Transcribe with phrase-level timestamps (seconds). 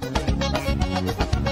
[0.00, 1.51] eu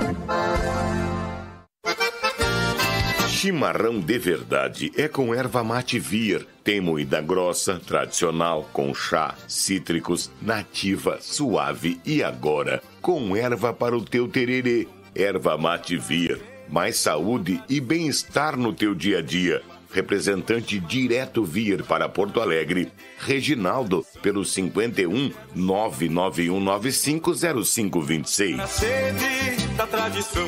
[3.40, 6.46] Chimarrão de verdade é com erva mate vir.
[6.62, 14.04] Tem moída grossa, tradicional, com chá, cítricos, nativa, suave e agora com erva para o
[14.04, 14.86] teu tererê.
[15.14, 16.38] Erva mate vir.
[16.68, 19.62] Mais saúde e bem-estar no teu dia a dia.
[19.90, 28.56] Representante direto vir para Porto Alegre, Reginaldo, pelo 51 991950526.
[28.56, 30.46] Na sede da tradição.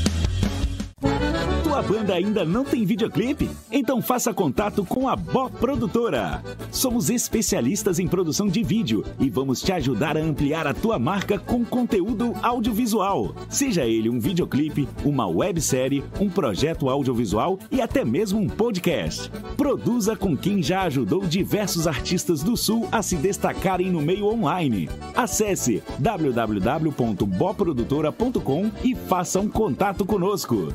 [1.71, 3.49] Tua banda ainda não tem videoclipe?
[3.71, 6.43] Então faça contato com a Bó Produtora.
[6.69, 11.39] Somos especialistas em produção de vídeo e vamos te ajudar a ampliar a tua marca
[11.39, 13.33] com conteúdo audiovisual.
[13.49, 19.31] Seja ele um videoclipe, uma websérie, um projeto audiovisual e até mesmo um podcast.
[19.55, 24.89] Produza com quem já ajudou diversos artistas do Sul a se destacarem no meio online.
[25.15, 30.67] Acesse www.boprodutora.com e faça um contato conosco.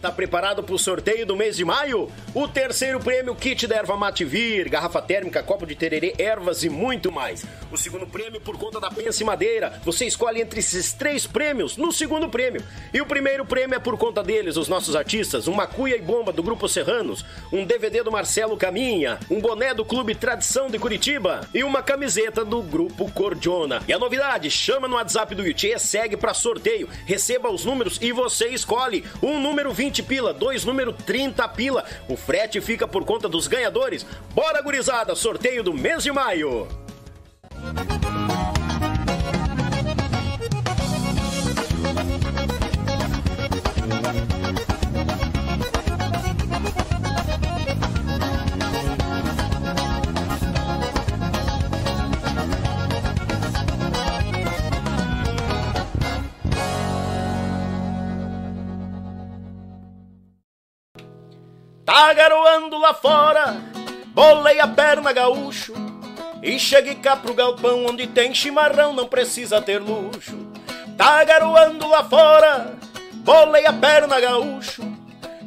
[0.00, 2.10] Tá preparado para o sorteio do mês de maio?
[2.34, 6.68] O terceiro prêmio, kit da erva mate vir, garrafa térmica, copo de tererê, ervas e
[6.68, 7.44] muito mais.
[7.72, 9.80] O segundo prêmio por conta da Pense Madeira.
[9.84, 12.62] Você escolhe entre esses três prêmios no segundo prêmio.
[12.92, 16.32] E o primeiro prêmio é por conta deles, os nossos artistas, uma cuia e bomba
[16.32, 21.48] do Grupo Serranos, um DVD do Marcelo Caminha, um boné do Clube Tradição de Curitiba
[21.54, 23.82] e uma camiseta do Grupo Cordiona.
[23.88, 28.12] E a novidade, chama no WhatsApp do Yuchê, segue para sorteio, receba os números e
[28.12, 31.84] você escolhe um número 20 20 pila, dois número 30 pila.
[32.08, 34.04] O frete fica por conta dos ganhadores.
[34.34, 36.66] Bora, gurizada, sorteio do mês de maio.
[61.96, 63.56] Tá garoando lá fora,
[64.08, 65.72] bolei a perna gaúcho
[66.42, 70.36] e cheguei cá pro galpão onde tem chimarrão, não precisa ter luxo.
[70.94, 72.74] Tá garoando lá fora,
[73.14, 74.82] bolei a perna gaúcho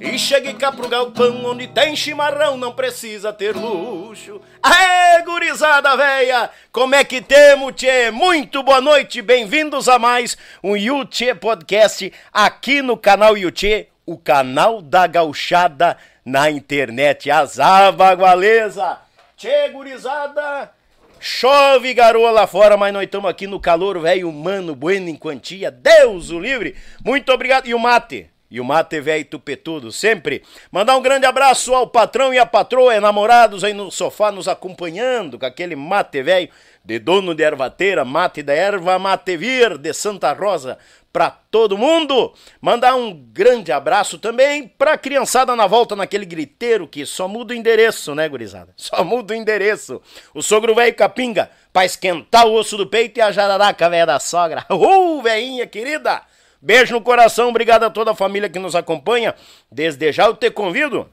[0.02, 4.42] E chegue cá pro galpão onde tem chimarrão, não precisa ter luxo.
[4.64, 6.50] Aê, gurizada véia!
[6.72, 8.10] Como é que temos, tchê?
[8.10, 14.82] Muito boa noite, bem-vindos a mais um Yuchê Podcast aqui no canal Yuchê, o canal
[14.82, 15.96] da gauchada
[16.26, 17.30] na internet.
[17.30, 18.98] Azar, bagualeza!
[19.38, 20.72] Tchê, gurizada!
[21.20, 25.70] Chove garoa lá fora, mas nós estamos aqui no calor, velho, humano, bueno em quantia.
[25.70, 26.76] Deus o livre!
[27.06, 27.68] Muito obrigado.
[27.68, 28.32] E o mate?
[28.52, 30.42] E o mate velho tupetudo, sempre.
[30.72, 35.38] Mandar um grande abraço ao patrão e à patroa, enamorados aí no sofá nos acompanhando
[35.38, 36.50] com aquele mate velho
[36.84, 40.80] de dono de ervateira, mate da erva mate vir de Santa Rosa
[41.12, 42.34] para todo mundo.
[42.62, 47.58] Mandar um grande abraço também pra criançada na volta naquele griteiro que só muda o
[47.58, 48.74] endereço, né, gurizada?
[48.78, 50.02] Só muda o endereço.
[50.34, 54.20] O sogro velho capinga pra esquentar o osso do peito e a jararaca velha da
[54.20, 54.66] sogra.
[54.80, 56.22] Uh, veinha querida!
[56.62, 59.36] Beijo no coração, obrigado a toda a família que nos acompanha.
[59.72, 61.10] Desde já eu te convido.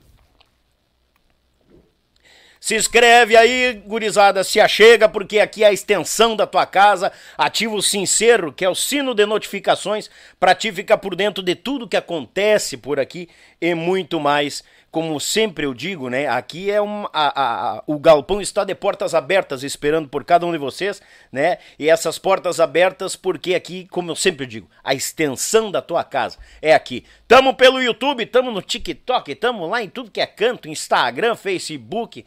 [2.66, 7.12] Se inscreve aí, gurizada, se achega, porque aqui é a extensão da tua casa.
[7.38, 10.10] Ativa o sincero, que é o sino de notificações,
[10.40, 13.28] para ti ficar por dentro de tudo que acontece por aqui
[13.60, 14.64] e muito mais
[14.96, 16.26] como sempre eu digo, né?
[16.26, 20.52] Aqui é um, a, a, o galpão está de portas abertas esperando por cada um
[20.52, 21.58] de vocês, né?
[21.78, 26.38] E essas portas abertas porque aqui, como eu sempre digo, a extensão da tua casa
[26.62, 27.04] é aqui.
[27.28, 32.24] Tamo pelo YouTube, tamo no TikTok, tamo lá em tudo que é canto, Instagram, Facebook.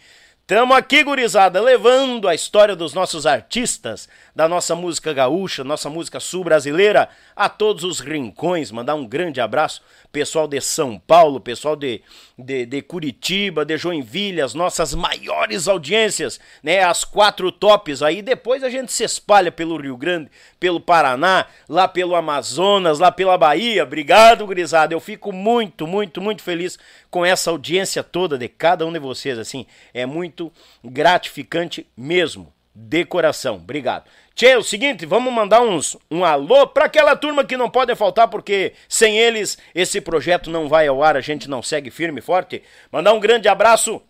[0.50, 6.19] Tamo aqui, gurizada, levando a história dos nossos artistas, da nossa música gaúcha, nossa música
[6.19, 8.72] sul-brasileira, a todos os rincões.
[8.72, 9.80] Mandar um grande abraço,
[10.12, 12.01] pessoal de São Paulo, pessoal de,
[12.36, 16.84] de, de Curitiba, de Joinville, as nossas maiores audiências, né?
[16.84, 18.24] As quatro tops aí.
[18.24, 23.38] Depois a gente se espalha pelo Rio Grande, pelo Paraná, lá pelo Amazonas, lá pela
[23.38, 23.84] Bahia.
[23.84, 24.96] Obrigado, gurizada.
[24.96, 26.80] Eu fico muito, muito, muito feliz
[27.10, 29.38] com essa audiência toda de cada um de vocês.
[29.38, 30.52] Assim, é muito
[30.84, 32.54] gratificante mesmo.
[32.74, 33.56] De coração.
[33.56, 34.06] Obrigado.
[34.34, 37.94] Tchê, é o seguinte, vamos mandar uns, um alô para aquela turma que não pode
[37.94, 42.20] faltar, porque sem eles esse projeto não vai ao ar, a gente não segue firme
[42.20, 42.64] e forte.
[42.90, 44.02] Mandar um grande abraço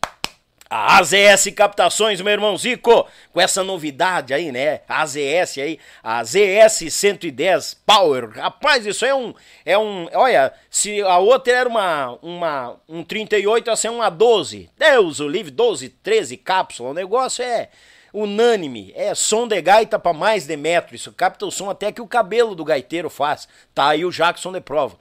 [0.69, 4.81] a AZS Captações, meu irmão Zico, com essa novidade aí, né?
[4.88, 8.30] A AZS aí, a ZS 110 Power.
[8.30, 9.33] Rapaz, isso é um
[9.66, 14.69] é um, olha, se a outra era uma uma um 38, essa é uma 12.
[14.77, 16.92] Deus o livre, 12, 13 cápsulas.
[16.92, 17.69] O negócio é
[18.13, 18.92] unânime.
[18.95, 20.95] É som de gaita para mais de metro.
[20.95, 23.48] Isso capta o som até que o cabelo do gaiteiro faz.
[23.74, 24.98] Tá aí o Jackson de prova.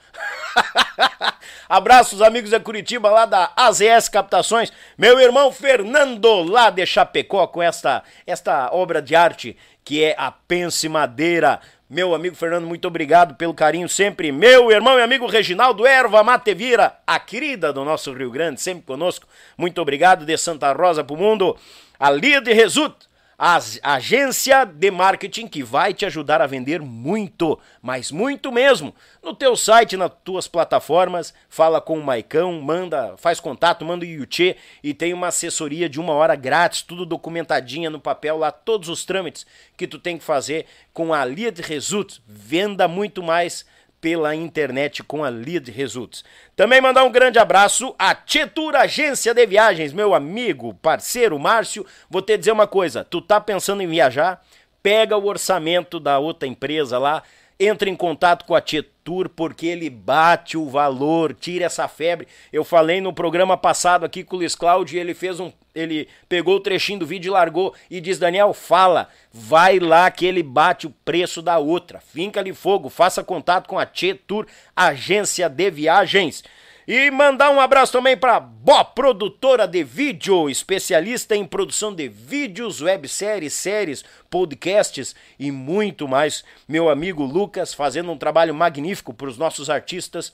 [1.68, 4.72] Abraços, amigos da Curitiba, lá da AZS Captações.
[4.96, 10.30] Meu irmão Fernando, lá de Chapecó, com esta, esta obra de arte que é a
[10.30, 11.60] Pense Madeira.
[11.88, 14.30] Meu amigo Fernando, muito obrigado pelo carinho sempre.
[14.30, 19.26] Meu irmão e amigo Reginaldo Erva Matevira, a querida do nosso Rio Grande, sempre conosco.
[19.56, 21.56] Muito obrigado de Santa Rosa pro mundo.
[21.98, 22.94] A Lead Result,
[23.38, 23.60] a
[23.94, 28.92] agência de marketing que vai te ajudar a vender muito, mas muito mesmo.
[29.22, 34.08] No teu site, nas tuas plataformas, fala com o Maicão, manda, faz contato, manda o
[34.08, 38.88] Yuchê e tem uma assessoria de uma hora grátis, tudo documentadinha no papel lá, todos
[38.88, 42.18] os trâmites que tu tem que fazer com a Lead Result.
[42.26, 43.64] Venda muito mais
[44.00, 46.24] pela internet com a Lead Results.
[46.54, 51.84] Também mandar um grande abraço à Tietur Agência de Viagens, meu amigo, parceiro Márcio.
[52.08, 54.44] Vou te dizer uma coisa, tu tá pensando em viajar?
[54.82, 57.22] Pega o orçamento da outra empresa lá,
[57.58, 62.28] entra em contato com a Tietur porque ele bate o valor, tira essa febre.
[62.52, 66.56] Eu falei no programa passado aqui com o Luiz Cláudio, ele fez um ele pegou
[66.56, 70.88] o trechinho do vídeo e largou e diz: Daniel, fala, vai lá que ele bate
[70.88, 72.00] o preço da outra.
[72.00, 73.86] Finca-lhe fogo, faça contato com a
[74.26, 76.42] Tour, agência de viagens.
[76.90, 82.80] E mandar um abraço também para Bó Produtora de Vídeo, especialista em produção de vídeos,
[82.80, 86.42] webséries, séries, podcasts e muito mais.
[86.66, 90.32] Meu amigo Lucas fazendo um trabalho magnífico para os nossos artistas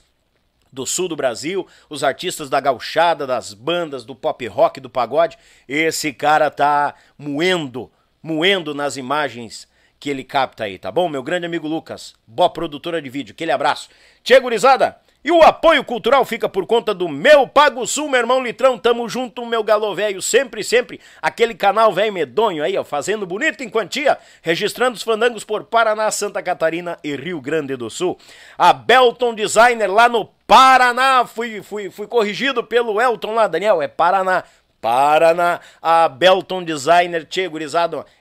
[0.71, 5.37] do sul do Brasil, os artistas da gauchada, das bandas, do pop rock, do pagode.
[5.67, 7.91] Esse cara tá moendo,
[8.23, 9.67] moendo nas imagens
[9.99, 11.09] que ele capta aí, tá bom?
[11.09, 13.89] Meu grande amigo Lucas, boa produtora de vídeo, aquele abraço.
[14.23, 15.03] Tchê, gurizada!
[15.25, 18.77] E o apoio cultural fica por conta do meu Pago Sul, meu irmão Litrão.
[18.77, 21.01] Tamo junto, meu galo velho, sempre, sempre.
[21.19, 26.11] Aquele canal velho medonho aí, ó, fazendo bonito em quantia, registrando os fandangos por Paraná,
[26.11, 28.19] Santa Catarina e Rio Grande do Sul.
[28.55, 33.87] A Belton Designer lá no Paraná, fui, fui, fui corrigido pelo Elton lá, Daniel, é
[33.87, 34.43] Paraná.
[34.79, 37.49] Paraná, a Belton Designer, tchê,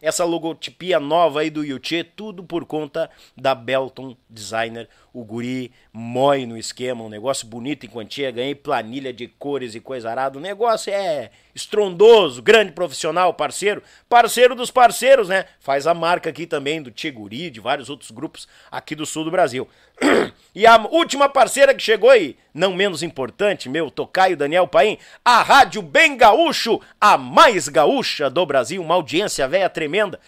[0.00, 6.44] essa logotipia nova aí do Yuchê, tudo por conta da Belton Designer, o guri mói
[6.44, 10.36] no esquema, um negócio bonito em quantia, ganhei planilha de cores e coisa arada.
[10.36, 15.44] O negócio é estrondoso, grande profissional, parceiro, parceiro dos parceiros, né?
[15.60, 19.30] Faz a marca aqui também do Tiguri, de vários outros grupos aqui do sul do
[19.30, 19.68] Brasil.
[20.56, 25.42] E a última parceira que chegou aí, não menos importante, meu tocaio Daniel Paim, a
[25.42, 30.20] Rádio Bem Gaúcho, a mais gaúcha do Brasil, uma audiência velha tremenda.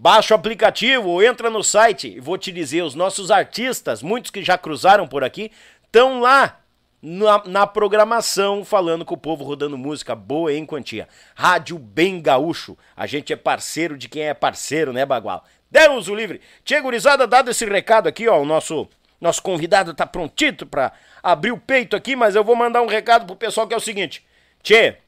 [0.00, 4.44] Baixa o aplicativo, entra no site e vou te dizer, os nossos artistas, muitos que
[4.44, 5.50] já cruzaram por aqui,
[5.84, 6.60] estão lá
[7.02, 11.08] na, na, programação falando com o povo rodando música boa em quantia.
[11.34, 12.78] Rádio Bem Gaúcho.
[12.96, 15.44] A gente é parceiro de quem é parceiro, né, Bagual?
[15.68, 16.40] Deus o livre.
[16.64, 18.88] Tia Gurizada, dado esse recado aqui, ó, o nosso
[19.20, 23.26] nosso convidado tá prontito para abrir o peito aqui, mas eu vou mandar um recado
[23.26, 24.24] pro pessoal que é o seguinte.
[24.62, 24.98] Tchê,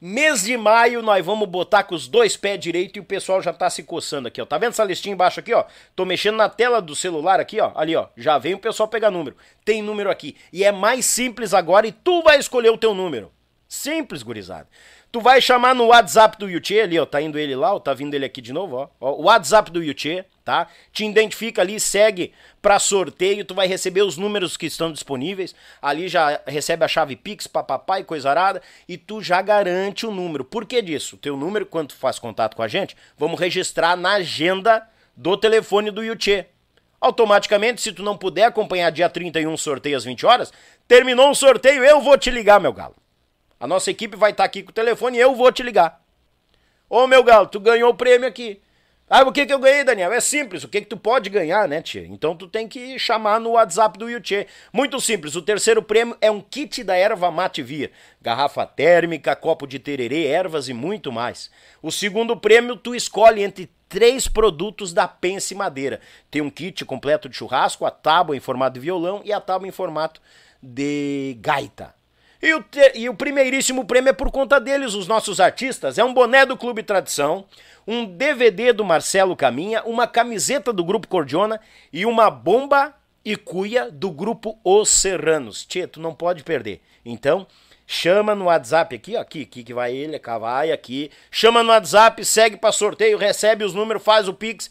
[0.00, 3.52] mês de maio nós vamos botar com os dois pés direito e o pessoal já
[3.52, 4.46] tá se coçando aqui, ó.
[4.46, 5.64] Tá vendo essa listinha embaixo aqui, ó?
[5.94, 7.72] Tô mexendo na tela do celular aqui, ó.
[7.74, 8.08] Ali, ó.
[8.16, 9.36] Já vem o pessoal pegar número.
[9.64, 10.36] Tem número aqui.
[10.52, 13.32] E é mais simples agora e tu vai escolher o teu número.
[13.68, 14.68] Simples, gurizada.
[15.12, 17.94] Tu vai chamar no WhatsApp do Yuchê ali, ó, tá indo ele lá, ó, tá
[17.94, 19.12] vindo ele aqui de novo, ó.
[19.12, 20.66] o WhatsApp do Yuchê, tá?
[20.92, 25.54] Te identifica ali, segue para sorteio, tu vai receber os números que estão disponíveis.
[25.80, 30.10] Ali já recebe a chave Pix, papapá e coisa arada, e tu já garante o
[30.10, 30.44] número.
[30.44, 31.16] Por que disso?
[31.16, 34.86] O teu número, quando tu faz contato com a gente, vamos registrar na agenda
[35.16, 36.46] do telefone do Yuchê.
[37.00, 40.52] Automaticamente, se tu não puder acompanhar dia 31 sorteio às 20 horas,
[40.88, 42.94] terminou o sorteio, eu vou te ligar, meu galo.
[43.58, 46.00] A nossa equipe vai estar tá aqui com o telefone e eu vou te ligar.
[46.88, 48.60] Ô meu galo, tu ganhou o prêmio aqui.
[49.08, 50.12] Ah, o que que eu ganhei, Daniel?
[50.12, 52.04] É simples, o que que tu pode ganhar, né, tia?
[52.04, 54.48] Então tu tem que chamar no WhatsApp do Yuchê.
[54.72, 57.92] Muito simples, o terceiro prêmio é um kit da erva mate via.
[58.20, 61.52] Garrafa térmica, copo de tererê, ervas e muito mais.
[61.80, 66.00] O segundo prêmio tu escolhe entre três produtos da Pense Madeira.
[66.28, 69.68] Tem um kit completo de churrasco, a tábua em formato de violão e a tábua
[69.68, 70.20] em formato
[70.60, 71.95] de gaita.
[72.46, 75.98] E o, te, e o primeiríssimo prêmio é por conta deles, os nossos artistas.
[75.98, 77.44] É um boné do Clube Tradição,
[77.84, 81.60] um DVD do Marcelo Caminha, uma camiseta do Grupo Cordiona
[81.92, 85.66] e uma bomba e cuia do Grupo Os Serranos.
[85.66, 86.80] Tchê, tu não pode perder.
[87.04, 87.48] Então,
[87.84, 91.10] chama no WhatsApp aqui, ó, aqui, aqui que vai ele, vai aqui.
[91.32, 94.70] Chama no WhatsApp, segue para sorteio, recebe os números, faz o Pix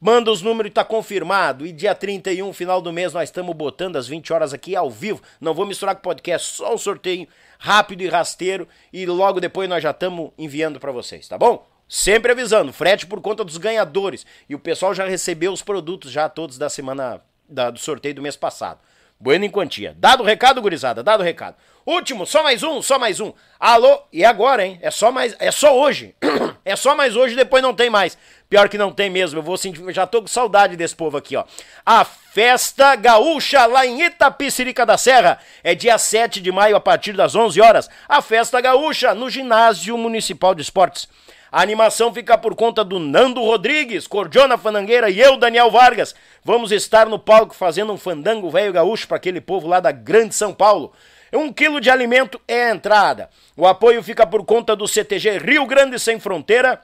[0.00, 1.66] Manda os números e tá confirmado.
[1.66, 5.22] E dia 31, final do mês, nós estamos botando às 20 horas aqui ao vivo.
[5.40, 7.26] Não vou misturar com podcast, só o sorteio
[7.58, 8.68] rápido e rasteiro.
[8.92, 11.66] E logo depois nós já estamos enviando para vocês, tá bom?
[11.88, 14.26] Sempre avisando, frete por conta dos ganhadores.
[14.48, 18.22] E o pessoal já recebeu os produtos já todos da semana da, do sorteio do
[18.22, 18.80] mês passado.
[19.18, 19.94] Bueno em quantia.
[19.98, 21.56] Dado o recado, gurizada, dado o recado.
[21.86, 23.32] Último, só mais um, só mais um.
[23.60, 24.78] Alô, e agora, hein?
[24.80, 26.14] É só mais, é só hoje.
[26.64, 28.16] é só mais hoje, depois não tem mais.
[28.48, 31.36] Pior que não tem mesmo, eu vou sentir, já tô com saudade desse povo aqui,
[31.36, 31.44] ó.
[31.84, 37.12] A Festa Gaúcha lá em Itapicirica da Serra é dia 7 de maio a partir
[37.12, 37.90] das 11 horas.
[38.08, 41.06] A Festa Gaúcha no Ginásio Municipal de Esportes.
[41.54, 46.12] A animação fica por conta do Nando Rodrigues, Cordiona Fanangueira e eu, Daniel Vargas.
[46.42, 50.34] Vamos estar no palco fazendo um fandango velho gaúcho para aquele povo lá da Grande
[50.34, 50.92] São Paulo.
[51.32, 53.30] Um quilo de alimento é a entrada.
[53.56, 56.80] O apoio fica por conta do CTG Rio Grande Sem Fronteira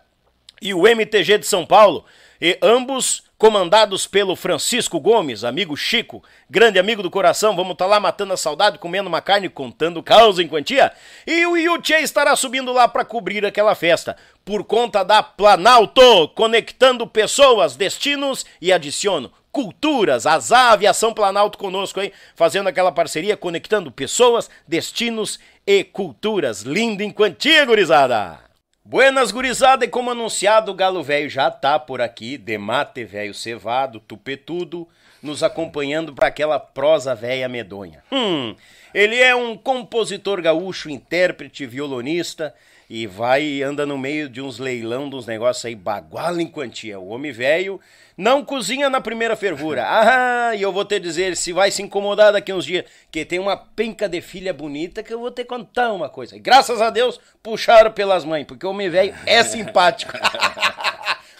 [0.62, 2.04] e o MTG de São Paulo,
[2.40, 7.56] e ambos comandados pelo Francisco Gomes, amigo Chico, grande amigo do coração.
[7.56, 10.92] Vamos estar tá lá matando a saudade, comendo uma carne, contando causa em quantia.
[11.26, 17.06] E o Yuchê estará subindo lá para cobrir aquela festa, por conta da Planalto, conectando
[17.06, 24.48] pessoas, destinos e adiciono culturas, a Aviação Planalto conosco aí, fazendo aquela parceria, conectando pessoas,
[24.68, 26.62] destinos e culturas.
[26.62, 28.49] Lindo em quantia, gurizada!
[28.90, 34.00] Buenas, gurizada, e como anunciado, o Galo Velho já tá por aqui, demate velho cevado,
[34.00, 34.88] tupetudo,
[35.22, 38.02] nos acompanhando para aquela prosa velha medonha.
[38.10, 38.56] Hum,
[38.92, 42.52] ele é um compositor gaúcho, intérprete, violonista,
[42.90, 46.98] e vai e anda no meio de uns leilão, dos negócios aí, baguala em quantia.
[46.98, 47.80] O homem velho
[48.16, 49.86] não cozinha na primeira fervura.
[50.10, 53.38] Ah, e eu vou te dizer, se vai se incomodar daqui uns dias, que tem
[53.38, 56.34] uma penca de filha bonita que eu vou te contar uma coisa.
[56.34, 60.12] E graças a Deus, puxaram pelas mães, porque o homem velho é simpático.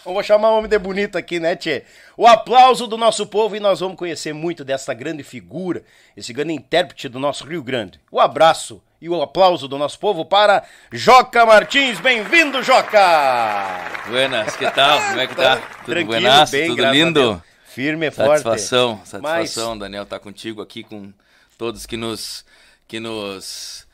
[0.03, 1.83] Eu vou chamar o homem de bonito aqui, né, Tchê?
[2.17, 5.83] O aplauso do nosso povo e nós vamos conhecer muito dessa grande figura,
[6.17, 7.99] esse grande intérprete do nosso Rio Grande.
[8.09, 11.99] O abraço e o aplauso do nosso povo para Joca Martins.
[11.99, 12.99] Bem-vindo, Joca!
[14.07, 15.01] Buenas, que tal?
[15.01, 15.57] Como é que tá?
[15.81, 16.51] Tudo Tranquilo, buenas?
[16.51, 17.43] Bem, Tudo lindo?
[17.65, 18.43] Firme e forte.
[18.43, 19.79] Satisfação, satisfação, Mas...
[19.79, 21.11] Daniel, estar tá contigo aqui com
[21.57, 22.45] todos que nos,
[22.87, 23.87] que nos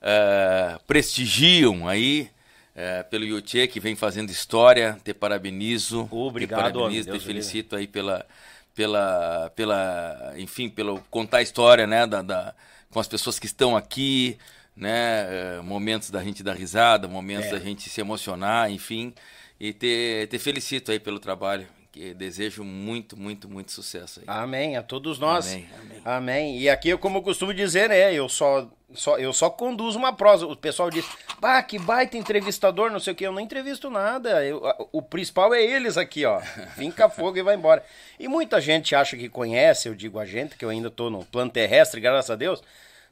[0.00, 2.30] uh, prestigiam aí.
[2.74, 6.08] Uh, pelo Yuchê, que vem fazendo história, te parabenizo.
[6.10, 8.26] Obrigado, te parabenizo, te felicito aí pela,
[8.74, 12.52] pela, pela, enfim, pelo contar a história, né, da, da
[12.94, 14.38] com as pessoas que estão aqui,
[14.76, 17.50] né, momentos da gente dar risada, momentos é.
[17.52, 19.14] da gente se emocionar, enfim,
[19.58, 24.24] e ter, ter felicito aí pelo trabalho que desejo muito, muito, muito sucesso aí.
[24.26, 25.46] Amém, a todos nós.
[25.46, 26.02] Amém, amém.
[26.04, 26.58] amém.
[26.58, 30.44] E aqui, como eu costumo dizer, né, eu só, só, eu só conduzo uma prosa.
[30.44, 31.06] O pessoal diz,
[31.38, 33.24] bah, que baita entrevistador, não sei o que.
[33.24, 34.44] Eu não entrevisto nada.
[34.44, 36.40] Eu, o principal é eles aqui, ó.
[36.74, 37.84] Finca fogo e vai embora.
[38.18, 41.24] E muita gente acha que conhece, eu digo a gente, que eu ainda tô no
[41.24, 42.60] plano terrestre, graças a Deus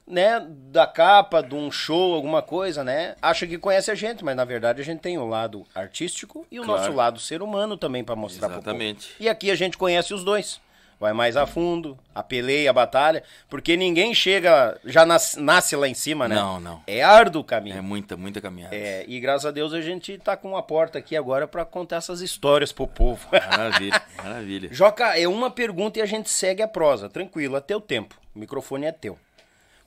[0.05, 3.15] né, da capa, de um show, alguma coisa, né?
[3.21, 6.59] Acha que conhece a gente, mas na verdade a gente tem o lado artístico e
[6.59, 6.81] o claro.
[6.81, 9.07] nosso lado ser humano também para mostrar Exatamente.
[9.07, 9.23] Pro povo.
[9.23, 10.61] E aqui a gente conhece os dois.
[10.99, 15.85] Vai mais a fundo, a peleia, a batalha, porque ninguém chega, já nasce, nasce lá
[15.85, 16.35] em cima, né?
[16.35, 16.81] Não, não.
[16.87, 17.77] É árduo o caminho.
[17.77, 18.73] É muita, muita caminhada.
[18.73, 21.97] É, e graças a Deus a gente tá com uma porta aqui agora para contar
[21.97, 23.27] essas histórias pro povo.
[23.31, 24.69] Maravilha, maravilha.
[24.71, 27.09] Joca, é uma pergunta e a gente segue a prosa.
[27.09, 28.15] Tranquilo, é teu tempo.
[28.33, 29.19] O microfone é teu.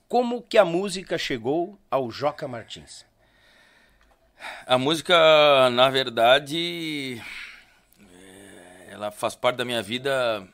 [0.08, 3.04] Como que a música chegou ao Joca Martins?
[4.66, 5.14] A música,
[5.70, 7.20] na verdade,
[8.00, 10.46] é, ela faz parte da minha vida.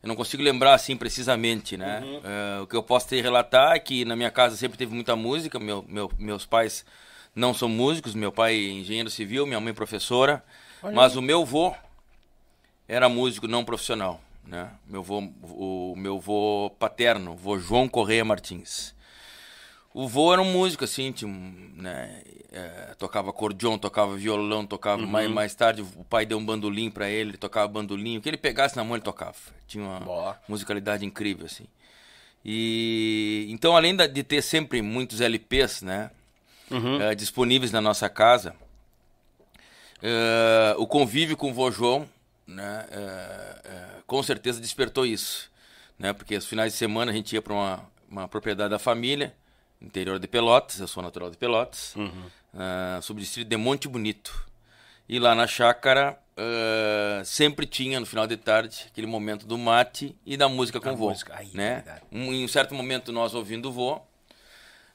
[0.00, 2.00] Eu não consigo lembrar assim precisamente, né?
[2.00, 2.20] Uhum.
[2.24, 5.16] É, o que eu posso te relatar é que na minha casa sempre teve muita
[5.16, 5.58] música.
[5.58, 6.84] Meu, meu, meus pais
[7.34, 8.14] não são músicos.
[8.14, 10.44] Meu pai é engenheiro civil, minha mãe professora.
[10.82, 11.18] Olha mas aí.
[11.18, 11.74] o meu vô
[12.86, 14.70] era músico não profissional né?
[14.86, 18.94] Meu vô, o meu vô paterno, vô João Correia Martins.
[19.94, 21.30] O vô era um músico, assim, tinha,
[21.76, 22.22] né?
[22.50, 25.02] É, tocava acordeon, tocava violão, tocava.
[25.02, 25.08] Uhum.
[25.08, 28.16] Mais, mais tarde o pai deu um bandolim para ele, ele tocava bandolim.
[28.16, 29.36] O que ele pegasse na mão ele tocava.
[29.66, 30.38] Tinha uma Boa.
[30.48, 31.66] musicalidade incrível, assim.
[32.44, 36.10] E então, além de ter sempre muitos LPs, né?
[36.70, 37.00] Uhum.
[37.00, 38.54] É, disponíveis na nossa casa,
[40.02, 42.08] é, o convívio com o vô João
[42.46, 45.50] né, é, é, com certeza despertou isso.
[45.98, 49.34] Né, porque os finais de semana a gente ia para uma, uma propriedade da família,
[49.80, 52.08] interior de Pelotas, eu sou natural de Pelotas, uhum.
[52.54, 54.46] uh, subdistrito de Monte Bonito.
[55.08, 60.16] E lá na chácara uh, sempre tinha, no final de tarde, aquele momento do mate
[60.24, 61.12] e da música com o vô.
[61.52, 61.84] Né?
[62.10, 64.00] Um, em um certo momento nós ouvindo o vô,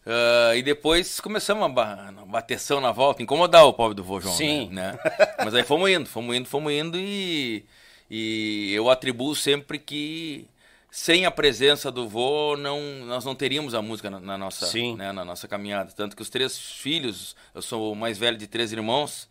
[0.08, 4.34] Uh, e depois começamos a ba bateção na volta, incomodar o pobre do vô João.
[4.34, 4.70] Sim.
[4.72, 4.98] Né?
[5.43, 7.65] Mas aí fomos indo, fomos indo, fomos indo e,
[8.10, 10.48] e eu atribuo sempre que
[10.89, 15.12] sem a presença do vô não, nós não teríamos a música na, na nossa, né,
[15.12, 15.91] na nossa caminhada.
[15.91, 19.28] Tanto que os três filhos, eu sou o mais velho de três irmãos,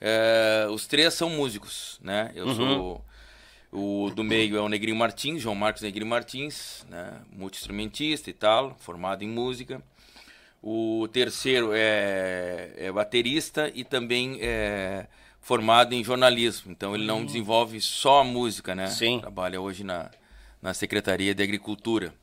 [0.00, 1.98] uh, os três são músicos.
[2.00, 2.30] Né?
[2.36, 2.54] Eu uhum.
[2.54, 3.04] sou...
[3.74, 7.22] O do meio é o Negrinho Martins, João Marcos Negrinho Martins, né?
[7.32, 9.82] multi-instrumentista e tal, formado em música.
[10.62, 15.06] O terceiro é, é baterista e também é
[15.40, 16.70] formado em jornalismo.
[16.70, 17.26] Então ele não hum.
[17.26, 18.86] desenvolve só a música, né?
[18.86, 19.18] Sim.
[19.20, 20.08] Trabalha hoje na,
[20.62, 22.14] na Secretaria de Agricultura.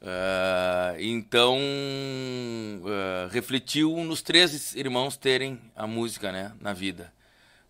[0.00, 7.12] Uh, então uh, refletiu nos três irmãos terem a música né, na vida.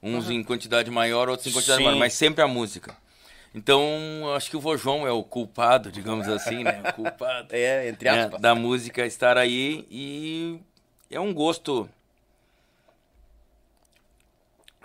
[0.00, 0.32] Uns uhum.
[0.34, 1.86] em quantidade maior, outros em quantidade Sim.
[1.86, 2.96] menor, mas sempre a música.
[3.54, 6.82] Então, acho que o vô João é o culpado, digamos assim, né?
[6.88, 7.48] O culpado.
[7.50, 8.32] é, entre aspas.
[8.32, 8.38] Né?
[8.38, 10.60] Da música estar aí e
[11.10, 11.88] é um gosto.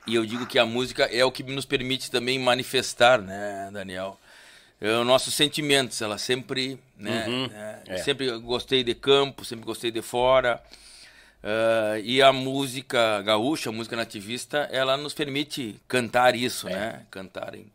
[0.07, 4.19] E eu digo que a música é o que nos permite também manifestar, né, Daniel?
[4.79, 7.25] É, os nossos sentimentos, ela sempre, né?
[7.27, 7.97] Uhum, é, é.
[7.97, 10.61] Sempre gostei de campo, sempre gostei de fora.
[11.43, 16.73] Uh, e a música gaúcha, a música nativista, ela nos permite cantar isso, é.
[16.73, 17.05] né?
[17.11, 17.71] Cantar em,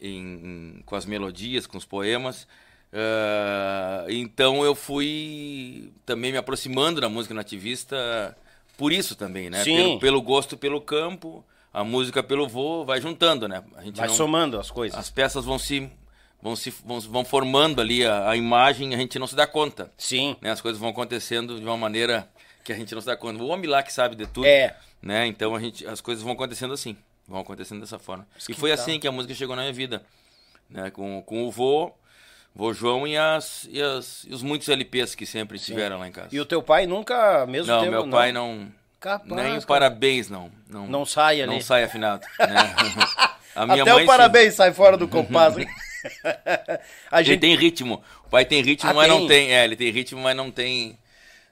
[0.00, 2.46] em, com as melodias, com os poemas.
[2.92, 8.36] Uh, então eu fui também me aproximando da música nativista
[8.78, 9.62] por isso também, né?
[9.62, 9.76] Sim.
[9.76, 13.62] Pelo, pelo gosto pelo campo, a música pelo voo, vai juntando, né?
[13.76, 14.98] A gente vai não, somando as coisas.
[14.98, 15.90] As peças vão se
[16.40, 19.92] vão se vão, vão formando ali a, a, imagem, a gente não se dá conta.
[19.98, 20.36] Sim.
[20.40, 20.50] Né?
[20.50, 22.28] As coisas vão acontecendo de uma maneira
[22.64, 23.42] que a gente não se dá conta.
[23.42, 24.46] O homem lá que sabe de tudo.
[24.46, 24.76] É.
[25.02, 25.26] Né?
[25.26, 26.96] Então a gente as coisas vão acontecendo assim
[27.28, 28.26] vão acontecendo dessa forma.
[28.48, 30.02] e foi assim que a música chegou na minha vida.
[30.68, 30.90] Né?
[30.90, 31.92] Com, com o vô,
[32.54, 35.66] vô João e, as, e, as, e os muitos LPs que sempre Sim.
[35.66, 36.28] tiveram lá em casa.
[36.32, 38.72] E o teu pai nunca, mesmo Não, tempo, meu pai não...
[39.00, 39.66] Capaz, nem cara.
[39.66, 40.50] parabéns, não.
[40.68, 41.52] Não, não sai ali.
[41.52, 42.26] Não sai afinado.
[42.40, 42.74] Né?
[43.54, 45.58] a minha Até mãe, o parabéns sai fora do compasso.
[47.10, 47.32] a gente...
[47.32, 48.02] Ele tem ritmo.
[48.26, 49.20] O pai tem ritmo, ah, mas tem?
[49.20, 49.54] não tem.
[49.54, 50.98] É, ele tem ritmo, mas não tem.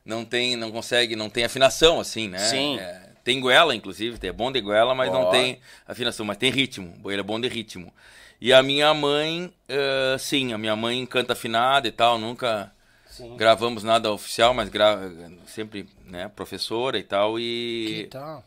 [0.04, 2.38] Não tem, não consegue, não tem afinação, assim, né?
[2.38, 2.78] Sim.
[2.78, 5.14] É, tem goela, inclusive, é bom de goela, mas oh.
[5.14, 6.94] não tem afinação, mas tem ritmo.
[7.10, 7.92] Ele é bom de ritmo.
[8.40, 12.70] E a minha mãe, uh, sim, a minha mãe canta afinada e tal, nunca
[13.10, 13.36] sim.
[13.36, 15.10] gravamos nada oficial, mas gra
[15.44, 17.36] sempre, né, professora e tal.
[17.36, 18.44] E que tal?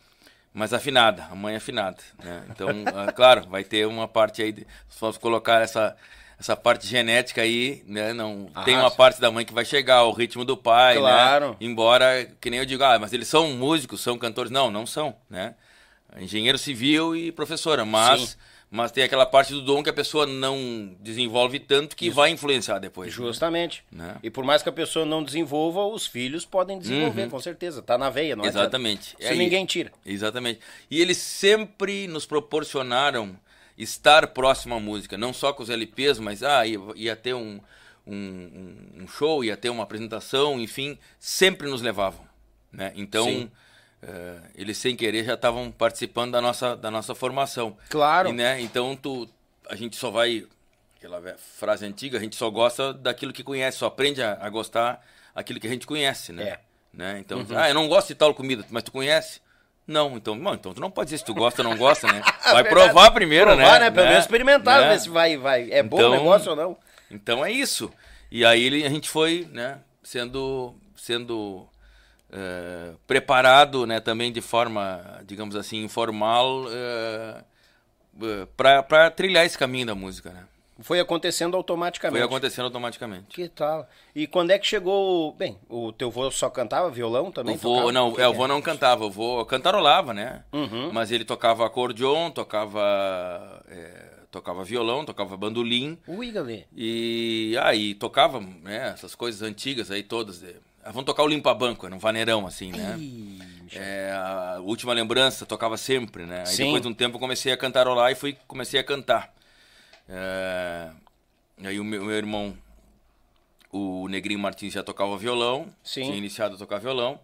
[0.53, 2.45] mas afinada, a mãe afinada, né?
[2.49, 5.93] Então, ah, claro, vai ter uma parte aí, de, se colocar essa
[6.39, 8.13] essa parte genética aí, né?
[8.13, 11.49] Não Ah, tem uma parte da mãe que vai chegar, o ritmo do pai, Claro.
[11.49, 11.55] né?
[11.59, 15.15] Embora que nem eu digo, ah, mas eles são músicos, são cantores, não, não são,
[15.29, 15.55] né?
[16.17, 18.35] Engenheiro civil e professora, mas Sim.
[18.71, 22.79] mas tem aquela parte do dom que a pessoa não desenvolve tanto que vai influenciar
[22.79, 23.09] depois.
[23.09, 23.13] né?
[23.15, 23.83] Justamente.
[23.91, 24.15] Né?
[24.23, 27.81] E por mais que a pessoa não desenvolva, os filhos podem desenvolver, com certeza.
[27.81, 28.43] Tá na veia, não.
[28.43, 28.49] Uhum.
[28.49, 29.15] Exatamente.
[29.19, 29.91] Isso É, e- ninguém tira.
[30.05, 30.59] Exatamente.
[30.89, 33.35] E eles sempre nos proporcionaram
[33.79, 37.59] estar próximo à música, não só com os LPs, mas ah, ia, ia ter um,
[38.05, 42.27] um, um- show, ia ter uma apresentação, enfim, sempre nos levavam.
[42.71, 42.91] Né?
[42.95, 43.49] Então,
[44.01, 47.77] eh, eles sem querer já estavam participando da nossa, da nossa formação.
[47.89, 48.29] Claro.
[48.29, 49.27] E, né, então, tu,
[49.67, 50.45] a gente só vai,
[50.97, 55.03] aquela frase antiga, a gente só gosta daquilo que conhece, só aprende a, a gostar
[55.33, 56.43] aquilo que a gente conhece, né?
[56.43, 56.51] É.
[56.53, 56.59] Uhum.
[56.93, 57.19] né?
[57.19, 59.39] Então, ah, eu não gosto de tal comida, mas tu conhece?
[59.89, 62.21] Não, então, não, então tu não pode dizer se tu gosta ou não gosta, né?
[62.45, 62.69] Vai Verdade.
[62.69, 63.79] provar primeiro, Provar, né?
[63.85, 63.91] né?
[63.91, 64.89] Pelo menos experimentar, Né?
[64.89, 65.71] ver se vai, vai.
[65.71, 66.77] É bom o Então- negócio ou não.
[67.09, 67.91] Então é isso.
[68.31, 71.67] E aí ele- a gente foi, né, sendo, sendo
[72.31, 76.65] eh, preparado, né, também de forma, digamos assim, informal,
[78.55, 80.43] para trilhar esse caminho da música, né?
[80.81, 82.17] Foi acontecendo automaticamente.
[82.19, 83.25] Foi acontecendo automaticamente.
[83.29, 83.87] Que tal?
[84.15, 85.33] E quando é que chegou.
[85.33, 87.55] Bem, o teu vô só cantava violão também?
[87.55, 90.43] O vô, não, é, o vô não cantava, o vô cantarolava, né?
[90.53, 90.91] Uhum.
[90.93, 95.97] Mas ele tocava acordeon, tocava, é, tocava violão, tocava bandolim.
[96.07, 96.65] Ui, galera.
[96.75, 100.39] E aí tocava, né, essas coisas antigas aí todas.
[100.39, 102.97] de- ah, vamos tocar o Limpa Banco, era um vaneirão assim, né?
[103.73, 106.39] É, a última lembrança tocava sempre, né?
[106.41, 106.63] Aí Sim.
[106.65, 109.33] depois de um tempo eu comecei a cantarolar e fui, comecei a cantar.
[110.09, 110.89] É,
[111.63, 112.57] aí o meu, meu irmão,
[113.71, 116.05] o Negrinho Martins já tocava violão, Sim.
[116.05, 117.19] tinha iniciado a tocar violão.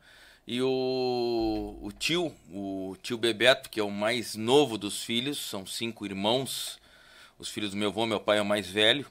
[0.48, 5.66] E o, o tio, o tio Bebeto, que é o mais novo dos filhos, são
[5.66, 6.80] cinco irmãos.
[7.40, 9.08] Os filhos do meu avô, meu pai é o mais velho.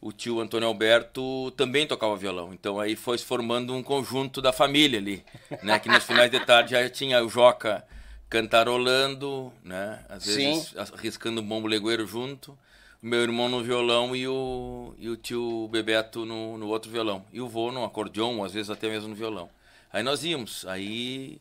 [0.00, 2.54] O tio Antônio Alberto também tocava violão.
[2.54, 5.24] Então aí foi se formando um conjunto da família ali,
[5.64, 5.80] né?
[5.80, 7.84] Que nos finais de tarde já tinha o Joca
[8.30, 10.04] cantarolando, né?
[10.08, 12.56] Às vezes arriscando um bombo legueiro junto.
[13.02, 17.24] O meu irmão no violão e o, e o tio Bebeto no, no outro violão.
[17.32, 19.48] E o vô no acordeon, às vezes até mesmo no violão.
[19.92, 21.38] Aí nós íamos, aí,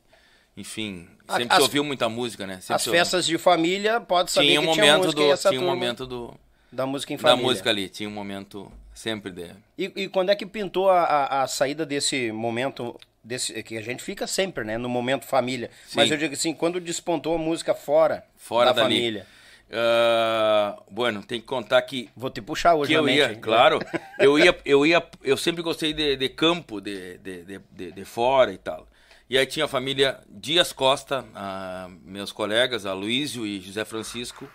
[0.55, 2.55] enfim, sempre as- se ouviu muita música, né?
[2.61, 5.49] Sempre As festas de família, pode saber tinha um que tinha momento música do, essa
[5.49, 6.33] tinha um momento do,
[6.71, 7.47] da música em da família.
[7.49, 9.45] música ali, tinha um momento sempre de
[9.77, 13.81] E, e quando é que pintou a, a, a saída desse momento, desse, que a
[13.81, 15.69] gente fica sempre, né, no momento família.
[15.93, 16.13] Mas Sim.
[16.13, 18.95] eu digo assim, quando despontou a música fora, fora da dali.
[18.95, 19.27] família.
[19.71, 23.79] Ah, bueno, tem que contar que Vou te puxar hoje que eu mente, ia, claro,
[24.19, 28.05] eu ia, eu ia, eu sempre gostei de, de campo, de, de, de, de, de
[28.05, 28.87] fora e tal.
[29.27, 34.47] E aí tinha a família Dias Costa, ah, meus colegas, a Luísio e José Francisco,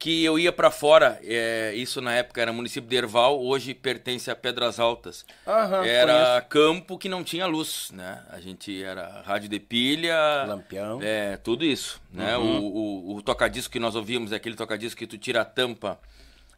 [0.00, 1.20] que eu ia para fora.
[1.22, 5.26] é, isso na época era município de Erval, hoje pertence a Pedras Altas.
[5.46, 8.22] Aham, era campo que não tinha luz, né?
[8.30, 10.16] A gente era rádio de pilha,
[10.48, 10.98] Lampião.
[11.02, 12.36] é, tudo isso, né?
[12.38, 12.60] Uhum.
[12.60, 16.00] O, o, o tocadisco que nós ouvimos é aquele tocadisco que tu tira a tampa,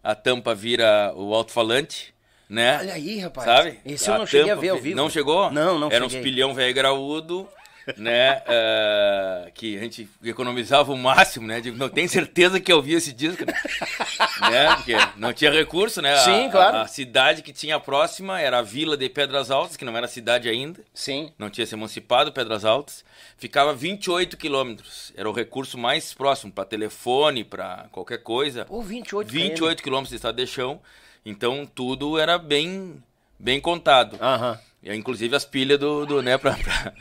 [0.04, 2.14] a tampa vira o alto-falante,
[2.48, 2.78] né?
[2.78, 3.44] Olha aí, rapaz.
[3.46, 3.80] Sabe?
[3.84, 4.96] Esse eu não cheguei a ver ao vi- vivo.
[4.96, 5.50] Não chegou?
[5.50, 6.20] Não, não Era cheguei.
[6.20, 7.48] uns pilhão velho graúdo,
[7.96, 8.42] né?
[8.46, 11.60] eh, que a gente economizava o máximo, né?
[11.60, 13.52] Digo, não tem certeza que eu vi esse disco, né?
[14.50, 14.74] né?
[14.76, 16.12] Porque não tinha recurso, né?
[16.14, 16.76] A- Sim, claro.
[16.78, 20.06] A, a cidade que tinha próxima era a vila de Pedras Altas, que não era
[20.08, 21.32] cidade ainda Sim.
[21.38, 23.04] não tinha se emancipado, Pedras Altas,
[23.36, 25.12] ficava 28 quilômetros.
[25.16, 28.64] Era o recurso mais próximo para telefone, para qualquer coisa.
[28.64, 29.32] Pô, 28 km.
[29.38, 30.80] 28 quilômetros de estado de chão.
[31.24, 33.02] Então tudo era bem
[33.38, 34.16] bem contado.
[34.20, 34.58] Aham.
[34.82, 36.94] E, inclusive as pilhas do, do né, pra, pra, Do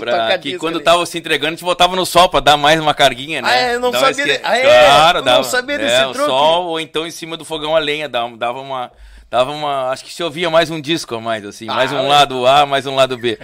[0.00, 0.84] pra- que quando ali.
[0.84, 3.48] tava se entregando, a gente voltava no sol para dar mais uma carguinha, né?
[3.48, 4.62] Ah, é, eu não Dava sabia esque- ah, é?
[4.62, 5.44] Claro, Eu não dava.
[5.44, 6.18] sabia desse é, truque.
[6.18, 8.90] sol ou então em cima do fogão a lenha, dava, dava uma
[9.30, 12.04] dava uma, acho que se ouvia mais um disco a mais assim, mais Ah, um
[12.04, 12.08] é.
[12.08, 13.38] lado A, mais um lado B.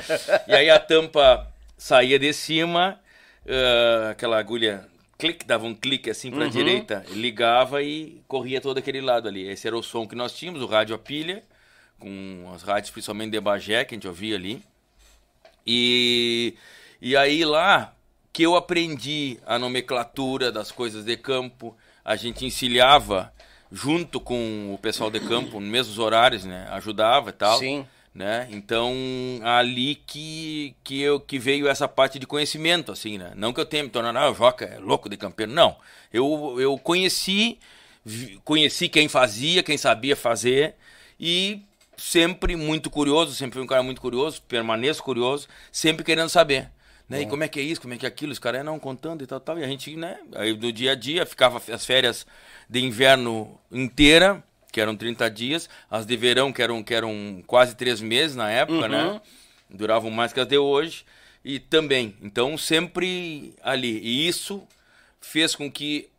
[0.46, 1.46] E aí a tampa
[1.78, 2.98] saía de cima,
[3.48, 4.84] ah, aquela agulha
[5.18, 6.36] clique, dava um clique assim Uhum.
[6.36, 9.48] para a direita, ligava e corria todo aquele lado ali.
[9.48, 11.42] Esse era o som que nós tínhamos, o rádio a pilha,
[11.98, 14.62] com as rádios principalmente de Bagé, que a gente ouvia ali.
[15.66, 16.54] E,
[17.00, 17.92] e aí lá
[18.32, 23.32] que eu aprendi a nomenclatura das coisas de campo, a gente encilhava
[23.70, 26.68] junto com o pessoal de campo, nos mesmos horários, né?
[26.70, 27.58] Ajudava e tal.
[27.58, 27.86] Sim.
[28.14, 28.48] Né?
[28.50, 28.92] Então,
[29.44, 33.32] ali que, que, eu, que veio essa parte de conhecimento, assim, né?
[33.36, 35.76] Não que eu tenha me tornado, ah, o Joca é louco de campeiro, não.
[36.12, 37.58] Eu, eu conheci,
[38.04, 40.74] vi- conheci quem fazia, quem sabia fazer,
[41.20, 41.62] e
[41.98, 46.70] sempre muito curioso, sempre fui um cara muito curioso, permaneço curioso, sempre querendo saber.
[47.08, 47.22] Né?
[47.22, 48.32] E como é que é isso, como é que é aquilo?
[48.32, 49.58] Os caras não contando e tal, tal.
[49.58, 50.18] E a gente, né?
[50.34, 52.26] Aí no dia a dia ficava as férias
[52.68, 57.74] de inverno inteira, que eram 30 dias, as de verão, que eram, que eram quase
[57.74, 58.88] três meses na época, Uhum.
[59.14, 59.20] né?
[59.70, 61.04] Duravam mais que as de hoje.
[61.44, 63.98] E também, então sempre ali.
[64.02, 64.62] E isso
[65.20, 66.10] fez com que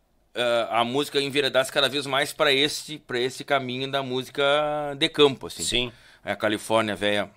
[0.70, 4.42] a música enveredasse cada vez mais para esse, pra esse caminho da música
[4.96, 5.62] de campo, assim.
[5.62, 5.92] Sim.
[6.24, 7.30] A Califórnia velha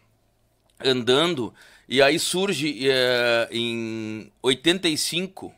[0.84, 1.54] andando,
[1.88, 5.54] e aí surge eh, em 85,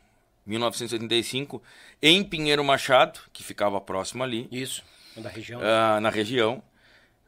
[0.46, 1.62] 1985,
[2.00, 4.82] em Pinheiro Machado, que ficava próximo ali, Isso.
[5.16, 5.60] Da região.
[5.62, 6.62] ah, na região,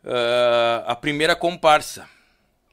[0.05, 2.09] ah, a primeira comparsa.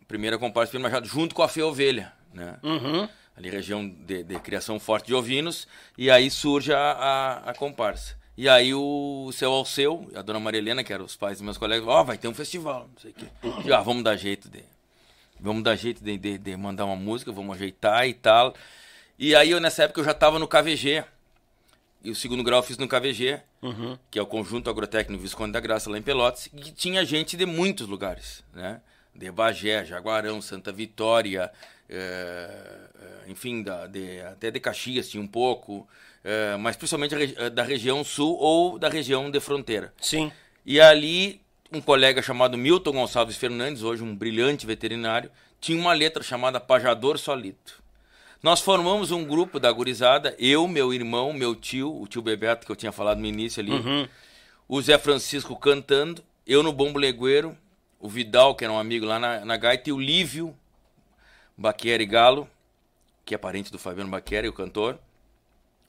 [0.02, 2.58] A primeira comparsa Pinheiro Machado, junto com a Fê Ovelha, né?
[2.62, 3.10] Uhum.
[3.36, 5.68] Ali região de, de criação forte de ovinos,
[5.98, 8.16] e aí surge a, a, a comparsa.
[8.38, 11.58] E aí o seu Alceu, a dona Maria Helena, que eram os pais dos meus
[11.58, 13.26] colegas, ó, vai ter um festival, não sei o quê.
[13.66, 14.64] E, ah, vamos dar jeito de.
[15.40, 18.54] Vamos dar jeito de, de, de mandar uma música, vamos ajeitar e tal.
[19.18, 21.04] E aí eu, nessa época, eu já estava no KVG.
[22.04, 23.42] E o segundo grau eu fiz no KVG,
[24.12, 27.36] que é o Conjunto Agrotécnico Visconde da Graça, lá em Pelotas, e que tinha gente
[27.36, 28.80] de muitos lugares, né?
[29.14, 31.52] De Bagé, Jaguarão, Santa Vitória,
[33.28, 35.88] enfim, da, de- até de Caxias tinha um pouco,
[36.24, 37.16] eh, mas principalmente
[37.52, 39.94] da região sul ou da região de fronteira.
[40.00, 40.32] Sim.
[40.66, 46.22] E ali, um colega chamado Milton Gonçalves Fernandes, hoje um brilhante veterinário, tinha uma letra
[46.24, 47.84] chamada Pajador Solito.
[48.44, 52.72] Nós formamos um grupo da gurizada, eu, meu irmão, meu tio, o tio Bebeto, que
[52.72, 53.72] eu tinha falado no início ali,
[54.68, 57.58] o Zé Francisco cantando, eu no bombo legueiro,
[58.00, 60.56] o Vidal, que era um amigo lá na, na gaita, e o Lívio
[61.58, 62.50] Baqueri Galo,
[63.24, 65.00] que é parente do Fabiano Baqueri, o cantor,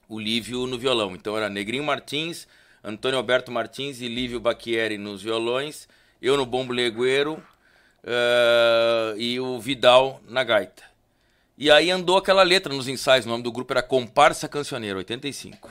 [0.07, 1.15] o Lívio no violão.
[1.15, 2.47] Então era Negrinho Martins,
[2.83, 5.87] Antônio Alberto Martins e Lívio Bacchieri nos violões,
[6.21, 7.43] eu no bombo legueiro
[8.03, 10.83] eh, e o Vidal na gaita.
[11.57, 15.69] E aí andou aquela letra nos ensaios, o nome do grupo era Comparsa Cancioneiro, 85.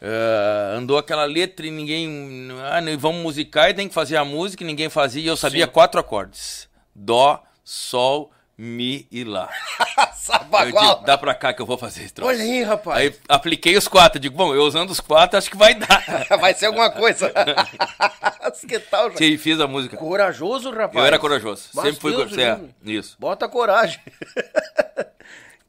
[0.00, 2.48] Eh, andou aquela letra e ninguém.
[2.70, 5.22] Ah, não, vamos musicar e tem que fazer a música e ninguém fazia.
[5.22, 9.50] E eu sabia quatro acordes: Dó, Sol, Mi e Lá.
[10.64, 12.30] Eu digo, dá pra cá que eu vou fazer esse troço.
[12.32, 12.98] Olha aí, rapaz.
[12.98, 14.18] Aí apliquei os quatro.
[14.18, 16.04] Digo, bom, eu usando os quatro, acho que vai dar.
[16.40, 17.32] Vai ser alguma coisa.
[18.66, 19.12] que tal?
[19.20, 19.96] E fiz a música.
[19.96, 20.96] Corajoso, rapaz.
[20.96, 21.68] Eu era corajoso.
[21.74, 22.40] Mas Sempre fui corajoso.
[22.40, 23.16] É, isso.
[23.20, 24.00] Bota coragem.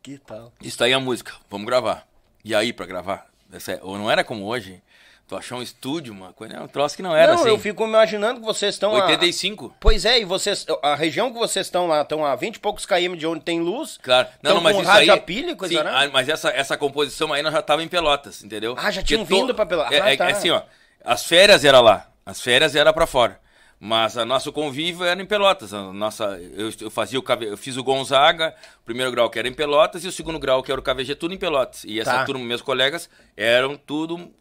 [0.01, 0.51] que tal?
[0.61, 1.33] Isso aí é a música.
[1.51, 2.07] Vamos gravar.
[2.43, 3.27] E aí, pra gravar?
[3.53, 4.81] Essa é- ou não era como hoje.
[5.27, 6.53] Tu achar um estúdio, uma coisa.
[6.55, 7.49] É um troço que não era não, assim.
[7.49, 9.75] eu fico imaginando que vocês estão a- 85.
[9.77, 10.65] Pois é, e vocês.
[10.81, 13.59] A região que vocês estão lá, estão a 20 e poucos km de onde tem
[13.59, 13.99] luz.
[14.01, 14.29] Claro.
[14.41, 15.19] Não, não, mas com isso rádio aí...
[15.19, 15.97] a pilha coisa Sim, arada?
[16.05, 18.75] ah, mas essa, essa composição aí nós já tava em Pelotas, entendeu?
[18.77, 19.91] Ah, já Porque tinham vindo pra Pelotas.
[19.91, 20.29] É, Ah, é- tá.
[20.29, 20.61] é assim, ó.
[21.03, 22.07] As férias era lá.
[22.25, 23.37] As férias era pra fora.
[23.79, 25.71] Mas o nosso convívio era em Pelotas.
[25.71, 29.47] A nossa, eu, eu fazia o eu fiz o Gonzaga, o primeiro grau que era
[29.47, 31.83] em Pelotas e o segundo grau que era o KVG tudo em Pelotas.
[31.83, 32.25] E essa Tá.
[32.25, 34.31] turma, meus colegas, eram tudo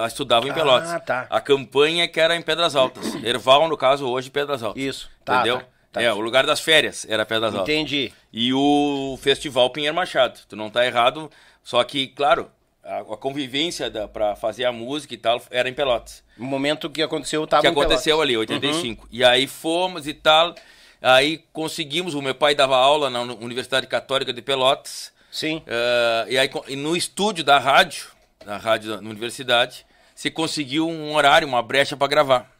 [0.00, 1.04] ah, estudavam em Ah, Pelotas.
[1.04, 1.26] tá.
[1.28, 3.14] A campanha que era em Pedras Altas.
[3.24, 4.80] Erval, no caso, hoje Pedras Altas.
[4.80, 5.10] Isso.
[5.24, 5.58] Tá, Entendeu?
[5.58, 6.02] tá, tá.
[6.02, 7.68] É, o lugar das férias era Pedras Altas.
[7.74, 8.12] Entendi.
[8.32, 10.38] E o Festival Pinheiro Machado.
[10.48, 11.28] Tu não tá errado,
[11.64, 12.48] só que, claro,
[12.84, 16.22] a, a convivência da, pra fazer a música e tal era em Pelotas.
[16.38, 18.18] O momento que aconteceu, tava que em aconteceu Pelotas.
[18.18, 18.22] Uhum.
[18.22, 19.08] ali, 85.
[19.10, 20.54] E aí fomos e tal,
[21.00, 25.62] aí conseguimos, o meu pai dava aula na Uni- Universidade Católica de Pelotas, Sim.
[25.66, 28.06] eh, e aí e no estúdio da rádio,
[28.44, 32.50] da rádio da na universidade, se conseguiu um horário, uma brecha para gravar.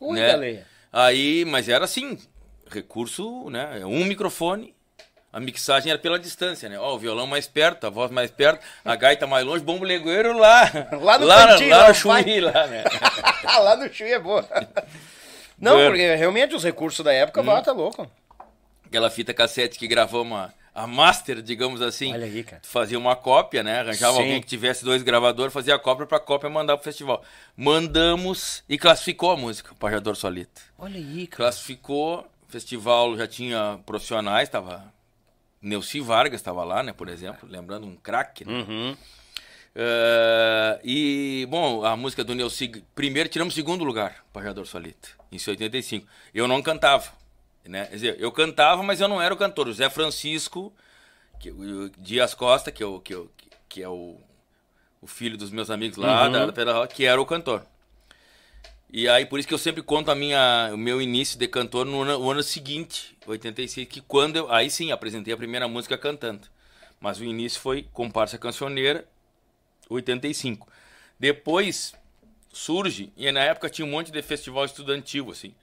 [0.00, 0.64] Ui, né?
[0.92, 2.18] Aí, mas era assim,
[2.70, 3.84] recurso, né?
[3.84, 4.74] Um microfone,
[5.32, 6.78] a mixagem era pela distância, né?
[6.78, 10.36] Ó, o violão mais perto, a voz mais perto, a gaita mais longe, bombo legueiro
[10.38, 10.62] lá.
[11.00, 12.84] Lá no lá, cantinho, lá lá no Chuí, lá, né?
[13.44, 14.46] lá no Chuí é boa.
[15.60, 17.62] Não, porque realmente os recursos da época, Hum.
[17.62, 18.08] tá louco.
[18.86, 22.12] Aquela fita cassete que gravamos a, a master, digamos assim.
[22.14, 22.62] Olha aí, cara.
[22.64, 23.80] Fazia uma cópia, né?
[23.80, 24.20] Arranjava Sim.
[24.22, 27.22] alguém que tivesse dois gravadores, fazia a cópia pra cópia mandar pro festival.
[27.56, 30.62] Mandamos e classificou a música, o Pajador Solito.
[30.78, 31.36] Olha aí, cara.
[31.50, 34.84] Classificou, o festival já tinha profissionais, tava
[35.60, 38.52] Neuci Vargas estava lá, né, por exemplo, lembrando um craque, né?
[38.52, 38.96] Uhum.
[39.74, 46.06] Eh, e, bom, a música do Neuci, primeiro tiramos segundo lugar, Pajador Solito, em 85.
[46.34, 47.12] Eu não cantava,
[47.64, 47.84] né?
[47.86, 49.68] Quer dizer, eu cantava, mas eu não era o cantor.
[49.68, 50.72] O Zé Francisco,
[51.38, 53.30] que, o Dias Costa, que, é o- que, é o-
[53.68, 54.16] que é o,
[55.00, 57.64] o filho dos meus amigos lá, da, da Pedra Rock, que era o cantor.
[58.90, 61.84] E aí, por isso que eu sempre conto a minha, o meu início de cantor
[61.84, 65.98] no ano, o ano seguinte, 86, que quando eu, aí sim, apresentei a primeira música
[65.98, 66.48] cantando.
[66.98, 69.06] Mas o início foi Comparsa Cancioneira,
[69.90, 70.66] 85.
[71.20, 71.94] Depois
[72.50, 75.54] surge, e na época tinha um monte de festival estudantil, assim.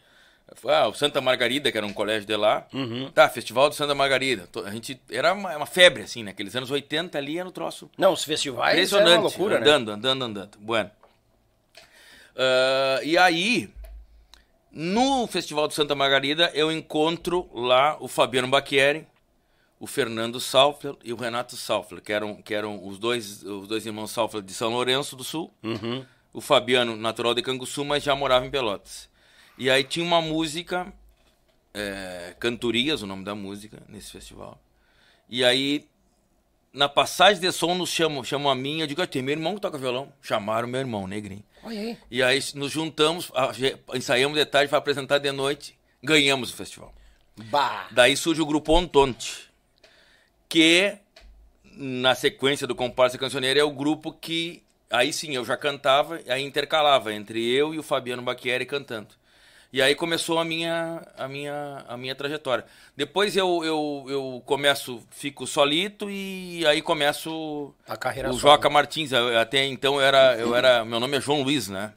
[0.68, 2.68] Ah, o Santa Margarida, que era um colégio de lá.
[3.16, 4.48] Tá, Festival do Santa Margarida.
[4.64, 5.02] A gente.
[5.10, 7.90] Era uma, uma febre, assim, naqueles anos 80 ali era um troço.
[7.98, 9.14] Não, os festivais é Impressionante.
[9.14, 9.72] uma loucura, né?
[9.72, 10.58] andando, andando, andando.
[10.60, 10.92] Bueno.
[12.36, 13.70] Ah, e aí,
[14.72, 19.08] no Festival do Santa Margarida, eu encontro lá o Fabiano Bacchieri,
[19.80, 23.86] o Fernando Saufler e o Renato Saufler, que eram, que eram os, dois, os dois
[23.86, 25.52] irmãos Saufler de São Lourenço do Sul.
[26.34, 29.10] O Fabiano, natural de Canguçu, mas já morava em Pelotas.
[29.58, 30.92] E aí tinha uma música,
[31.74, 34.60] é, Cantorias, o nome da música, nesse festival.
[35.30, 35.88] E aí,
[36.74, 39.56] na passagem de som, nos chamam, chamam a mim, eu digo, ah, tem meu irmão
[39.56, 40.12] que toca violão.
[40.22, 41.44] Chamaram meu irmão, negrinho.
[41.66, 41.98] Olha aí.
[42.12, 43.32] E aí nos juntamos,
[43.94, 46.94] ensaiamos de tarde para apresentar de noite, ganhamos o festival.
[47.36, 47.88] Bah.
[47.92, 49.50] Daí surge o grupo Ontonte,
[50.48, 50.96] que
[51.64, 56.44] na sequência do Comparsa Cancioneiro é o grupo que aí sim eu já cantava, aí
[56.44, 59.10] intercalava entre eu e o Fabiano Bacchieri cantando.
[59.76, 62.64] E aí começou a minha a minha a minha trajetória.
[62.96, 68.54] Depois eu eu, eu começo, fico solito e aí começo A carreira o solo.
[68.54, 71.92] Joca Martins, eu- até então eu era eu era meu nome é João Luiz, né?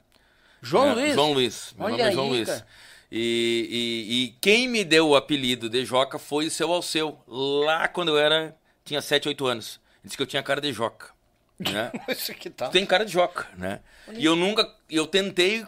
[0.61, 1.13] João É, Luiz?
[1.15, 1.73] João Luiz.
[1.77, 2.63] Meu Olha nome é João aí, Luiz.
[3.09, 3.67] E,
[4.09, 8.09] e, e quem me deu o apelido de Joca foi o seu Alceu, lá quando
[8.09, 8.53] eu era.
[8.83, 9.79] tinha 7, 8 anos.
[9.95, 11.11] Ele disse que eu tinha cara de Joca.
[11.57, 11.91] Né?
[12.09, 12.67] Isso tá.
[12.67, 13.79] Tu tem cara de Joca, né?
[14.13, 14.69] E eu nunca.
[14.89, 15.65] Eu tentei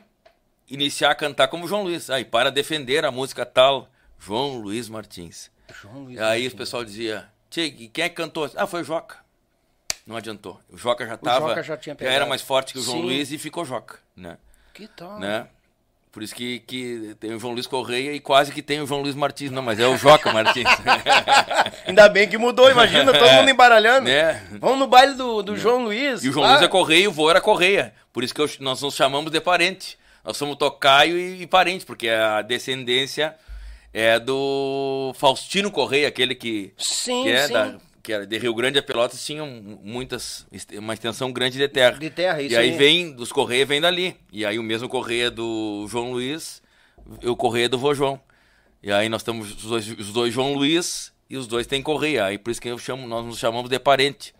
[0.71, 2.09] iniciar a cantar como João Luiz.
[2.09, 3.87] Aí, para defender a música tal,
[4.19, 5.51] João Luiz Martins.
[5.81, 6.53] João Luiz Aí o Martins.
[6.53, 8.49] pessoal dizia, Tchê, quem é que cantou?
[8.55, 9.17] Ah, foi o Joca.
[10.07, 10.59] Não adiantou.
[10.69, 11.49] O Joca já tava.
[11.49, 12.27] Joca já tinha era pegado.
[12.29, 13.03] mais forte que o João Sim.
[13.03, 14.37] Luiz e ficou Joca, né?
[14.73, 15.19] Que tal?
[15.19, 15.47] né?
[16.11, 19.01] Por isso que, que tem o João Luiz Correia e quase que tem o João
[19.01, 19.49] Luiz Martins.
[19.51, 20.67] Não, mas é o Joca Martins.
[21.87, 24.09] Ainda bem que mudou, imagina, todo mundo embaralhando.
[24.09, 24.45] né?
[24.59, 26.23] Vamos no baile do, do João Luiz.
[26.23, 27.93] E o João Ah, Luiz é Correia e o vô era Correia.
[28.11, 29.97] Por isso que eu- nós nos chamamos de parente.
[30.23, 33.35] Nós somos tocaio e, e parente, porque a descendência
[33.93, 37.53] é do Faustino Correia, aquele que, Sim, que, é sim.
[37.53, 39.47] da, que era de Rio Grande a Pelotas, tinham
[39.83, 41.97] muitas, uma extensão grande de terra.
[41.97, 44.15] De terra, isso E aí vem, dos Correia vem dali.
[44.31, 46.61] E aí o mesmo Correia do João Luiz,
[47.21, 48.19] e o Correia do vô João.
[48.81, 52.25] E aí nós estamos os dois, os dois João Luiz e os dois têm Correia.
[52.25, 54.33] Aí por isso que eu chamo, nós nos chamamos de parente.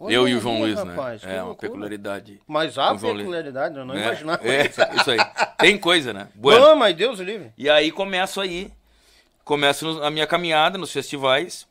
[0.00, 1.34] Olha eu e o João Luiz, rapaz, que né?
[1.36, 1.68] É uma loucura.
[1.70, 2.40] peculiaridade.
[2.46, 4.80] Mas há peculiaridade, eu não É, imaginava é, isso.
[5.00, 5.18] isso aí.
[5.58, 6.28] Tem coisa, né?
[6.34, 6.60] Bueno.
[6.60, 7.52] Não, mas Deus livre.
[7.56, 8.72] E aí começo aí,
[9.44, 11.66] começo a minha caminhada nos festivais.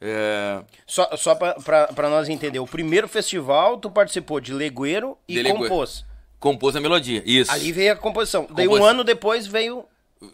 [0.00, 5.42] É, Só, só pra nós entender, o primeiro festival tu participou de Legueiro e De
[5.42, 5.58] Legueiro.
[5.68, 6.04] compôs.
[6.38, 7.20] compôs a melodia.
[7.26, 7.50] Isso.
[7.50, 8.46] Ali veio a composição.
[8.50, 9.84] Daí um ano depois veio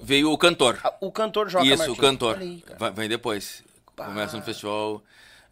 [0.02, 0.78] Veio o cantor.
[0.84, 1.98] a- o cantor Joca Isso, Martins.
[1.98, 2.36] o cantor.
[2.38, 2.62] Aí.
[2.78, 3.62] Vai- Vem depois.
[3.96, 5.02] Começa no festival.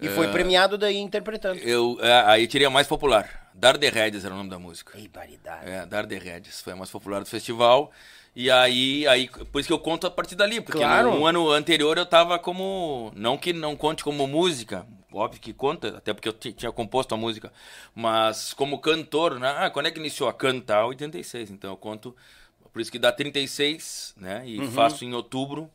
[0.02, 1.58] E foi é, premiado daí interpretando.
[1.60, 3.50] Eu, é, aí tirei a mais popular.
[3.54, 4.96] Dar de Redes era o nome da música.
[4.96, 5.70] Que baridade.
[5.70, 6.60] É, Dar de Redes.
[6.60, 7.90] Foi a mais popular do festival.
[8.34, 10.60] E aí, aí, por isso que eu conto a partir dali.
[10.60, 11.14] Porque Claro.
[11.14, 13.12] no ano anterior eu tava como.
[13.14, 14.86] Não que não conte como música.
[15.12, 17.52] Óbvio que conta, até porque eu ti- tinha composto a música.
[17.94, 19.54] Mas como cantor, né?
[19.58, 20.86] Ah, quando é que iniciou a cantar?
[20.86, 21.50] 86.
[21.50, 22.16] Então eu conto.
[22.72, 24.42] Por isso que dá 36, né?
[24.46, 24.70] E Uhum.
[24.72, 25.70] faço em outubro,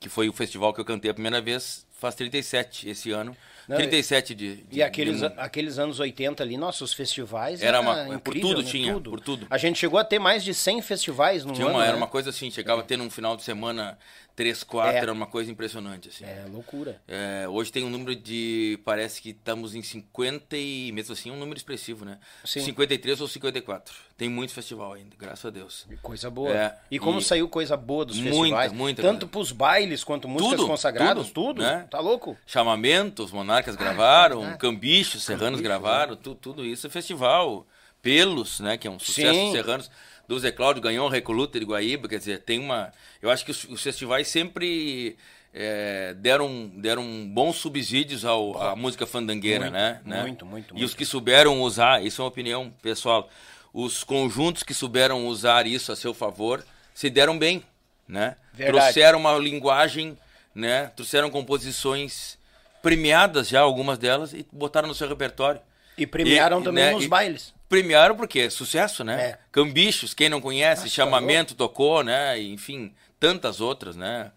[0.00, 1.86] que foi o festival que eu cantei a primeira vez.
[1.98, 3.36] Faz 37 esse ano.
[3.68, 4.56] Não, 37 de.
[4.64, 8.48] de E aqueles, de- aqueles anos 80 ali, nossos festivais Era era, uma- por incrível,
[8.56, 8.70] tudo né?
[8.70, 9.10] tinha, Tudo.
[9.10, 9.46] por tudo.
[9.50, 11.98] A gente chegou a ter mais de 100 festivais no Tinha ano, uma, era né?
[11.98, 13.98] uma coisa assim, chegava a ter num final de semana
[14.38, 14.98] três, quatro, É.
[15.00, 16.24] era uma coisa impressionante, assim.
[16.24, 17.02] É, loucura.
[17.08, 18.78] É, hoje tem um número de.
[18.84, 20.92] Parece que estamos em 50 e.
[20.92, 22.18] Mesmo assim, é um número expressivo, né?
[22.44, 22.60] Sim.
[22.60, 23.92] 53 ou 54.
[24.16, 25.86] Tem muito festival ainda, graças a Deus.
[26.00, 26.50] Coisa boa.
[26.56, 29.32] É, e como e- saiu coisa boa dos Muita, festivais, muita tanto coisa.
[29.32, 31.62] pros bailes quanto músicas Tudo, consagradas, tudo, tudo.
[31.62, 31.88] né?
[31.90, 32.36] Tá louco?
[32.46, 34.60] Chamamento, os monarcas gravaram, verdade.
[34.60, 37.66] Cambichos, Serranos Cambicho, gravaram, tu- tudo isso é festival.
[38.00, 38.78] Pelos, né?
[38.78, 39.44] Que é um sucesso Sim.
[39.46, 39.90] dos Serranos.
[40.28, 42.92] Do Zé Cláudio ganhou o Recoluta de Guaíba, quer dizer, tem uma.
[43.22, 45.16] Eu acho que os, os festivais sempre
[45.54, 50.00] é, deram, deram bons subsídios ao, à música fandangueira, Muito, né?
[50.04, 50.20] né?
[50.20, 50.84] muito, muito, E muito.
[50.84, 53.30] os que souberam usar, isso é uma opinião pessoal,
[53.72, 56.62] os conjuntos que souberam usar isso a seu favor
[56.92, 57.62] se deram bem,
[58.06, 58.36] né?
[58.52, 58.80] Verdade.
[58.92, 60.18] Trouxeram uma linguagem,
[60.54, 60.88] né?
[60.94, 62.36] Trouxeram composições
[62.82, 65.60] premiadas já, algumas delas, e botaram no seu repertório.
[65.96, 67.54] E premiaram E, também né, nos e- bailes.
[67.68, 69.20] Premiaram porque é sucesso, né?
[69.22, 69.38] É.
[69.52, 72.40] Cambichos, quem não conhece, Nossa, Chamamento tocou, né?
[72.40, 74.32] Enfim, tantas outras, né?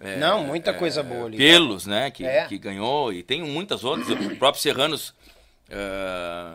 [0.00, 1.36] É, Não, muita é, coisa boa ali.
[1.36, 2.10] Pelos, né?
[2.10, 2.44] Que, É.
[2.46, 4.08] que ganhou, e tem muitas outras.
[4.08, 5.12] O próprio Serranos
[5.68, 6.54] eh,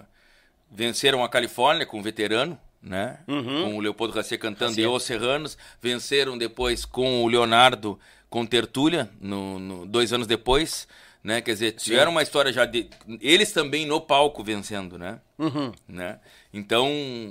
[0.71, 3.19] venceram a Califórnia com o veterano, né?
[3.27, 3.63] Uhum.
[3.65, 5.57] Com o Leopoldo Racê cantando e os Serranos.
[5.81, 7.99] Venceram depois com o Leonardo
[8.29, 10.87] com Tertúlia, no, no- dois anos depois.
[11.23, 11.41] Né?
[11.41, 12.89] Quer dizer, tiveram uma história já de.
[13.21, 15.21] Eles também no palco vencendo, né?
[15.39, 15.71] Uhum.
[15.87, 16.19] né?
[16.53, 16.89] Então,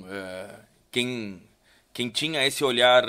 [0.09, 0.55] eh,
[0.91, 1.41] quem,
[1.93, 3.03] quem tinha esse olhar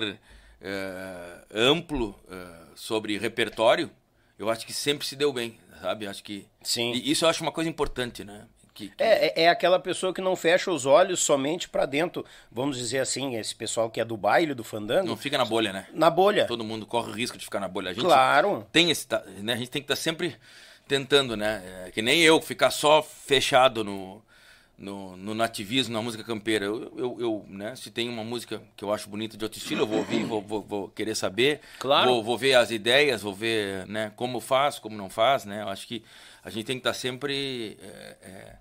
[0.64, 3.91] é, amplo é, sobre repertório,
[4.39, 6.07] eu acho que sempre se deu bem, sabe?
[6.07, 6.93] Acho que Sim.
[6.93, 8.47] E isso eu acho uma coisa importante, né?
[8.72, 9.03] Que, que...
[9.03, 12.99] É, é, é aquela pessoa que não fecha os olhos somente para dentro, vamos dizer
[12.99, 15.07] assim, esse pessoal que é do baile, do fandango.
[15.07, 15.87] Não fica na bolha, né?
[15.93, 16.47] Na bolha.
[16.47, 17.91] Todo mundo corre o risco de ficar na bolha.
[17.91, 18.66] A gente claro.
[18.72, 19.07] Tem esse,
[19.43, 19.53] né?
[19.53, 20.35] A gente tem que estar tá sempre
[20.87, 21.62] tentando, né?
[21.87, 24.22] É, que nem eu, ficar só fechado no,
[24.76, 26.64] no, no nativismo, na música campeira.
[26.64, 27.74] Eu, eu, eu, né?
[27.76, 30.43] Se tem uma música que eu acho bonita de outro estilo, eu vou ouvir, vou,
[30.43, 31.61] vou, vou querer saber.
[31.78, 32.11] Claro.
[32.11, 35.62] Vou, vou ver as ideias, vou ver né, como faz, como não faz, né?
[35.62, 36.05] Eu acho que
[36.43, 37.78] a gente tem que estar tá sempre...
[37.80, 38.57] É, é,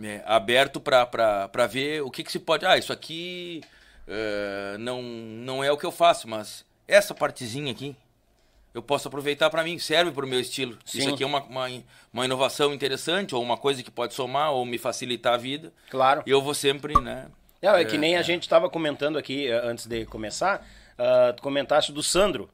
[0.00, 2.64] é, aberto para ver o que, que se pode.
[2.64, 3.62] Ah, isso aqui
[4.06, 7.96] é, não, não é o que eu faço, mas essa partezinha aqui
[8.74, 10.78] eu posso aproveitar para mim, serve para o meu estilo.
[10.84, 10.98] Sim.
[10.98, 11.66] Isso aqui é uma, uma,
[12.12, 15.72] uma, inovação interessante, ou uma coisa que pode somar, ou me facilitar a vida.
[15.90, 16.22] Claro.
[16.26, 17.26] E eu vou sempre, né?
[17.62, 18.22] Não, é, é que nem a é.
[18.22, 20.64] gente estava comentando aqui eh, antes de começar,
[20.98, 22.48] uh, tu comentaste do Sandro.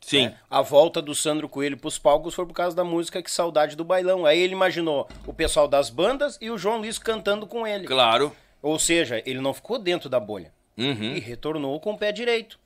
[0.00, 0.26] Sim.
[0.26, 0.38] Né?
[0.48, 3.76] A volta do Sandro Coelho para os palcos foi por causa da música Que Saudade
[3.76, 4.24] do Bailão.
[4.24, 7.86] Aí ele imaginou o pessoal das bandas e o João Luiz cantando com ele.
[7.86, 8.34] Claro.
[8.62, 10.52] Ou seja, ele não ficou dentro da bolha.
[10.76, 11.14] Uhum.
[11.14, 12.58] E retornou com o pé direito.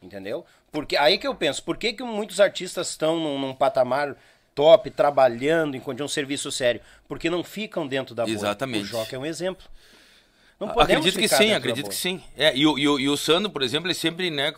[0.00, 0.46] Entendeu?
[0.70, 4.16] Porque aí que eu penso, por que, que muitos artistas estão num, num patamar
[4.54, 6.80] top, trabalhando, enquanto um serviço sério?
[7.06, 8.34] Porque não ficam dentro da bolha.
[8.34, 8.84] Exatamente.
[8.84, 9.64] O Joca é um exemplo.
[10.60, 12.22] acredito que sim, acredito que sim.
[12.36, 14.52] É, e, o, e, o, e o Sandro, por exemplo, ele sempre, né,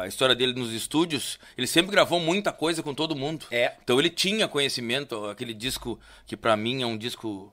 [0.00, 3.46] a história dele nos estúdios, ele sempre gravou muita coisa com todo mundo.
[3.50, 3.74] É.
[3.84, 7.52] Então ele tinha conhecimento, aquele disco que para mim é um disco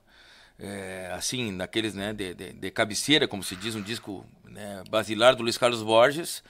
[0.59, 5.35] é, assim, daqueles, né, de, de, de, cabeceira, como se diz, um disco né, basilar
[5.35, 6.43] do Luiz Carlos Borges,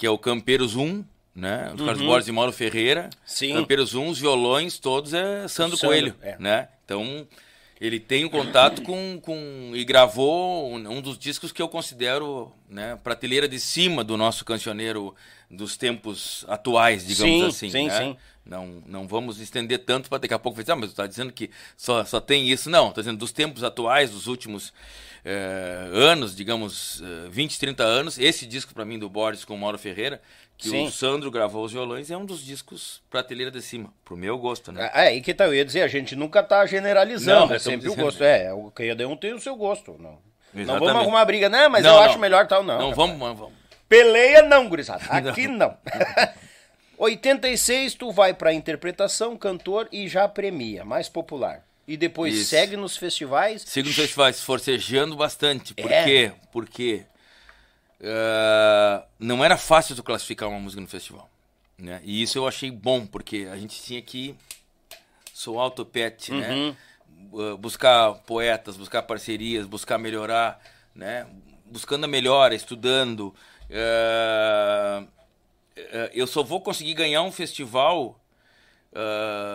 [0.00, 1.86] que é o Campeiros 1, né, do uhum.
[1.86, 3.10] Carlos Borges e Mauro Ferreira.
[3.22, 3.52] Sim.
[3.52, 6.36] Campeiros 1, os violões todos é Sandro, Sandro Coelho, é.
[6.38, 6.68] né?
[6.82, 7.28] Então
[7.78, 12.50] ele tem um contato com, com e gravou um, um, dos discos que eu considero
[12.66, 15.14] né, prateleira de cima do nosso cancioneiro
[15.50, 17.70] dos tempos atuais, digamos sim, assim.
[17.70, 17.98] Sim, né?
[17.98, 18.16] sim.
[18.42, 21.30] Não, não vamos estender tanto para daqui a pouco dizer, ah, mas tu está dizendo
[21.30, 22.70] que só, só tem isso.
[22.70, 24.72] Não, estou dizendo dos tempos atuais, dos últimos
[25.24, 28.18] é, anos, digamos, 20, 30 anos.
[28.18, 30.20] Esse disco para mim do Borges com o Mauro Ferreira,
[30.56, 30.86] que Sim.
[30.86, 34.70] o Sandro gravou os violões, é um dos discos prateleira de cima, pro meu gosto,
[34.70, 34.90] né?
[34.92, 35.48] É, e que tal?
[35.48, 38.22] Eu ia dizer, a gente nunca tá generalizando, não, é sempre o gosto.
[38.22, 40.18] É, o cada um tem o seu gosto, não.
[40.54, 40.66] Exatamente.
[40.66, 41.68] Não vamos arrumar briga, né?
[41.68, 42.02] Mas não, eu não.
[42.02, 42.78] acho melhor tal, não.
[42.78, 43.52] Não, vamos, vamos.
[43.88, 45.02] Peleia não, gurizada.
[45.30, 45.58] Aqui não.
[45.68, 45.76] não.
[46.98, 51.64] 86, tu vai pra interpretação, cantor e já premia, mais popular.
[51.90, 52.50] E depois Isso.
[52.50, 53.64] segue nos festivais.
[53.66, 55.74] Sigo nos festivais, forcejando bastante.
[55.74, 56.04] Por é.
[56.04, 56.32] quê?
[56.52, 57.04] Porque
[58.00, 61.28] uh, não era fácil tu classificar uma música no festival.
[61.76, 62.00] Né?
[62.04, 64.36] E isso eu achei bom, porque a gente tinha que
[65.34, 66.48] soar o topete, né?
[66.48, 66.68] uhum.
[66.68, 66.76] né?
[67.32, 70.60] Uh, buscar poetas, buscar parcerias, buscar melhorar,
[70.94, 71.26] né?
[71.66, 73.34] Buscando a melhora, estudando.
[73.68, 75.08] Uh,
[76.12, 78.16] eu só vou conseguir ganhar um festival,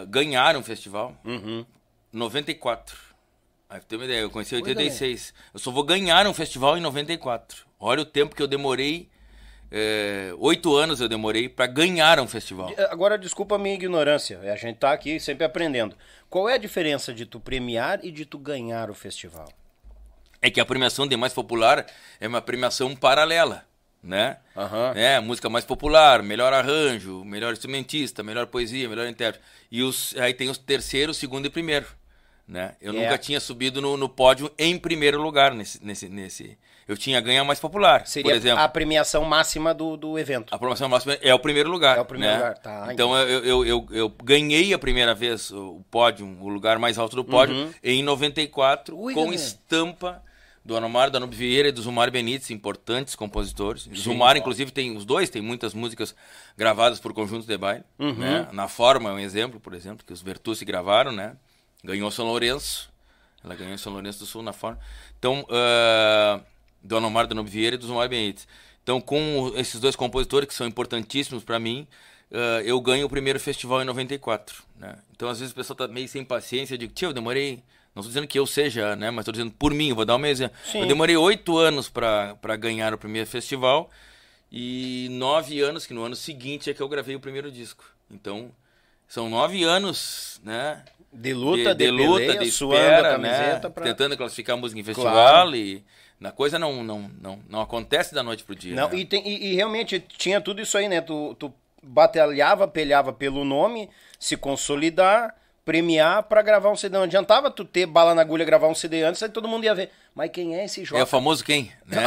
[0.10, 1.66] ganhar um festival, uhum.
[2.16, 2.98] 94.
[3.70, 5.34] Aí tem uma ideia, eu conheci em 86.
[5.54, 7.66] Eu só vou ganhar um festival em 94.
[7.80, 9.10] Olha o tempo que eu demorei.
[9.72, 12.72] É, oito anos eu demorei para ganhar um festival.
[12.90, 14.40] Agora, desculpa a minha ignorância.
[14.40, 15.96] A gente tá aqui sempre aprendendo.
[16.30, 19.52] Qual é a diferença de tu premiar e de tu ganhar o festival?
[20.42, 21.86] É que a premiação de mais popular
[22.20, 23.66] é uma premiação paralela,
[24.04, 24.38] né?
[24.56, 24.92] Uhum.
[24.96, 29.44] É, música mais popular, melhor arranjo, melhor instrumentista, melhor poesia, melhor intérprete.
[29.72, 31.88] E os, aí tem os terceiro, segundo e primeiro.
[32.48, 32.76] Né?
[32.80, 36.58] Eu nunca tinha subido no, no, pódio em primeiro lugar nesse, nesse, nesse.
[36.88, 38.06] Eu tinha ganho mais popular.
[38.06, 40.54] Seria a premiação máxima do, do evento.
[40.54, 41.98] A premiação máxima é o primeiro lugar.
[41.98, 42.40] É o primeiro né?
[42.40, 42.94] lugar, tá.
[42.94, 47.16] Então eu, eu, eu, eu, ganhei a primeira vez o pódio, o lugar mais alto
[47.16, 47.74] do pódio, uhum.
[47.84, 50.22] em 94, Ui, com estampa
[50.64, 53.84] do Anomar, da Nube Vieira e do Zumar Benites, importantes compositores.
[53.84, 56.16] Sim, Zumar, inclusive, tem os dois, tem muitas músicas
[56.58, 57.84] gravadas por conjuntos de baile.
[57.98, 58.14] Uhum.
[58.14, 58.48] Né?
[58.52, 61.36] Na Forma é um exemplo, por exemplo, que os Vertucci gravaram, né?
[61.86, 62.90] Ganhou São Lourenço.
[63.44, 64.80] Ela ganhou São Lourenço do Sul na forma.
[65.20, 66.44] Então, uh,
[66.84, 68.48] do Anomar Danube Vieira e do Zumar Benítez.
[68.84, 71.88] Então, com esses dois compositores que são importantíssimos para mim,
[72.32, 74.64] uh, eu ganho o primeiro festival em 94.
[74.78, 74.98] Né?
[75.16, 76.74] Então, às vezes o pessoal tá meio sem paciência.
[76.74, 77.64] Eu digo, tio, eu demorei.
[77.94, 79.10] Não estou dizendo que eu seja, né?
[79.10, 79.94] Mas estou dizendo por mim.
[79.94, 80.58] Vou dar um exemplo.
[80.66, 80.80] Sim.
[80.80, 83.90] Eu demorei oito anos para ganhar o primeiro festival
[84.52, 87.86] e nove anos, que no ano seguinte é que eu gravei o primeiro disco.
[88.12, 88.52] Então,
[89.08, 90.84] são nove anos, né?
[91.16, 93.60] De luta, de, de, de luta, peleia, de espera, né?
[93.60, 93.84] Pra...
[93.86, 95.56] Tentando classificar a música em festival claro.
[95.56, 95.84] e
[96.20, 98.76] na coisa não, não, não, não acontece da noite pro dia.
[98.76, 98.98] Não, né?
[98.98, 101.02] e, tem, e, e, realmente tinha tudo isso aí, né?
[101.02, 103.90] Tu, tu batalhava, pelhava pelo nome,
[104.20, 106.98] se consolidar, premiar para gravar um CD.
[106.98, 109.76] Não adiantava tu ter bala na agulha gravar um CD antes, aí todo mundo ia
[109.76, 109.90] ver.
[110.14, 111.00] Mas quem é esse jogo?
[111.00, 112.02] É o famoso quem, né?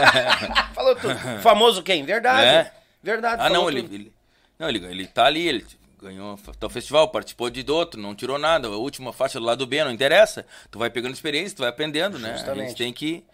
[0.74, 1.16] Falou tudo.
[1.40, 2.04] Famoso quem?
[2.04, 2.46] Verdade.
[2.46, 2.72] É.
[3.02, 3.42] Verdade.
[3.42, 4.12] Ah, não, ele, ele,
[4.58, 5.64] não, ele, ele tá ali, ele
[6.00, 8.68] ganhou o festival, participou de outro, não tirou nada.
[8.68, 10.46] A última faixa do lado B não interessa.
[10.70, 12.34] Tu vai pegando experiência, tu vai aprendendo, né?
[12.46, 13.24] A gente tem que,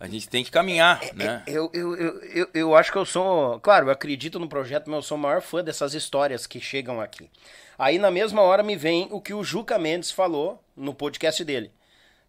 [0.00, 1.42] a gente tem que caminhar, né?
[1.46, 3.60] Eu, eu, eu, eu, eu acho que eu sou.
[3.60, 7.00] Claro, eu acredito no projeto, mas eu sou o maior fã dessas histórias que chegam
[7.00, 7.30] aqui.
[7.78, 11.70] Aí na mesma hora me vem o que o Juca Mendes falou no podcast dele.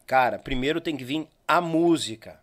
[0.06, 2.40] Cara, primeiro tem que vir a música.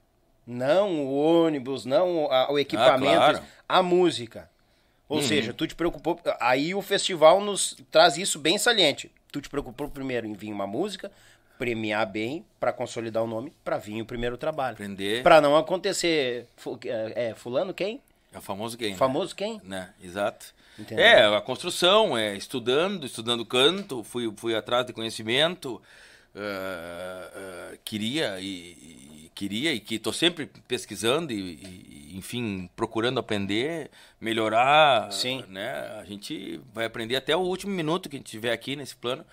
[0.46, 3.42] Não o ônibus, não a- o equipamento, claro.
[3.68, 4.48] a música.
[5.08, 6.20] Ou seja, tu te preocupou.
[6.40, 9.10] Aí o festival nos traz isso bem saliente.
[9.30, 11.12] Tu te preocupou primeiro em vir uma música,
[11.58, 14.76] premiar bem, pra consolidar o nome, pra vir o primeiro trabalho.
[15.22, 16.46] Pra não acontecer.
[16.86, 18.00] É, é, fulano quem?
[18.32, 18.96] É o famoso game.
[18.96, 19.60] Famoso quem?
[19.64, 19.90] Né?
[20.02, 20.54] Exato.
[20.78, 21.04] Entendeu?
[21.04, 25.80] É, a construção, é estudando, estudando canto, fui, fui atrás de conhecimento,
[26.34, 27.30] eh,
[27.72, 29.05] eh, queria e-
[29.36, 35.44] queria e que estou sempre pesquisando e, e, enfim, procurando aprender, melhorar, Sim.
[35.48, 35.70] né?
[36.00, 39.24] A gente vai aprender até o último minuto que a gente tiver aqui nesse plano,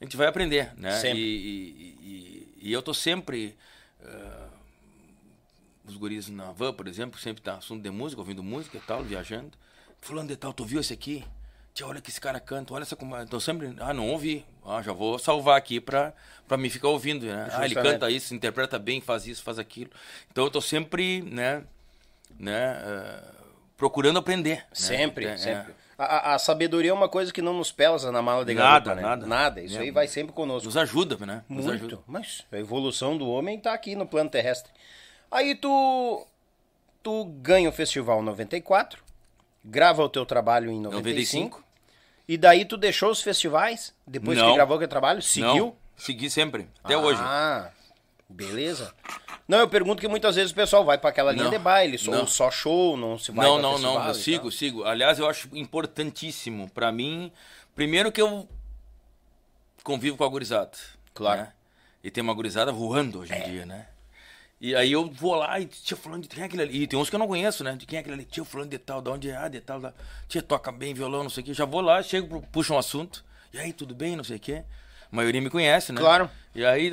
[0.00, 0.92] a gente vai aprender, né?
[0.98, 1.20] Sempre.
[1.20, 3.54] E, e- e- eu tô sempre
[4.02, 4.46] eh,
[5.86, 9.02] os guris na van, por exemplo, sempre tá assunto de música, ouvindo música e tal,
[9.04, 9.50] viajando.
[10.00, 11.22] Fulano de tal, tu viu esse aqui?
[11.72, 13.16] Tia, olha que esse cara canta, olha essa como.
[13.20, 13.74] Então sempre.
[13.78, 14.44] Ah, não ouvi.
[14.66, 16.12] Ah, já vou salvar aqui pra,
[16.46, 17.48] pra me ficar ouvindo, né?
[17.52, 17.92] Ah, ele Justamente.
[17.92, 19.90] canta isso, interpreta bem, faz isso, faz aquilo.
[20.30, 21.62] Então eu tô sempre, né?
[22.38, 23.22] né eh,
[23.76, 24.56] procurando aprender.
[24.56, 24.64] né?
[24.72, 25.72] Sempre, É, sempre.
[25.72, 25.80] é.
[26.02, 28.94] A, a- sabedoria é uma coisa que não nos pesa na mala de Nada, garupa,
[28.94, 29.02] né?
[29.02, 29.26] nada.
[29.26, 29.60] Nada.
[29.60, 29.80] Isso É.
[29.82, 30.64] aí vai sempre conosco.
[30.66, 31.44] Nos ajuda, né?
[31.48, 31.84] Nos Muito.
[31.84, 31.98] ajuda.
[32.06, 34.72] Mas a evolução do homem tá aqui no plano terrestre.
[35.30, 36.26] Aí tu
[37.02, 39.02] tu ganha o festival em 94,
[39.64, 41.64] grava o teu trabalho em 95, 95.
[42.28, 44.54] e daí tu deixou os festivais depois que Não.
[44.54, 45.66] gravou aquele trabalho, seguiu?
[45.66, 47.20] Não, segui sempre, até hoje.
[47.22, 47.70] Ah,
[48.28, 48.94] beleza.
[49.46, 51.50] Não, eu pergunto que muitas vezes o pessoal vai pra aquela linha Não.
[51.50, 52.26] de baile, só, Não.
[52.26, 54.06] só show, não se vai não, não, não.
[54.06, 54.50] Eu sigo, tal.
[54.52, 54.84] sigo.
[54.84, 57.32] Aliás, eu acho importantíssimo pra mim.
[57.74, 58.48] Primeiro que eu
[59.82, 60.70] convivo com a gurizada.
[61.12, 61.40] Claro.
[61.42, 61.52] né?
[62.02, 63.88] E tem uma gurizada voando hoje em dia, né?
[64.60, 66.82] E aí eu vou lá e tia fulano de quem é aquele ali?
[66.82, 67.74] E tem uns que eu não conheço, né?
[67.76, 68.24] De quem é aquele ali?
[68.24, 69.36] Tia fulano de tal, de onde é?
[69.36, 69.94] Ah, de tal, da...
[70.28, 71.54] Tia toca bem violão, não sei o quê.
[71.54, 73.24] Já vou lá, chego, puxo um assunto.
[73.54, 74.62] E aí, tudo bem, não sei o quê.
[75.10, 76.00] A maioria me conhece, né?
[76.00, 76.30] Claro.
[76.54, 76.90] E aí,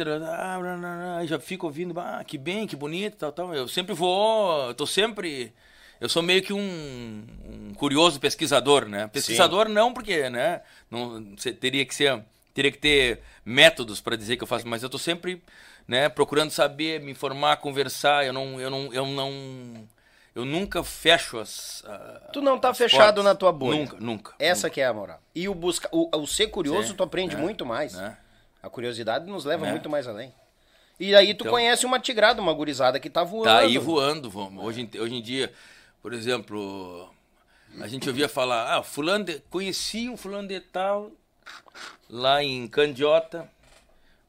[1.27, 3.53] já fico ouvindo, ah, que bem, que bonito, tal, tal.
[3.53, 5.53] Eu sempre vou, eu tô sempre,
[5.99, 7.27] eu sou meio que um,
[7.69, 9.07] um curioso pesquisador, né?
[9.07, 10.61] Pesquisador não porque, né?
[10.89, 14.81] Não você teria que ser, teria que ter métodos para dizer que eu faço, mas
[14.81, 15.41] eu tô sempre,
[15.87, 16.09] né?
[16.09, 18.25] Procurando saber, me informar, conversar.
[18.25, 19.87] Eu não, eu não, eu não,
[20.35, 21.83] eu nunca fecho as.
[21.85, 23.23] a- Tu não tá fechado portas.
[23.23, 23.79] na tua bolha.
[23.79, 24.33] Nunca, nunca.
[24.39, 25.19] Essa que é a moral.
[25.33, 27.93] E o busca, o, o ser curioso, Sim, tu aprende é, muito mais.
[27.93, 28.17] né?
[28.61, 29.71] A curiosidade nos leva Né?
[29.71, 30.33] muito mais além.
[30.99, 33.45] E aí tu Então- conhece uma tigrada, uma gurizada que tá voando.
[33.45, 34.63] Tá aí voando, vamos.
[34.65, 35.53] Hoje, em- hoje em dia,
[36.01, 37.07] por exemplo,
[37.79, 41.11] a gente ouvia falar, ah, fulano de, conheci um fulano de tal
[42.09, 43.47] lá em Candiota,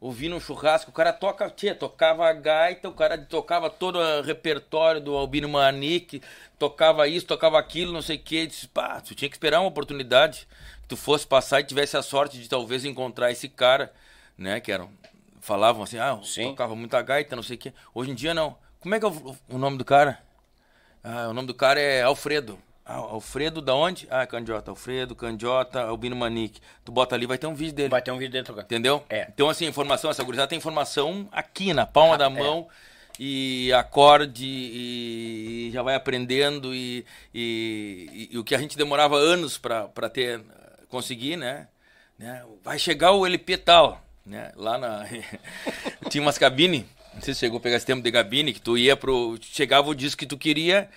[0.00, 4.22] ouvi no churrasco, o cara toca, tia, tocava a gaita, o cara tocava todo o
[4.22, 6.22] repertório do Albino Manique,
[6.58, 9.68] tocava isso, tocava aquilo, não sei o que, disse, pá, tu tinha que esperar uma
[9.68, 10.46] oportunidade,
[10.82, 13.92] que tu fosse passar e tivesse a sorte de talvez encontrar esse cara,
[14.36, 14.88] né, que eram,
[15.40, 16.50] falavam assim, ah, Sim.
[16.50, 18.56] tocava muita gaita, não sei o que, hoje em dia não.
[18.80, 20.22] Como é que é o, o nome do cara?
[21.02, 22.58] Ah, o nome do cara é Alfredo.
[22.88, 24.08] Ah, Alfredo da onde?
[24.10, 24.70] Ah, Candiota.
[24.70, 26.58] Alfredo, Candiota, Albino Manique.
[26.84, 27.90] Tu bota ali, vai ter um vídeo dele.
[27.90, 29.04] Vai ter um vídeo dentro do Entendeu?
[29.10, 29.26] É.
[29.32, 32.28] Então, assim, informação, essa gurizada tem informação aqui na palma Ah, da é.
[32.30, 32.66] mão.
[33.20, 39.16] E acorde e, e já vai aprendendo e, e- e- o que a gente demorava
[39.16, 40.40] anos para ter
[40.88, 41.66] conseguir, né?
[42.16, 42.42] né?
[42.62, 44.52] Vai chegar o LP tal, né?
[44.54, 45.04] Lá na
[46.08, 48.78] tinha umas cabines, não sei se chegou a pegar esse tempo de gabine que tu
[48.78, 50.88] ia pro chegava o disco que tu queria,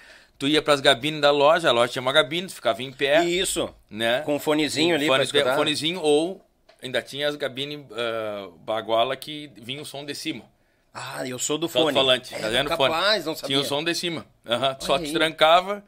[0.41, 2.91] tu ia para as gabines da loja, a loja tinha uma gabine, tu ficava em
[2.91, 3.69] pé Isso.
[3.87, 4.21] né?
[4.21, 5.55] Com um fonezinho ali pra fone, escutar.
[5.55, 6.43] fonezinho ou
[6.81, 10.43] ainda tinha as cabines ah, baguala que vinha o som de cima.
[10.91, 11.85] Ah, eu sou do fone.
[11.89, 12.69] Alto-falante, É, tá vendo?
[12.69, 13.25] capaz, Fone.
[13.27, 13.47] não sabia.
[13.47, 14.25] Tinha o som de cima.
[14.43, 15.83] Aham, Só te trancava,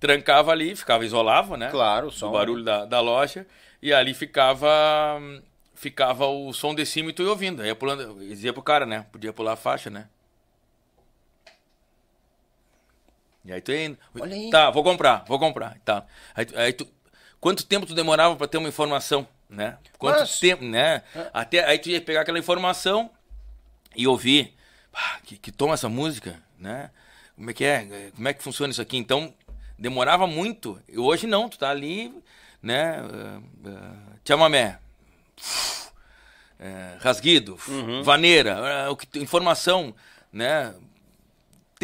[0.00, 1.70] trancava ali, ficava isolava, né?
[1.70, 2.32] Claro, o o som.
[2.32, 3.46] barulho da, da loja
[3.80, 5.20] e ali ficava
[5.72, 7.62] ficava o som de cima e tu ia ouvindo.
[7.62, 9.06] Aí ia pulando, dizia pro cara, né?
[9.12, 10.08] Podia pular a faixa, né?
[13.44, 13.98] E aí tu ia indo.
[14.20, 14.50] Olha aí.
[14.50, 15.76] Tá, vou comprar, vou comprar.
[15.84, 16.04] Tá.
[16.34, 16.86] Aí, aí tu,
[17.40, 19.76] quanto tempo tu demorava pra ter uma informação, né?
[19.98, 21.02] Quanto Mas- tempo, né?
[21.32, 23.10] Até aí tu ia pegar aquela informação
[23.94, 24.54] e ouvir.
[24.92, 26.90] "Ah, que, que toma essa música, né?
[27.36, 28.10] Como é que é?
[28.14, 28.96] Como é que funciona isso aqui?
[28.96, 29.34] Então,
[29.78, 30.80] demorava muito.
[30.88, 32.14] E hoje não, tu tá ali,
[32.62, 33.02] né?
[33.02, 34.78] Uh, uh, chamamé.
[36.58, 37.58] É, rasguido,
[38.04, 39.92] vaneira, ah, o que, tu- informação,
[40.32, 40.72] né?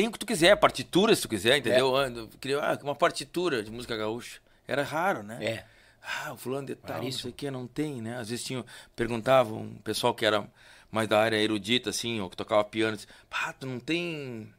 [0.00, 1.94] Tem o que tu quiser, partitura se tu quiser, entendeu?
[1.94, 4.40] Eu queria ah, uma partitura de música gaúcha.
[4.66, 5.38] Era raro, né?
[5.44, 5.64] É.
[6.02, 7.22] Ah, o fulano de tal, não Raríssimo.
[7.22, 8.16] sei o que, não tem, né?
[8.16, 8.64] Às vezes tinha,
[8.96, 10.48] perguntavam, um pessoal que era
[10.90, 14.50] mais da área erudita, assim, ou que tocava piano, disse, pá, tu não tem...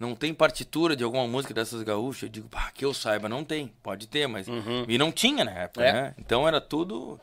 [0.00, 2.22] Não tem partitura de alguma música dessas gaúchas?
[2.24, 3.70] Eu digo, pá, que eu saiba, não tem.
[3.82, 4.46] Pode ter, mas...
[4.88, 5.92] E não tinha na época, É.
[5.92, 6.14] né?
[6.18, 7.20] Então era tudo...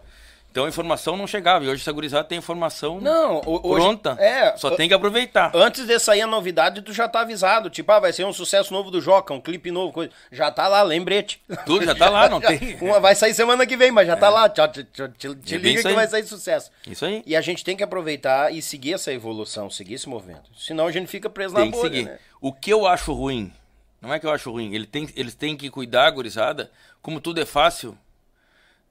[0.52, 1.64] Então a informação não chegava.
[1.64, 4.18] E hoje essa gurizada tem informação Não, hoje- pronta.
[4.20, 5.50] é, Só tem que aproveitar.
[5.56, 7.70] Antes de sair a novidade, tu já tá avisado.
[7.70, 10.12] Tipo, ah, vai ser um sucesso novo do Joca, um clipe novo, coisa.
[10.30, 11.42] Já tá lá, lembrete.
[11.66, 12.78] Tudo já tá lá, não Já- tem.
[12.82, 14.50] Uma vai sair semana que vem, mas já tá lá.
[14.50, 16.70] Te, te, te, te- te É liga que vai sair sucesso.
[16.86, 17.24] Isso aí.
[17.26, 20.50] E a gente tem que aproveitar e seguir essa evolução, seguir esse movimento.
[20.58, 22.06] Senão a gente fica preso Tem na que bolha, seguir.
[22.06, 22.20] né?
[22.42, 23.54] O que eu acho ruim,
[24.02, 26.70] não é que eu acho ruim, ele tem, eles têm que cuidar, gurizada,
[27.02, 27.98] como tudo é fácil,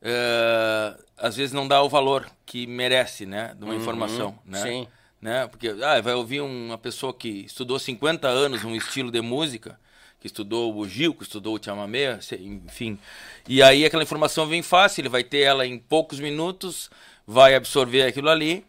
[0.03, 4.59] é, às vezes não dá o valor que merece, né, de uma informação, né?
[4.59, 4.65] Uhum.
[4.65, 4.89] sim.
[5.21, 5.47] Né?
[5.49, 9.79] Porque ah, vai ouvir uma pessoa que estudou 50 anos um estilo de música,
[10.19, 12.99] que estudou o Gil, que estudou o chamamé, enfim.
[13.47, 16.91] E aí aquela informação vem fácil, ele vai ter ela em poucos minutos,
[17.27, 18.65] vai absorver aquilo ali,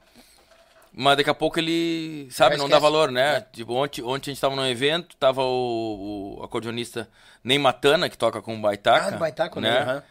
[0.93, 3.39] mas daqui a pouco ele, sabe, não dá valor, né?
[3.53, 7.07] Tipo, ontem, ontem a gente estava num evento, tava o, o acordeonista
[7.41, 9.15] Ney Matana, que toca com o Baitaca.
[9.15, 9.69] Ah, Baitaca, né?
[9.69, 9.79] né?
[9.79, 10.03] Aham.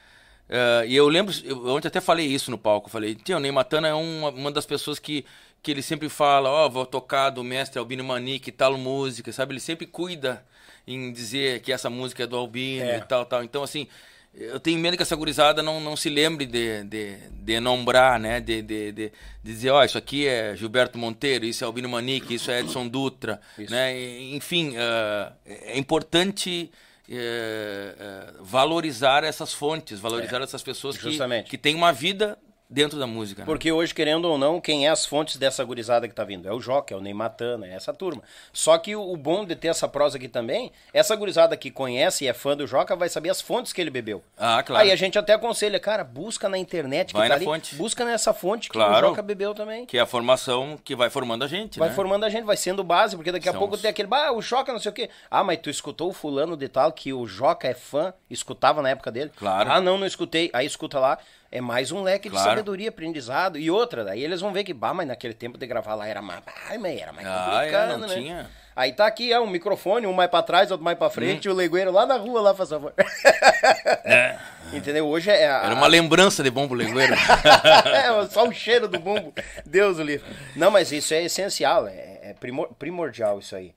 [0.52, 3.40] Eh, e eu lembro, eu, ontem até falei isso no palco, eu falei, tio, o
[3.40, 5.24] Ney Matana é uma, uma das pessoas que,
[5.62, 9.52] que ele sempre fala, ó, vou tocar do mestre Albino Manique, tal música, sabe?
[9.52, 10.44] Ele sempre cuida
[10.86, 12.98] em dizer que essa música é do Albino É.
[12.98, 13.44] e tal, tal.
[13.44, 13.86] Então, assim,
[14.34, 18.40] eu tenho medo que essa gurizada não, não se lembre de, de, de nombrar, né?
[18.40, 19.12] De, de, de, de
[19.52, 23.40] dizer, ó, isso aqui é Gilberto Monteiro, isso é Albino Manique, isso é Edson Dutra,
[23.70, 23.96] né?
[23.96, 26.70] E, Enfim, eh, é importante
[27.10, 31.02] eh, eh, valorizar essas fontes, valorizar essas pessoas que,
[31.38, 31.42] É.
[31.42, 32.38] Que têm uma vida
[32.70, 33.42] dentro da música.
[33.42, 33.46] né?
[33.46, 36.48] Porque hoje, querendo ou não, quem é as fontes dessa gurizada que tá vindo?
[36.48, 38.22] É o Joca, é o Ney Matana, é essa turma.
[38.52, 42.28] Só que o, bom de ter essa prosa aqui também, essa gurizada que conhece e
[42.28, 44.22] é fã do Joca vai saber as fontes que ele bebeu.
[44.38, 44.84] Ah, claro.
[44.84, 47.74] Aí a gente até aconselha, cara, busca na internet que Vai tá na ali, fonte.
[47.74, 49.06] busca nessa fonte que Claro.
[49.06, 49.84] o Joca bebeu também.
[49.84, 51.94] Que é a formação que vai formando a gente, Vai né?
[51.94, 54.30] formando a gente, vai sendo base, porque daqui a São pouco os- tem aquele, bah,
[54.32, 55.10] o Joca não sei o quê.
[55.30, 58.90] Ah, mas tu escutou o fulano de tal que o Joca é fã, escutava na
[58.90, 59.32] época dele?
[59.36, 59.70] Claro.
[59.72, 60.50] Ah, não, não escutei.
[60.52, 61.18] Aí escuta lá,
[61.52, 62.50] é mais um leque de Claro.
[62.50, 63.58] sabedoria, aprendizado.
[63.58, 66.22] E outra, daí eles vão ver que, bah, mas naquele tempo de gravar lá era
[66.22, 66.40] mais,
[66.80, 68.14] mas era mais Ah, complicado, é, não né?
[68.14, 68.50] tinha.
[68.76, 71.50] Aí tá aqui, é um microfone, um mais pra trás, outro mais pra frente, Hum.
[71.50, 72.94] e o legueiro lá na rua, lá, faz favor.
[74.72, 75.06] Entendeu?
[75.08, 75.64] Hoje é a...
[75.64, 77.12] Era uma lembrança de Bombo Legueiro.
[77.92, 79.34] é, só o cheiro do bumbo.
[79.66, 80.24] Deus o livre.
[80.54, 83.74] Não, mas isso é essencial, é, é primor- primordial isso aí.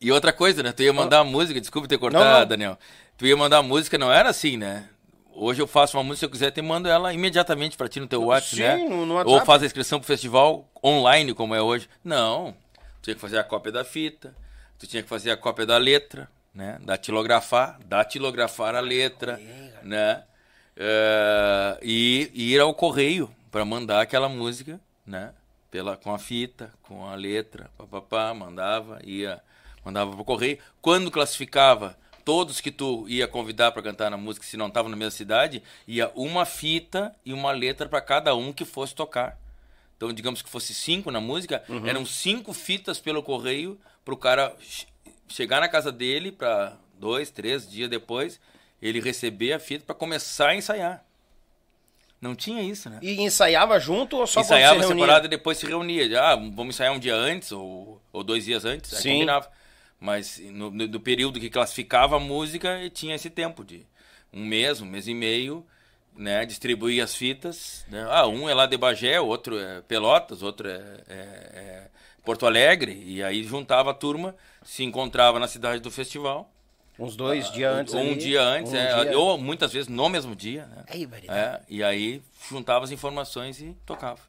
[0.00, 0.72] e outra coisa, né?
[0.72, 2.46] Tu ia mandar música, desculpa ter cortado, Não, não.
[2.46, 2.78] Daniel.
[3.18, 4.88] Tu ia mandar música, não era assim, né?
[5.42, 8.06] Hoje eu faço uma música, se eu quiser, te mando ela imediatamente pra ti no
[8.06, 8.88] teu WhatsApp, Sim, né?
[8.90, 9.46] no- no Ou WhatsApp.
[9.46, 11.88] faz a inscrição pro festival online, como é hoje.
[12.04, 12.54] Não.
[13.00, 14.36] Tu tinha que fazer a cópia da fita,
[14.78, 16.78] tu tinha que fazer a cópia da letra, né?
[16.84, 19.40] Datilografar, datilografar a letra,
[19.82, 20.24] né?
[20.76, 25.32] Eh, e, e ir ao correio para mandar aquela música, né?
[25.70, 29.40] Pela, com a fita, com a letra, papapá, mandava, ia,
[29.82, 30.58] mandava pro correio.
[30.82, 31.96] Quando classificava
[32.30, 35.60] todos que tu ia convidar para cantar na música, se não estavam na mesma cidade,
[35.84, 39.36] ia uma fita e uma letra para cada um que fosse tocar.
[39.96, 44.54] Então, digamos que fosse cinco na música, eram cinco fitas pelo correio para o cara
[44.60, 44.86] che-
[45.26, 48.38] chegar na casa dele para dois, três dias depois,
[48.80, 51.04] ele receber a fita para começar a ensaiar.
[52.20, 53.00] Não tinha isso, né?
[53.02, 56.22] E ensaiava junto ou só ensaiava se separado e depois se reunia.
[56.22, 58.94] Ah, vamos ensaiar um dia antes ou, ou dois dias antes.
[58.94, 59.12] Aí Sim.
[59.14, 59.50] combinava.
[60.00, 63.86] Mas no, no- do período que classificava a música, tinha esse tempo de
[64.32, 65.64] um mês, um mês e meio,
[66.16, 66.46] né?
[66.46, 67.84] Distribuir as fitas.
[67.88, 68.06] né?
[68.10, 70.74] Ah, um é lá de Bagé, outro é Pelotas, outro é,
[71.08, 71.88] é- é
[72.24, 73.02] Porto Alegre.
[73.06, 74.34] E aí juntava a turma,
[74.64, 76.50] se encontrava na cidade do festival.
[76.98, 79.88] Uns dois dias antes Ou um ali, dia antes, um é, dia- ou muitas vezes
[79.88, 80.84] no mesmo dia, né?
[81.06, 81.30] Variedade.
[81.30, 84.20] É, e aí juntava as informações e tocava.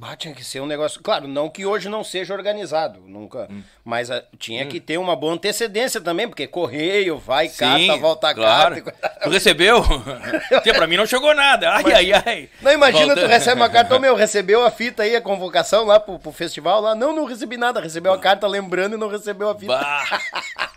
[0.00, 0.98] Bah, tinha que ser um negócio.
[1.02, 3.46] Claro, não que hoje não seja organizado, nunca.
[3.50, 3.62] Hum.
[3.84, 8.82] Mas ah, tinha que ter uma boa antecedência também, porque correio, vai, carta, volta claro.
[8.82, 9.20] carta.
[9.24, 9.82] Tu recebeu?
[10.64, 11.70] Tia, pra mim não chegou nada.
[11.74, 12.48] Ai, ai, ai.
[12.62, 15.84] Não, imagina, Volta- tu recebe uma carta, ô meu, recebeu a fita aí, a convocação
[15.84, 16.94] lá pro, pro festival lá.
[16.94, 19.66] Não, não recebi nada, recebeu a carta lembrando e não recebeu a fita.
[19.76, 20.20] Bah.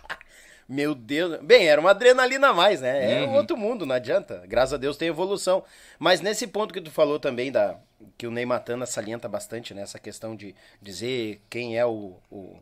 [0.68, 1.38] Meu Deus.
[1.42, 3.22] Bem, era uma adrenalina a mais, né?
[3.22, 3.34] É Uhum.
[3.34, 4.42] outro mundo, não adianta.
[4.46, 5.62] Graças a Deus tem evolução.
[5.98, 7.76] Mas nesse ponto que tu falou também, da,
[8.18, 9.84] que o Ney Matana salienta bastante, né?
[10.02, 12.14] Questão de dizer quem é o.
[12.30, 12.58] o,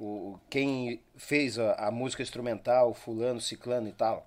[0.00, 4.26] o- quem fez a, a música instrumental, fulano, ciclano e tal.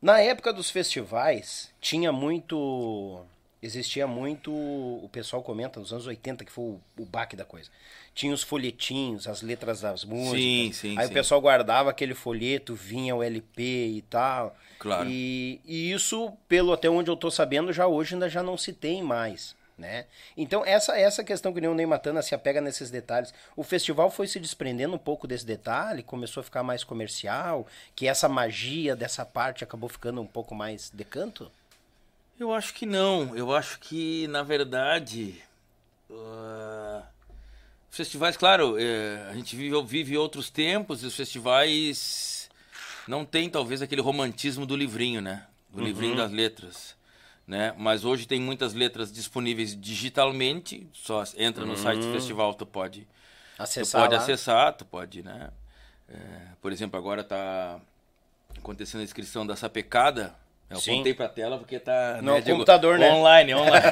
[0.00, 3.22] Na época dos festivais, tinha muito
[3.62, 4.50] existia muito.
[4.50, 7.70] O pessoal comenta nos anos 80 que foi o, o baque da coisa.
[8.20, 10.38] Tinha os folhetinhos, as letras das músicas.
[10.38, 11.10] Sim, sim, Aí sim.
[11.10, 14.54] o pessoal guardava aquele folheto, vinha o LP e tal.
[14.78, 15.08] Claro.
[15.08, 18.74] E, e isso, pelo até onde eu tô sabendo, já hoje ainda já não se
[18.74, 19.56] tem mais.
[19.78, 20.04] Né?
[20.36, 23.32] Então, essa essa questão que nem o Ney Matana se apega nesses detalhes.
[23.56, 27.66] O festival foi se desprendendo um pouco desse detalhe, começou a ficar mais comercial,
[27.96, 31.50] que essa magia dessa parte acabou ficando um pouco mais de canto?
[32.38, 33.34] Eu acho que não.
[33.34, 35.42] Eu acho que, na verdade,
[36.10, 37.02] ah,
[37.90, 42.48] os festivais, claro, eh, a gente vive, vive outros tempos e os festivais
[43.06, 45.46] não tem talvez aquele romantismo do livrinho, né?
[45.68, 46.96] Do livrinho das letras.
[47.46, 47.74] Né?
[47.76, 53.08] Mas hoje tem muitas letras disponíveis digitalmente, só entra no site do festival, tu pode
[53.58, 54.20] Acessar tu pode lá.
[54.22, 55.50] acessar, tu pode, né?
[56.08, 56.16] É,
[56.62, 57.78] por exemplo, agora tá
[58.56, 60.34] acontecendo a inscrição da sapecada.
[60.70, 60.92] Eu Sim.
[60.92, 62.20] apontei pra tela porque tá.
[62.22, 63.12] No computador, né?
[63.12, 63.86] Online, online.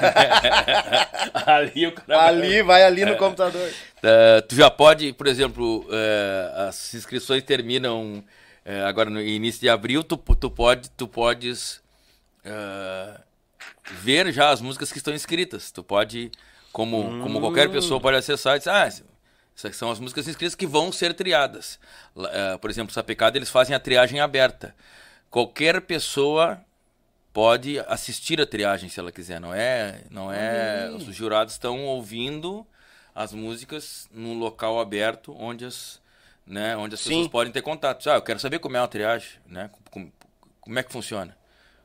[1.44, 3.68] ali o cara vai- Ali, vai ali no computador.
[3.68, 8.22] Uh, tu já pode, por exemplo, uh, as inscrições terminam
[8.64, 11.82] uh, agora no início de abril, tu, tu, pode, tu podes
[13.90, 15.72] ver já as músicas que estão inscritas.
[15.72, 16.30] Tu pode,
[16.72, 20.66] como, como qualquer pessoa pode acessar e dizer, ah, essas são as músicas inscritas que
[20.66, 21.78] vão ser triadas.
[22.60, 24.74] Por exemplo, Sapecada, eles fazem a triagem aberta.
[25.28, 26.58] Qualquer pessoa
[27.38, 32.66] pode assistir a triagem se ela quiser, não é, não é, os jurados estão ouvindo
[33.14, 36.02] as músicas num local aberto onde as,
[36.44, 37.10] né, onde as Sim.
[37.10, 38.10] pessoas podem ter contato.
[38.10, 39.70] Ah, eu quero saber como é uma triagem, né?
[39.88, 40.12] Como,
[40.60, 41.38] como é que funciona?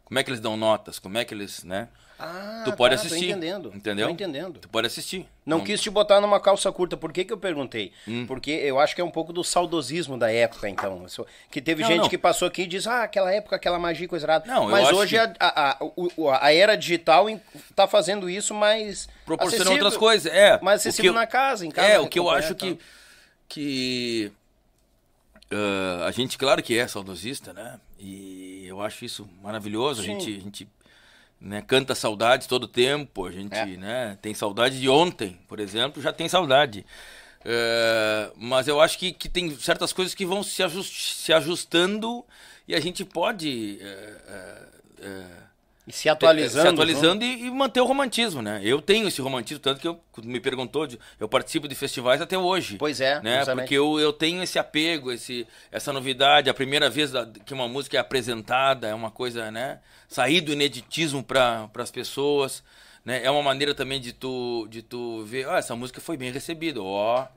[0.03, 0.97] Como é que eles dão notas?
[0.97, 1.87] Como é que eles, né?
[2.25, 3.71] Ah, tu pode tá, tô assistir, entendendo.
[3.75, 4.07] entendeu?
[4.07, 4.59] Tô entendendo.
[4.59, 5.25] Tu pode assistir.
[5.45, 6.95] Não quis te botar numa calça curta.
[6.95, 7.91] Por que, que eu perguntei?
[8.07, 8.25] Hum.
[8.25, 11.05] Porque eu acho que é um pouco do saudosismo da época, então.
[11.51, 12.09] Que teve Não, gente não.
[12.09, 14.45] que passou aqui e diz, ah, aquela época, aquela magia, coisa errada.
[14.47, 17.27] Não, Mas hoje que- a, a, a, a era digital
[17.75, 19.07] tá fazendo isso mais.
[19.25, 19.83] proporciona acessível.
[19.85, 20.31] outras coisas.
[20.33, 21.87] É, Mais que acessível eu- na casa, em casa.
[21.87, 22.77] É, o que eu acho que.
[23.49, 24.31] que
[25.51, 27.79] ah, a gente, claro que é saudosista, né?
[27.99, 30.01] E eu acho isso maravilhoso.
[30.01, 30.67] A gente, a gente
[31.43, 33.25] né, canta saudades todo tempo.
[33.25, 33.65] A gente É.
[33.77, 36.83] né, tem saudade de ontem, por exemplo, já tem saudade.
[37.45, 42.25] Ah, mas eu acho que, que tem certas coisas que vão se, ajust- se ajustando
[42.67, 43.77] e a gente pode.
[43.81, 45.43] eh,
[45.85, 46.61] E se atualizando.
[46.61, 48.61] se atualizando e, e manter o romantismo, né?
[48.63, 52.37] Eu tenho esse romantismo, tanto que eu, me perguntou, de- eu participo de festivais até
[52.37, 52.77] hoje.
[52.77, 53.39] Pois é, né?
[53.39, 53.63] justamente.
[53.65, 57.67] Porque eu, eu tenho esse apego, esse, essa novidade, a primeira vez da- que uma
[57.67, 59.79] música é apresentada, é uma coisa, né?
[60.07, 62.63] Sair do ineditismo para as pessoas,
[63.03, 63.21] né?
[63.21, 66.81] É uma maneira também de tu, de tu ver, ah, essa música foi bem recebida,
[66.81, 67.27] ó,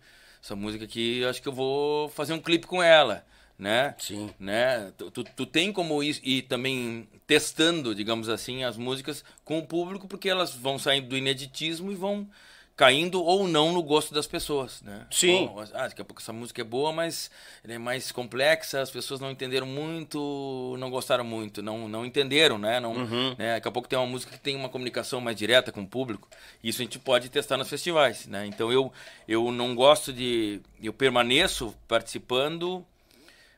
[0.41, 3.25] essa música aqui, eu acho que eu vou fazer um clipe com ela,
[3.59, 3.95] né?
[3.99, 4.31] Sim.
[4.39, 4.93] né?
[4.97, 9.67] Tu, tu, tu tem como ir, ir também testando, digamos assim, as músicas com o
[9.67, 12.29] público, porque elas vão saindo do ineditismo e vão
[12.77, 15.07] caindo ou não no gosto das pessoas, né?
[15.11, 15.49] Sim.
[15.73, 17.31] Ah, daqui a pouco essa música é boa, mas
[17.65, 22.59] ela é mais complexa, as pessoas não entenderam muito, não gostaram muito, não, não entenderam,
[22.59, 22.79] né?
[22.79, 23.35] Não, Uhum.
[23.39, 23.55] né?
[23.55, 26.29] Daqui a pouco tem uma música que tem uma comunicação mais direta com o público,
[26.63, 28.45] isso a gente pode testar nos festivais, né?
[28.47, 28.93] Então eu,
[29.27, 30.61] eu não gosto de...
[30.83, 32.85] Eu permaneço participando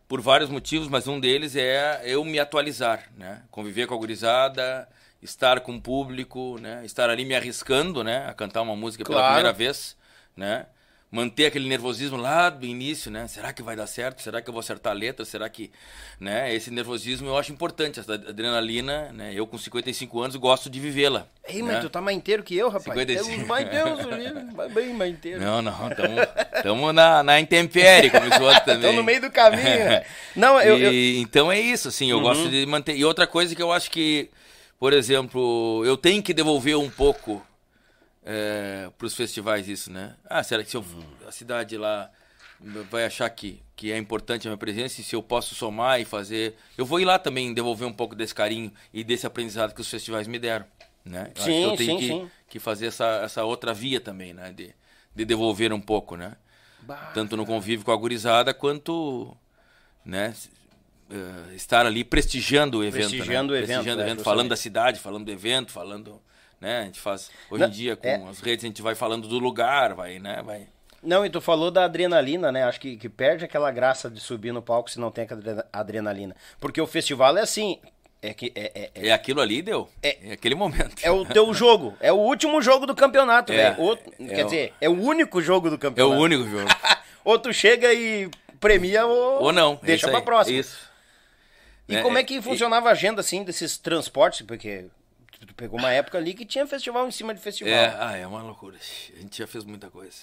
[0.08, 3.42] por vários motivos, mas um deles é eu me atualizar, né?
[3.50, 4.88] Conviver com a gurizada,
[5.22, 6.82] estar com o público, né?
[6.84, 8.26] Estar ali me arriscando, né?
[8.26, 9.34] A cantar uma música pela Claro.
[9.34, 9.96] primeira vez,
[10.34, 10.66] né?
[11.10, 13.26] Manter aquele nervosismo lá do início, né?
[13.28, 14.20] Será que vai dar certo?
[14.20, 15.24] Será que eu vou acertar a letra?
[15.24, 15.70] Será que,
[16.20, 16.54] né?
[16.54, 19.32] Esse nervosismo eu acho importante, essa adrenalina, né?
[19.34, 21.26] Eu com 55 anos gosto de vivê-la.
[21.48, 21.72] Ei, né?
[21.72, 22.84] mas tu tá mais inteiro que eu, rapaz.
[22.84, 23.40] 55.
[23.40, 25.40] Eu, mas Deus, bem mais inteiro.
[25.40, 25.72] Não, não,
[26.54, 28.76] estamos na, na intempérie, como os outros também.
[28.90, 29.62] Estão no meio do caminho.
[29.62, 30.04] né?
[30.36, 32.94] Não, eu, eu- E, Então é isso, assim, eu gosto de manter.
[32.94, 34.28] E outra coisa que eu acho que,
[34.78, 37.42] por exemplo, eu tenho que devolver um pouco
[38.96, 40.14] para os festivais isso, né?
[40.24, 40.84] Ah, será que se eu,
[41.26, 42.10] a cidade lá
[42.90, 46.04] vai achar que, que é importante a minha presença e se eu posso somar e
[46.04, 46.56] fazer...
[46.76, 49.88] Eu vou ir lá também devolver um pouco desse carinho e desse aprendizado que os
[49.88, 50.66] festivais me deram,
[51.04, 51.30] né?
[51.34, 52.30] Eu acho Sim, que eu tenho sim, que, sim.
[52.48, 54.52] que fazer essa, essa outra via também, né?
[54.52, 54.74] De,
[55.14, 56.36] de devolver um pouco, né?
[57.12, 59.36] Tanto no convívio com a gurizada quanto
[60.04, 60.34] né,
[61.10, 63.10] eh, estar ali prestigiando o evento.
[63.10, 63.58] Prestigiando né?
[63.58, 66.20] o evento, Prestigiando é, o evento, falando da cidade, falando do evento, falando.
[66.60, 66.80] Né?
[66.80, 67.30] A gente faz.
[67.50, 68.16] Hoje Não, em dia, com é.
[68.28, 70.42] as redes, a gente vai falando do lugar, vai, né?
[70.44, 70.66] Vai.
[71.02, 72.64] Não, e tu falou da adrenalina, né?
[72.64, 75.64] Acho que, que perde aquela graça de subir no palco se não tem aquela adre-
[75.72, 76.34] adrenalina.
[76.58, 77.78] Porque o festival é assim.
[78.20, 79.88] É que é, é, é, É aquilo ali, deu.
[80.02, 80.30] É.
[80.30, 80.96] É, aquele momento.
[81.00, 81.96] é o teu jogo.
[82.00, 83.98] É o último jogo do campeonato, É, velho.
[84.18, 86.20] É Quer o- dizer, é o único jogo do É o campeonato.
[86.20, 86.66] único jogo.
[87.24, 88.28] ou tu chega e
[88.58, 89.78] premia ou, Ou não.
[89.80, 90.24] deixa pra aí.
[90.24, 90.58] próxima.
[90.58, 90.76] Isso.
[91.88, 94.42] E como é que funcionava a agenda, assim, desses transportes?
[94.44, 94.86] Porque
[95.46, 97.72] Tu pegou uma época ali que tinha festival em cima de festival.
[97.72, 98.76] É, ah, é uma loucura.
[98.76, 100.16] A gente já fez muita coisa.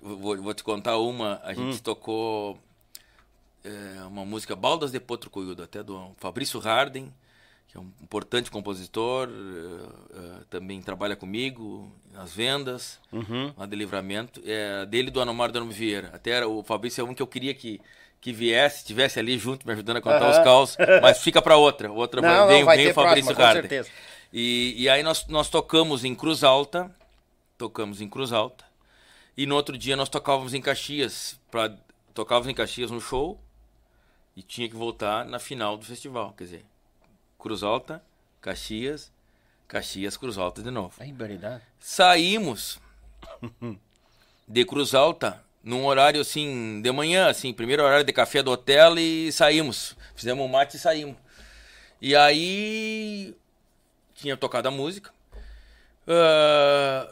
[0.00, 1.40] Vou, vou- te contar uma.
[1.42, 2.58] A gente tocou
[3.64, 7.12] é, uma música Baldas de Potro Coiudo, até do Fabrício Harden,
[7.68, 13.00] que é um importante compositor, é, é, também trabalha comigo nas vendas,
[13.56, 14.40] lá de livramento.
[14.44, 16.10] É, dele e do Anomar Dano Vieira.
[16.12, 17.80] Até era, o Fabrício é um que eu queria que,
[18.20, 20.30] que viesse, estivesse ali junto, me ajudando a contar Aham.
[20.30, 21.90] os caos, mas fica para outra.
[21.90, 23.90] Outra Não, vai, não, vem, vai vem o Fabrício próxima, certeza.
[24.32, 26.94] E, e aí nós, nós tocamos em Cruz Alta,
[27.58, 28.64] tocamos em Cruz Alta,
[29.36, 31.76] e no outro dia nós tocávamos em Caxias, pra,
[32.14, 33.40] tocávamos em Caxias no show,
[34.36, 36.64] e tinha que voltar na final do festival, quer dizer,
[37.38, 38.02] Cruz Alta,
[38.40, 39.12] Caxias,
[39.66, 40.94] Caxias, Cruz Alta de novo.
[40.98, 41.62] Barbaridade.
[41.78, 42.78] Saímos
[44.46, 48.98] de Cruz Alta num horário assim, de manhã, assim, primeiro horário de café do hotel
[48.98, 49.96] e saímos.
[50.14, 51.16] Fizemos um mate e saímos.
[52.00, 53.36] E aí
[54.20, 55.10] tinha tocado a música.
[56.06, 57.08] Ah,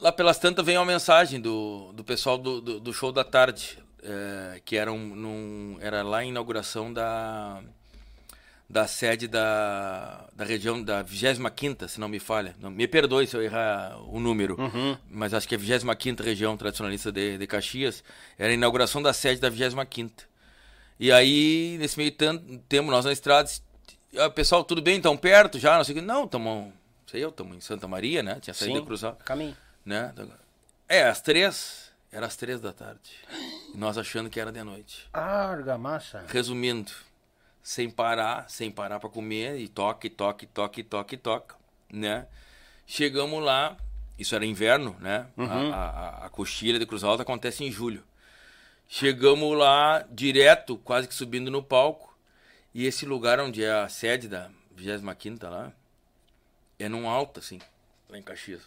[0.00, 3.78] lá pelas tantas veio uma mensagem do, do pessoal do, do, do show da tarde,
[4.02, 7.62] eh, que era, um, num, era lá a inauguração da,
[8.68, 12.54] da sede da, da região da 25ª, se não me falha.
[12.58, 14.56] Não, me perdoe se eu errar o número,
[15.10, 18.02] mas acho que é a 25ª região tradicionalista de, de Caxias.
[18.38, 20.10] Era a inauguração da sede da 25ª.
[20.98, 23.50] E aí, nesse meio tempo, nós na estrada,
[24.16, 24.96] ah, pessoal, tudo bem?
[24.96, 25.76] Estão perto já?
[25.76, 26.04] Não sei o que.
[26.04, 26.72] Não, estamos,
[27.06, 28.38] sei eu, estamos em Santa Maria, né?
[28.40, 29.56] Tinha saído Sim, de cruzar caminho.
[29.84, 30.12] né?
[30.88, 31.90] É, às três.
[32.12, 33.12] Era às três da tarde.
[33.72, 35.08] E nós achando que era de noite.
[35.12, 36.24] Argamassa.
[36.26, 36.90] Resumindo,
[37.62, 41.54] sem parar, sem parar para comer, e toque, toque, toque, toque, toque,
[41.92, 42.26] né?
[42.84, 43.76] Chegamos lá,
[44.18, 45.28] isso era inverno, né?
[45.38, 48.02] A, a, a coxilha de Cruz Alta acontece em julho.
[48.88, 52.09] Chegamos lá direto, quase que subindo no palco,
[52.74, 55.72] e esse lugar onde é a sede da 25ª lá,
[56.78, 57.58] é num alto, assim,
[58.08, 58.62] lá em Caxias.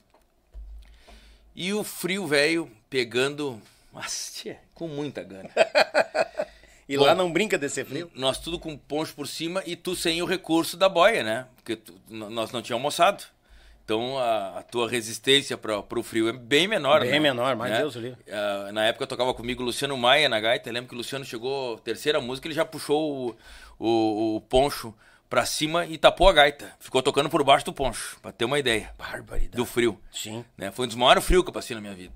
[1.55, 3.61] E o frio velho pegando,
[3.93, 5.49] mas, tchê, com muita gana.
[6.87, 8.11] E Bom, lá não brinca de ser frio?
[8.13, 11.47] Nós tudo com poncho por cima e tu sem o recurso da boia, né?
[11.55, 13.23] Porque tu- nós não tínhamos almoçado.
[13.85, 17.19] Então a, a tua resistência para o frio é bem menor, Bem né?
[17.19, 17.79] menor, mais Né?
[17.79, 18.17] Deus o livre.
[18.31, 20.69] Ah, na época tocava comigo o Luciano Maia na gaita.
[20.69, 23.35] Eu lembro que o Luciano chegou, terceira música, ele já puxou o,
[23.77, 24.93] o, o poncho
[25.29, 26.71] pra cima e tapou a gaita.
[26.79, 28.93] Ficou tocando por baixo do poncho, pra ter uma ideia.
[28.97, 29.57] Barbaridade.
[29.57, 29.99] Do frio.
[30.11, 30.45] Sim.
[30.57, 30.71] Né?
[30.71, 32.13] Foi um dos maiores frios que eu passei na minha vida.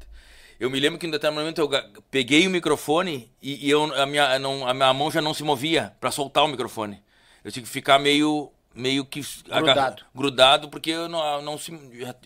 [0.60, 4.06] Eu me lembro que em determinado momento eu peguei o microfone e, e eu, a,
[4.06, 7.04] minha, não, a minha mão já não se movia pra soltar o microfone.
[7.44, 10.06] Eu tinha que ficar meio meio que Grudado.
[10.16, 11.74] grudado porque eu não, não se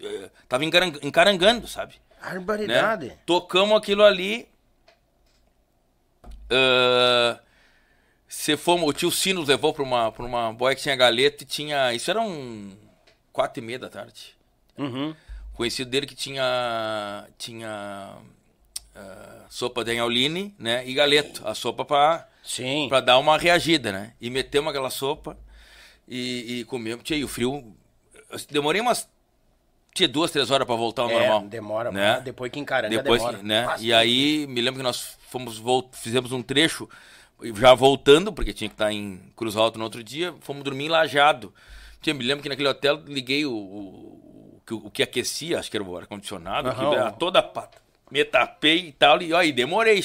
[0.03, 1.95] eh, tava encaran- encarangando, sabe?
[2.21, 3.07] Barbaridade.
[3.07, 3.17] né?
[3.25, 4.47] Tocamos aquilo ali.
[8.27, 11.43] se fomos, o tio Sino nos levou para uma, pra uma boia que tinha galeto
[11.43, 11.93] e tinha.
[11.93, 12.75] Isso era um
[13.33, 14.35] quatro e meia da tarde.
[14.77, 15.15] Uhum.
[15.53, 17.25] Conhecido dele que tinha.
[17.37, 18.15] Tinha.
[18.95, 20.87] ah, sopa de anholine, né?
[20.87, 21.45] E galeto.
[21.47, 22.87] A sopa para Sim.
[22.89, 24.13] pra dar uma reagida, né?
[24.21, 25.37] E metemos aquela sopa
[26.11, 27.03] e, e comemos.
[27.09, 27.73] E o frio.
[28.29, 29.09] eu Demorei umas.
[29.93, 31.41] Tinha duas, três horas pra voltar ao É, normal.
[31.49, 32.13] demora, né?
[32.15, 33.43] mas depois que encaranga, Depois, demora.
[33.43, 33.63] né?
[33.65, 33.85] Bastante.
[33.87, 36.87] E aí, me lembro que nós fomos vol- fizemos um trecho,
[37.55, 40.89] já voltando, porque tinha que estar em Cruz Alto no outro dia, fomos dormir em
[40.89, 41.53] Lajado.
[42.01, 43.55] Tia, me lembro que naquele hotel liguei o, o,
[44.57, 47.77] o que- o que aquecia, acho que era o ar-condicionado, era toda a pata.
[48.09, 50.01] Me tapei e tal, e ó, e demorei.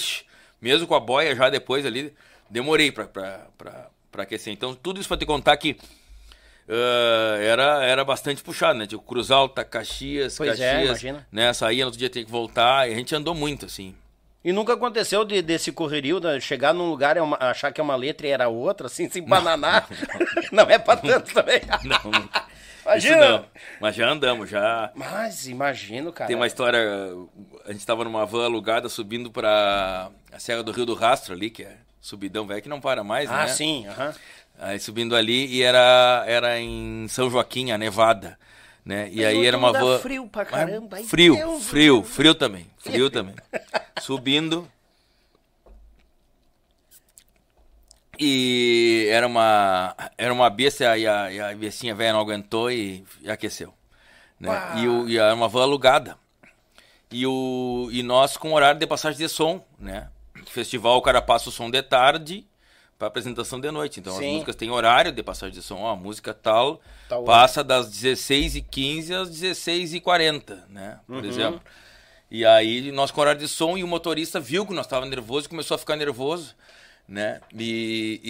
[0.61, 2.13] Mesmo com a boia já depois ali,
[2.51, 4.53] demorei pra, pra, pra, pra aquecer.
[4.53, 5.77] Então, tudo isso pra te contar que
[6.69, 8.87] ah, era, era bastante puxado, né?
[8.87, 11.27] Tipo, Cruz Alta, Caxias, Pois é, Caxias, imagina.
[11.31, 11.53] né?
[11.53, 13.95] Saía, no outro dia tinha que voltar, e a gente andou muito, assim.
[14.45, 17.85] E nunca aconteceu de, desse correrio, de chegar num lugar e uma- achar que é
[17.85, 19.89] uma letra e era outra, assim, se bananar.
[20.53, 21.61] Não, é pra tanto também.
[21.85, 22.29] Não, não.
[22.85, 23.29] Imagina.
[23.39, 23.45] não.
[23.81, 24.93] Mas já andamos, já.
[24.95, 26.29] Mas imagino, cara.
[26.29, 26.81] Tem uma história,
[27.65, 31.51] a gente tava numa van alugada subindo pra a Serra do Rio do Rastro ali,
[31.51, 33.49] que é subidão velho, que não para mais, Ah, né?
[33.49, 34.15] sim, aham.
[34.59, 38.39] Aí subindo ali e era, era em São Joaquim, a Nevada,
[38.85, 39.09] né?
[39.11, 39.99] E Mas aí era uma van...
[39.99, 42.05] frio pra Mas caramba, ai, Frio, frio, céu.
[42.05, 43.35] frio também, frio também.
[44.01, 44.67] Subindo...
[48.19, 53.05] E era uma, era uma besta e a, e a bestinha velha não aguentou e,
[53.21, 53.75] e aqueceu.
[54.41, 54.51] Né?
[54.77, 56.17] E, o, e era uma van alugada.
[57.11, 60.09] E, o, e nós com horário de passagem de som, né?
[60.51, 62.47] Festival o cara passa o som de tarde
[62.99, 64.01] para apresentação de noite.
[64.01, 64.27] Então Sim.
[64.27, 65.77] as músicas têm horário de passagem de som.
[65.81, 71.01] Ó, a música tal, Tal passa das 16h15 às 16h40, né?
[71.07, 71.25] Por Uhum.
[71.31, 71.61] exemplo.
[72.31, 75.47] E aí nós com horário de som e o motorista viu que nós estávamos nervosos
[75.47, 76.55] e começou a ficar nervoso.
[77.09, 77.41] Né?
[77.57, 78.21] E,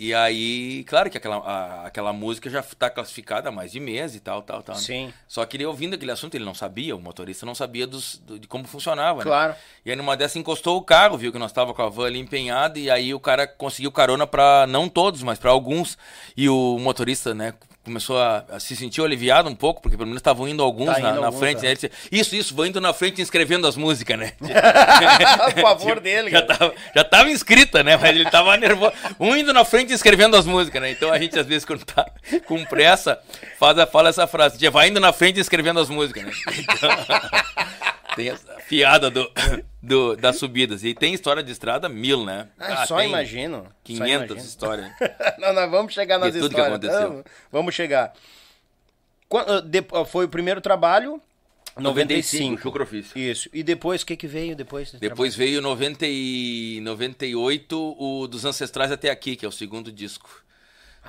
[0.00, 3.78] e, e aí, claro que aquela, a- aquela música já está classificada há mais de
[3.80, 4.74] mês e tal, tal, tal.
[4.74, 4.80] né?
[4.80, 5.12] Sim.
[5.28, 8.38] Só que ele ouvindo aquele assunto, ele não sabia, o motorista não sabia dos, do-
[8.38, 9.24] de como funcionava, né?
[9.24, 9.54] Claro.
[9.84, 12.18] E aí numa dessa encostou o carro, viu que nós tava com a van ali
[12.18, 15.96] empenhada e aí o cara conseguiu carona para não todos, mas para alguns.
[16.36, 17.54] E o motorista, né,
[17.84, 20.98] começou a, a se sentir aliviado um pouco, porque pelo menos estavam indo alguns Tá
[21.00, 21.56] na, indo na alguns, frente.
[21.56, 21.62] tá.
[21.62, 21.68] né?
[21.70, 24.32] Ele disse, isso, isso, vou indo na frente inscrevendo as músicas, né?
[24.42, 27.96] A favor dele, já tava, já tava inscrita, né?
[27.96, 28.92] Mas ele tava nervoso.
[29.18, 30.90] Um indo na frente escrevendo as músicas, né?
[30.90, 32.08] Então a gente, às vezes, quando tá
[32.46, 33.18] com pressa,
[33.58, 34.58] faz a, fala essa frase.
[34.60, 36.32] Já vai indo na frente escrevendo as músicas, né?
[36.58, 36.90] Então,
[38.16, 39.30] tem essa piada do,
[39.82, 40.84] do- das subidas.
[40.84, 42.48] E tem história de estrada mil, né?
[42.58, 43.64] Ah, só tem imagino.
[43.64, 44.38] só 500 imagino.
[44.40, 44.92] histórias.
[45.38, 46.84] não, nós vamos chegar nas De tudo que histórias.
[46.90, 47.08] aconteceu.
[47.10, 48.12] Vamos, vamos chegar.
[49.34, 51.20] Ah, ah, foi o primeiro trabalho,
[51.78, 52.60] 95.
[52.60, 53.18] Chucrofício.
[53.18, 53.48] Isso.
[53.52, 54.92] E depois, o que que veio depois?
[54.92, 60.28] Depois veio 90 e 98 o dos Ancestrais Até Aqui, que é o segundo disco.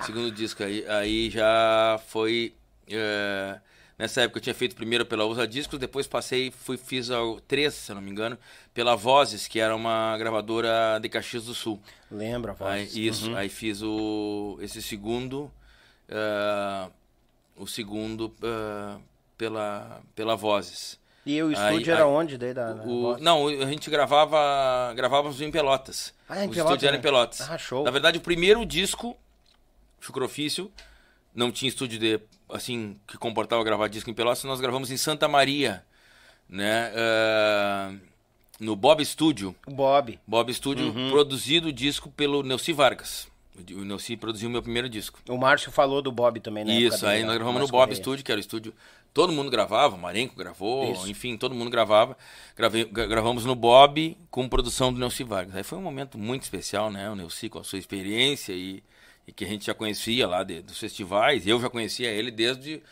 [0.02, 0.62] Segundo disco.
[0.64, 2.54] Aí, aí já foi.
[2.88, 3.58] é,
[3.98, 7.74] nessa época eu tinha feito primeiro pela Usa Discos, depois passei, fui, fiz ao- três,
[7.74, 8.38] se não me engano,
[8.72, 11.80] pela Vozes, que era uma gravadora de Caxias do Sul.
[12.10, 12.70] Lembra, a voz.
[12.94, 15.50] Aí, isso, aí fiz o, esse segundo,
[16.08, 16.88] eh,
[17.56, 18.96] o segundo eh,
[19.38, 20.98] pela, pela Vozes.
[21.26, 22.36] E o Aí- estúdio era aí- onde?
[22.36, 26.12] Daí da, O, não, a gente gravava, gravávamos em Pelotas.
[26.28, 26.98] Ah, em o Pelotas, estúdio era né?
[26.98, 27.40] em Pelotas.
[27.50, 27.82] Ah, show.
[27.84, 29.16] Na verdade, o primeiro disco,
[30.00, 30.70] Chucrofício,
[31.34, 35.26] não tinha estúdio de, assim, que comportava gravar disco em Pelotas, nós gravamos em Santa
[35.28, 35.84] Maria,
[36.48, 37.94] né, eh,
[38.60, 39.54] no Bob Studio.
[39.66, 40.18] O Bob.
[40.26, 41.10] Bob Studio, Uhum.
[41.10, 43.26] produzido o disco pelo Neuci Vargas.
[43.72, 45.20] O Neuci produziu o meu primeiro disco.
[45.28, 46.74] O Márcio falou do Bob também, né?
[46.76, 48.74] Isso, aí nós gravamos no Bob Studio, que era o estúdio.
[49.12, 51.08] Todo mundo gravava, o Marenco gravou, Isso.
[51.08, 52.16] enfim, todo mundo gravava.
[52.90, 55.54] Gravamos no Bob com produção do Neuci Vargas.
[55.54, 57.08] Aí foi um momento muito especial, né?
[57.08, 58.82] O Neuci com a sua experiência e,
[59.26, 61.46] e que a gente já conhecia lá de- dos festivais.
[61.46, 62.82] Eu já conhecia ele desde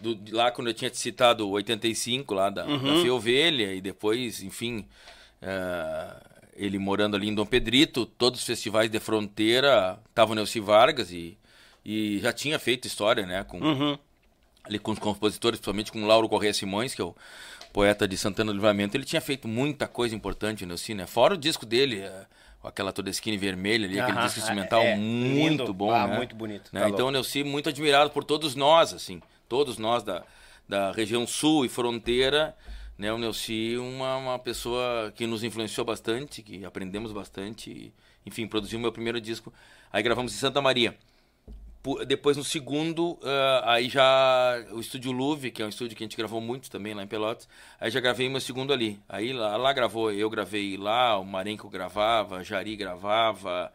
[0.00, 3.04] do- de lá quando eu tinha te citado o 85 lá da, Uhum.
[3.04, 4.86] da Ovelha e depois, enfim,
[5.42, 6.16] eh,
[6.56, 11.36] ele morando ali em Dom Pedrito, todos os festivais de fronteira estavam Neuci Vargas e,
[11.84, 13.42] e já tinha feito história, né?
[13.44, 13.98] Com, Uhum.
[14.64, 17.14] ali com os compositores, principalmente com Lauro Correia Simões, que é o
[17.72, 21.06] poeta de Santana do Livramento, ele tinha feito muita coisa importante no cine, né?
[21.06, 22.26] Fora o disco dele, eh,
[22.62, 25.74] aquela toda skin vermelha ali, aquele disco instrumental é, muito lindo.
[25.74, 26.16] bom, Ah, né?
[26.16, 26.80] muito bonito, Né?
[26.82, 30.24] tá então, o Neuci muito admirado por todos nós, assim, todos nós da,
[30.68, 32.54] da região sul e fronteira,
[32.98, 33.12] né?
[33.12, 37.92] O Neuci uma, uma pessoa que nos influenciou bastante, que aprendemos bastante, e,
[38.26, 39.52] enfim, produziu meu primeiro disco.
[39.92, 40.94] Aí gravamos em Santa Maria.
[42.06, 46.06] Depois no segundo, ah, aí já o estúdio Luve, que é um estúdio que a
[46.06, 47.48] gente gravou muito também lá em Pelotas,
[47.80, 49.00] aí já gravei meu segundo ali.
[49.08, 53.72] Aí lá, lá gravou, eu gravei lá, o Marenco gravava, Jari gravava,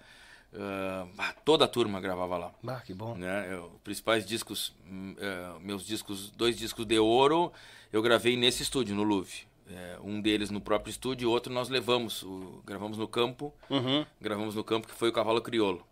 [0.54, 2.52] ah, toda a turma gravava lá.
[2.68, 3.16] Ah, que bom.
[3.16, 3.48] Né?
[3.52, 4.74] Eu- Os principais discos,
[5.20, 7.52] eh, meus discos, dois discos de ouro,
[7.92, 9.48] eu gravei nesse estúdio, no Louvre.
[9.68, 14.06] Eh, um deles no próprio estúdio, outro nós levamos, o- gravamos no campo, Uhum.
[14.22, 15.84] gravamos no campo que foi o Cavalo Criolo.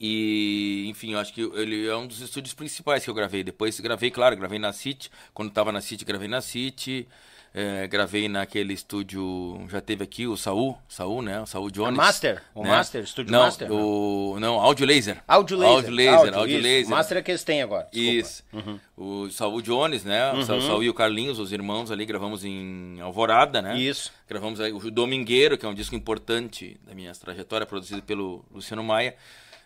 [0.00, 3.44] E, enfim, eu acho que ele é um dos estúdios principais que eu gravei.
[3.44, 5.10] Depois gravei, claro, gravei na City.
[5.34, 7.06] Quando estava na City, gravei na City.
[7.52, 11.40] É, gravei naquele estúdio, já teve aqui o Saul, Saul, né?
[11.40, 11.96] O Saul Jones.
[11.96, 12.40] Master?
[12.54, 12.68] O né?
[12.68, 13.02] Master?
[13.02, 13.72] Estúdio não, Master?
[13.72, 15.20] O, não, Audio Laser.
[15.26, 15.74] Audio Laser.
[15.76, 16.62] Audio Laser, Audio isso.
[16.62, 16.88] Laser.
[16.90, 17.88] Master é que eles têm agora.
[17.92, 18.12] desculpa.
[18.12, 18.80] Isso.
[18.96, 20.30] O Saul Jones, né?
[20.30, 20.38] Uhum.
[20.38, 23.76] O Sa- Saul e o Carlinhos, os irmãos ali, gravamos em Alvorada, né?
[23.76, 24.12] Isso.
[24.28, 28.84] Gravamos aí o Domingueiro, que é um disco importante da minha trajetória, produzido pelo Luciano
[28.84, 29.16] Maia.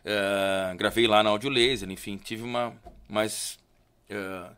[0.05, 2.73] Eh, gravei lá na Audio Laser, enfim, tive uma.
[3.09, 3.59] Mas.
[4.09, 4.51] eh,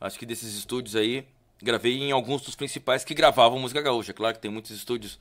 [0.00, 1.26] acho que desses estúdios aí,
[1.62, 4.12] gravei em alguns dos principais que gravavam música gaúcha.
[4.12, 5.18] Claro que tem muitos estúdios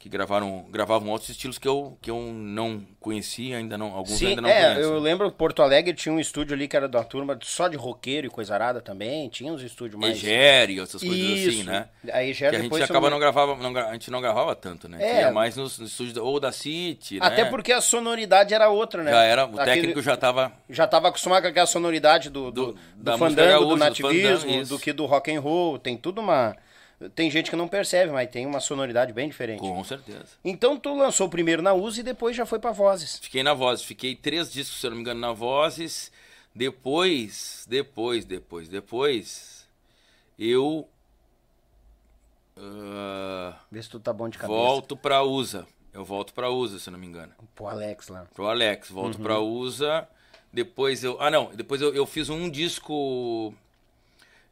[0.00, 3.88] que gravaram, gravavam outros estilos que eu, que eu não conhecia, ainda não.
[3.94, 4.80] Alguns eu Sim, ainda não é, conheço.
[4.80, 7.76] eu lembro que Porto Alegre tinha um estúdio ali que era da turma só de
[7.76, 9.28] roqueiro e coisa arada também.
[9.28, 10.16] Tinha uns estúdios mais.
[10.16, 11.64] Egério, essas coisas assim, Isso.
[11.64, 11.86] né?
[12.14, 14.96] Aí Que a gente acaba foi- não gravava, não a gente não gravava tanto, né?
[15.02, 15.20] É.
[15.20, 17.50] Ia mais nos, nos estúdios ou da City, Até né?
[17.50, 19.10] porque a sonoridade era outra, né?
[19.10, 22.72] já era, o Aquele- técnico já tava já estava acostumado com aquela sonoridade do, do,
[22.72, 24.72] Do- do fandango, do gaúcha, do nativismo, fandango, isso.
[24.74, 25.78] do que do rock and roll.
[25.78, 26.56] Tem tudo uma...
[27.14, 29.60] Tem gente que não percebe, mas tem uma sonoridade bem diferente.
[29.60, 30.26] com certeza.
[30.44, 33.18] Então tu lançou primeiro na Uzi e depois já foi pra Vozes.
[33.18, 36.12] Fiquei na Vozes, fiquei três discos, se eu não me engano, na Vozes.
[36.54, 39.66] Depois, depois, depois, depois,
[40.38, 40.86] eu
[42.56, 44.58] ah, Vê se tu tá bom de cabeça.
[44.58, 45.66] volto pra USA.
[45.92, 47.32] Eu volto pra USA, se eu não me engano.
[47.54, 48.26] Pro Alex lá.
[48.34, 49.22] Pro Alex, volto Uhum.
[49.22, 50.08] pra USA.
[50.52, 51.16] Depois eu.
[51.20, 51.46] Ah, não.
[51.54, 53.54] Depois eu, eu fiz um disco.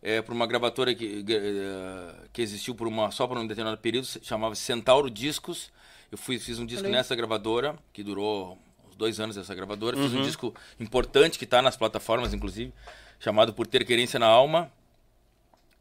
[0.02, 4.06] É, para uma gravadora que, eh, que existiu por uma, só por um determinado período,
[4.22, 5.70] chamava-se Centauro Discos.
[6.10, 6.92] Eu fui, fiz um disco aí.
[6.92, 9.96] nessa gravadora, que durou uns dois anos essa gravadora.
[9.96, 12.72] Fiz um disco importante, que está nas plataformas, inclusive,
[13.18, 14.70] chamado Por Ter Querência na Alma.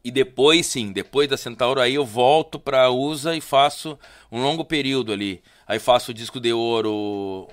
[0.04, 3.98] E depois, sim, depois da Centauro, aí eu volto para a USA e faço
[4.30, 5.42] um longo período ali.
[5.66, 7.48] Aí faço o disco de ouro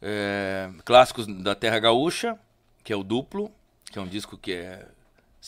[0.00, 2.38] é, Clássicos da Terra Gaúcha,
[2.82, 3.50] que é o duplo,
[3.90, 4.86] que é um disco que é,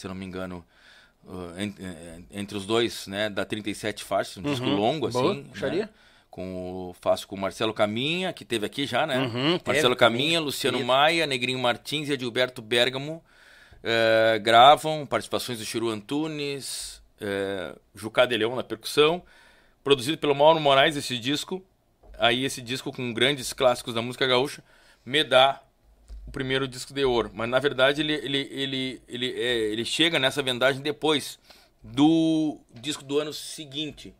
[0.03, 0.65] se não me engano,
[1.25, 5.45] uh, en- en- entre os dois, né, dá 37 faixas, um disco longo, Boa, assim.
[5.45, 5.83] puxaria.
[5.85, 5.89] né,
[6.31, 9.19] com o, faço com o Marcelo Caminha, que teve aqui já, né?
[9.19, 9.95] Uhum, Marcelo.
[9.95, 10.83] Caminha, Luciano.
[10.83, 13.23] Maia, Negrinho Martins e Adilberto Bergamo
[13.85, 19.23] eh, gravam, participações do Chiru Antunes, eh, Jucá de Leão na percussão,
[19.85, 21.63] produzido pelo Mauro Moraes esse disco,
[22.19, 24.63] aí esse disco com grandes clássicos da música gaúcha,
[25.05, 25.61] me dá
[26.27, 30.19] o primeiro disco de ouro, mas na verdade ele, ele, ele, ele, é, ele chega
[30.19, 31.39] nessa vendagem depois
[31.83, 34.15] do disco do ano seguinte,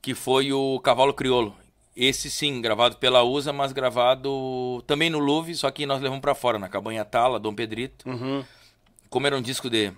[0.00, 1.56] que foi o Cavalo Criolo.
[1.94, 6.34] Esse sim, gravado pela USA, mas gravado também no Louvre, só que nós levamos pra
[6.34, 8.08] fora, na Cabanha Tala, Dom Pedrito.
[9.10, 9.92] Como era um disco de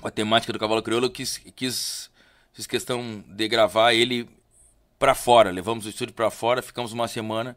[0.00, 2.10] com a temática do Cavalo Crioulo, eu quis, quis
[2.52, 4.28] fiz questão de gravar ele
[4.98, 5.50] pra fora.
[5.50, 7.56] Levamos o estúdio pra fora, ficamos uma semana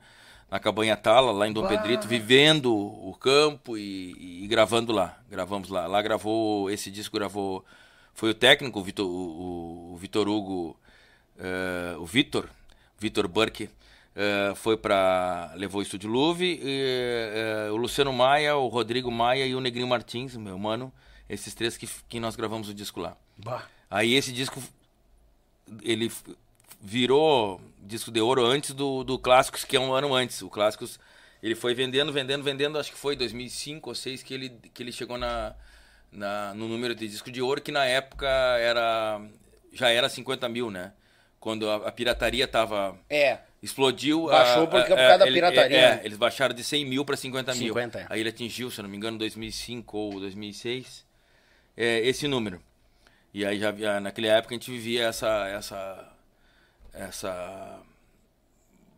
[0.50, 5.18] na Cabanha Tala, lá em Dom Pedrito, vivendo o campo e, e gravando lá.
[5.30, 5.88] Gravamos lá.
[5.88, 7.66] Lá gravou, esse disco gravou,
[8.14, 10.78] foi o técnico, o Vitor, o, o Vitor Hugo,
[11.38, 12.50] eh, o Vitor,
[12.98, 13.70] Vitor Burke,
[14.16, 19.46] eh, foi para levou o estúdio Louvre, e, eh, o Luciano Maia, o Rodrigo Maia
[19.46, 20.92] e o Negrinho Martins, meu mano,
[21.30, 23.18] esses três que, que nós gravamos o disco lá.
[23.90, 24.62] Aí esse disco
[25.84, 26.12] ele
[26.82, 30.42] virou disco de ouro antes do, do Clássicos, que é um ano antes.
[30.42, 31.00] O Clássicos
[31.42, 34.92] ele foi vendendo, vendendo, vendendo, acho que foi 2005 ou 2006 que ele, que ele
[34.92, 35.54] chegou na,
[36.12, 39.22] na, no número de disco de ouro, que na época era
[39.74, 40.92] já era 50 mil, né?
[41.40, 43.40] Quando a, a pirataria tava É.
[43.62, 44.26] explodiu.
[44.26, 46.02] Baixou a- porque- a- por causa da ele- pirataria, É, né?
[46.04, 47.68] eles baixaram de 100 mil para 50 mil.
[47.68, 48.06] 50, é.
[48.10, 51.06] Aí ele atingiu, se eu não me engano, 2005 ou 2006,
[51.76, 52.60] é, esse número.
[53.34, 56.12] E aí já naquela época a gente vivia essa essa
[56.94, 57.80] essa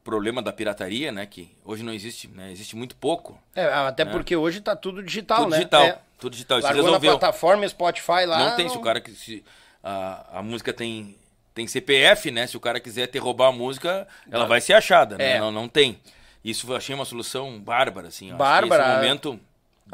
[0.04, 2.52] problema da pirataria, né, que hoje não existe, né?
[2.52, 3.40] Existe muito pouco.
[3.56, 5.58] É, até porque hoje tá tudo digital, tudo né?
[5.58, 6.00] digital, É.
[6.18, 6.58] tudo digital.
[6.60, 7.12] Isso Largou resolveu.
[7.12, 8.50] na plataforma Spotify lá.
[8.50, 9.44] não tem se o cara que se
[9.84, 11.16] a, a música tem
[11.54, 12.48] tem CPF, né?
[12.48, 15.32] Se o cara quiser ter roubar a música, ela vai ser achada, né?
[15.36, 15.40] É.
[15.40, 16.00] Não, não tem.
[16.44, 18.30] Isso eu achei uma solução bárbara, assim.
[18.30, 18.96] eu Bárbara.
[18.96, 19.40] Momento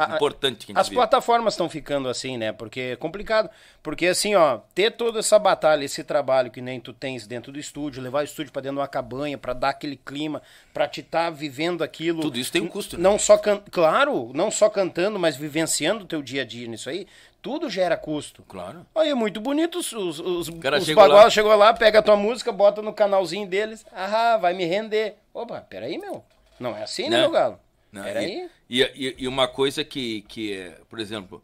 [0.04, 2.52] importante que a gente As plataformas estão ficando assim, né?
[2.52, 3.50] Porque é complicado.
[3.82, 7.60] Porque assim, ó, ter toda essa batalha, esse trabalho que nem tu tens dentro do
[7.60, 10.42] estúdio, levar o estúdio pra dentro de uma cabanha, pra dar aquele clima,
[10.74, 12.22] pra te estar vivendo aquilo.
[12.22, 13.04] Tudo isso tem um custo, né?
[13.04, 13.62] Não só can...
[13.72, 17.08] claro, não só cantando, mas vivenciando o teu dia a dia nisso aí,
[17.42, 18.44] tudo gera custo.
[18.48, 18.86] Claro.
[18.96, 21.30] Aí é muito bonito, os, os, os, cara os chegou lá.
[21.30, 25.16] chegou lá, pega a tua música, bota no canalzinho deles, ah, vai me render.
[25.34, 26.24] Opa, peraí, meu.
[26.60, 27.22] Não é assim, né, Né?
[27.22, 27.60] meu galo?
[27.96, 28.04] Né?
[28.04, 28.50] Peraí.
[28.70, 31.42] E, e, e uma coisa que, que é, por exemplo,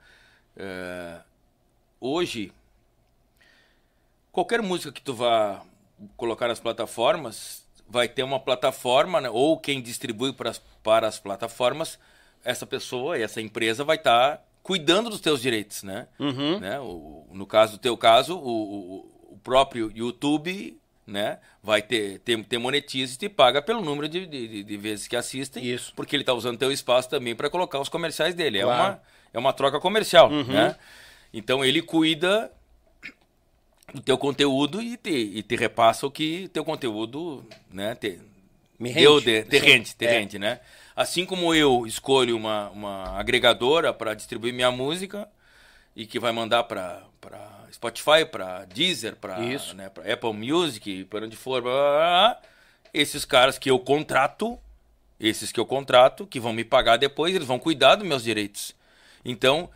[0.58, 1.20] é,
[2.00, 2.52] hoje,
[4.32, 5.64] qualquer música que tu vá
[6.18, 11.20] colocar nas plataformas, vai ter uma plataforma, né, ou quem distribui para as, para as
[11.20, 11.98] plataformas,
[12.44, 16.08] essa pessoa, essa empresa vai estar cuidando dos teus direitos, né?
[16.20, 16.60] Uhum.
[16.60, 16.80] né?
[16.80, 22.44] O, no caso do teu caso, o, o, o próprio YouTube, né, vai ter, ter,
[22.46, 25.92] ter monetiza e te paga pelo número de, de, de vezes que assistem, Isso.
[25.96, 28.60] porque ele está usando teu espaço também para colocar os comerciais dele.
[28.60, 28.82] É, Claro.
[28.84, 29.02] uma,
[29.34, 30.44] é uma troca comercial, Uhum.
[30.46, 30.76] né?
[31.34, 32.52] Então ele cuida
[33.94, 38.20] do teu conteúdo e te, e te repassa o que teu conteúdo, né, te,
[38.80, 39.26] Me deu rende.
[39.26, 40.12] de, te rende, te É.
[40.20, 40.60] rende, né?
[40.96, 45.28] Assim como eu escolho uma, uma agregadora para distribuir minha música
[45.96, 47.04] e que vai mandar para
[47.72, 49.40] Spotify, para Deezer, para
[49.74, 52.42] né, pra Apple Music, para onde for, blá, blá, blá,
[52.94, 54.60] esses caras que eu contrato,
[55.20, 58.76] esses que eu contrato, que vão me pagar depois, eles vão cuidar dos meus direitos.
[59.24, 59.70] Então,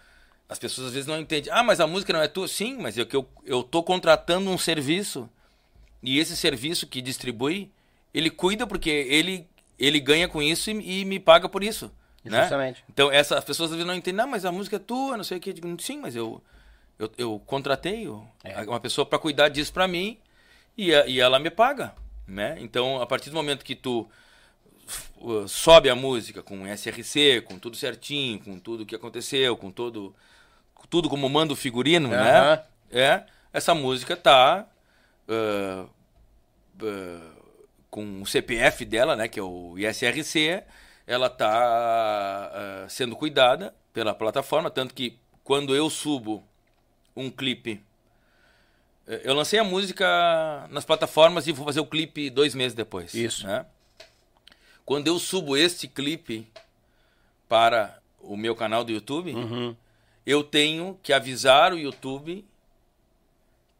[0.49, 1.51] as pessoas às vezes não entendem.
[1.53, 2.47] Ah, mas a música não é tua?
[2.47, 5.29] Sim, mas é que eu, eu tô contratando um serviço
[6.03, 7.71] e esse serviço que distribui,
[8.13, 9.47] ele cuida porque ele,
[9.79, 11.91] ele ganha com isso e, e me paga por isso.
[12.23, 12.41] Né?
[12.41, 12.83] Justamente.
[12.89, 15.23] Então, essa, as pessoas às vezes não entendem, não, mas a música é tua, não
[15.23, 15.51] sei o que.
[15.51, 16.41] Eu Sim, mas eu,
[16.97, 18.07] eu, eu contratei
[18.43, 18.61] É.
[18.61, 20.17] uma pessoa para cuidar disso para mim
[20.77, 21.93] e, a- e ela me paga.
[22.27, 22.57] Né?
[22.59, 24.09] Então, a partir do momento que tu
[25.17, 30.15] uh, sobe a música com SRC, com tudo certinho, com tudo que aconteceu, com todo
[30.89, 32.55] tudo como manda o figurino, Aham.
[32.55, 32.63] né?
[32.91, 34.67] É, essa música tá
[35.27, 35.85] ah,
[36.81, 37.31] ah,
[37.89, 40.63] com o CPF dela, né, que é o ISRC,
[41.07, 41.49] ela tá
[42.53, 46.43] ah, sendo cuidada pela plataforma, tanto que quando eu subo
[47.15, 47.81] um clipe.
[49.07, 53.13] Eh, Eu lancei a música nas plataformas e vou fazer o clipe dois meses depois.
[53.13, 53.45] Isso.
[53.47, 53.65] né?
[54.85, 56.47] Quando eu subo este clipe
[57.47, 59.75] para o meu canal do YouTube, Uhum.
[60.25, 62.45] eu tenho que avisar o YouTube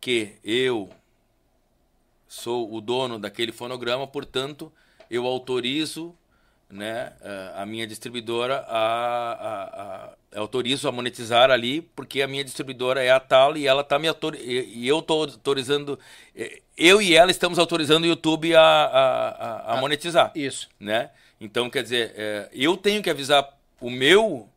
[0.02, 0.90] que eu
[2.28, 4.72] sou o dono daquele fonograma, portanto,
[5.10, 6.16] eu autorizo
[6.70, 12.44] né, a- a minha distribuidora a, a, a- autorizo a monetizar ali, porque a minha
[12.44, 15.98] distribuidora é a tal e ela tá me autor, e, eu estou autorizando,
[16.78, 19.30] eu e ela estamos autorizando o YouTube a, a,
[19.74, 20.70] a- a monetizar Isso.
[20.80, 21.10] né?
[21.40, 23.48] Então, quer dizer, é, eu tenho que avisar
[23.82, 24.49] o meu,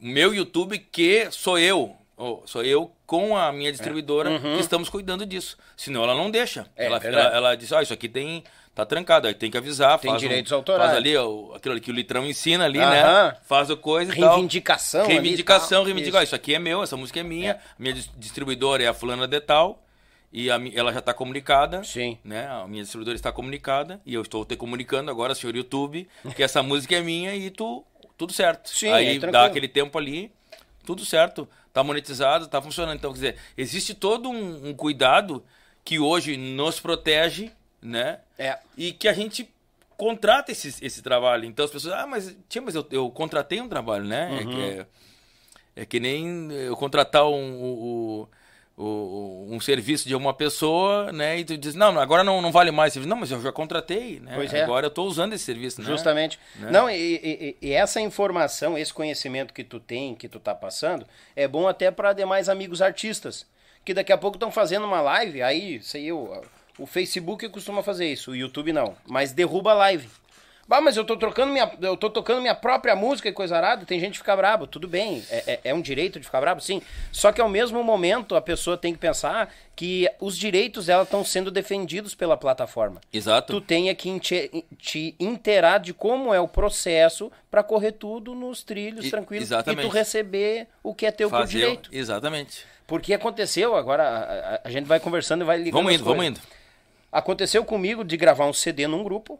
[0.00, 4.88] o meu YouTube que sou eu, ou sou eu com a minha distribuidora que estamos
[4.88, 5.56] cuidando disso.
[5.76, 6.60] Senão ela não deixa.
[6.60, 6.66] Uhum.
[6.76, 8.44] É, ela, ela, ela diz, ah, isso aqui tem
[8.80, 10.90] tá trancado, aí tem que avisar, Tem faz um- direitos autorais.
[10.90, 12.90] Faz ali ó, aquilo ali que o Litrão ensina ali, Aham.
[13.28, 13.36] né?
[13.46, 14.34] Faz a coisa e tal.
[14.34, 15.84] Reivindicação e Reivindicação, tal.
[15.84, 16.22] reivindicação.
[16.22, 16.28] Isso.
[16.28, 16.34] Isso.
[16.36, 19.40] aqui é meu, essa música é minha, a minha dis- distribuidora é a fulana de
[19.40, 19.82] tal.
[20.32, 21.82] E a ela já está comunicada.
[21.82, 22.16] Sim.
[22.24, 22.46] Né?
[22.46, 24.00] A minha distribuidora está comunicada.
[24.06, 27.84] E eu estou te comunicando agora, senhor YouTube, que essa música é minha e tu,
[28.16, 28.68] tudo certo.
[28.70, 29.32] Sim, é Aí tranquilo.
[29.32, 30.30] dá aquele tempo ali,
[30.86, 31.48] tudo certo.
[31.72, 32.96] Tá monetizado, tá funcionando.
[32.96, 35.44] Então, quer dizer, existe todo um, um cuidado
[35.84, 37.50] que hoje nos protege,
[37.82, 38.20] né?
[38.38, 38.58] É.
[38.76, 39.48] E que a gente
[39.96, 41.44] contrata esse, esse trabalho.
[41.44, 44.38] Então as pessoas, ah, mas, tia, mas eu, eu contratei um trabalho, né?
[44.40, 44.86] É, que é,
[45.82, 48.24] é que nem eu contratar um,
[48.76, 51.38] o- um serviço de uma pessoa, né?
[51.38, 52.96] E tu diz, não, agora não, não vale mais.
[52.96, 54.32] Não, mas eu já contratei, né?
[54.34, 54.62] Pois é.
[54.62, 55.86] Agora eu estou usando esse serviço, né?
[55.86, 56.38] Justamente.
[56.56, 56.70] Né?
[56.70, 61.06] Não, e, e- e essa informação, esse conhecimento que tu tem, que tu tá passando,
[61.36, 63.46] é bom até para demais amigos artistas.
[63.84, 66.42] Que daqui a pouco estão fazendo uma live, aí, sei eu,
[66.80, 68.96] o Facebook costuma fazer isso, o YouTube não.
[69.06, 70.08] Mas derruba a live.
[70.68, 71.68] Bah, mas eu tô trocando minha.
[71.80, 74.68] Eu tô tocando minha própria música e coisa arada, tem gente que fica brabo.
[74.68, 76.80] Tudo bem, é, é- é um direito de ficar brabo, sim.
[77.10, 81.24] Só que ao mesmo momento a pessoa tem que pensar que os direitos dela estão
[81.24, 83.52] sendo defendidos pela plataforma Exato.
[83.54, 88.62] tu tenha que inte- te inteirar de como é o processo para correr tudo nos
[88.62, 89.86] trilhos E- tranquilos exatamente.
[89.86, 91.90] e tu receber o que é teu por Fazer- direito.
[91.92, 92.64] Exatamente.
[92.86, 96.24] Porque aconteceu, agora a, a- a gente vai conversando e vai ligando Vamos indo, vamos
[96.26, 96.40] indo.
[97.12, 99.38] Aconteceu comigo de gravar um CD num grupo,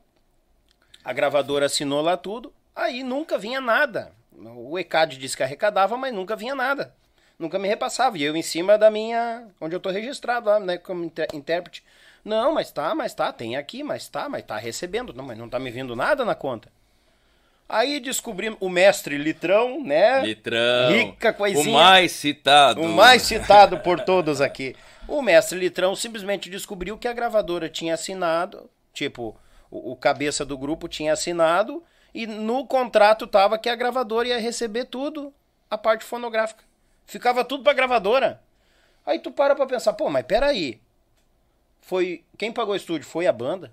[1.04, 4.12] a gravadora assinou lá tudo, aí nunca vinha nada.
[4.36, 6.94] O ECAD disse que arrecadava, mas nunca vinha nada.
[7.38, 8.18] Nunca me repassava.
[8.18, 9.46] E eu em cima da minha.
[9.60, 11.82] onde eu tô registrado lá, né, como inter- intérprete.
[12.24, 15.12] Não, mas tá, mas tá, tem aqui, mas tá, mas tá recebendo.
[15.14, 16.68] Não, mas não tá me vindo nada na conta.
[17.68, 20.20] Aí descobrimos o mestre Litrão, né?
[20.22, 20.90] Litrão.
[20.90, 21.70] Rica coisinha.
[21.70, 22.82] O mais citado.
[22.82, 24.74] O mais citado por todos aqui.
[25.10, 29.36] O mestre Litrão simplesmente descobriu que a gravadora tinha assinado, tipo,
[29.70, 31.82] o, o cabeça do grupo tinha assinado,
[32.14, 35.32] e no contrato tava que a gravadora ia receber tudo,
[35.68, 36.62] a parte fonográfica.
[37.06, 38.40] Ficava tudo pra gravadora.
[39.04, 40.80] Aí tu para pra pensar, pô, mas peraí.
[41.80, 42.22] Foi.
[42.38, 43.72] Quem pagou o estúdio foi a banda.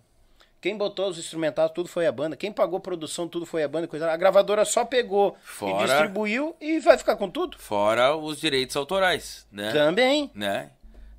[0.59, 2.35] Quem botou os instrumentais, tudo foi a banda.
[2.35, 3.87] Quem pagou produção, tudo foi a banda.
[3.87, 4.11] Coisa...
[4.11, 7.59] A gravadora só pegou e Fora- distribuiu e vai ficar com tudo?
[7.59, 9.71] Fora os direitos autorais, né?
[9.71, 10.31] Também.
[10.33, 10.71] né?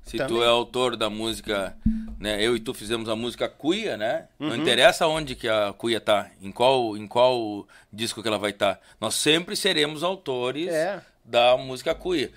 [0.09, 0.37] Se Também.
[0.37, 1.75] tu é autor da música,
[2.19, 2.43] né?
[2.43, 4.25] Eu e tu fizemos a música Cuia, né?
[4.39, 4.55] Não Uhum.
[4.55, 8.79] interessa onde que a Cuia tá, em qual, em qual disco que ela vai estar.
[8.99, 10.99] Nós sempre seremos autores É.
[11.23, 12.31] da música Cuia.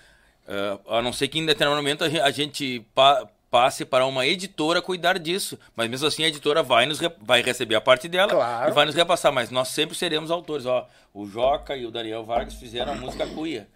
[0.46, 4.04] Eh, a não ser que em determinado momento a gen- a gente pa- passe para
[4.04, 5.58] uma editora cuidar disso.
[5.74, 8.70] Mas mesmo assim a editora vai, nos vai receber a parte dela Claro.
[8.70, 9.32] e vai nos repassar.
[9.32, 10.66] Mas nós sempre seremos autores.
[10.66, 13.66] Ó, o Joca e o Daniel Vargas fizeram a música Cuia.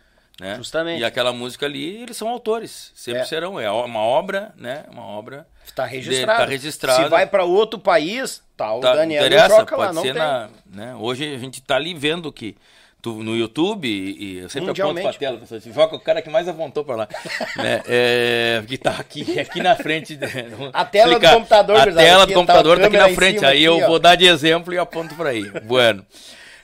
[0.40, 0.56] Né?
[0.56, 1.00] Justamente.
[1.00, 2.92] E aquela música ali, eles são autores.
[2.94, 3.24] Sempre É.
[3.24, 3.58] serão.
[3.58, 4.84] É uma obra, né?
[4.90, 5.46] Uma obra.
[5.74, 6.40] Tá registrado.
[6.40, 7.02] Tá registrado.
[7.04, 10.02] Se vai pra outro país, tá o Tá, Daniel e o interessa, pode lá, não
[10.02, 10.22] ser tem.
[10.22, 10.48] na.
[10.70, 10.94] Né?
[10.98, 12.56] Hoje a gente tá ali vendo que.
[13.02, 16.20] Tu, no YouTube, e e eu sempre aponto pra tela, pessoal, assim, Joca, o cara
[16.20, 17.08] que mais apontou pra lá.
[17.56, 17.80] né?
[17.86, 20.18] é, que tá aqui, aqui na frente.
[20.72, 21.34] A tela do explicar.
[21.34, 23.44] computador, A tela do tá computador tá aqui na frente.
[23.44, 23.86] aí aqui, eu ó.
[23.86, 25.44] vou dar de exemplo e aponto pra aí.
[25.62, 26.04] Bueno.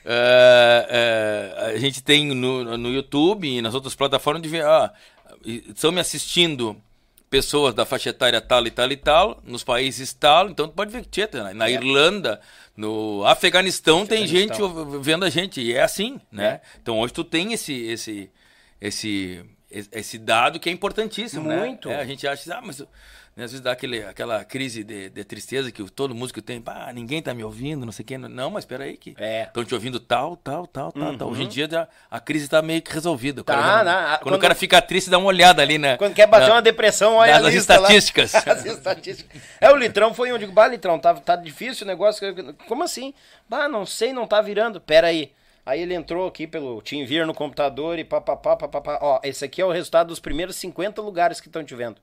[0.05, 4.91] É, é, a gente tem no, no YouTube e nas outras plataformas de ver, ah,
[5.45, 6.75] estão me assistindo
[7.29, 10.91] pessoas da faixa etária tal e tal e tal, nos países tal, então tu pode
[10.91, 12.39] ver que tchê, na, na Irlanda,
[12.77, 14.55] no Afeganistão, tem gente É.
[14.55, 14.87] Afeganistão.
[14.93, 16.61] ouv- vendo a gente, e é assim, né?
[16.81, 18.29] Então hoje tu tem esse esse
[18.79, 19.43] esse
[19.91, 21.57] esse dado que é importantíssimo, né?
[21.57, 21.89] Muito.
[21.89, 22.83] É, a gente acha, ah, mas
[23.35, 26.91] né, às vezes dá aquele, aquela crise de, de tristeza que todo músico tem, pá,
[26.93, 28.17] ninguém tá me ouvindo, não sei quê.
[28.17, 29.43] Não, mas espera aí que É.
[29.43, 31.29] estão te ouvindo tal, tal, tal, tal, tal.
[31.29, 33.41] Hoje em dia já, a crise tá meio que resolvida.
[33.41, 34.07] O Tá, cara não- né?
[34.09, 35.97] quando, Quando- o cara fica triste, dá uma olhada ali, né?
[35.97, 37.87] Quando quer bater na- uma depressão, olha nas a lista lá.
[37.89, 38.33] estatísticas.
[38.47, 39.41] As estatísticas.
[39.59, 42.23] É, o Litrão foi onde eu digo, bah, Litrão, tá, tá difícil o negócio.
[42.67, 43.13] Como assim?
[43.49, 44.79] Bah, não sei, não tá virando.
[44.79, 45.31] Pera aí.
[45.65, 48.99] Aí ele entrou aqui pelo TeamViewer no computador e papapá, papapá.
[49.01, 51.95] Ó, esse aqui é o resultado dos primeiros 50 lugares que estão te vendo.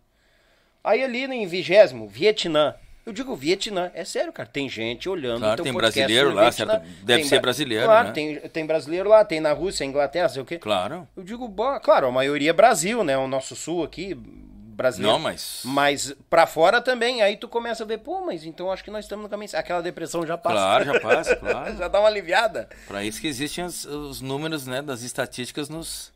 [0.82, 2.74] Aí ali em vigésimo, Vietnã.
[3.04, 4.48] Eu digo Vietnã, é sério, cara.
[4.48, 6.72] Tem gente olhando Claro, tem brasileiro lá, Vietnã.
[6.74, 6.86] certo?
[7.02, 8.12] Deve Tem ser bra- brasileiro, Claro, né?
[8.14, 10.58] tem, tem brasileiro lá, tem na Rússia, Inglaterra, sei o quê.
[10.58, 11.08] Claro.
[11.16, 13.16] Eu digo, boa, claro, a maioria é Brasil, né?
[13.16, 15.12] O nosso sul aqui, brasileiro.
[15.14, 18.84] Não, mas- Mas pra fora também, aí tu começa a ver, pô, mas então acho
[18.84, 19.50] que nós estamos no caminho.
[19.54, 20.54] Aquela depressão já passa.
[20.56, 21.76] Claro, já passa, claro.
[21.76, 22.68] já dá uma aliviada.
[22.86, 26.12] Para isso que existem os, os números, né, das estatísticas nos,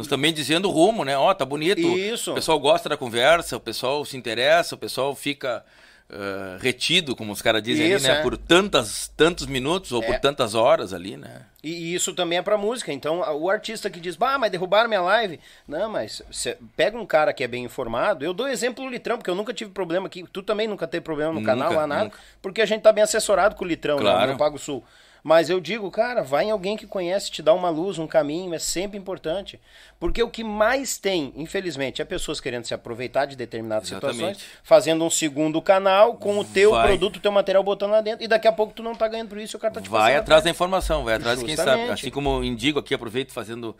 [0.00, 1.16] nos também dizendo o rumo, né?
[1.16, 1.80] Ó, tá bonito.
[1.80, 2.32] Isso.
[2.32, 5.64] O pessoal gosta da conversa, o pessoal se interessa, o pessoal fica
[6.12, 8.20] eh, retido, como os caras dizem Isso, ali, né?
[8.20, 8.22] é.
[8.24, 10.06] Por tantas, tantos minutos ou É.
[10.06, 11.42] por tantas horas ali, né?
[11.62, 12.92] E e isso também é pra música.
[12.92, 15.38] Então, o artista que diz, bah, mas derrubaram minha live.
[15.68, 16.20] Não, mas
[16.76, 18.24] pega um cara que é bem informado.
[18.24, 20.24] Eu dou exemplo do Litrão, porque eu nunca tive problema aqui.
[20.32, 22.04] Tu também nunca teve problema no Nunca, canal lá, nada.
[22.04, 22.18] nunca.
[22.42, 24.32] Porque a gente tá bem assessorado com o Litrão, né, Claro.
[24.32, 24.82] no Pago Sul.
[25.22, 28.54] Mas eu digo, cara, vai em alguém que conhece, te dá uma luz, um caminho,
[28.54, 29.60] é sempre importante.
[29.98, 34.16] Porque o que mais tem, infelizmente, é pessoas querendo se aproveitar de determinadas Exatamente.
[34.16, 36.86] situações, fazendo um segundo canal com o teu Vai.
[36.88, 39.28] produto, o teu material botando lá dentro, e daqui a pouco tu não tá ganhando
[39.28, 41.56] por isso e o cara tá te Vai atrás da informação, vai atrás de quem
[41.56, 41.90] sabe.
[41.90, 43.76] Assim como indico aqui, aproveito fazendo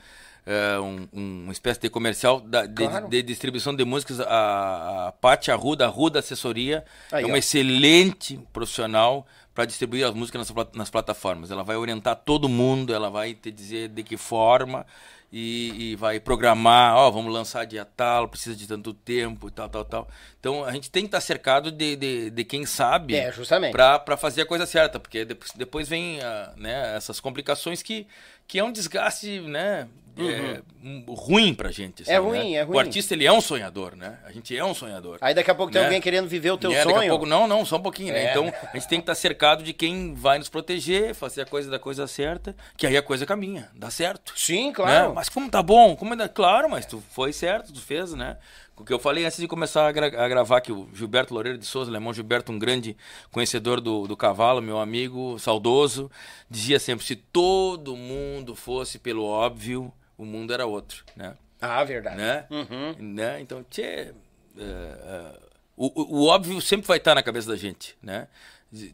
[0.46, 3.08] eh, um, um- uma espécie de comercial da- de, Claro.
[3.08, 4.20] de distribuição de músicas.
[4.20, 7.36] A, a Paty Arruda, Arruda Assessoria, Aí, é uma ó.
[7.36, 9.26] excelente profissional
[9.60, 11.50] para distribuir as músicas nas, nas plataformas.
[11.50, 14.86] Ela vai orientar todo mundo, ela vai te dizer de que forma
[15.30, 19.68] e, e vai programar, ó, vamos lançar dia tal, precisa de tanto tempo e tal,
[19.68, 20.08] tal, tal.
[20.40, 23.72] Então a gente tem que estar cercado de, de, de quem sabe É, justamente.
[23.72, 28.06] para fazer a coisa certa, porque depois, depois vem ah, né, essas complicações que,
[28.48, 29.88] que é um desgaste né,
[30.18, 32.02] é, um- ruim pra gente.
[32.02, 32.08] Uhum.
[32.12, 32.56] É assim, ruim, né?
[32.58, 32.76] é ruim.
[32.76, 34.18] O artista ele é um sonhador, né?
[34.24, 35.18] A gente é um sonhador.
[35.20, 35.86] Aí daqui a pouco tem Né?
[35.86, 37.08] alguém querendo viver o teu é, daqui a sonho.
[37.10, 38.26] pouco, não, não, só um pouquinho, né?
[38.26, 38.30] É.
[38.30, 41.70] Então a gente tem que estar cercado de quem vai nos proteger, fazer a coisa
[41.70, 44.32] da coisa certa, que aí a coisa caminha, dá certo.
[44.36, 45.08] Sim, claro.
[45.08, 45.14] Né?
[45.14, 45.94] Mas como tá bom?
[45.96, 46.28] Como ainda...
[46.28, 48.36] Claro, mas tu foi certo, tu fez, né?
[48.76, 51.58] O que eu falei antes de começar a, gra- a gravar, que o Gilberto Loureiro
[51.58, 52.96] de Souza, Lemão Gilberto, um grande
[53.30, 56.10] conhecedor do, do cavalo, meu amigo, saudoso,
[56.48, 59.92] dizia sempre, se todo mundo fosse pelo óbvio,
[60.22, 61.34] o mundo era outro, né?
[61.60, 62.16] Ah, verdade.
[62.16, 62.46] né?
[62.50, 62.94] Uhum.
[62.98, 63.40] né?
[63.40, 64.12] Então, tchê, é,
[64.58, 65.32] é,
[65.76, 68.28] o, o- óbvio sempre vai estar na cabeça da gente, né?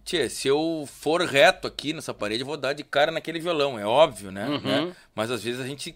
[0.05, 3.79] Tchê, se eu for reto aqui nessa parede, eu vou dar de cara naquele violão,
[3.79, 4.49] é óbvio, né?
[4.49, 4.61] Uhum.
[4.87, 4.97] né?
[5.15, 5.95] Mas às vezes a gente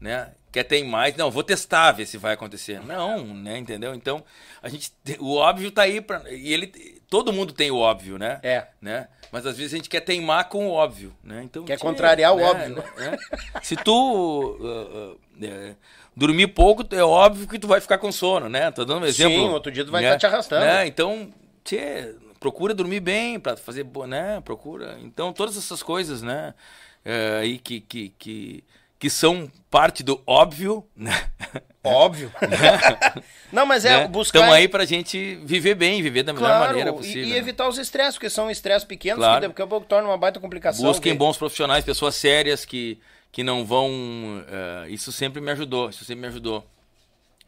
[0.00, 2.80] né, quer ter mais, não, vou testar, ver se vai acontecer.
[2.84, 3.94] Não, né, entendeu?
[3.94, 4.24] Então,
[4.60, 8.16] a gente, te- o óbvio tá aí pra, e ele, todo mundo tem o óbvio,
[8.16, 8.40] né?
[8.42, 8.68] É.
[8.80, 9.06] Né?
[9.30, 11.42] Mas às vezes a gente quer teimar com o óbvio, né?
[11.44, 12.76] Então, Quer tchê, contrariar o né, óbvio.
[12.96, 13.18] né?
[13.62, 15.74] Se tu uh, uh, é,
[16.16, 18.70] dormir pouco, é óbvio que tu vai ficar com sono, né?
[18.70, 19.36] Tô dando um exemplo.
[19.36, 20.08] Sim, outro dia tu vai né?
[20.08, 20.64] estar te arrastando.
[20.64, 20.86] Né?
[20.86, 21.30] Então,
[22.40, 24.40] procura dormir bem para fazer, né?
[24.42, 24.96] Procura.
[25.02, 26.54] Então, todas essas coisas, né?
[27.04, 28.64] É, aí que, que, que,
[28.98, 31.12] que são parte do óbvio, né?
[31.84, 32.32] Óbvio.
[33.52, 34.08] não, mas é né?
[34.08, 34.38] buscar.
[34.38, 37.24] Estamos aí pra gente viver bem, viver da melhor claro, maneira e- possível.
[37.24, 37.36] E, né?
[37.36, 39.40] evitar os estresses, porque são estresses pequenos Claro.
[39.42, 40.84] que daqui a pouco tornam uma baita complicação.
[40.84, 42.98] Busquem que- bons profissionais, pessoas sérias que,
[43.32, 44.44] que não vão.
[44.48, 46.64] eh, isso sempre me ajudou, isso sempre me ajudou.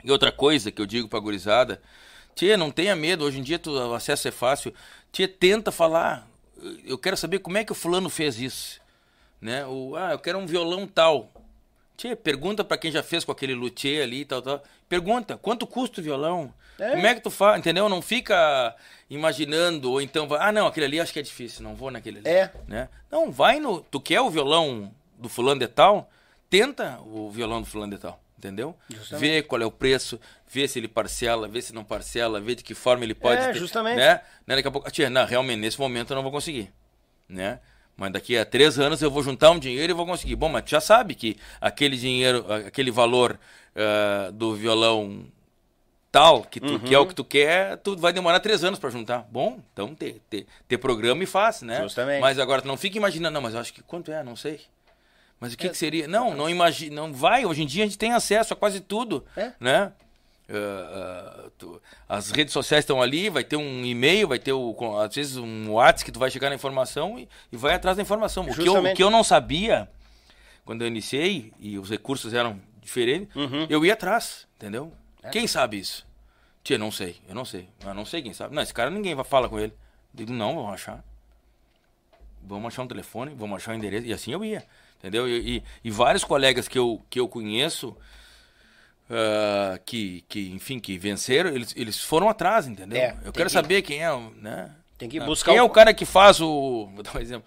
[0.02, 1.81] E outra coisa que eu digo pra gurizada,
[2.35, 4.74] tia, não tenha medo, hoje em dia tu, o acesso é fácil.
[5.12, 6.28] Tia, tenta falar.
[6.85, 8.81] Eu quero saber como é que o fulano fez isso.
[9.40, 9.65] Né?
[9.66, 11.31] O, ah, eu quero um violão tal.
[11.97, 14.62] Tia, pergunta pra quem já fez com aquele luthier ali e tal, tal.
[14.89, 16.53] Pergunta, quanto custa o violão?
[16.79, 16.91] É.
[16.91, 17.59] Como é que tu faz?
[17.59, 17.89] Entendeu?
[17.89, 18.75] Não fica
[19.09, 22.19] imaginando, ou então vai, ah, não, aquele ali acho que é difícil, não vou naquele
[22.19, 22.29] ali.
[22.29, 22.51] É.
[22.66, 22.89] Né?
[23.11, 23.81] Não, vai no.
[23.81, 26.11] Tu quer o violão do fulano de tal?
[26.51, 28.21] Tenta o violão do fulano de tal.
[28.37, 28.77] Entendeu?
[29.19, 32.62] Vê qual é o preço, vê se ele parcela, vê se não parcela, vê de
[32.62, 33.41] que forma ele pode.
[33.41, 33.97] É, ter- justamente.
[33.97, 34.21] Né?
[34.47, 34.57] Né?
[34.57, 36.71] Daqui a pouco, tia, não, realmente, nesse momento eu não vou conseguir.
[37.27, 37.59] Né?
[37.97, 40.35] Mas daqui a três anos eu vou juntar um dinheiro e vou conseguir.
[40.37, 43.39] Bom, mas tu já sabe que aquele dinheiro, aquele valor
[43.77, 45.25] ah, do violão
[46.11, 47.05] tal, que, tu, que é Uhum.
[47.05, 49.27] o que tu quer, tu vai demorar três anos para juntar.
[49.31, 51.83] Bom, então ter, ter, ter programa e faz, né?
[51.83, 52.21] Justamente.
[52.21, 54.61] Mas agora tu não fica imaginando, não, mas eu acho que quanto é, não sei.
[55.41, 55.55] Mas É.
[55.55, 56.07] o que, que seria?
[56.07, 57.45] Não, não imagina, não vai.
[57.45, 59.53] Hoje em dia a gente tem acesso a quase tudo, É.
[59.59, 59.93] né?
[60.49, 64.77] Ah, ah, tu- as redes sociais estão ali, vai ter um e-mail, vai ter o,
[65.01, 68.03] às vezes um WhatsApp que tu vai chegar na informação e, e vai atrás da
[68.03, 68.45] informação.
[68.45, 69.89] O que, eu, o que eu não sabia
[70.65, 73.66] quando eu iniciei e os recursos eram diferentes, Uhum.
[73.71, 74.93] eu ia atrás, entendeu?
[75.23, 75.31] É.
[75.31, 76.07] Quem sabe isso?
[76.62, 77.69] Tia, não sei, eu não sei.
[77.85, 78.55] Eu não sei quem sabe.
[78.55, 79.73] Não, esse cara ninguém vai falar com ele.
[80.12, 81.03] Digo, não, vamos achar.
[82.43, 84.07] Vamos achar um telefone, vamos achar um endereço.
[84.07, 84.65] E assim eu ia,
[84.99, 85.27] entendeu?
[85.29, 87.97] E, e- e vários colegas que eu, que eu conheço,
[89.10, 92.98] ah, que, que, enfim, que venceram, eles, eles foram atrás, entendeu?
[93.01, 94.10] É, eu quero que- saber quem é,
[94.40, 94.70] né?
[94.98, 96.89] Tem que Ah, buscar Quem é o- o cara que faz o...
[96.94, 97.47] Vou dar um exemplo.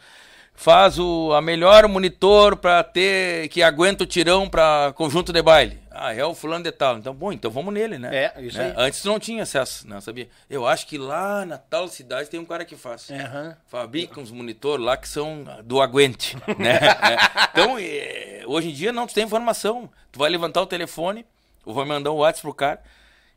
[0.53, 5.77] faz o a melhor monitor para ter que aguenta o tirão para conjunto de baile.
[5.91, 6.97] Ah, é o fulano de tal.
[6.97, 8.09] Então, bom, então vamos nele, né?
[8.35, 8.65] É, isso Né?
[8.65, 8.73] aí.
[8.87, 10.27] Antes não tinha acesso, não sabia?
[10.49, 13.09] Eu acho que lá na tal cidade tem um cara que faz.
[13.11, 13.55] Aham.
[13.67, 16.75] Fabrica uns monitor lá que são do aguente, né?
[16.77, 17.17] É.
[17.51, 19.89] Então, é, hoje em dia não tu tem informação.
[20.11, 21.23] Tu vai levantar o telefone,
[21.67, 22.81] ou vai mandar um WhatsApp pro cara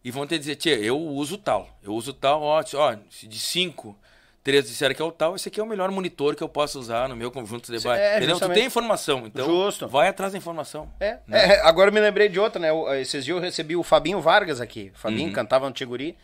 [0.05, 1.69] e vão te dizer, tia, eu uso tal.
[1.83, 3.99] Eu uso tal, ó, ó de cinco,
[4.43, 6.79] três disseram que é o tal, esse aqui é o melhor monitor que eu posso
[6.79, 8.03] usar no meu conjunto de baile.
[8.03, 8.39] é, Entendeu?
[8.41, 9.87] Tu tem informação, então Justo.
[9.89, 10.91] vai atrás da informação.
[11.01, 12.69] É, é, agora eu me lembrei de outra, né?
[13.01, 14.91] Esses dias eu recebi o Fabinho Vargas aqui.
[14.95, 15.33] O Fabinho Uhum.
[15.35, 16.17] cantava no Tiguri.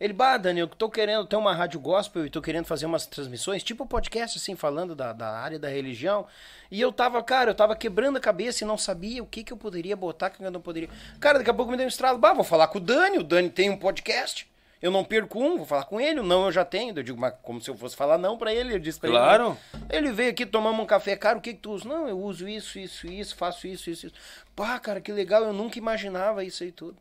[0.00, 3.06] Ele, bah, Dani, eu tô querendo ter uma rádio gospel e tô querendo fazer umas
[3.06, 6.26] transmissões, tipo podcast, assim, falando da, da área da religião.
[6.70, 9.52] E eu tava, cara, eu tava quebrando a cabeça e não sabia o que que
[9.52, 10.88] eu poderia botar, o que eu não poderia.
[11.20, 12.18] Cara, daqui a pouco me deu um estralo.
[12.18, 14.52] Bah, vou falar com o Dani, o Dani tem um podcast.
[14.82, 16.94] Eu não perco um, vou falar com ele, não eu já tenho.
[16.94, 19.56] Eu digo, mas como se eu fosse falar não pra ele, eu disse pra Claro.
[19.90, 20.06] ele.
[20.06, 21.88] Ele veio aqui, tomamos um café, cara, o que que tu usa?
[21.88, 24.16] Não, eu uso isso, isso, isso, faço isso, isso, isso.
[24.54, 26.98] Pá, cara, que legal, eu nunca imaginava isso aí tudo.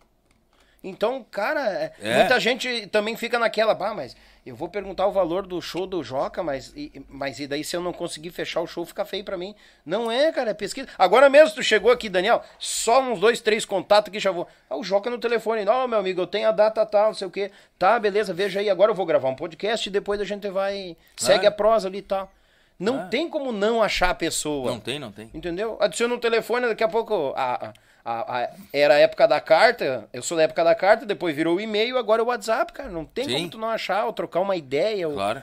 [0.83, 2.17] Então, cara, é, É.
[2.19, 4.15] muita gente também fica naquela, bah, mas
[4.45, 7.73] eu vou perguntar o valor do show do Joca, mas e, mas e daí se
[7.77, 9.55] eu não conseguir fechar o show, fica feio pra mim.
[9.85, 10.89] Não é, cara, é pesquisa.
[10.99, 14.45] Agora mesmo tu chegou aqui, Daniel, só uns dois, três contatos que já vou.
[14.69, 17.27] Ah, o Joca no telefone, não, meu amigo, eu tenho a data tal, não sei
[17.27, 17.49] o quê.
[17.79, 20.97] Tá, beleza, veja aí, agora eu vou gravar um podcast e depois a gente vai,
[21.15, 22.29] segue a prosa ali e tal.
[22.77, 24.69] Não tem como não achar a pessoa.
[24.69, 25.29] Não tem, não tem.
[25.33, 25.77] Entendeu?
[25.79, 27.31] Adiciona um telefone, daqui a pouco.
[27.37, 27.73] A, a-
[28.05, 31.55] a- a- era a época da carta, eu sou da época da carta, depois virou
[31.57, 32.89] o e-mail, agora é o WhatsApp, cara.
[32.89, 33.33] Não tem Sim.
[33.35, 35.07] como tu não achar ou trocar uma ideia.
[35.07, 35.41] ou- Claro.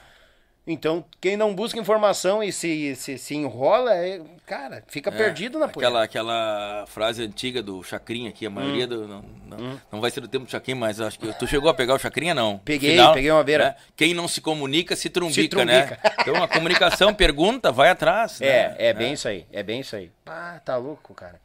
[0.66, 5.66] Então, quem não busca informação e se, se, se enrola, é, cara, fica perdido na
[5.66, 5.88] poeira.
[6.04, 8.88] aquela, aquela frase antiga do Chacrinha aqui, a maioria Hum.
[8.88, 9.08] do.
[9.08, 11.32] Não, não, não vai ser do tempo do Chacrinha, mas acho que.
[11.38, 12.58] Tu chegou a pegar o Chacrinha, não?
[12.58, 13.64] Peguei, peguei uma beira.
[13.70, 13.74] né?
[13.96, 15.98] Quem não se comunica se trumbica, Se trumbica.
[16.04, 16.12] né?
[16.20, 18.38] Então a comunicação pergunta, vai atrás.
[18.38, 18.46] né?
[18.46, 20.12] É, é bem isso aí, é bem isso aí.
[20.26, 21.40] Ah, tá louco, cara.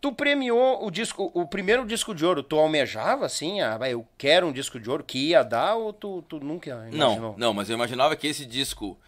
[0.00, 4.46] Tu premiou o disco, o primeiro disco de ouro, tu almejava assim, ah, eu quero
[4.46, 7.18] um disco de ouro que ia dar ou tu, tu nunca imaginou?
[7.18, 8.98] Não, não, mas eu imaginava que esse disco.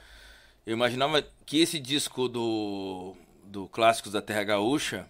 [0.67, 5.07] Eu imaginava que esse disco do, do Clássicos da Terra Gaúcha.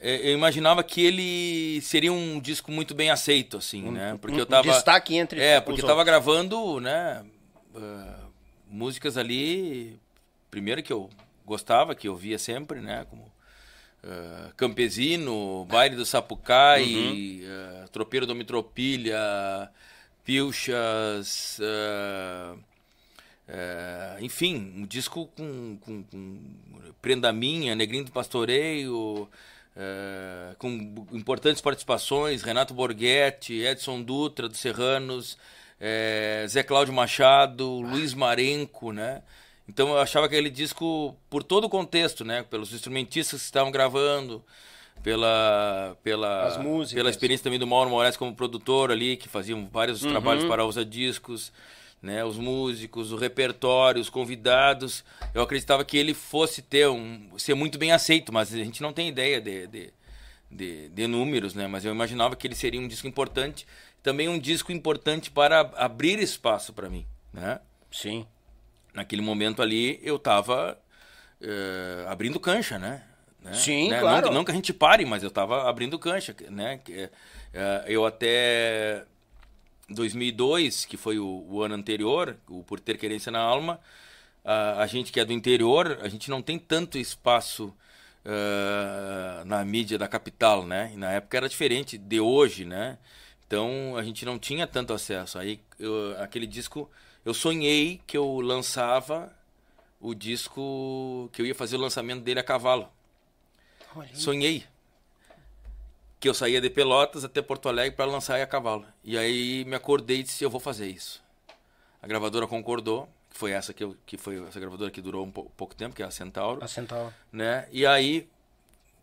[0.00, 4.18] é, Eu imaginava que ele seria um disco muito bem aceito, assim, né?
[4.20, 4.72] Porque um eu tava.
[4.72, 6.06] destaque entre É, porque eu tava outros.
[6.06, 7.22] gravando, né?
[7.76, 8.20] ah,
[8.66, 10.00] músicas ali.
[10.50, 11.10] Primeiro que eu
[11.44, 13.06] gostava, que eu via sempre, né?
[13.10, 13.30] Como
[14.06, 19.70] ah, Campesino, Baile do Sapucai, ah, Tropeiro do Mitropilha,
[20.24, 22.56] Pilchas, ah,
[24.20, 26.38] enfim, um disco com, com, com
[27.02, 29.28] Prenda Minha, Negrinho do Pastoreio,
[30.58, 30.68] com
[31.12, 35.36] importantes participações, Renato Borghetti, Edson Dutra, dos Serranos,
[35.80, 39.22] eh, Zé Cláudio Machado, Luiz Marenco, né?
[39.68, 42.42] Então eu achava aquele disco, por todo o contexto, né?
[42.42, 44.44] Pelos instrumentistas que estavam gravando,
[45.02, 46.44] pela, pela,
[46.94, 50.10] pela experiência também do Mauro Moraes como produtor ali, que faziam vários Uhum.
[50.10, 51.52] trabalhos para Usa Discos,
[52.02, 52.24] né?
[52.24, 55.04] Os músicos, o repertório, os convidados.
[55.32, 58.92] Eu acreditava que ele fosse ter um, ser muito bem aceito, mas a gente não
[58.92, 59.92] tem ideia de, de,
[60.50, 61.66] de, de números, né?
[61.66, 63.66] Mas eu imaginava que ele seria um disco importante,
[64.02, 67.60] também um disco importante para abrir espaço para mim, né?
[67.90, 68.26] Sim.
[68.94, 70.78] Naquele momento ali eu tava
[71.40, 73.02] eh, abrindo cancha, né?
[73.42, 73.52] Né?
[73.52, 74.00] Sim, Né?
[74.00, 74.26] claro.
[74.28, 76.80] Não, não que a gente pare, mas eu tava abrindo cancha, né?
[76.88, 79.04] Eh, eu até
[79.88, 83.80] 2002, que foi o, o ano anterior, o Por Ter Querência na Alma,
[84.44, 87.74] a, a gente que é do interior, a gente não tem tanto espaço
[88.24, 90.90] eh, na mídia da capital, né?
[90.94, 92.98] E na época era diferente de hoje, né?
[93.46, 95.38] Então a gente não tinha tanto acesso.
[95.38, 96.90] Aí eu- aquele disco,
[97.24, 99.32] eu sonhei que eu lançava
[100.00, 102.88] o disco, que eu ia fazer o lançamento dele a cavalo.
[104.14, 104.64] Sonhei
[106.20, 108.86] que eu saía de Pelotas até Porto Alegre para lançar a cavalo.
[109.02, 111.22] E aí me acordei e disse, eu vou fazer isso.
[112.02, 115.30] A gravadora concordou, que foi essa que, eu, que foi essa gravadora que durou um
[115.30, 117.12] pou- pouco tempo, que é a Centauro A Centauro.
[117.32, 117.68] né?
[117.70, 118.26] E aí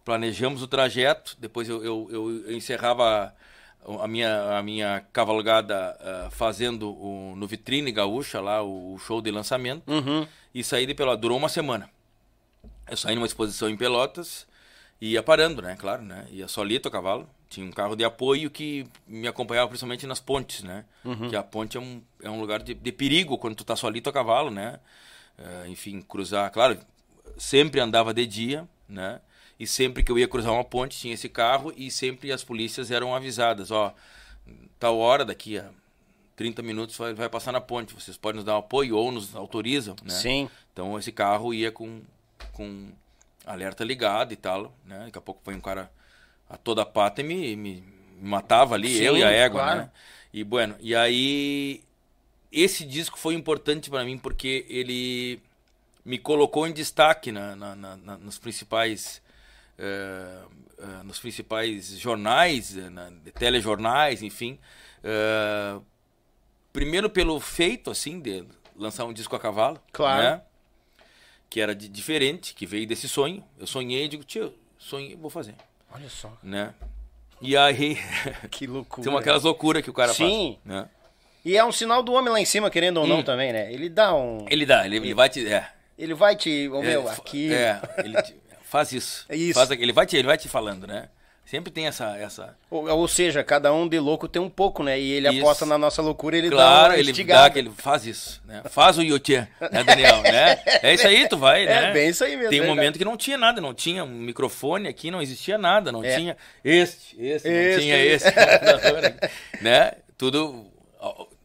[0.03, 1.35] planejamos o trajeto.
[1.39, 3.35] Depois eu, eu, eu- eu encerrava
[3.99, 9.31] a minha, a minha cavalgada ah, fazendo o, no Vitrine Gaúcha, lá o, show de
[9.31, 9.89] lançamento.
[9.91, 10.27] Uhum.
[10.53, 11.21] E saí de Pelotas.
[11.21, 11.89] Durou uma semana.
[12.89, 14.47] Eu saí numa exposição em Pelotas
[14.99, 15.75] e ia parando, né?
[15.77, 16.27] Claro, né?
[16.29, 17.27] Ia solito a cavalo.
[17.49, 20.85] Tinha um carro de apoio que me acompanhava principalmente nas pontes, né?
[21.29, 24.09] Que a ponte é um, é um lugar de, de perigo quando tu tá solito
[24.09, 24.79] a cavalo, né?
[25.37, 26.77] Eh, enfim, cruzar, claro,
[27.37, 29.19] sempre andava de dia, né?
[29.61, 32.89] E sempre que eu ia cruzar uma ponte tinha esse carro e sempre as polícias
[32.89, 33.93] eram avisadas, ó,
[34.79, 35.69] tal hora daqui a
[36.35, 37.93] 30 minutos vai, vai passar na ponte.
[37.93, 40.09] Vocês podem nos dar um apoio ou nos autorizam, né?
[40.09, 40.49] Sim.
[40.73, 42.01] Então esse carro ia com,
[42.53, 42.89] com
[43.45, 45.03] alerta ligado e tal, né?
[45.05, 45.91] Daqui a pouco foi um cara
[46.49, 47.83] a toda pata e me, me,
[48.19, 49.79] me matava ali, Sim, eu e a égua, claro.
[49.81, 49.91] né?
[50.33, 51.83] E bueno, e aí
[52.51, 55.39] esse disco foi importante para mim porque ele
[56.03, 59.21] me colocou em destaque na, na- na- nos principais
[61.03, 64.57] nos principais jornais, eh, na, telejornais, enfim.
[65.03, 65.79] Eh,
[66.73, 68.43] primeiro pelo feito assim de
[68.75, 70.21] lançar um disco a cavalo, Claro.
[70.23, 70.41] né?
[71.49, 73.43] que era de- diferente, que veio desse sonho.
[73.59, 75.53] Eu sonhei, digo, tio, sonhei, vou fazer,
[75.93, 76.31] Olha só.
[76.41, 76.73] né?
[77.41, 77.97] E aí
[78.49, 79.03] Que loucura.
[79.03, 80.57] tem uma aquelas loucuras que o cara Sim.
[80.63, 80.89] faz, né?
[81.43, 83.23] E é um sinal do homem lá em cima, querendo ou não, Hum.
[83.23, 83.73] também, né?
[83.73, 84.45] Ele dá um.
[84.49, 85.67] Ele dá, ele, ele vai te, é,
[85.97, 86.69] Ele vai te.
[86.69, 87.53] Ô, meu, é, aqui.
[87.53, 88.35] é, ele te-
[88.71, 89.53] faz isso, É isso.
[89.53, 91.09] Faz aquilo, ele vai te, ele vai te falando, né?
[91.45, 94.97] Sempre tem essa, essa, Ou, ou seja, cada um de louco tem um pouco, né?
[94.97, 95.39] E ele Isso.
[95.39, 98.61] aposta na nossa loucura, ele dá claro, uma ele dá aquele, faz isso, né?
[98.69, 100.61] Faz o Yotia, né, Daniel, né?
[100.81, 101.91] É isso aí, tu vai, É, né?
[101.91, 104.07] bem isso aí mesmo, Tem um é momento que não tinha nada, não tinha um
[104.07, 106.15] microfone aqui, não existia nada, não É.
[106.15, 108.27] tinha este, este, não Esse, tinha esse.
[108.31, 109.93] esse, né?
[110.17, 110.71] Tudo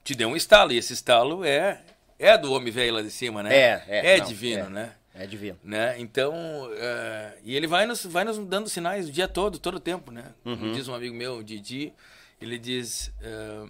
[0.05, 1.81] te deu um estalo, e esse estalo é,
[2.16, 3.57] é do homem velho lá de cima, né?
[3.57, 4.70] É, é, não, divino, é.
[4.70, 4.93] né?
[5.18, 5.59] É divino.
[5.64, 5.97] né?
[5.98, 6.34] Então,
[6.74, 10.10] é, e ele vai nos, vai nos dando sinais o dia todo, todo o tempo,
[10.10, 10.32] né?
[10.44, 10.56] Uhum.
[10.56, 11.93] Como diz um amigo meu, o Didi,
[12.40, 13.66] ele diz, é,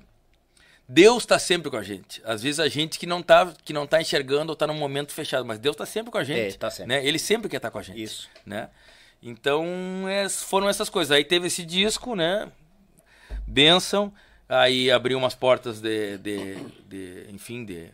[0.89, 2.20] Deus está sempre com a gente.
[2.24, 5.12] Às vezes a gente que não tá, que não tá enxergando ou tá num momento
[5.12, 6.55] fechado, mas Deus está sempre com a gente.
[6.55, 6.94] É, tá sempre.
[6.94, 7.06] Né?
[7.06, 8.02] Ele sempre quer estar com a gente.
[8.02, 8.28] Isso.
[8.44, 8.68] Né?
[9.23, 9.64] Então,
[10.09, 11.10] é, foram essas coisas.
[11.10, 12.51] Aí teve esse disco, né?
[13.47, 14.12] Benção.
[14.48, 16.56] Aí abriu umas portas de, de,
[16.89, 17.90] de enfim, de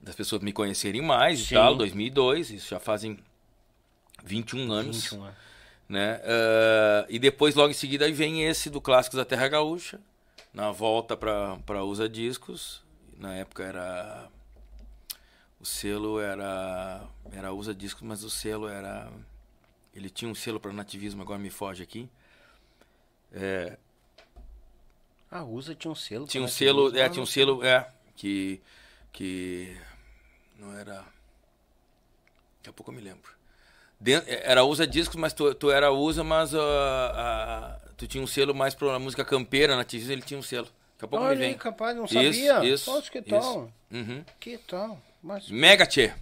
[0.00, 1.54] das pessoas me conhecerem mais Sim.
[1.54, 3.18] e tal, 2002, isso já fazem
[4.24, 5.36] 21 anos, 21 anos.
[5.88, 6.20] né?
[6.24, 10.00] Ah, e depois, logo em seguida, aí vem esse do Clássicos da Terra Gaúcha,
[10.52, 12.82] na volta para Usa Discos,
[13.18, 14.28] na época era...
[15.58, 17.02] O selo era,
[17.32, 19.10] era Usa Discos, mas o selo era...
[19.94, 22.08] Ele tinha um selo para nativismo, agora me foge aqui.
[23.32, 23.76] É,
[25.30, 26.26] Ah, usa tinha um selo.
[26.26, 28.60] tinha um selo, é, tinha um selo, é, que,
[29.16, 29.74] que
[30.58, 30.92] não era,
[32.58, 33.30] daqui a pouco eu me lembro.
[33.98, 36.60] Den- era usa discos, mas tu, tu era usa, mas ah,
[37.80, 40.66] ah, tu tinha um selo mais pra música campeira, nativismo, ele tinha um selo.
[40.66, 41.48] Daqui a pouco me Olha vem.
[41.48, 42.62] aí, capaz, não sabia.
[42.64, 43.72] isso, Poxa, que tal?
[43.90, 44.22] Uhum.
[44.38, 45.00] Que tal?
[45.22, 45.48] Mas...
[45.50, 46.12] Mega Tchê.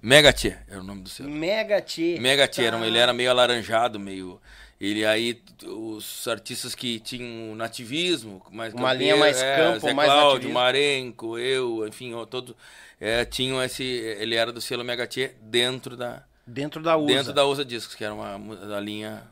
[0.00, 1.28] Mega Tchê era o nome do selo.
[1.28, 2.18] Mega T.
[2.20, 2.86] Mega Tchê, era um- Tá.
[2.86, 4.40] ele era meio alaranjado, meio...
[4.82, 10.32] Ele aí, os artistas que tinham nativismo, mais Uma linha mais campo, Zé mais Cláudio,
[10.34, 10.54] nativismo.
[10.54, 12.56] Marenco, eu, enfim, todo,
[13.00, 17.06] é, tinham esse, ele era do selo Tchê dentro da, Dentro da usa.
[17.14, 19.22] dentro da Usa Discos, que era uma, mu- a linha,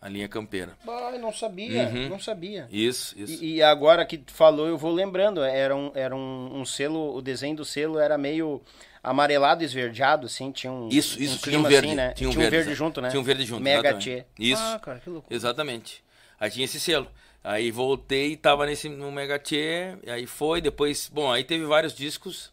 [0.00, 0.78] a linha campeira.
[0.86, 2.08] Ai, não sabia, Uhum.
[2.08, 2.68] não sabia.
[2.70, 3.42] Isso, isso.
[3.42, 7.16] E, e agora que tu falou, eu vou lembrando, era um, era um, um selo,
[7.16, 8.62] o desenho do selo era meio
[9.02, 11.86] amarelado, esverdeado, assim, tinha um Isso, um isso, tinha clima um verde.
[11.88, 12.12] assim, né?
[12.12, 13.08] Tinha um verde, verde, junto, né?
[13.10, 14.04] Tinha um verde junto, Mega exatamente.
[14.04, 14.24] Tchê.
[14.38, 14.62] Isso.
[14.62, 15.34] Ah, cara, que loucura.
[15.34, 16.04] Exatamente.
[16.38, 17.06] Aí tinha esse selo.
[17.42, 22.52] Aí voltei, tava nesse no Mega e aí foi, depois, bom, aí teve vários discos.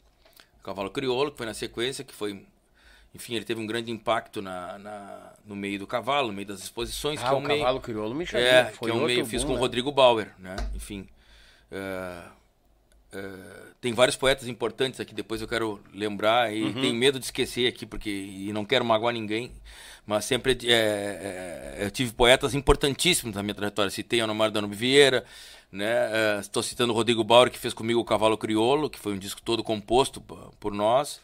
[0.64, 2.46] Cavalo Crioulo, que foi na sequência, que foi,
[3.14, 6.60] enfim, ele teve um grande impacto na, na- no meio do cavalo, no meio das
[6.62, 8.46] exposições, que Ah, é o um meio, cavalo crioulo me chamou.
[8.46, 9.62] é, foi que é um meio, fiz boom, com o né?
[9.62, 10.56] Rodrigo Bauer, né?
[10.76, 11.08] Enfim,
[11.72, 12.22] é,
[13.18, 16.82] é, tem vários poetas importantes aqui, depois eu quero lembrar e Uhum.
[16.82, 19.52] tenho medo de esquecer aqui, porque e não quero magoar ninguém,
[20.06, 23.92] mas sempre é, é, eu tive poetas importantíssimos na minha trajetória.
[23.92, 25.24] Citei Anomar Danube Vieira,
[25.72, 26.40] né?
[26.40, 29.42] Estou citando o Rodrigo Bauer, que fez comigo o Cavalo Crioulo, que foi um disco
[29.42, 30.22] todo composto
[30.60, 31.20] por nós.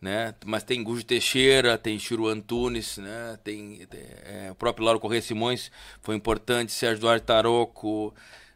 [0.00, 0.34] Né?
[0.44, 3.38] Mas tem Gujo Teixeira, tem Chiru Antunes, né?
[3.44, 5.70] tem, tem, é, o próprio Lauro Corrêa Simões
[6.00, 8.12] foi importante, Sérgio Duarte Taroco,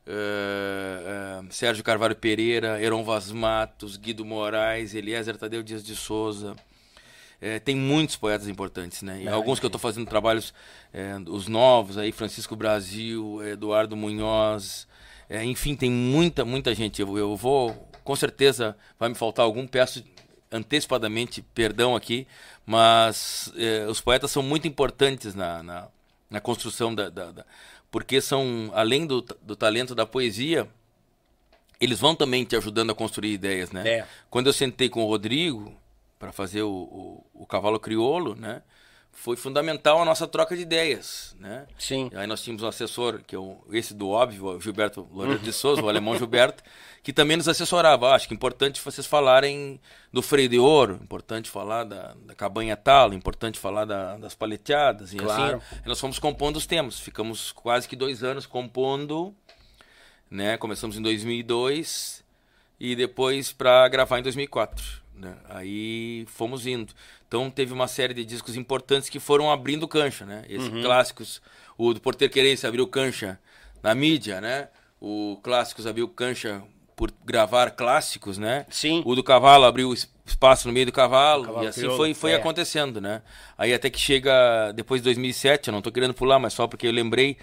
[0.07, 6.55] eh, Sérgio Carvalho Pereira, Heron Vaz Matos, Guido Moraes, Eliezer Tadeu Dias de Souza.
[7.41, 9.23] Eh, tem muitos poetas importantes, né?
[9.23, 10.55] E alguns que eu estou fazendo trabalhos,
[10.93, 14.87] eh, os novos aí, Francisco Brasil, Eduardo Munhoz,
[15.45, 17.03] enfim, tem muita, muita gente.
[17.03, 17.73] Eu, eu vou,
[18.05, 20.03] com certeza, vai me faltar algum, peço
[20.51, 22.27] antecipadamente perdão aqui,
[22.65, 23.53] mas
[23.91, 25.89] os poetas são muito importantes na, na,
[26.31, 27.45] na construção da, da, da-
[27.97, 30.69] porque são além do, do talento da poesia
[31.81, 33.89] eles vão também te ajudando a construir ideias, né?
[33.89, 34.07] É.
[34.29, 35.75] Quando eu sentei com o Rodrigo
[36.19, 38.61] para fazer o, o, o Cavalo Crioulo, né?
[39.19, 41.67] Foi fundamental a nossa troca de ideias, né?
[41.79, 42.11] Sim.
[42.15, 45.53] Aí nós tínhamos um assessor, que é o, esse do óbvio, o Gilberto Loureiro de
[45.53, 46.63] Souza, o alemão Gilberto,
[47.03, 48.11] que também nos assessorava.
[48.11, 49.81] Ah, acho que é importante vocês falarem
[50.13, 55.13] do freio de ouro, importante falar da, da cabanha talo, importante falar da- das paleteadas.
[55.13, 55.57] E Claro.
[55.57, 57.01] assim, nós fomos compondo os temas.
[57.01, 59.35] Ficamos quase que dois anos compondo,
[60.31, 60.57] né?
[60.59, 62.23] Começamos em 2002,
[62.79, 64.85] e depois para gravar em 2004.
[65.15, 65.35] Né?
[65.49, 66.93] Aí fomos indo.
[67.37, 70.43] Então teve uma série de discos importantes que foram abrindo cancha, né?
[70.49, 70.81] Esses Uhum.
[70.81, 71.43] clássicos,
[71.77, 73.39] o do Porter Querência abriu cancha
[73.83, 74.69] na mídia, né?
[74.99, 76.63] O Clássicos abriu cancha
[76.97, 78.65] por gravar clássicos, né?
[78.71, 79.03] Sim.
[79.05, 82.15] O do Cavalo abriu es- espaço no meio do Cavalo, Cavalo e assim Crioulo, foi,
[82.15, 82.37] foi é.
[82.37, 83.21] acontecendo, né?
[83.59, 86.87] Aí até que chega depois de 2007, eu não tô querendo pular, mas só porque
[86.87, 87.37] eu lembrei,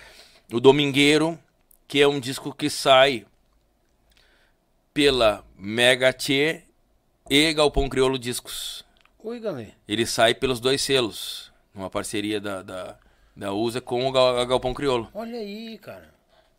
[0.51, 1.37] o Domingueiro,
[1.87, 3.27] que é um disco que sai
[4.91, 6.63] pela Mega Tchê
[7.29, 8.82] e Galpão Crioulo Discos.
[9.23, 9.41] Oi.
[9.87, 12.97] Ele sai pelos dois selos, numa parceria da, da,
[13.35, 15.09] da USA com o Gal- Galpão Crioulo.
[15.13, 16.13] Olha aí, cara.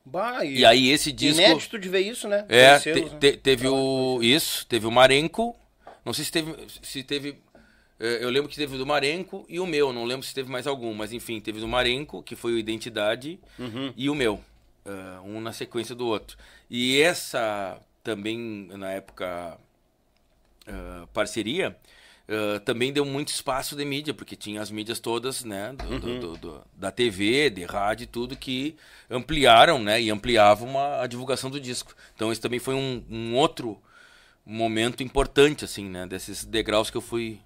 [0.05, 1.41] Bah, E aí esse disco...
[1.43, 2.45] Inédito de ver isso, né?
[2.49, 3.19] É, te- selos, né?
[3.19, 4.19] te- teve o.
[4.23, 5.55] Isso, teve o Marenco.
[6.05, 6.55] Não sei se teve.
[6.83, 7.39] Se teve.
[8.01, 10.51] eh, Eu lembro que teve o do Marenco e o meu, não lembro se teve
[10.51, 13.93] mais algum, mas enfim, teve o do Marenco, que foi o Identidade, Uhum.
[13.97, 14.41] e o meu.
[14.87, 16.37] eh, um na sequência do outro.
[16.69, 19.57] E essa também, na época,
[20.67, 21.75] eh, parceria,
[22.29, 26.19] eh, também deu muito espaço de mídia, porque tinha as mídias todas, né, do- do-
[26.21, 28.77] do- do- da TV, de rádio e tudo, que
[29.11, 31.95] ampliaram, né, e ampliavam uma- a divulgação do disco.
[32.15, 33.79] Então esse também foi um, um outro
[34.47, 37.41] momento importante, assim, né, desses degraus que eu fui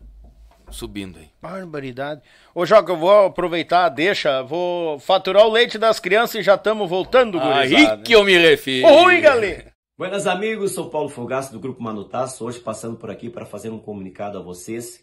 [0.70, 1.28] subindo aí.
[1.40, 2.20] Barbaridade.
[2.54, 6.88] Ô, Joca, eu vou aproveitar, deixa, vou faturar o leite das crianças e já estamos
[6.88, 7.94] voltando, gurizada.
[7.94, 8.86] Aí que eu me refiro.
[8.86, 9.67] Oi, galera.
[9.98, 13.80] Buenas amigos, sou Paulo Fogaço do Grupo Manutaço, hoje passando por aqui para fazer um
[13.80, 15.02] comunicado a vocês.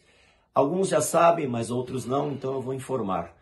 [0.54, 3.36] Alguns já sabem, mas outros não, então eu vou informar.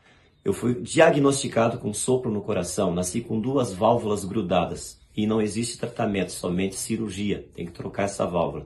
[0.44, 5.78] Eu fui diagnosticado com sopro no coração, nasci com duas válvulas grudadas e não existe
[5.78, 8.66] tratamento, somente cirurgia, tem que trocar essa válvula.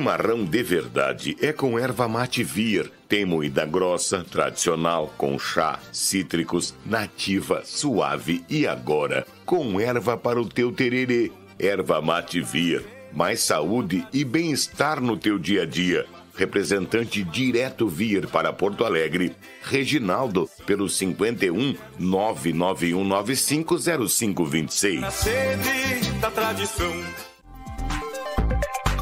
[0.06, 2.91] Chimarrão de verdade é com erva mate vir.
[3.10, 10.48] Tem moída grossa, tradicional, com chá, cítricos, nativa, suave e agora com erva para o
[10.48, 11.32] teu tererê.
[11.57, 12.86] Erva mate vir.
[13.11, 16.06] Mais saúde e bem-estar no teu dia a dia.
[16.36, 19.36] Representante direto vir para Porto Alegre.
[19.64, 24.99] Reginaldo, pelo 51 991950526.
[24.99, 26.94] Na sede da tradição.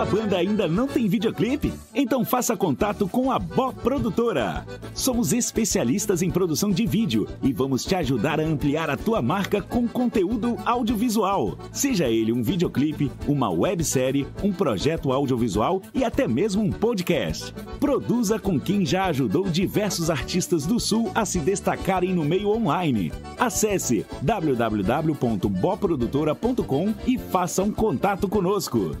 [0.00, 1.74] Tua banda ainda não tem videoclipe?
[1.94, 4.64] Então faça contato com a Bó Produtora.
[4.94, 9.60] Somos especialistas em produção de vídeo e vamos te ajudar a ampliar a tua marca
[9.60, 11.58] com conteúdo audiovisual.
[11.70, 17.52] Seja ele um videoclipe, uma websérie, um projeto audiovisual e até mesmo um podcast.
[17.78, 23.12] Produza com quem já ajudou diversos artistas do Sul a se destacarem no meio online.
[23.38, 28.96] Acesse www.boprodutora.com e faça um contato conosco.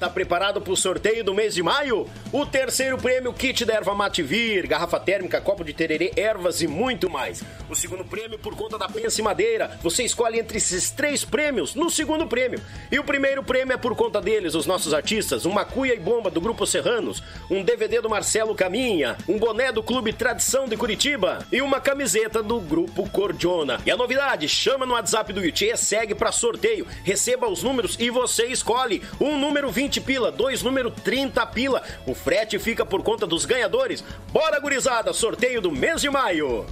[0.00, 2.08] Tá preparado para o sorteio do mês de maio?
[2.32, 7.10] O terceiro prêmio kit da erva Mativir, garrafa térmica, copo de tererê, ervas e muito
[7.10, 7.42] mais.
[7.68, 9.78] O segundo prêmio por conta da Pense Madeira.
[9.82, 12.62] Você escolhe entre esses três prêmios no segundo prêmio.
[12.90, 16.30] E o primeiro prêmio é por conta deles, os nossos artistas, uma cuia e bomba
[16.30, 21.44] do Grupo Serranos, um DVD do Marcelo Caminha, um boné do Clube Tradição de Curitiba
[21.52, 23.78] e uma camiseta do Grupo Cordiona.
[23.84, 28.08] E a novidade, chama no WhatsApp do Yuchê, segue para sorteio, receba os números e
[28.08, 31.82] você escolhe um número 20 20 pila, dois número 30 pila.
[32.06, 34.04] O frete fica por conta dos ganhadores.
[34.28, 36.64] Bora, gurizada, sorteio do mês de maio.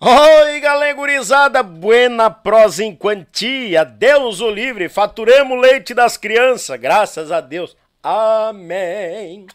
[0.00, 7.32] Oi, galera gurizada, buena prosa em quantia, Deus o livre, faturemos leite das crianças, graças
[7.32, 9.48] a Deus, amém,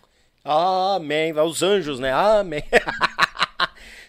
[0.44, 2.64] amém, os anjos, né, amém.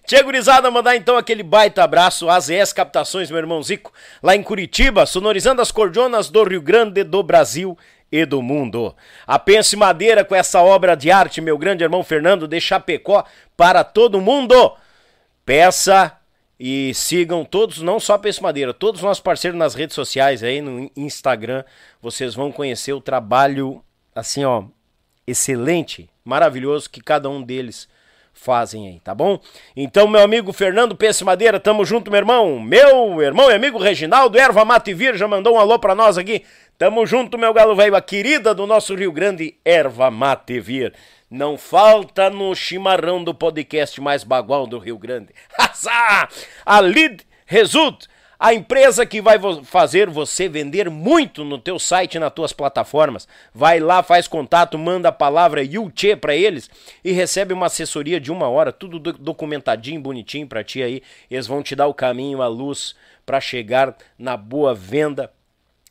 [0.07, 3.91] Tia gurizada, mandar então aquele baita abraço às AZS Captações, meu irmão Zico,
[4.23, 7.77] lá em Curitiba, sonorizando as cordionas do Rio Grande do Brasil
[8.13, 8.95] e do mundo.
[9.27, 13.25] A Pense Madeira com essa obra de arte, meu grande irmão Fernando de Chapecó,
[13.57, 14.77] para todo mundo.
[15.43, 16.15] Peça
[16.61, 20.43] e sigam todos, não só a Pense Madeira, todos os nossos parceiros nas redes sociais
[20.43, 21.65] aí, no Instagram,
[22.03, 23.83] vocês vão conhecer o trabalho,
[24.15, 24.65] assim, ó,
[25.27, 27.89] excelente, maravilhoso que cada um deles
[28.35, 29.39] fazem aí, tá bom?
[29.75, 32.61] Então, meu amigo Fernando Pense Madeira, tamo junto, meu irmão.
[32.61, 36.45] Meu irmão e amigo Reginaldo Erva Vir já mandou um alô pra nós aqui.
[36.77, 40.93] Tamo junto, meu galo velho, a querida do nosso Rio Grande, Erva Mate Vir.
[41.31, 45.33] Não falta no chimarrão do podcast mais bagual do Rio Grande.
[46.67, 48.07] a Lead Result
[48.45, 53.81] a empresa que vai fazer você vender muito no teu site, nas tuas plataformas, vai
[53.81, 56.69] lá, faz contato, manda a palavra Yuche para eles
[57.03, 61.03] e recebe uma assessoria de uma hora, tudo documentadinho, bonitinho para ti aí.
[61.31, 62.95] Eles vão te dar o caminho, a luz
[63.25, 65.33] para chegar na boa venda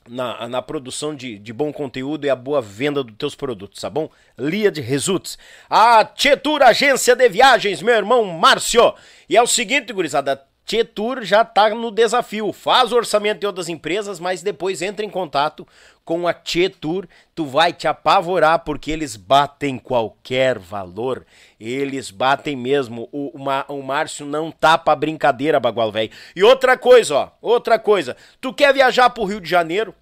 [0.07, 3.89] na, na produção de, de bom conteúdo e a boa venda dos teus produtos, tá
[3.89, 4.11] bom?
[4.37, 5.39] Lia de Results.
[5.67, 8.93] A Tietur Agência de Viagens, meu irmão Márcio.
[9.27, 12.53] E é o seguinte, gurizada, Tietur já está no desafio.
[12.53, 15.67] Faz o orçamento de outras empresas, mas depois entra em contato
[16.05, 17.07] com a Tietur.
[17.35, 21.25] Tu vai te apavorar porque eles batem qualquer valor.
[21.59, 23.09] Eles batem mesmo.
[23.11, 26.11] O, uma, o Márcio não tá pra brincadeira, bagual velho.
[26.35, 27.29] E outra coisa, ó.
[27.41, 28.15] Outra coisa.
[28.39, 29.93] Tu quer viajar pro Rio de Janeiro?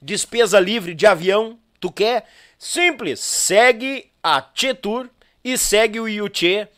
[0.00, 1.58] Despesa livre de avião?
[1.78, 2.24] Tu quer?
[2.58, 3.20] Simples.
[3.20, 5.10] Segue a Tietur
[5.44, 6.68] e segue o Yuchê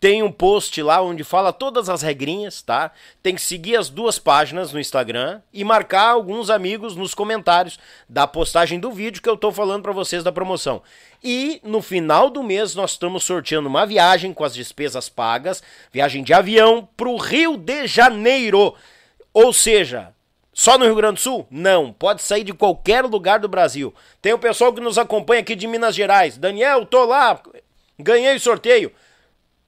[0.00, 2.92] tem um post lá onde fala todas as regrinhas, tá?
[3.20, 8.26] Tem que seguir as duas páginas no Instagram e marcar alguns amigos nos comentários da
[8.26, 10.82] postagem do vídeo que eu tô falando para vocês da promoção.
[11.22, 15.62] E no final do mês nós estamos sorteando uma viagem com as despesas pagas,
[15.92, 18.74] viagem de avião pro Rio de Janeiro.
[19.34, 20.14] Ou seja,
[20.52, 21.44] só no Rio Grande do Sul?
[21.50, 23.92] Não, pode sair de qualquer lugar do Brasil.
[24.22, 26.38] Tem o pessoal que nos acompanha aqui de Minas Gerais.
[26.38, 27.40] Daniel, tô lá,
[27.98, 28.92] ganhei o sorteio.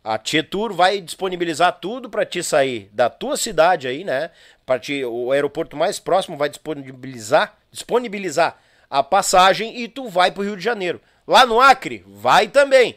[0.03, 4.31] A Tietur vai disponibilizar tudo para te sair da tua cidade aí, né?
[4.65, 8.57] Para o aeroporto mais próximo vai disponibilizar, disponibilizar
[8.89, 11.01] a passagem e tu vai pro Rio de Janeiro.
[11.27, 12.97] Lá no Acre, vai também.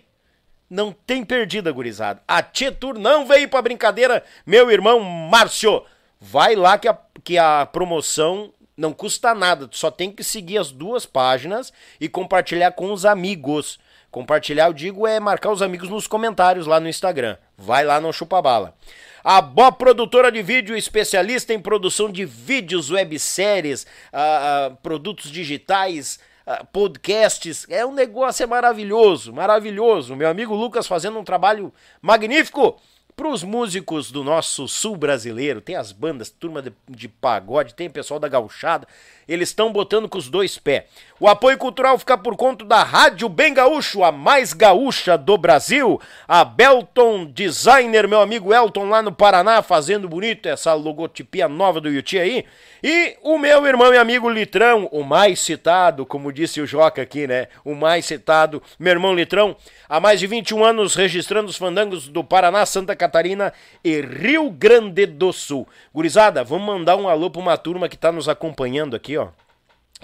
[0.70, 2.22] Não tem perdida, gurizada.
[2.28, 5.84] A Tietur não veio para brincadeira, meu irmão Márcio.
[6.20, 9.68] Vai lá que a, que a promoção não custa nada.
[9.68, 13.78] Tu só tem que seguir as duas páginas e compartilhar com os amigos.
[14.14, 17.35] Compartilhar, eu digo, é marcar os amigos nos comentários lá no Instagram.
[17.57, 18.76] Vai lá no Chupa Bala.
[19.23, 26.19] A Bó Produtora de Vídeo, especialista em produção de vídeos, webséries, uh, uh, produtos digitais,
[26.45, 27.65] uh, podcasts.
[27.68, 30.15] É um negócio é maravilhoso, maravilhoso.
[30.15, 32.80] Meu amigo Lucas fazendo um trabalho magnífico
[33.15, 37.90] para os músicos do nosso sul brasileiro, tem as bandas, turma de, de pagode, tem
[37.90, 38.88] pessoal da gauchada,
[39.28, 40.84] eles estão botando com os dois pés.
[41.20, 46.02] O apoio cultural fica por conta da Rádio Bem Gaúcho, a mais gaúcha do Brasil.
[46.28, 51.90] A Belton Designer, meu amigo Elton lá no Paraná, fazendo bonito essa logotipia nova do
[51.90, 52.45] Yuti aí.
[52.84, 57.26] E o meu irmão e amigo Litrão, o mais citado, como disse o Joca aqui,
[57.26, 57.48] né?
[57.64, 59.56] O mais citado, meu irmão Litrão,
[59.88, 65.06] há mais de 21 anos registrando os fandangos do Paraná, Santa Catarina e Rio Grande
[65.06, 65.66] do Sul.
[65.94, 69.30] Gurizada, vamos mandar um alô para uma turma que está nos acompanhando aqui, ó.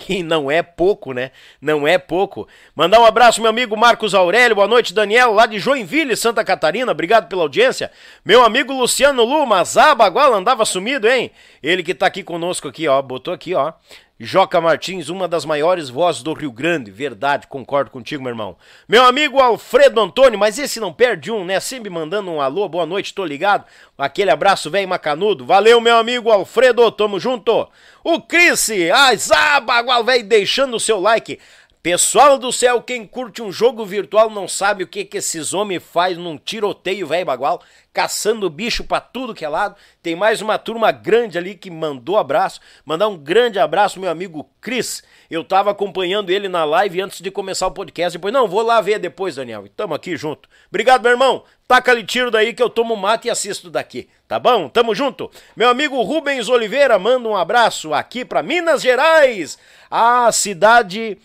[0.07, 1.31] E não é pouco, né?
[1.61, 2.47] Não é pouco.
[2.75, 4.55] Mandar um abraço, meu amigo Marcos Aurélio.
[4.55, 6.91] Boa noite, Daniel, lá de Joinville, Santa Catarina.
[6.91, 7.91] Obrigado pela audiência.
[8.23, 11.31] Meu amigo Luciano Luma, Zabaguala, andava sumido, hein?
[11.61, 13.01] Ele que tá aqui conosco aqui, ó.
[13.01, 13.73] Botou aqui, ó.
[14.21, 16.91] Joca Martins, uma das maiores vozes do Rio Grande.
[16.91, 18.57] Verdade, concordo contigo, meu irmão.
[18.85, 21.57] Meu amigo Alfredo Antônio, mas esse não perde um, né?
[21.61, 23.63] Sempre mandando um alô, boa noite, tô ligado.
[23.97, 25.45] Aquele abraço, velho macanudo.
[25.45, 27.69] Valeu, meu amigo Alfredo, tamo junto.
[28.03, 31.39] O Cris, ai, Zabagual, velho, deixando o seu like.
[31.81, 35.81] Pessoal do céu, quem curte um jogo virtual não sabe o que que esses homens
[35.81, 37.61] faz num tiroteio, velho bagual,
[37.93, 39.77] caçando bicho para tudo que é lado.
[40.03, 42.59] Tem mais uma turma grande ali que mandou abraço.
[42.83, 45.01] Mandar um grande abraço meu amigo Cris.
[45.31, 48.17] Eu tava acompanhando ele na live antes de começar o podcast.
[48.17, 49.65] Depois, não, vou lá ver depois, Daniel.
[49.65, 50.49] E tamo aqui junto.
[50.67, 51.45] Obrigado, meu irmão.
[51.65, 54.09] Taca ali tiro daí que eu tomo mate e assisto daqui.
[54.27, 54.67] Tá bom?
[54.67, 55.31] Tamo junto.
[55.55, 59.57] Meu amigo Rubens Oliveira manda um abraço aqui para Minas Gerais,
[59.89, 61.17] a cidade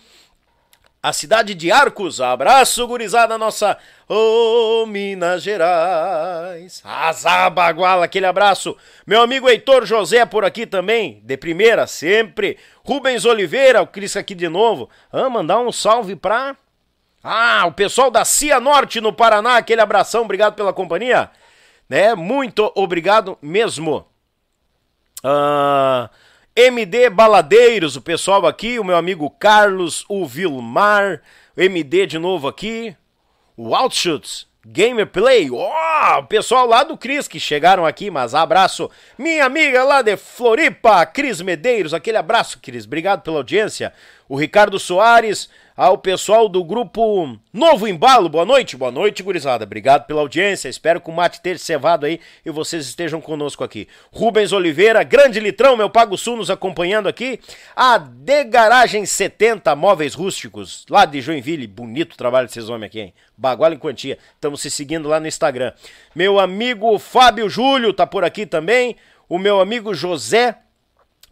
[1.05, 2.19] a cidade de Arcos.
[2.19, 3.77] Abraço, gurizada nossa.
[4.09, 6.81] Ô, oh, Minas Gerais.
[6.83, 8.75] Azabaguala, aquele abraço.
[9.05, 12.57] Meu amigo Heitor José por aqui também, de primeira, sempre.
[12.83, 14.89] Rubens Oliveira, o Cris aqui de novo.
[15.11, 16.57] Ah, mandar um salve pra...
[17.23, 21.29] Ah, o pessoal da Cia Norte no Paraná, aquele abração, obrigado pela companhia.
[21.87, 24.07] Né, muito obrigado mesmo.
[25.23, 26.09] Ah...
[26.57, 31.21] MD Baladeiros, o pessoal aqui, o meu amigo Carlos, o Vilmar,
[31.57, 32.95] MD de novo aqui,
[33.57, 38.89] o Outshoots, Gameplay, ó, oh, o pessoal lá do Cris que chegaram aqui, mas abraço,
[39.17, 43.91] minha amiga lá de Floripa, Cris Medeiros, aquele abraço, Cris, obrigado pela audiência,
[44.29, 48.29] o Ricardo Soares, ao pessoal do grupo Novo Embalo.
[48.29, 49.65] Boa noite, boa noite, gurizada.
[49.65, 50.69] Obrigado pela audiência.
[50.69, 53.87] Espero que o mate esteja cevado aí e vocês estejam conosco aqui.
[54.11, 57.39] Rubens Oliveira, Grande Litrão, meu Pago Sul nos acompanhando aqui.
[57.75, 61.67] A De Garagem 70 Móveis Rústicos, lá de Joinville.
[61.67, 63.13] Bonito trabalho desses homens aqui, hein?
[63.37, 64.17] Baguala em quantia.
[64.33, 65.73] Estamos se seguindo lá no Instagram.
[66.15, 68.95] Meu amigo Fábio Júlio tá por aqui também.
[69.27, 70.55] O meu amigo José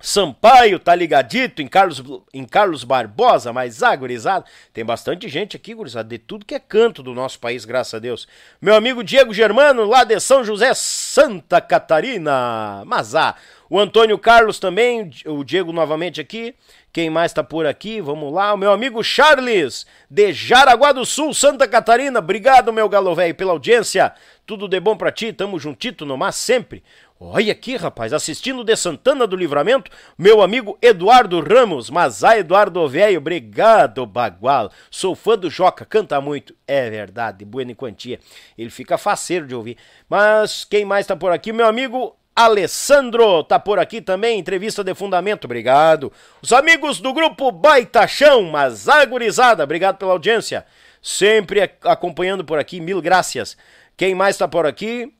[0.06, 2.04] Sampaio tá ligadito em Carlos,
[2.34, 4.44] em Carlos Barbosa, mas agorizado.
[4.74, 8.00] Tem bastante gente aqui, gurizada, de tudo que é canto do nosso país, graças a
[8.00, 8.28] Deus.
[8.62, 12.84] Meu amigo Diego Germano, lá de São José, Santa Catarina.
[12.86, 13.36] Mazá.
[13.70, 16.54] O Antônio Carlos também, o Diego novamente aqui.
[16.92, 18.02] Quem mais tá por aqui?
[18.02, 18.54] Vamos lá.
[18.54, 22.20] O meu amigo Charles, de Jaraguá do Sul, Santa Catarina.
[22.20, 24.14] Obrigado, meu galo velho, pela audiência.
[24.46, 26.84] Tudo de bom pra ti, tamo juntito no mar sempre.
[27.26, 31.90] Olha aqui, rapaz, assistindo de Santana do Livramento, meu amigo Eduardo Ramos.
[31.90, 34.70] Mas a Eduardo Velho, obrigado, Bagual.
[34.92, 36.54] Sou fã do Joca, canta muito.
[36.68, 38.20] É verdade, buena em quantia.
[38.58, 39.78] Ele fica faceiro de ouvir.
[40.10, 41.54] Mas quem mais tá por aqui?
[41.54, 46.12] Meu amigo Alessandro tá por aqui também, entrevista de fundamento, obrigado.
[46.42, 50.66] Os amigos do grupo Baitachão, mas agorizada, obrigado pela audiência.
[51.02, 53.56] Sempre acompanhando por aqui, mil graças.
[53.96, 55.14] Quem mais tá por aqui?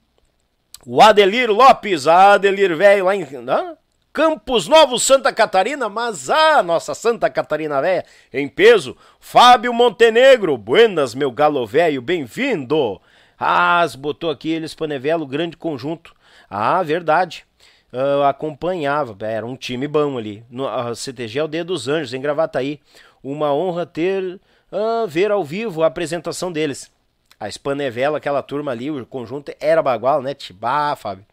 [0.86, 3.76] O Adelir Lopes, a Adelir velho lá em ah,
[4.12, 8.04] Campos Novos, Santa Catarina, mas a ah, nossa Santa Catarina velha
[8.34, 8.98] em peso.
[9.18, 13.00] Fábio Montenegro, buenas meu galo velho, bem-vindo.
[13.40, 16.14] Ah, botou aqui eles Panevelo, grande conjunto.
[16.50, 17.46] Ah, verdade.
[17.94, 20.44] Uh, acompanhava, era um time bom ali.
[20.50, 22.82] No, CTG é o Dedo dos Anjos, em Gravataí.
[23.24, 24.38] Uma honra ter
[24.70, 26.92] uh, ver ao vivo a apresentação deles
[27.44, 30.34] a Spanevela, aquela turma ali, o conjunto era bagual, né?
[30.34, 31.26] Tibá, Fábio.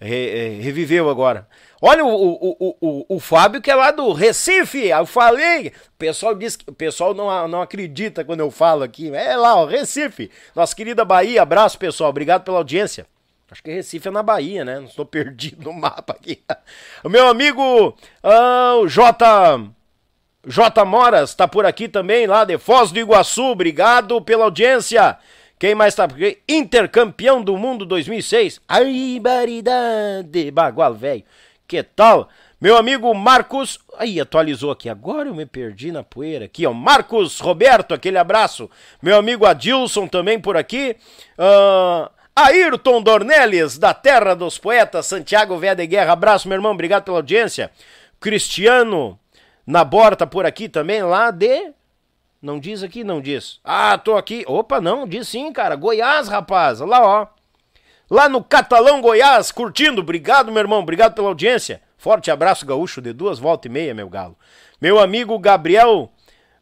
[0.00, 1.46] Re, reviveu agora.
[1.82, 5.68] Olha o, o, o, o, o Fábio que é lá do Recife, eu falei.
[5.68, 9.14] O pessoal diz que o pessoal não, não acredita quando eu falo aqui.
[9.14, 10.30] É lá, o Recife.
[10.56, 13.06] Nossa querida Bahia, abraço pessoal, obrigado pela audiência.
[13.50, 14.78] Acho que Recife é na Bahia, né?
[14.78, 16.42] Não estou perdido no mapa aqui.
[17.04, 19.70] O meu amigo, ah, o J.
[20.46, 20.84] J.
[20.86, 23.44] Moras está por aqui também, lá de Foz do Iguaçu.
[23.44, 25.18] Obrigado pela audiência.
[25.60, 26.08] Quem mais tá?
[26.48, 28.62] Intercampeão do mundo 2006.
[28.66, 31.22] Ai, baridade, bagual velho.
[31.68, 32.30] Que tal?
[32.58, 33.78] Meu amigo Marcos.
[33.98, 34.88] Aí, atualizou aqui.
[34.88, 36.46] Agora eu me perdi na poeira.
[36.46, 36.72] Aqui, ó.
[36.72, 38.70] Marcos Roberto, aquele abraço.
[39.02, 40.96] Meu amigo Adilson também por aqui.
[41.38, 46.14] Uh, Ayrton Dornelles, da Terra dos Poetas, Santiago Véia de Guerra.
[46.14, 47.70] Abraço, meu irmão, obrigado pela audiência.
[48.18, 49.20] Cristiano
[49.66, 51.74] na Borta por aqui também, lá de.
[52.40, 53.60] Não diz aqui, não diz.
[53.62, 54.44] Ah, tô aqui.
[54.46, 55.76] Opa, não, diz sim, cara.
[55.76, 56.80] Goiás, rapaz.
[56.80, 57.26] Lá, ó.
[58.10, 60.00] Lá no Catalão, Goiás, curtindo.
[60.00, 60.80] Obrigado, meu irmão.
[60.80, 61.82] Obrigado pela audiência.
[61.96, 64.36] Forte abraço, gaúcho, de duas volta e meia, meu galo.
[64.80, 66.10] Meu amigo Gabriel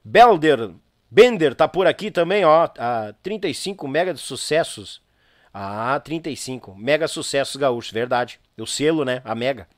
[0.05, 0.73] Belder,
[1.09, 2.69] Bender, tá por aqui também, ó.
[2.77, 5.01] A 35 mega de sucessos.
[5.55, 6.75] Ah, 35.
[6.77, 8.41] Mega sucessos gaúchos, verdade.
[8.59, 9.23] O selo, né?
[9.25, 9.69] A mega.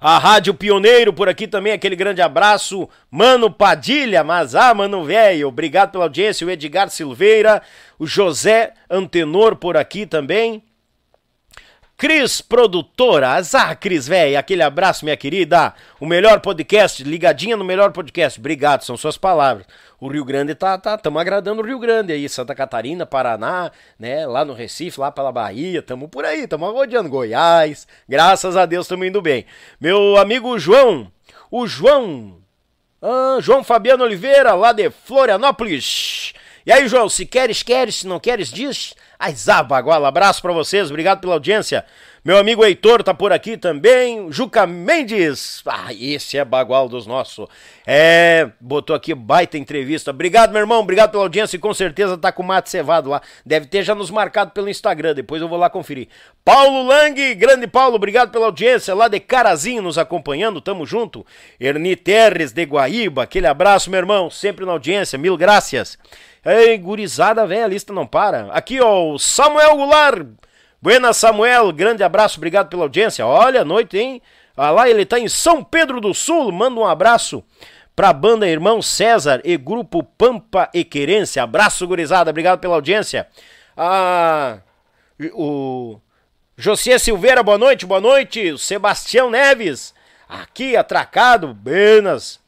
[0.00, 2.88] A Rádio Pioneiro por aqui também, aquele grande abraço.
[3.10, 6.46] Mano Padilha, mas ah, mano velho, obrigado pela audiência.
[6.46, 7.60] O Edgar Silveira,
[7.98, 10.62] o José Antenor por aqui também.
[12.00, 15.74] Cris Produtora, azar Cris, velho, aquele abraço, minha querida.
[16.00, 18.40] O melhor podcast, ligadinha no melhor podcast.
[18.40, 19.66] Obrigado, são suas palavras.
[20.00, 24.26] O Rio Grande tá, tá, tamo agradando o Rio Grande aí, Santa Catarina, Paraná, né,
[24.26, 27.86] lá no Recife, lá pela Bahia, tamo por aí, tamo rodeando Goiás.
[28.08, 29.44] Graças a Deus tamo indo bem.
[29.78, 31.12] Meu amigo João,
[31.50, 32.38] o João,
[33.02, 36.32] ah, João Fabiano Oliveira, lá de Florianópolis.
[36.64, 38.94] E aí, João, se queres, queres, se não queres, diz.
[39.18, 41.84] Aizá, Baguala, abraço para vocês, obrigado pela audiência.
[42.22, 44.30] Meu amigo Heitor tá por aqui também.
[44.30, 45.62] Juca Mendes.
[45.64, 47.48] Ah, esse é bagual dos nossos.
[47.86, 50.10] É, botou aqui baita entrevista.
[50.10, 50.80] Obrigado, meu irmão.
[50.80, 53.22] Obrigado pela audiência e com certeza tá com o mate cevado lá.
[53.44, 55.14] Deve ter já nos marcado pelo Instagram.
[55.14, 56.08] Depois eu vou lá conferir.
[56.44, 58.94] Paulo Lang, grande Paulo, obrigado pela audiência.
[58.94, 60.60] Lá de Carazinho nos acompanhando.
[60.60, 61.24] Tamo junto.
[61.58, 63.22] Erni Terres de Guaíba.
[63.22, 64.28] Aquele abraço, meu irmão.
[64.28, 65.18] Sempre na audiência.
[65.18, 65.98] Mil graças.
[66.44, 68.50] Ei, gurizada, velho, a lista não para.
[68.52, 70.26] Aqui, ó, o Samuel Goulart.
[70.82, 73.26] Buena Samuel, grande abraço, obrigado pela audiência.
[73.26, 74.22] Olha, noite, hein?
[74.56, 76.50] Ah lá, ele tá em São Pedro do Sul.
[76.50, 77.44] Manda um abraço
[77.94, 81.42] pra banda Irmão César e grupo Pampa e Querência.
[81.42, 83.28] Abraço, gurizada, obrigado pela audiência.
[83.76, 84.58] Ah,
[85.34, 85.98] o
[86.56, 88.52] José Silveira, boa noite, boa noite.
[88.52, 89.94] O Sebastião Neves,
[90.26, 92.40] aqui atracado, buenas.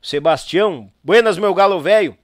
[0.00, 2.16] Sebastião, buenas, meu galo velho.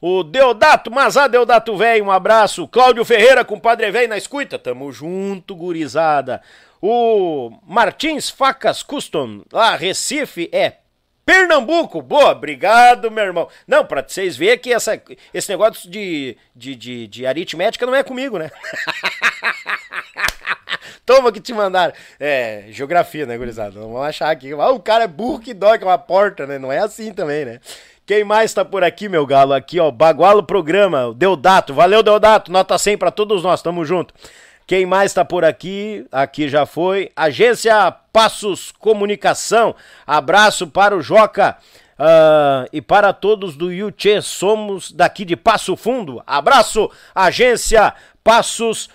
[0.00, 2.68] O Deodato Mazá, Deodato Velho, um abraço.
[2.68, 4.58] Cláudio Ferreira, com Padre Velho na escuta.
[4.58, 6.40] Tamo junto, gurizada.
[6.80, 10.74] O Martins Facas Custom, lá, Recife, é
[11.26, 12.00] Pernambuco.
[12.00, 13.48] Boa, obrigado, meu irmão.
[13.66, 15.02] Não, pra vocês verem que essa,
[15.34, 18.50] esse negócio de, de, de, de aritmética não é comigo, né?
[21.04, 21.92] Toma que te mandaram.
[22.20, 23.72] É, geografia, né, gurizada?
[23.80, 24.52] Vamos achar aqui.
[24.52, 26.58] Ah, o cara é burro que dói com uma porta, né?
[26.58, 27.60] Não é assim também, né?
[28.08, 29.52] Quem mais tá por aqui, meu galo?
[29.52, 31.74] Aqui, ó, Bagualo Programa, Deodato.
[31.74, 32.50] Valeu, Deodato.
[32.50, 34.14] Nota 100 para todos nós, tamo junto.
[34.66, 36.06] Quem mais tá por aqui?
[36.10, 37.12] Aqui já foi.
[37.14, 39.74] Agência Passos Comunicação.
[40.06, 41.58] Abraço para o Joca.
[41.98, 46.22] Uh, e para todos do Yuchê, somos daqui de Passo Fundo.
[46.26, 47.92] Abraço, Agência
[48.24, 48.88] Passos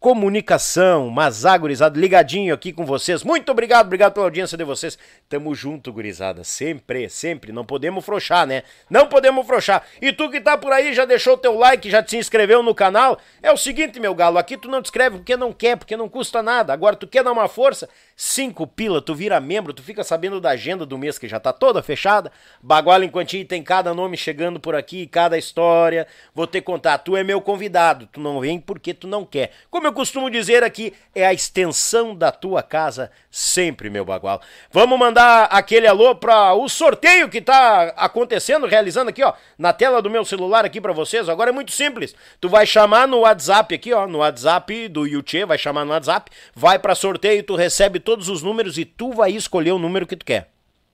[0.00, 3.22] Comunicação, Mazá, gurizada, ligadinho aqui com vocês.
[3.22, 4.96] Muito obrigado, obrigado pela audiência de vocês.
[5.28, 7.52] Tamo junto, gurizada, sempre, sempre.
[7.52, 8.62] Não podemos frouxar, né?
[8.88, 9.84] Não podemos frouxar.
[10.00, 13.18] E tu que tá por aí, já deixou teu like, já te inscreveu no canal?
[13.42, 16.08] É o seguinte, meu galo, aqui tu não te inscreve porque não quer, porque não
[16.08, 16.72] custa nada.
[16.72, 17.86] Agora tu quer dar uma força,
[18.22, 21.54] cinco pila, tu vira membro, tu fica sabendo da agenda do mês que já tá
[21.54, 22.30] toda fechada.
[22.60, 26.06] Baguala Enquantinho tem cada nome chegando por aqui, cada história.
[26.34, 29.52] Vou te contar, tu é meu convidado, tu não vem porque tu não quer.
[29.70, 34.42] Como eu costumo dizer aqui, é a extensão da tua casa sempre, meu bagual.
[34.70, 40.02] Vamos mandar aquele alô para o sorteio que tá acontecendo, realizando aqui, ó, na tela
[40.02, 41.26] do meu celular aqui para vocês.
[41.26, 42.14] Agora é muito simples.
[42.38, 46.30] Tu vai chamar no WhatsApp aqui, ó, no WhatsApp do YouTube, vai chamar no WhatsApp,
[46.54, 50.16] vai para sorteio, tu recebe todos os números e tu vai escolher o número que
[50.16, 50.50] tu quer.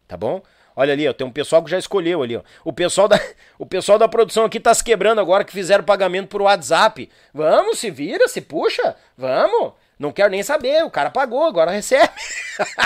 [0.06, 0.43] Tá bom?
[0.76, 2.43] Olha ali, ó, tem um pessoal que já escolheu ali, ó.
[2.62, 3.18] O pessoal da,
[3.59, 7.09] o pessoal da produção aqui tá se quebrando agora que fizeram pagamento por WhatsApp.
[7.32, 9.72] Vamos, se vira, se puxa, vamos.
[9.98, 12.12] Não quero nem saber, o cara pagou, agora recebe.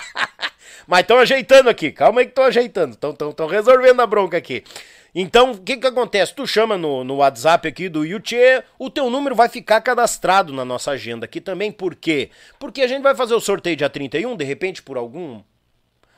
[0.87, 4.63] Mas estão ajeitando aqui, calma aí que estão ajeitando, estão resolvendo a bronca aqui.
[5.15, 6.35] Então, o que que acontece?
[6.35, 10.65] Tu chama no, no WhatsApp aqui do Yuchê, o teu número vai ficar cadastrado na
[10.65, 11.73] nossa agenda aqui também.
[11.73, 12.31] Por quê?
[12.59, 15.43] Porque a gente vai fazer o sorteio dia 31, de repente, por algum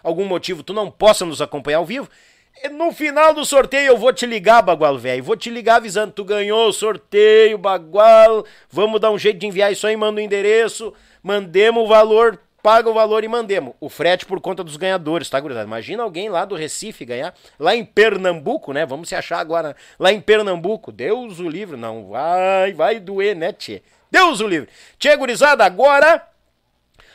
[0.03, 2.09] algum motivo tu não possa nos acompanhar ao vivo,
[2.73, 5.25] no final do sorteio eu vou te ligar, Bagual, velho.
[5.25, 8.45] Vou te ligar avisando, tu ganhou o sorteio, Bagual.
[8.71, 10.93] Vamos dar um jeito de enviar isso aí, manda o endereço,
[11.23, 13.75] mandemos o valor, paga o valor e mandemos.
[13.81, 15.67] O frete por conta dos ganhadores, tá, gurizada?
[15.67, 18.87] Imagina alguém lá do Recife ganhar, lá em Pernambuco, né?
[18.87, 20.93] Vamos se achar agora, lá em Pernambuco.
[20.93, 23.83] Deus o livre, não vai, vai doer, né, tchê?
[24.11, 24.69] Deus o livre.
[24.99, 26.29] Tchê, gurizada, agora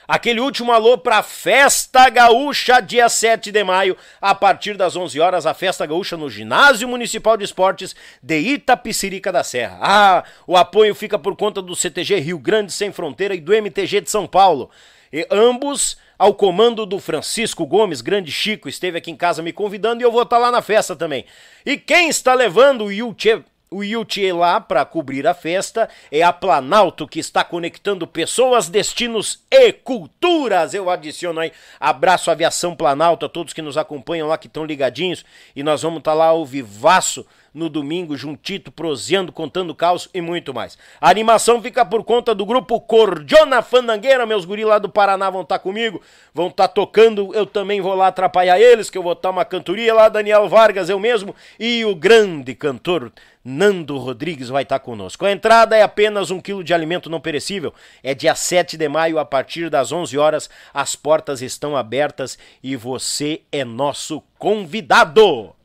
[0.07, 5.45] Aquele último alô para Festa Gaúcha, dia 7 de maio, a partir das 11 horas,
[5.45, 7.93] a Festa Gaúcha no Ginásio Municipal de Esportes
[8.23, 9.77] de Itapicirica da Serra.
[9.81, 13.99] Ah, o apoio fica por conta do CTG Rio Grande Sem Fronteira e do MTG
[13.99, 14.71] de São Paulo.
[15.11, 20.01] E ambos ao comando do Francisco Gomes, grande Chico, esteve aqui em casa me convidando
[20.01, 21.25] e eu vou estar lá na festa também.
[21.65, 26.31] E quem está levando o Yuchê o Yuti lá para cobrir a festa é a
[26.31, 30.73] Planalto que está conectando pessoas, destinos e culturas.
[30.73, 35.25] Eu adiciono aí abraço aviação Planalto a todos que nos acompanham lá que estão ligadinhos
[35.55, 40.53] e nós vamos estar lá ao vivaço no domingo, juntito, proseando, contando caos e muito
[40.53, 40.77] mais.
[40.99, 45.41] A animação fica por conta do grupo Cordiona Fandangueira, meus guri lá do Paraná vão
[45.41, 46.01] estar tá comigo,
[46.33, 49.31] vão estar tá tocando, eu também vou lá atrapalhar eles, que eu vou estar tá
[49.31, 53.11] uma cantoria lá, Daniel Vargas, eu mesmo, e o grande cantor
[53.49, 55.25] Nando Rodrigues vai estar conosco.
[55.25, 57.73] A entrada é apenas um quilo de alimento não perecível.
[58.03, 60.49] É dia 7 de maio, a partir das 11 horas.
[60.73, 65.55] As portas estão abertas e você é nosso convidado.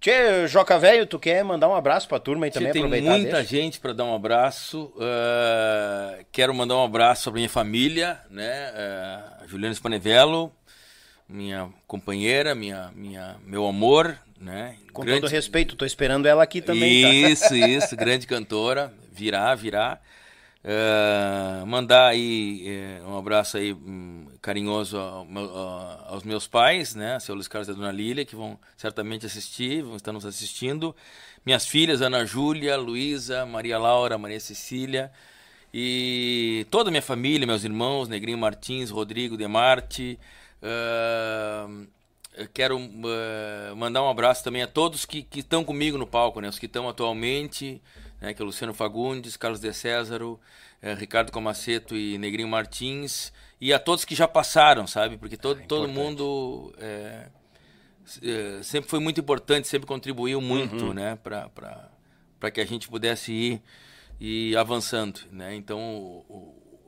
[0.00, 2.72] Tchê, Joca Velho, tu quer mandar um abraço pra turma aí também?
[2.72, 3.44] Tem muita deixa?
[3.44, 4.90] gente para dar um abraço.
[4.96, 8.72] Uh, quero mandar um abraço pra minha família, né?
[8.72, 10.50] Uh, Juliana Spanevello,
[11.28, 14.76] minha companheira, minha, minha, meu amor, né?
[14.90, 15.20] Com grande...
[15.20, 17.02] todo respeito, tô esperando ela aqui também.
[17.02, 17.10] Tá?
[17.10, 17.68] Isso, tá?
[17.68, 20.00] isso, grande cantora, virá, virá.
[20.62, 27.18] Uh, mandar aí uh, um abraço aí um, carinhoso ao, uh, aos meus pais, né,
[27.18, 30.94] seu Luiz Carlos e a Dona Lília, que vão certamente assistir, vão estar nos assistindo.
[31.46, 35.10] Minhas filhas, Ana Júlia, Luísa, Maria Laura, Maria Cecília,
[35.72, 40.18] e toda a minha família, meus irmãos, Negrinho Martins, Rodrigo Demarte.
[40.62, 41.86] Uh,
[42.52, 42.78] quero
[43.76, 46.86] mandar um abraço também a todos que estão comigo no palco, né, os que estão
[46.86, 47.80] atualmente
[48.20, 50.38] né, que é Luciano Fagundes, Carlos de Césaro,
[50.82, 55.16] é, Ricardo Comaceto e Negrinho Martins, e a todos que já passaram, sabe?
[55.16, 57.26] Porque todo, é todo mundo é,
[58.22, 60.94] é, sempre foi muito importante, sempre contribuiu muito, uhum.
[60.94, 63.62] né, para que a gente pudesse ir,
[64.18, 65.54] ir avançando, né?
[65.54, 66.24] Então, o,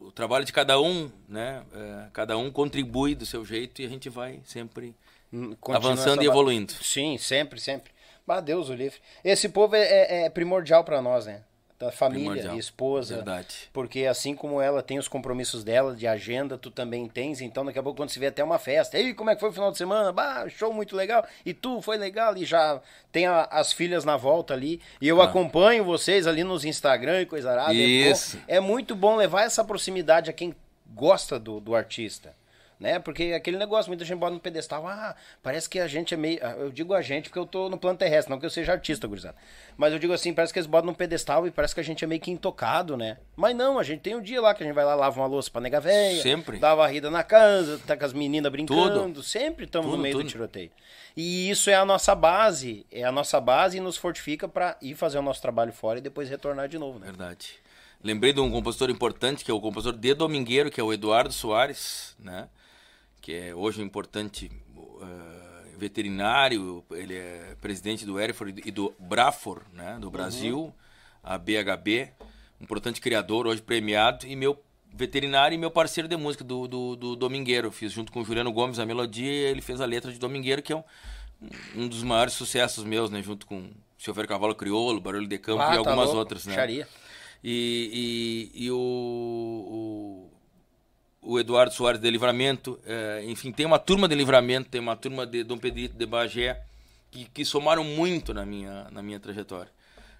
[0.01, 3.87] o, o trabalho de cada um, né, é, cada um contribui do seu jeito e
[3.87, 4.95] a gente vai sempre
[5.33, 6.73] hum, Continua avançando e evoluindo.
[6.73, 7.92] Sim, sempre, sempre.
[8.29, 8.99] Ah, Deus o livre.
[9.23, 11.43] Esse povo é, é, é primordial para nós, né?
[11.79, 12.59] Da família, primordial.
[12.59, 13.17] esposa.
[13.17, 13.69] Verdade.
[13.73, 17.41] Porque assim como ela tem os compromissos dela de agenda, tu também tens.
[17.41, 18.97] Então daqui a pouco quando se vê até uma festa.
[18.97, 20.13] Ei, como é que foi o final de semana?
[20.13, 21.27] Bah, show muito legal.
[21.45, 22.37] E tu, foi legal.
[22.37, 22.81] E já
[23.11, 24.81] tem a, as filhas na volta ali.
[25.01, 25.25] E eu ah.
[25.25, 27.75] acompanho vocês ali nos Instagram e coisa arada.
[27.75, 28.39] Isso.
[28.47, 30.55] É, é muito bom levar essa proximidade a quem
[30.95, 32.33] gosta do, do artista
[32.83, 32.99] né?
[32.99, 36.41] Porque aquele negócio, muita gente bota no pedestal, ah, parece que a gente é meio.
[36.43, 38.73] Ah, eu digo a gente porque eu tô no plano terrestre, não que eu seja
[38.73, 39.37] artista, gurizada.
[39.77, 42.05] Mas eu digo assim, parece que eles botam no pedestal e parece que a gente
[42.05, 43.19] é meio que intocado, né?
[43.37, 45.29] Mas não, a gente tem um dia lá que a gente vai lá, lava uma
[45.29, 46.59] louça pra nega velha, sempre.
[46.59, 49.23] dá uma varrida na casa, tá com as meninas brincando, tudo.
[49.23, 50.25] sempre estamos no meio tudo.
[50.25, 50.73] do tiroteio.
[51.17, 54.97] E isso é a nossa base, é a nossa base e nos fortifica para ir
[54.97, 57.07] fazer o nosso trabalho fora e depois retornar de novo, né?
[57.07, 57.63] Verdade.
[58.03, 61.33] Lembrei de um compositor importante, que é o compositor de Domingueiro, que é o Eduardo
[61.33, 62.49] Soares, né?
[63.23, 69.63] Que é hoje um importante uh, veterinário, ele é presidente do Erifor e do Brafor,
[69.73, 70.73] né, do Brasil, uhum.
[71.23, 72.11] a BHB,
[72.61, 74.61] um importante criador, hoje premiado, e meu
[74.93, 77.71] veterinário e meu parceiro de música do, do, do Domingueiro.
[77.71, 80.61] Fiz junto com o Juliano Gomes a melodia e ele fez a letra de Domingueiro,
[80.61, 80.85] que é um,
[81.77, 85.69] um dos maiores sucessos meus, né, junto com Chofer Cavalo Crioulo, Barulho de Campo ah,
[85.69, 86.45] e tá algumas outras.
[86.45, 86.55] Né?
[87.43, 90.32] E, e, e o, o
[91.23, 95.25] o Eduardo Soares de Livramento, é, enfim, tem uma turma de Livramento, tem uma turma
[95.25, 96.61] de Dom Pedrito de Bagé,
[97.13, 99.71] que, que somaram muito na minha, na minha trajetória.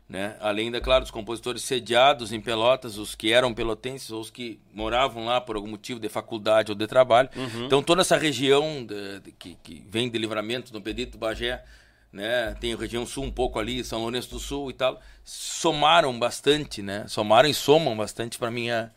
[0.09, 0.37] Né?
[0.41, 4.61] Além, da claro, dos compositores sediados em Pelotas, os que eram pelotenses ou os que
[4.73, 7.31] moravam lá por algum motivo de faculdade ou de trabalho.
[7.35, 7.65] Uhum.
[7.65, 11.65] Então, toda essa região de, de, que, que vem de Livramento, Dom Pedrito, Bagé,
[12.13, 12.55] né?
[12.61, 16.83] Tem a região sul um pouco ali, São Lourenço do Sul e tal, somaram bastante,
[16.83, 17.07] né?
[17.09, 18.93] Somaram e somam bastante para minha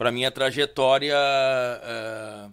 [0.00, 2.50] para minha trajetória uh,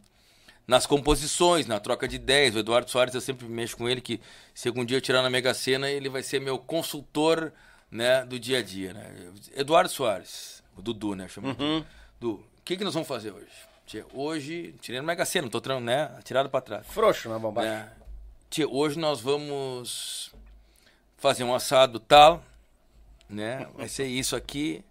[0.68, 2.54] nas composições, na troca de ideias.
[2.54, 4.20] O Eduardo Soares, eu sempre mexo com ele, que
[4.54, 7.54] se algum dia eu tirar na Mega Sena, ele vai ser meu consultor
[7.90, 8.92] né, do dia a dia.
[8.92, 9.32] Né?
[9.56, 11.30] Eduardo Soares, o Dudu, né?
[11.30, 11.86] Chama uhum.
[12.22, 13.48] O que, que nós vamos fazer hoje?
[13.86, 16.20] Tia, hoje, tirei na Mega Sena, tô tirando, né?
[16.26, 16.86] Tirado para trás.
[16.88, 17.72] Frouxo na bombagem.
[17.72, 17.90] É.
[18.50, 20.34] Tia, hoje nós vamos
[21.16, 22.44] fazer um assado tal,
[23.30, 23.70] né?
[23.74, 24.84] Vai ser isso aqui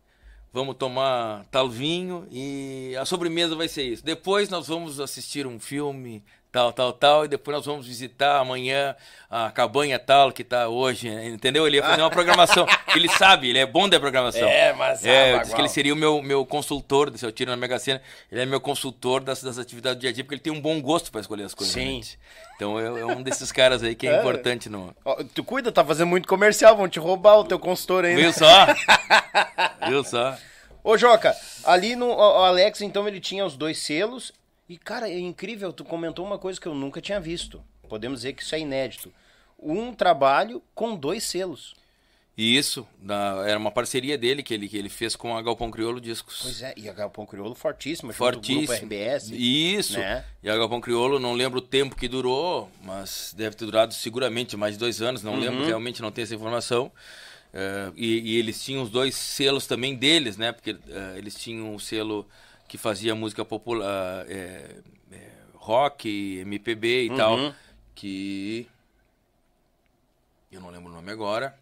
[0.56, 4.02] vamos tomar tal vinho e a sobremesa vai ser isso.
[4.02, 6.24] Depois nós vamos assistir um filme
[6.56, 8.96] tal, tal, tal, e depois nós vamos visitar amanhã
[9.28, 11.66] a cabanha tal que tá hoje, entendeu?
[11.66, 12.66] Ele ia fazer uma programação.
[12.96, 14.48] ele sabe, ele é bom da programação.
[14.48, 17.50] É, mas é, ah, diz que ele seria o meu, meu consultor, se eu tiro
[17.50, 18.00] na Mega Sena,
[18.32, 20.60] ele é meu consultor das, das atividades do dia a dia, porque ele tem um
[20.60, 21.74] bom gosto para escolher as coisas.
[21.74, 21.80] Sim.
[21.80, 22.18] realmente.
[22.56, 24.20] Então é, é um desses caras aí que é, É.
[24.20, 24.96] importante no.
[25.04, 28.22] Ó, tu cuida, tá fazendo muito comercial, vão te roubar o teu consultor ainda.
[28.22, 28.66] Viu só?
[29.90, 30.38] Viu só?
[30.82, 34.32] Ô, Joca, ali no o Alex, então, ele tinha os dois selos.
[34.68, 37.62] E, cara, é incrível, tu comentou uma coisa que eu nunca tinha visto.
[37.88, 39.12] Podemos dizer que isso é inédito.
[39.58, 41.74] Um trabalho com dois selos.
[42.36, 45.70] E isso, da- era uma parceria dele que ele, que ele fez com a Galpão
[45.70, 46.40] Crioulo Discos.
[46.42, 48.58] Pois é, e a Galpão Crioulo fortíssima, junto Fortíssimo.
[48.58, 49.30] com o grupo RBS.
[49.32, 49.98] Isso.
[49.98, 50.22] né?
[50.42, 54.54] E a Galpão Crioulo, não lembro o tempo que durou, mas deve ter durado seguramente
[54.54, 55.40] mais de dois anos, não Uhum.
[55.40, 56.92] lembro, realmente não tenho essa informação.
[57.54, 60.52] Eh, e, e eles tinham os dois selos também deles, né?
[60.52, 62.28] Porque eh, eles tinham o selo
[62.68, 64.80] que fazia música popular, eh,
[65.12, 67.16] eh, rock, MPB e Uhum.
[67.16, 67.54] tal,
[67.94, 68.66] que
[70.50, 71.56] eu não lembro o nome agora.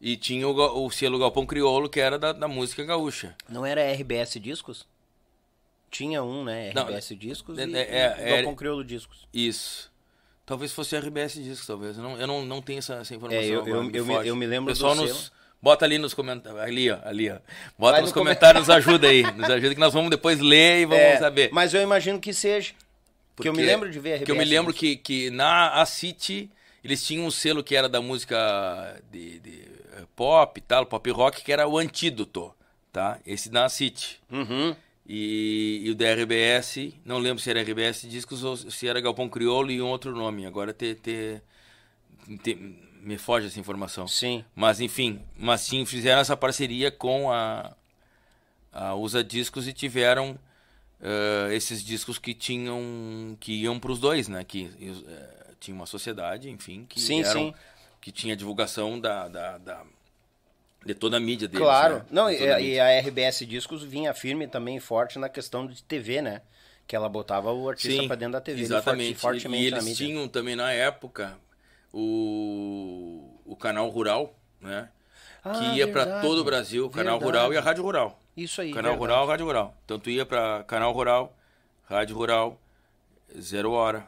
[0.00, 3.34] E tinha o, o selo Galpão Crioulo, que era da, da música gaúcha.
[3.48, 4.86] Não era RBS Discos?
[5.90, 6.72] Tinha um, né?
[6.74, 9.26] Não, RBS Discos é- e, é- e é- Galpão Crioulo Discos.
[9.32, 9.90] Isso.
[10.44, 11.96] Talvez fosse RBS Discos, talvez.
[11.96, 13.42] Eu não, eu não, não tenho essa, essa informação.
[13.42, 15.35] É, eu- eu- eu me- eu me lembro do Pessoal nos selo.
[15.66, 17.38] Bota ali nos comentários, ali ó, ali ó.
[17.76, 20.38] Bota Vai nos no come- comentários, nos ajuda aí, nos ajuda que nós vamos depois
[20.38, 21.50] ler e vamos É, saber.
[21.52, 22.72] Mas eu imagino que seja.
[23.34, 25.84] Porque eu me lembro de ver RBS Porque eu me lembro que, que na A
[25.86, 26.48] City
[26.84, 28.36] eles tinham um selo que era da música
[29.10, 29.62] de, de,
[29.96, 32.54] eh, pop e tal, pop rock, que era o Antídoto,
[32.92, 33.18] tá?
[33.26, 34.20] Esse da A City.
[34.30, 34.74] Uhum.
[35.08, 39.28] E, e o da RBS, não lembro se era RBS Discos ou se era Galpão
[39.28, 40.46] Crioulo e um outro nome.
[40.46, 41.40] Agora te, te-
[42.42, 44.08] te- me foge essa informação.
[44.08, 44.44] Sim.
[44.54, 47.72] Mas enfim, mas sim, fizeram essa parceria com a,
[48.72, 50.36] a Usa Discos e tiveram
[51.00, 54.42] eh, esses discos que tinham que iam para os dois, né?
[54.42, 57.54] Que eh, tinha uma sociedade, enfim, que Sim, eram, sim.
[58.00, 59.84] que tinha divulgação da, da, da-
[60.84, 61.64] de toda a mídia deles.
[61.64, 61.96] Claro.
[61.98, 62.04] né?
[62.10, 66.20] Não, De e, e a RBS Discos vinha firme também forte na questão de TV,
[66.22, 66.42] né?
[66.88, 68.62] Que ela botava o artista pra dentro da TV.
[68.62, 69.14] Exatamente.
[69.16, 71.36] forte- fortemente e eles tinham também na época
[71.92, 74.88] o, o canal rural, né?
[75.44, 77.24] Ah, que ia para todo o Brasil, o canal Verdade.
[77.38, 78.20] rural e a rádio rural.
[78.36, 78.70] Isso aí.
[78.72, 79.00] canal verdade.
[79.12, 79.76] rural, rádio rural.
[79.84, 81.36] Então tu ia para canal rural,
[81.84, 82.60] rádio rural,
[83.40, 84.06] zero hora.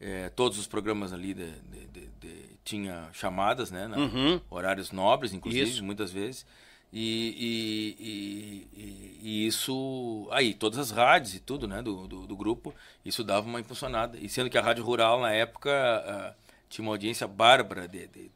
[0.00, 3.86] É, todos os programas ali de, de- de- de- tinha chamadas, né?
[3.86, 4.40] na- Uhum.
[4.50, 5.84] Horários nobres, inclusive, Isso.
[5.84, 6.44] muitas vezes.
[6.92, 10.28] E, e- e- e- e isso.
[10.30, 11.80] Aí, todas as rádios e tudo, né?
[11.80, 12.74] Do, do, do grupo,
[13.04, 14.18] isso dava uma impulsionada.
[14.18, 16.34] E sendo que a Rádio Rural, na época, ah,
[16.72, 18.30] tinha uma audiência bárbara de, de-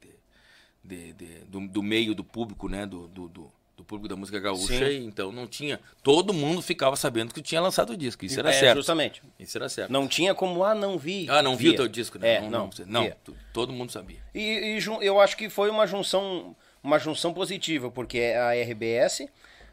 [0.85, 2.85] de- de- do, do meio do público, né?
[2.87, 3.53] Do, do, do-
[3.87, 4.91] público da música gaúcha.
[4.91, 5.79] E Então não tinha.
[6.03, 8.25] Todo mundo ficava sabendo que tinha lançado o disco.
[8.25, 8.77] Isso era É, certo.
[8.79, 9.23] Justamente.
[9.39, 9.93] Isso era certo.
[9.93, 11.27] Não tinha como, ah, não vi.
[11.31, 12.35] Ah, não viu o teu disco, né?
[12.35, 12.71] É, não, não.
[12.87, 14.19] não, tu- todo mundo sabia.
[14.35, 14.41] E,
[14.77, 19.29] e eu acho que foi uma junção, uma junção positiva, porque a RBS,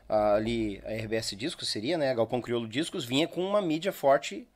[0.07, 2.11] ali, a RBS Discos seria, né?
[2.11, 4.48] A Galpão Crioulo Discos vinha com uma mídia forte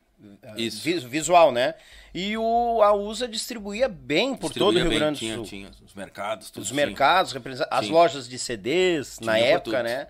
[0.55, 0.81] Isso.
[0.83, 1.75] vi- visual, né?
[2.13, 5.43] E o, a USA distribuía bem por todo o Distribuía Rio Grande do tinha, Sul.
[5.45, 6.85] Tinha os mercados, tudo Os tinha.
[6.85, 7.35] mercados,
[7.69, 9.83] as lojas de CDs, na Tinha por época, tudo.
[9.83, 10.07] né?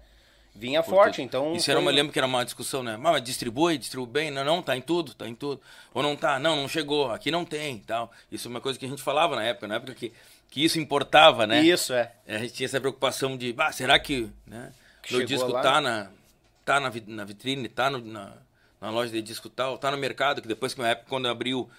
[0.56, 1.26] Vinha Por forte, tudo.
[1.26, 1.54] então...
[1.56, 2.98] Isso era foi- uma, lembro que era uma discussão, né?
[2.98, 4.32] Mas distribui, distribui bem.
[4.32, 5.62] Não, não, tá em tudo, tá em tudo.
[5.94, 8.12] Ou não tá, não, não chegou, aqui não tem tal.
[8.32, 10.12] Isso é uma coisa que a gente falava na época, na época que,
[10.50, 11.62] que isso importava, né?
[11.62, 12.12] Isso, é.
[12.28, 14.72] A gente tinha essa preocupação de, ah, será que, né?
[15.04, 15.62] Que Meu disco lá?
[15.62, 16.10] tá na,
[16.66, 18.34] tá na, na vitrine, tá no- na,
[18.82, 21.70] na loja de disco tal, tá no mercado, que depois que na época quando abriu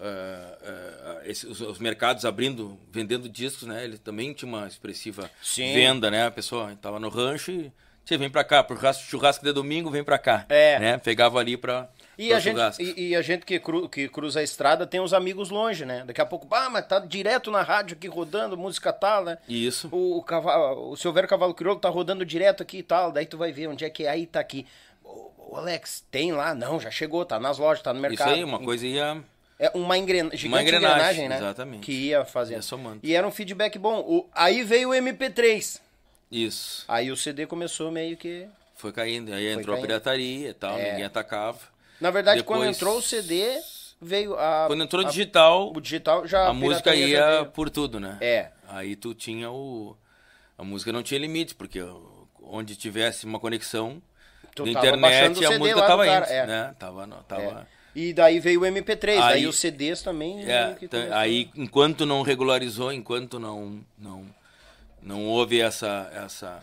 [0.00, 3.84] ah, ah, esses- os, os mercados abrindo, vendendo discos, né?
[3.84, 5.72] Ele também tinha uma expressiva Sim.
[5.74, 6.26] venda, né?
[6.26, 7.72] A pessoa tava no rancho e
[8.04, 10.46] Tchê, vem pra cá, pro churrasco, churrasco de domingo, vem pra cá.
[10.48, 10.78] É.
[10.78, 10.96] Né?
[10.96, 14.42] Pegava ali pra, E a, gente, e, e a gente que, cru- que cruza a
[14.42, 16.04] estrada tem os amigos longe, né?
[16.06, 19.36] Daqui a pouco, ah, mas tá direto na rádio aqui rodando, música tal, né?
[19.46, 19.90] Isso.
[19.92, 23.36] O, o, cavalo, o Silvério Cavalo Crioulo tá rodando direto aqui e tal, daí tu
[23.36, 24.64] vai ver onde é que é, aí tá aqui.
[25.50, 26.54] Ô, Alex, tem lá?
[26.54, 28.34] Não, já chegou, tá nas lojas, tá no Isso mercado.
[28.34, 29.22] aí, uma coisa ia...
[29.58, 30.24] É uma engren...
[30.32, 30.94] gigante Uma engrenagem,
[31.24, 31.36] engrenagem, né?
[31.38, 31.80] exatamente.
[31.84, 32.56] Que ia fazendo.
[32.58, 33.00] Ia somando.
[33.02, 33.98] E era um feedback bom.
[34.00, 35.80] O- Aí veio o MP3.
[36.30, 36.84] Isso.
[36.86, 38.46] Aí o CD começou meio que...
[38.76, 39.32] Foi caindo.
[39.32, 39.78] Aí entrou caindo.
[39.78, 40.90] a pirataria e tal, É.
[40.90, 41.58] ninguém atacava.
[42.00, 43.58] Na verdade, Depois- quando entrou o CD,
[44.00, 44.66] veio a...
[44.68, 46.46] Quando entrou o a- digital, o digital já...
[46.46, 48.16] a música ia por tudo, né?
[48.20, 48.50] É.
[48.68, 49.96] Aí tu tinha o...
[50.56, 51.80] A música não tinha limite, porque
[52.42, 54.00] onde tivesse uma conexão
[54.64, 56.46] Tu da internet, a música tava indo, é.
[56.46, 56.74] né?
[56.78, 57.66] Tava, não, tava...
[57.74, 57.78] É.
[57.94, 60.44] E daí veio o MP3, Aí- daí os CDs também.
[60.44, 64.24] É, meio que tá- aí enquanto não regularizou, enquanto não não
[65.02, 66.62] não houve essa essa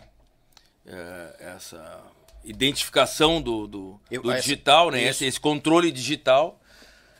[0.86, 2.00] é, essa
[2.44, 5.00] identificação do, do, Eu- do essa- digital, né?
[5.00, 5.08] isso.
[5.10, 6.58] Esse, esse controle digital,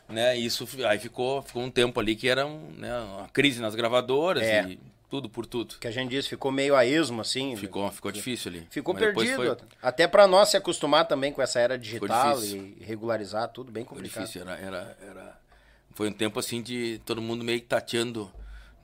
[0.08, 0.36] né?
[0.36, 4.42] Isso aí ficou, ficou um tempo ali que era um, né, uma crise nas gravadoras
[4.44, 4.62] É.
[4.68, 4.78] e
[5.08, 5.76] tudo por tudo.
[5.78, 7.56] Que a gente disse, ficou meio a esmo, assim.
[7.56, 8.66] Ficou, ficou difícil ali.
[8.70, 9.36] Ficou Mas perdido.
[9.36, 13.84] Foi, Até pra nós se acostumar também com essa era digital e regularizar tudo, bem
[13.84, 14.22] foi complicado.
[14.22, 15.40] difícil, era, era, era...
[15.94, 18.30] Foi um tempo assim de todo mundo meio que tateando,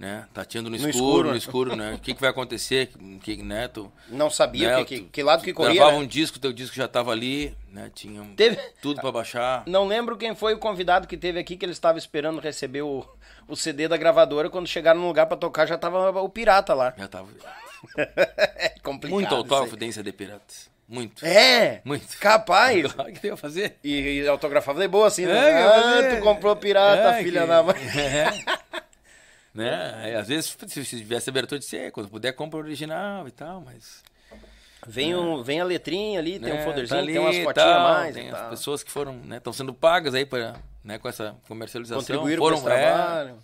[0.02, 0.26] né?
[0.34, 1.30] Tateando no, No escuro, escuro.
[1.30, 1.94] no escuro, né?
[1.94, 2.90] O que, que vai acontecer,
[3.22, 3.68] que, né?
[3.68, 5.74] Tu, Não sabia né, que, que, que lado que corria.
[5.76, 6.02] Gravava né?
[6.02, 7.88] um disco, teu disco já tava ali, né?
[7.94, 9.62] Tinha um- Teve- tudo pra baixar.
[9.64, 13.06] Não lembro quem foi o convidado que teve aqui que ele estava esperando receber o,
[13.46, 14.50] o CD da gravadora.
[14.50, 16.92] Quando chegaram no lugar pra tocar, já tava o pirata lá.
[16.98, 17.28] Já tava.
[17.96, 19.14] é complicado.
[19.14, 20.68] Muito autógrafo tem CD Piratas.
[20.88, 21.24] Muito.
[21.24, 21.80] É!
[21.84, 22.18] Muito.
[22.18, 22.84] Capaz!
[22.98, 23.76] O que tem a fazer?
[23.84, 25.32] E, e autografava de boa assim, né?
[25.32, 27.76] É, eu ah, tu comprou pirata, É, filha que- da mãe.
[27.96, 28.82] É.
[29.54, 30.16] né?
[30.18, 33.60] Às vezes, se se tivesse abertura de ser, quando puder, compra o original e tal,
[33.60, 34.02] mas.
[34.86, 37.68] Vem, um, vem a letrinha ali, tem um né, folderzinho, tá tem umas ali fotinhas
[37.68, 38.14] a mais.
[38.14, 42.00] Tem as pessoas que foram, né, estão sendo pagas aí para, né, com essa comercialização.
[42.00, 43.38] Contribuíram foram, com esse é, trabalho.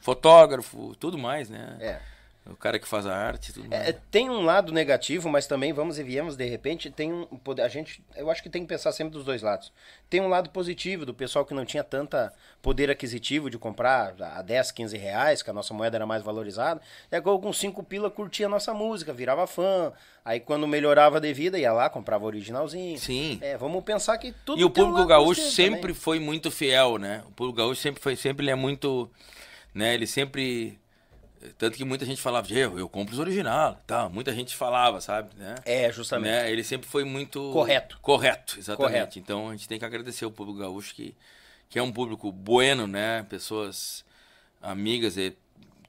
[0.00, 1.76] fotógrafo, tudo mais, né?
[1.78, 2.00] É.
[2.48, 3.68] O cara que faz a arte, tudo.
[3.70, 6.90] É, tem um lado negativo, mas também vamos e viemos de repente.
[6.90, 7.26] Tem um
[7.62, 9.70] a gente, eu acho que tem que pensar sempre dos dois lados.
[10.08, 14.40] Tem um lado positivo do pessoal que não tinha tanta poder aquisitivo de comprar a
[14.40, 16.80] 10, 15 reais, que a nossa moeda era mais valorizada.
[17.12, 19.92] E agora com 5 pila curtia a nossa música, virava fã.
[20.24, 22.98] Aí quando melhorava de vida, ia lá, comprava o originalzinho.
[22.98, 23.38] Sim.
[23.42, 25.94] É, vamos pensar que tudo E o um público lado gaúcho sempre também.
[25.94, 27.22] foi muito fiel, né?
[27.28, 29.10] O público gaúcho sempre foi, sempre ele é muito,
[29.74, 29.92] né?
[29.92, 30.78] Ele sempre
[31.56, 34.08] tanto que muita gente falava, eu, eu compro os original, tá?
[34.08, 35.54] Muita gente falava, sabe, né?
[35.64, 36.30] É, justamente.
[36.30, 36.50] Né?
[36.50, 37.98] Ele sempre foi muito Correto.
[38.00, 38.92] Correto, exatamente.
[38.92, 39.18] Correto.
[39.18, 41.14] Então a gente tem que agradecer o público gaúcho que
[41.68, 43.24] que é um público bueno, né?
[43.24, 44.04] Pessoas
[44.60, 45.36] amigas e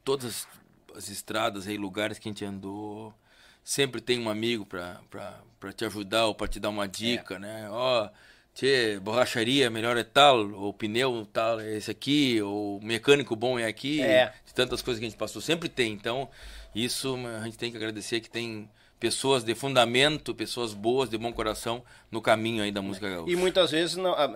[0.03, 3.13] todas as, as estradas e lugares que a gente andou,
[3.63, 5.01] sempre tem um amigo pra
[5.75, 7.69] te ajudar ou pra te dar uma dica, né?
[7.69, 8.09] Ó,
[8.59, 13.65] tchê, borracharia melhor é tal, ou pneu tal é esse aqui, ou mecânico bom é
[13.65, 14.01] aqui.
[14.01, 14.33] É.
[14.53, 15.93] Tantas coisas que a gente passou, sempre tem.
[15.93, 16.27] Então,
[16.75, 18.69] isso a gente tem que agradecer que tem
[18.99, 21.81] pessoas de fundamento, pessoas boas, de bom coração
[22.11, 23.31] no caminho aí da música gaúcha.
[23.31, 24.27] E muitas vezes não, ah,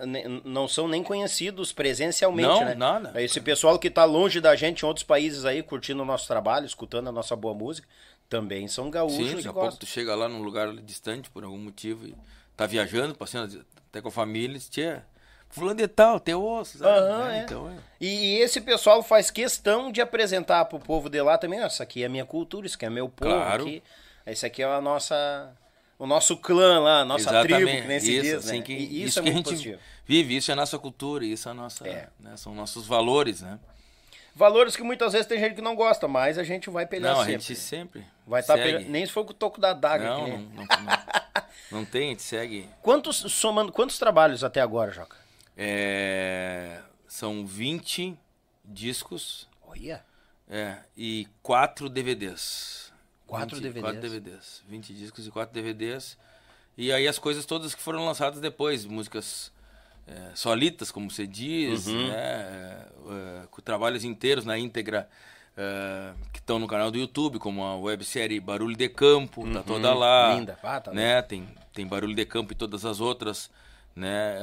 [0.42, 2.74] não são nem conhecidos presencialmente, Não, né?
[2.74, 3.22] nada.
[3.22, 6.64] Esse pessoal que tá longe da gente em outros países aí, curtindo o nosso trabalho,
[6.64, 7.86] escutando a nossa boa música,
[8.26, 11.58] também são gaúchos Sim, daqui a pouco tu chega lá num lugar distante por algum
[11.58, 12.14] motivo e
[12.56, 13.62] tá viajando, passando
[13.94, 15.04] até com a família, tia,
[15.48, 16.98] fulano de tal, teu osso, sabe?
[16.98, 17.38] Aham, Né?
[17.38, 17.42] é.
[17.44, 17.74] Então, é.
[18.00, 22.02] E, esse pessoal faz questão de apresentar pro povo de lá também, ó, isso aqui
[22.02, 23.62] é minha cultura, isso aqui é meu povo Claro.
[23.62, 23.82] aqui.
[24.26, 25.52] Esse aqui é a nossa
[25.96, 28.64] o nosso clã lá, a nossa tribo, que nem se isso, diz, assim, né?
[28.64, 29.78] que, E isso, isso, é que a gente positivo.
[30.04, 32.08] vive, isso é a nossa cultura, isso é a nossa, É.
[32.18, 33.60] né, são nossos valores, né?
[34.34, 37.20] Valores que muitas vezes tem gente que não gosta, mas a gente vai pelear Não,
[37.20, 37.40] a sempre.
[37.40, 38.84] gente sempre Vai estar segue.
[38.86, 40.04] nem se for com o toco da daga.
[40.08, 40.66] Não, que não, não, não,
[41.80, 42.68] não tem, a gente segue.
[42.82, 45.16] Quantos, somando, quantos trabalhos até agora, Joca?
[45.56, 48.18] É, são 20
[48.64, 50.04] discos Olha.
[50.48, 52.92] é, e 4 DVDs.
[53.26, 53.82] Quatro 20, DVDs.
[53.82, 54.62] 4 DVDs.
[54.68, 56.18] 20 discos e 4 DVDs.
[56.76, 59.52] E aí as coisas todas que foram lançadas depois, músicas
[60.06, 62.08] é, solitas, como você diz, Uhum.
[62.08, 62.14] né?
[62.16, 62.86] é,
[63.42, 65.08] é, com trabalhos inteiros na íntegra
[65.56, 69.94] é, que estão no canal do YouTube, como a websérie Barulho de Campo, tá toda
[69.94, 70.30] lá.
[70.32, 70.38] Uhum.
[70.40, 70.58] Linda.
[70.62, 71.22] Ah, tá né?
[71.22, 73.50] Tem, tem Barulho de Campo e todas as outras,
[73.94, 74.36] né?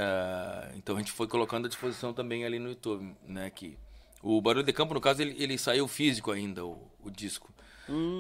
[0.76, 3.50] Então a gente foi colocando à disposição também ali no YouTube, né?
[3.50, 3.78] Que
[4.24, 7.52] o Barulho de Campo, no caso, ele, ele saiu físico ainda, o, o disco,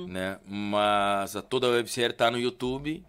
[0.07, 0.38] né?
[0.45, 3.03] Mas a, toda a websérie tá no YouTube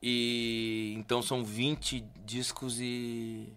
[0.00, 3.52] e então são 20 discos e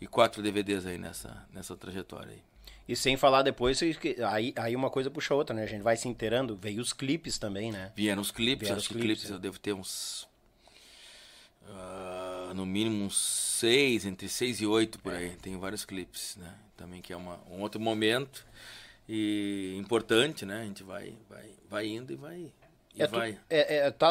[0.00, 2.42] e quatro DVDs aí nessa nessa trajetória aí.
[2.88, 3.80] E sem falar depois,
[4.28, 5.62] aí, aí uma coisa puxa a outra, né?
[5.62, 6.56] A gente vai se inteirando.
[6.56, 7.92] Veio os clipes também, né?
[7.94, 9.34] Vieram os clipes, Vieram acho os que clipes, clipes é.
[9.34, 10.28] eu devo ter uns.
[11.68, 15.36] ah, no mínimo uns seis, entre seis e oito por aí.
[15.36, 16.52] Tem vários clipes, né?
[16.76, 18.44] Também que é uma, um outro momento
[19.08, 20.62] e importante, né?
[20.62, 22.52] A gente vai, vai, vai indo e vai.
[22.94, 23.38] E É vai.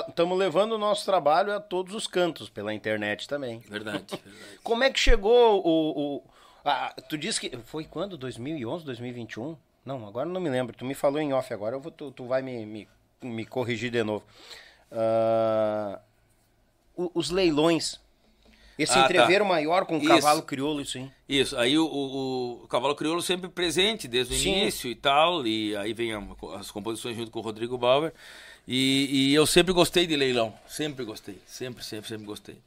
[0.07, 3.59] Estamos levando o nosso trabalho a todos os cantos, pela internet também.
[3.59, 4.23] Verdade, verdade.
[4.63, 6.15] Como é que chegou o.
[6.17, 6.23] o
[6.63, 7.57] a- tu disse que.
[7.65, 8.17] Foi quando?
[8.17, 9.57] 2011, 2021?
[9.85, 10.75] Não, agora não me lembro.
[10.75, 12.87] Tu me falou em off agora, eu vou, tu, tu vai me, me,
[13.21, 14.23] me corrigir de novo.
[16.95, 17.99] O- os leilões.
[18.77, 19.05] Esse Ah, tá.
[19.09, 20.07] entreveiro maior com o Isso.
[20.07, 21.11] cavalo crioulo, isso aí.
[21.27, 24.53] Isso, aí o, o, o Cavalo Crioulo sempre presente desde o Sim.
[24.57, 26.23] início e tal, e aí vem a-
[26.57, 28.13] as composições junto com o Rodrigo Bauer,
[28.71, 32.61] e, e eu sempre gostei de leilão, sempre gostei, sempre, sempre, sempre gostei.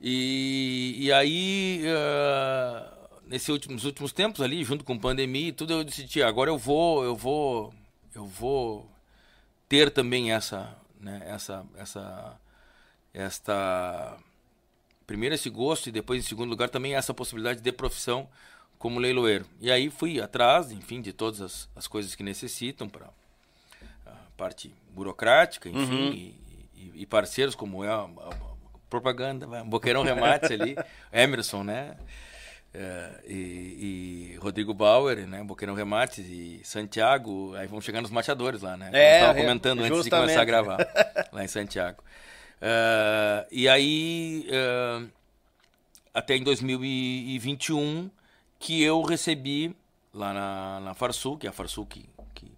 [0.00, 2.90] E, e aí, ah,
[3.26, 7.04] nesse nos últimos tempos ali, junto com pandemia e tudo, eu decidi, agora eu vou,
[7.04, 7.74] eu vou,
[8.14, 8.90] eu vou
[9.68, 12.40] ter também essa, né, essa, essa,
[13.12, 14.16] esta
[15.06, 18.26] primeiro esse gosto e depois em segundo lugar também essa possibilidade de profissão
[18.78, 19.44] como leiloeiro.
[19.60, 23.10] E aí fui atrás, enfim, de todas as, as coisas que necessitam para
[24.38, 26.12] parte burocrática, enfim, Uhum.
[26.12, 26.34] e,
[26.74, 30.74] e- e parceiros como é a, a- a propaganda, Boqueirão Remates ali,
[31.12, 31.96] Emerson, né?
[32.72, 35.42] É, e, e Rodrigo Bauer, né?
[35.42, 38.90] Boqueirão Remates e Santiago, aí vão chegando os mateadores lá, né?
[38.92, 40.78] É, Eu estava é, comentando antes de começar a gravar,
[41.32, 42.02] lá em Santiago.
[42.60, 45.02] É, e aí, é,
[46.14, 48.10] até em 2021,
[48.58, 49.74] que eu recebi
[50.12, 52.52] lá na, na Farsul, que é a Farsul que, que,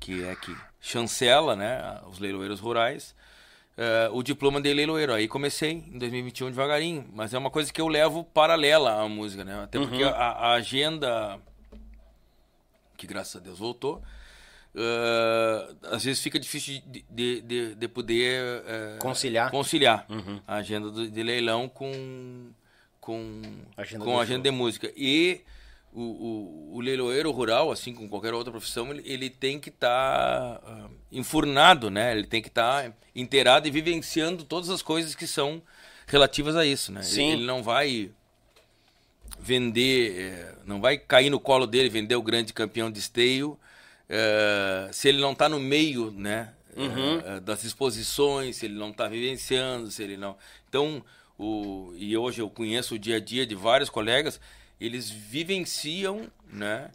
[0.00, 0.56] que é que
[0.90, 3.14] chancela né, os leiloeiros rurais,
[3.76, 5.12] eh, o diploma de leiloeiro.
[5.12, 9.44] Aí comecei em 2021 devagarinho, mas é uma coisa que eu levo paralela à música,
[9.44, 9.62] né?
[9.64, 10.08] Até porque Uhum.
[10.10, 11.38] a, a agenda,
[12.96, 14.00] que graças a Deus voltou,
[14.74, 19.50] eh, às vezes fica difícil de, de, de, de poder eh, Conciliar.
[19.50, 20.06] conciliar
[20.46, 22.50] a agenda do- de leilão com
[23.00, 23.40] com
[23.76, 25.40] Agenda com a agenda de música e
[25.96, 30.60] o, o, o leiloeiro rural assim como qualquer outra profissão ele, ele tem que estar
[31.10, 35.62] enfurnado né ele tem que estar inteirado e vivenciando todas as coisas que são
[36.06, 37.32] relativas a isso né Ele- Sim.
[37.32, 38.10] ele, não vai
[39.38, 43.58] vender eh, não vai cair no colo dele vender o grande campeão de esteio
[44.08, 47.22] eh, se ele não está no meio né Uhum.
[47.24, 50.36] eh, das exposições, se ele não está vivenciando, se ele não.
[50.68, 51.02] Então,
[51.38, 54.38] o, e hoje eu conheço o dia a dia de vários colegas,
[54.80, 56.90] eles vivenciam, né,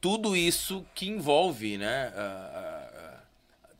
[0.00, 3.20] tudo isso que envolve, né, a- a-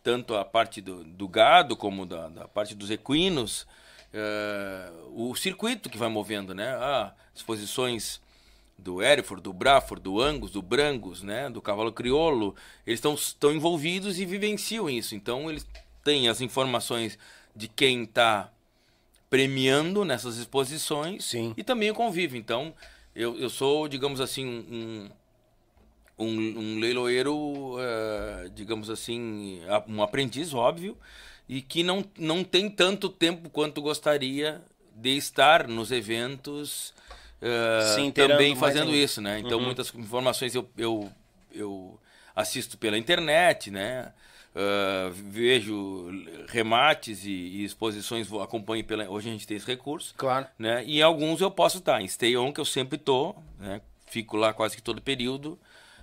[0.02, 3.66] tanto a parte do, do gado como da, da parte dos equinos,
[4.12, 8.20] eh, o circuito que vai movendo, né, ah, exposições
[8.78, 12.54] do Hereford, do Braford, do Angus, do Brangus, né, do cavalo crioulo,
[12.86, 15.14] eles estão estão envolvidos e vivenciam isso.
[15.14, 15.66] Então eles
[16.02, 17.18] têm as informações
[17.54, 18.50] de quem está
[19.28, 21.52] premiando nessas exposições Sim.
[21.56, 22.38] e também o convívio.
[22.38, 22.72] Então
[23.18, 25.10] eu, eu sou, digamos assim, um,
[26.16, 30.96] um, um leiloeiro, eh, digamos assim, um aprendiz, óbvio,
[31.48, 34.62] e que não, não tem tanto tempo quanto gostaria
[34.94, 36.94] de estar nos eventos
[38.00, 38.96] inteirando também fazendo ainda.
[38.96, 39.40] isso, né?
[39.40, 41.10] Então muitas informações eu, eu,
[41.52, 41.98] eu
[42.36, 44.12] assisto pela internet, né?
[44.60, 46.10] Ah, vejo
[46.48, 49.08] remates e, e exposições, acompanho pela.
[49.08, 50.48] Hoje a gente tem esse recurso Claro.
[50.58, 50.84] né?
[50.84, 53.80] E alguns eu posso estar em stay on, que eu sempre tô, né?
[54.06, 55.56] Fico lá quase que todo período,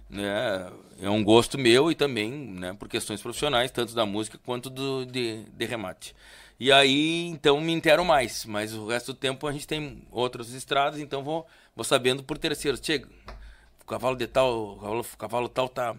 [0.09, 0.71] né?
[1.01, 5.05] É um gosto meu e também, né, por questões profissionais, tanto da música quanto do
[5.05, 6.15] de, de remate.
[6.57, 10.53] E aí, então, me intero mais, mas o resto do tempo a gente tem outras
[10.53, 11.45] estradas, então vou,
[11.75, 12.79] vou sabendo por terceiros.
[12.81, 13.09] Chega,
[13.81, 15.95] o cavalo de tal, o cavalo, o cavalo tal tá,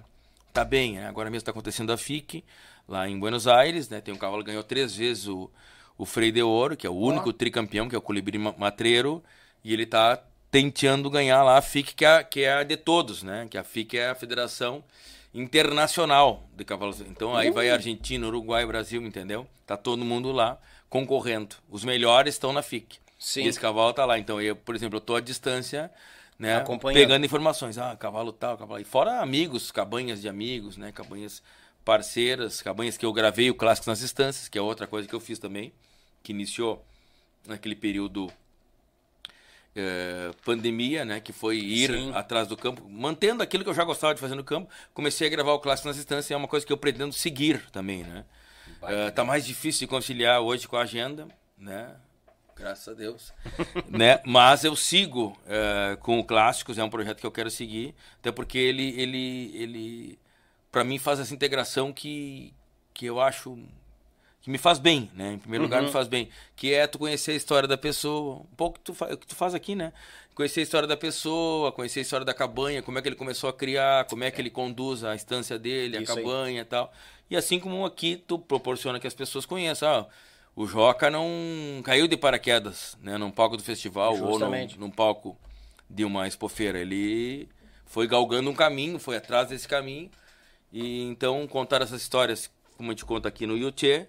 [0.56, 1.06] tá bem, né?
[1.06, 2.42] Agora mesmo está acontecendo a FIC,
[2.88, 4.00] lá em Buenos Aires, né?
[4.00, 5.50] Tem um cavalo que ganhou três vezes o,
[5.98, 9.22] o Frei de Ouro, que é o único tricampeão, que é o Colibri Ma- Matreiro,
[9.62, 10.18] e ele tá
[10.50, 13.46] tentando ganhar lá a FIC, que é, a- que é a de todos, né?
[13.50, 14.82] Que a FIC é a Federação
[15.34, 17.00] Internacional de Cavalos.
[17.00, 19.46] Então aí vai Argentina, Uruguai, Brasil, entendeu?
[19.66, 20.58] Tá todo mundo lá
[20.88, 21.56] concorrendo.
[21.70, 22.98] Os melhores estão na FIC.
[23.18, 23.42] Sim.
[23.44, 24.18] E esse cavalo tá lá.
[24.18, 25.90] Então, eu, por exemplo, eu tô à distância,
[26.38, 26.64] né?
[26.92, 27.78] Pegando informações.
[27.78, 28.80] Ah, cavalo tal, cavalo.
[28.80, 30.92] E fora amigos, cabanhas de amigos, né?
[30.92, 31.42] Cabanhas
[31.84, 35.20] parceiras, cabanhas que eu gravei o Clássicos nas Instâncias, que é outra coisa que eu
[35.20, 35.72] fiz também,
[36.22, 36.84] que iniciou
[37.46, 38.30] naquele período
[39.74, 41.20] eh, pandemia, né?
[41.20, 42.12] Que foi ir Sim.
[42.12, 44.68] atrás do campo, mantendo aquilo que eu já gostava de fazer no campo.
[44.92, 48.02] Comecei a gravar o Clássico nas Instâncias, é uma coisa que eu pretendo seguir também,
[48.02, 48.24] né?
[48.82, 51.94] Eh, tá mais difícil de conciliar hoje com a agenda, né?
[52.56, 53.32] Graças a Deus.
[53.88, 54.20] né?
[54.24, 58.32] Mas eu sigo eh, com o Clássicos, é um projeto que eu quero seguir, até
[58.32, 60.18] porque ele, ele, ele
[60.76, 62.52] para mim, faz essa integração que,
[62.92, 63.58] que eu acho
[64.42, 65.32] que me faz bem, né?
[65.32, 66.28] Em primeiro lugar, me faz bem.
[66.54, 69.54] Que é tu conhecer a história da pessoa, um pouco tu o que tu faz
[69.54, 69.92] aqui, né?
[70.34, 73.48] Conhecer a história da pessoa, conhecer a história da cabanha, como é que ele começou
[73.48, 76.22] a criar, como é que ele conduz a instância dele, Isso a aí.
[76.22, 76.92] cabanha e tal.
[77.30, 79.88] E assim como aqui tu proporciona que as pessoas conheçam.
[79.88, 80.06] Ah,
[80.56, 81.28] o Joca não
[81.84, 83.18] caiu de paraquedas, né?
[83.18, 84.78] Num palco do festival ou num, Justamente.
[84.78, 85.36] num palco
[85.88, 86.78] de uma expofeira.
[86.78, 87.46] Ele
[87.84, 90.10] foi galgando um caminho, foi atrás desse caminho.
[90.72, 94.06] E então contar essas histórias, como a gente conta aqui no Yuchê,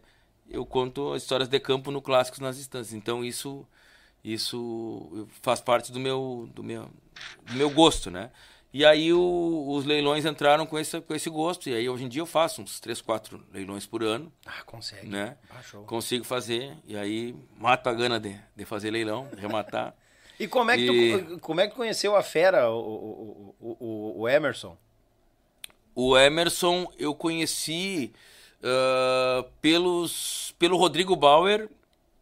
[0.49, 2.93] eu conto histórias de campo no Clássicos nas Instâncias.
[2.93, 3.67] Então isso
[4.23, 6.89] isso faz parte do meu do meu
[7.45, 8.31] do meu gosto, né?
[8.73, 12.07] E aí o- os leilões entraram com esse com esse gosto e aí hoje em
[12.09, 15.07] dia eu faço uns três, quatro leilões por ano, Ah, consegue.
[15.07, 15.37] né?
[15.49, 15.83] Ah, show.
[15.85, 19.93] Consigo fazer e aí mato a gana de, de fazer leilão, rematar.
[20.39, 24.21] E como é que, E- tu, como é que conheceu a fera, o, o, o,
[24.21, 24.77] o, Emerson?
[25.95, 28.13] O Emerson eu conheci
[28.63, 31.67] ah, pelos pelo Rodrigo Bauer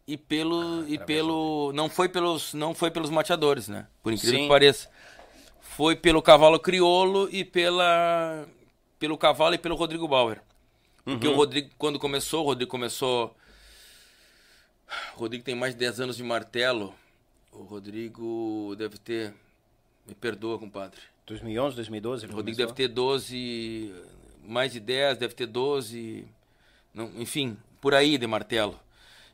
[0.08, 3.86] e pelo e pelo não foi pelos não foi pelos mateadores, né?
[4.02, 4.42] Por incrível Sim.
[4.44, 4.88] que pareça.
[5.76, 8.46] Foi pelo cavalo criolo e pela
[8.98, 10.40] pelo cavalo e pelo Rodrigo Bauer.
[11.04, 11.34] Porque Uhum.
[11.34, 13.36] o Rodrigo, quando começou, o Rodrigo começou.
[15.14, 16.94] O Rodrigo tem mais de 10 anos de martelo.
[17.52, 19.34] O Rodrigo deve ter.
[20.06, 20.98] Me perdoa, compadre.
[21.26, 22.26] 2011, 2012?
[22.26, 23.92] O Rodrigo deve ter 12.
[24.44, 26.24] Mais de 10, deve ter 12.
[26.94, 28.80] Não, enfim, por aí de martelo.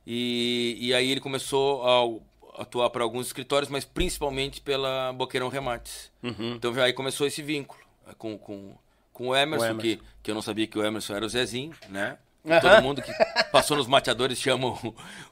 [0.04, 2.20] E, e aí ele começou a
[2.56, 6.10] atuar para alguns escritórios, mas principalmente pela Boqueirão Remates.
[6.22, 6.54] Uhum.
[6.54, 8.74] Então aí começou esse vínculo eh, com, com,
[9.12, 9.80] com o Emerson, O Emerson.
[9.80, 12.16] Que, que eu não sabia que o Emerson era o Zezinho, né?
[12.44, 12.60] Aham.
[12.60, 13.12] Todo mundo que
[13.52, 14.76] passou nos mateadores chama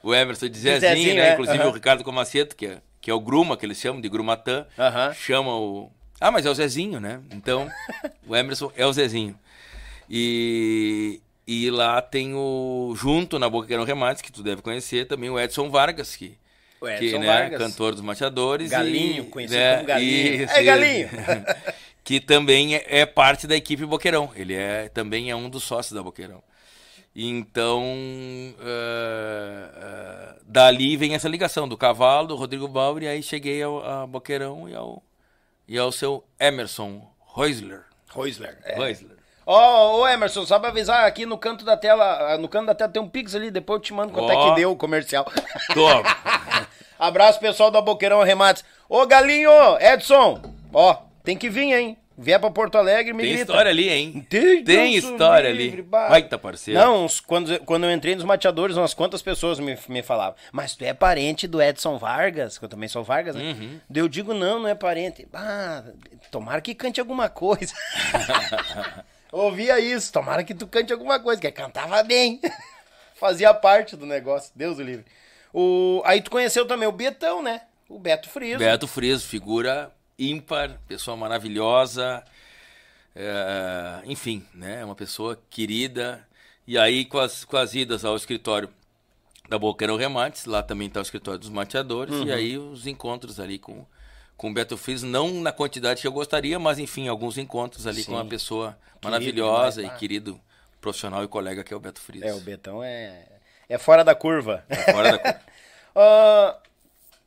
[0.01, 1.29] o, Emerson de Zezinho, Zezinho, né?
[1.29, 1.69] é, Inclusive aham.
[1.69, 4.65] o Ricardo Comaceto, que é, que é o Gruma, que eles chamam de Grumatã,
[5.13, 5.91] chama o.
[6.21, 7.19] Ah, mas é o Zezinho, né?
[7.31, 7.69] Então,
[8.25, 9.37] o Emerson é o Zezinho.
[10.09, 12.93] E, e lá tem o.
[12.95, 16.37] Junto na Boqueirão Remates, que tu deve conhecer, também o Edson Vargas, que.
[16.81, 17.59] O que, né, Vargas.
[17.59, 18.69] cantor dos mateadores.
[18.69, 20.43] Galinho, e, conhecido né, como Galinho.
[20.43, 21.09] isso, Ei, Galinho!
[22.03, 24.31] que também é, é parte da equipe Boqueirão.
[24.35, 26.43] Ele é, também é um dos sócios da Boqueirão.
[27.13, 27.83] Então,
[28.61, 33.85] eh, eh, dali vem essa ligação do cavalo, do Rodrigo Bauer, e aí cheguei ao
[33.85, 35.03] a Boqueirão e ao,
[35.67, 37.05] e ao seu Emerson
[37.35, 37.83] Reusler.
[38.15, 38.57] Reusler.
[38.63, 38.75] É.
[38.75, 39.17] Reusler.
[39.53, 42.89] Ó, ô Emerson, só pra avisar, aqui no canto da tela, no canto da tela
[42.91, 44.49] tem um Pix ali, depois eu te mando quanto é Ó.
[44.49, 45.25] que deu o comercial.
[45.73, 46.03] Toma.
[46.97, 48.63] Abraço pessoal da Boqueirão Remates.
[48.87, 50.39] Ô Galinho, Edson,
[50.73, 51.97] ó, tem que vir, hein?
[52.17, 53.51] Vier pra Porto Alegre, me Tem grita.
[53.51, 54.27] história ali, hein?
[54.29, 55.81] Tem, Tem história livre, ali.
[55.81, 56.07] bah.
[56.09, 56.79] Baita parceiro.
[56.79, 60.75] Não, uns- quando, quando eu entrei nos mateadores, umas quantas pessoas me, me falavam, mas
[60.75, 63.55] tu é parente do Edson Vargas, que eu também sou Vargas, né?
[63.59, 63.79] Uhum.
[63.95, 65.27] Eu digo, não, não é parente.
[65.33, 65.83] Ah,
[66.29, 67.73] tomara que cante alguma coisa.
[69.31, 72.39] Ouvia isso, tomara que tu cante alguma coisa, que cantava bem.
[73.15, 75.05] Fazia parte do negócio, Deus o livre.
[75.53, 76.01] O...
[76.05, 77.61] Aí tu conheceu também o Betão, né?
[77.87, 78.59] O Beto Friso.
[78.59, 82.23] Beto Friso, figura ímpar, pessoa maravilhosa,
[83.15, 84.83] é, enfim, né?
[84.85, 86.25] Uma pessoa querida.
[86.67, 88.69] E aí, com as, com as idas ao escritório
[89.49, 92.25] da Boqueirão Remates, lá também está o escritório dos mateadores, Uhum.
[92.25, 93.85] e aí os encontros ali com,
[94.41, 98.03] com o Beto Friso, não na quantidade que eu gostaria, mas enfim, alguns encontros ali
[98.03, 98.17] com Sim.
[98.17, 99.93] uma pessoa Querido maravilhosa e pá.
[99.93, 100.41] querido
[100.81, 102.25] profissional e colega que é o Beto Friso.
[102.25, 103.23] É, o Betão é,
[103.69, 104.65] é fora da curva.
[104.67, 105.41] É fora da curva.
[105.93, 106.57] Ah,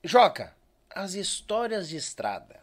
[0.02, 0.54] Joca,
[0.94, 2.56] as histórias de estrada.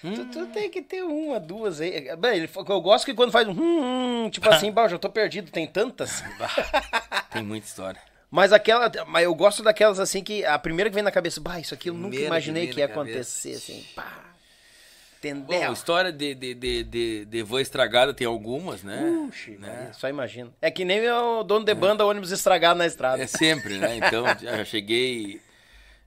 [0.00, 0.30] Tu, Hum.
[0.30, 2.14] tu tem que ter uma, duas aí.
[2.16, 5.08] Bem, eu gosto que quando faz um hum, hum, tipo assim, bah, eu já tô
[5.08, 6.22] perdido, tem tantas.
[7.30, 8.09] Tem muita história.
[8.30, 11.58] Mas aquela, mas eu gosto daquelas assim que a primeira que vem na cabeça, bah,
[11.58, 13.00] isso aqui eu nunca imaginei que ia cabeça.
[13.18, 14.30] acontecer, assim, pá.
[15.22, 15.72] Bom, Entendeu?
[15.74, 19.02] história de, de, de, de, de van estragada tem algumas, né?
[19.26, 19.90] Puxa, né?
[19.92, 20.54] Só imagino.
[20.62, 23.22] É que nem o dono de banda ônibus estragado na estrada.
[23.22, 23.96] É sempre, né?
[24.00, 25.42] Então, já cheguei.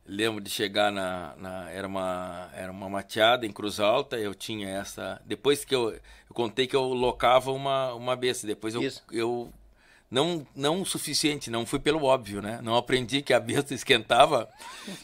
[0.06, 1.36] Lembro de chegar na.
[1.38, 4.18] na- era, uma, era uma mateada em Cruz Alta.
[4.18, 5.22] Eu tinha essa.
[5.26, 5.92] Depois que eu.
[5.92, 8.48] Eu contei que eu locava uma, uma besta.
[8.48, 8.82] Depois eu.
[8.82, 9.04] Isso.
[9.12, 9.54] eu
[10.14, 12.60] não, não o suficiente, não fui pelo óbvio, né?
[12.62, 14.48] Não aprendi que a besta esquentava,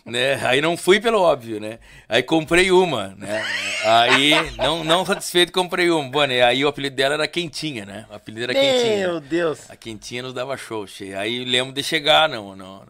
[0.06, 0.36] né?
[0.46, 1.80] Aí não fui pelo óbvio, né?
[2.08, 3.44] Aí comprei uma, né?
[3.84, 6.08] Aí, não, não satisfeito, comprei uma.
[6.10, 6.44] Bom, né?
[6.44, 8.06] Aí o apelido dela era Quentinha, né?
[8.10, 9.08] O apelido era Quentinha.
[9.08, 9.70] Meu Deus.
[9.70, 11.18] A quentinha nos dava show, cheio.
[11.18, 12.84] Aí lembro de chegar, não, não.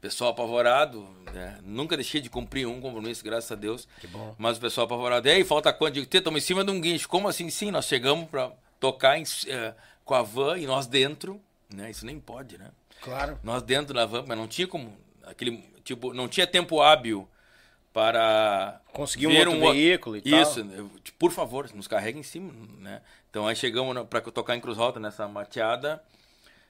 [0.00, 1.58] Pessoal apavorado, né?
[1.62, 3.86] nunca deixei de cumprir um compromisso, graças a Deus.
[4.00, 4.34] Que bom.
[4.38, 5.94] Mas o pessoal apavorado, e aí, falta quanto?
[5.94, 7.06] Digo, estamos em cima de um guincho.
[7.06, 7.50] Como assim?
[7.50, 11.38] Sim, nós chegamos para tocar em- eh, com a van e nós dentro,
[11.74, 11.90] né?
[11.90, 12.70] Isso nem pode, né?
[13.00, 13.38] Claro.
[13.42, 17.28] Nós dentro da van, mas não tinha como, aquele, tipo, não tinha tempo hábil
[17.92, 20.40] para Conseguir um outro o- veículo e tal.
[20.42, 20.64] Isso,
[21.02, 23.02] tipo, por favor, nos carrega em cima, né?
[23.30, 26.02] Então aí chegamos para tocar em Cruz Alta nessa mateada,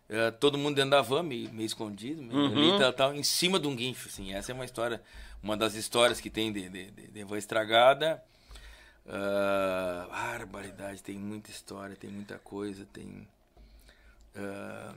[0.08, 2.52] eh, todo mundo dentro da van, meio, meio escondido, meio Uhum.
[2.52, 4.32] ali, tal, tal, em cima de um guincho, assim.
[4.32, 5.02] Essa é uma história,
[5.42, 8.22] uma das histórias que tem de, de, de, de van estragada.
[9.06, 13.26] Ah, barbaridade, tem muita história, tem muita coisa, tem...
[14.36, 14.92] ah,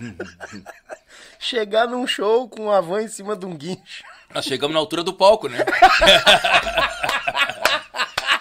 [1.38, 4.04] Chegar num show com a van em cima de um guincho.
[4.34, 5.58] Nós chegamos na altura do palco, né?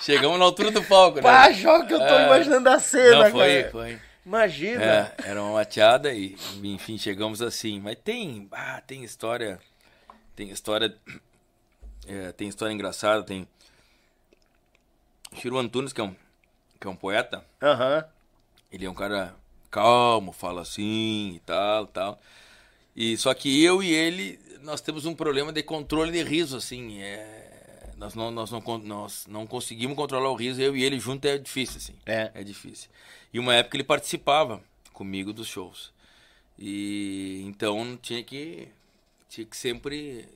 [0.02, 1.24] chegamos na altura do palco, né?
[1.24, 2.26] Pá, Joca, eu tô É.
[2.26, 3.72] imaginando a cena, Não, foi, cara.
[3.72, 4.02] foi.
[4.26, 4.84] Imagina.
[4.84, 7.80] É, era uma mateada e, enfim, chegamos assim.
[7.80, 9.60] Mas tem, ah, tem história,
[10.36, 10.94] tem história,
[12.06, 13.48] é, tem história engraçada, tem...
[15.36, 16.16] Chiro Antunes, que é um,
[16.80, 18.04] que é um poeta, Aham.
[18.72, 19.34] ele é um cara
[19.70, 22.20] calmo, fala assim e tal, tal.
[22.96, 27.02] E só que eu e ele, nós temos um problema de controle de riso, assim.
[27.02, 31.26] É, nós, não, nós, não, nós não conseguimos controlar o riso, eu e ele junto
[31.26, 31.96] é difícil, assim.
[32.06, 32.32] É.
[32.34, 32.90] É difícil.
[33.34, 34.62] E uma época ele participava
[34.94, 35.92] comigo dos shows.
[36.58, 38.68] E então tinha que
[39.30, 40.28] tinha que sempre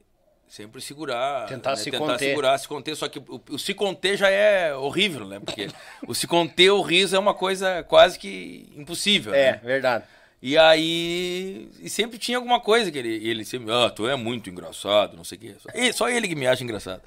[0.51, 1.45] Sempre segurar.
[1.47, 1.75] Tentar né?
[1.77, 2.19] se Tentar conter.
[2.27, 2.93] segurar, se conter.
[2.97, 5.39] Só que o, o se conter já é horrível, né?
[5.39, 5.69] Porque
[6.05, 9.33] o se conter o riso é uma coisa quase que impossível.
[9.33, 9.61] É, né?
[9.63, 10.03] verdade.
[10.41, 11.69] E aí.
[11.79, 13.71] E sempre tinha alguma coisa que ele, ele sempre.
[13.71, 15.55] Ah, tu é muito engraçado, não sei o quê.
[15.57, 17.01] Só, e- só ele que me acha engraçado.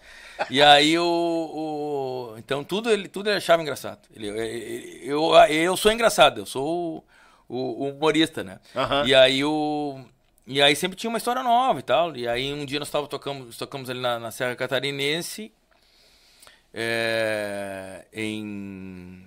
[0.49, 1.05] E aí o.
[1.05, 4.01] o- então tudo ele, tudo ele achava engraçado.
[4.16, 4.29] Ele,
[5.03, 7.05] eu, eu, eu sou engraçado, eu sou
[7.47, 8.59] o, o humorista, né?
[8.75, 9.07] Aham.
[9.07, 10.01] E aí o.
[10.47, 12.16] E aí sempre tinha uma história nova e tal.
[12.16, 15.53] E aí um dia nós tava tocamos, tocamos ali na, na Serra Catarinense.
[16.75, 19.25] é, em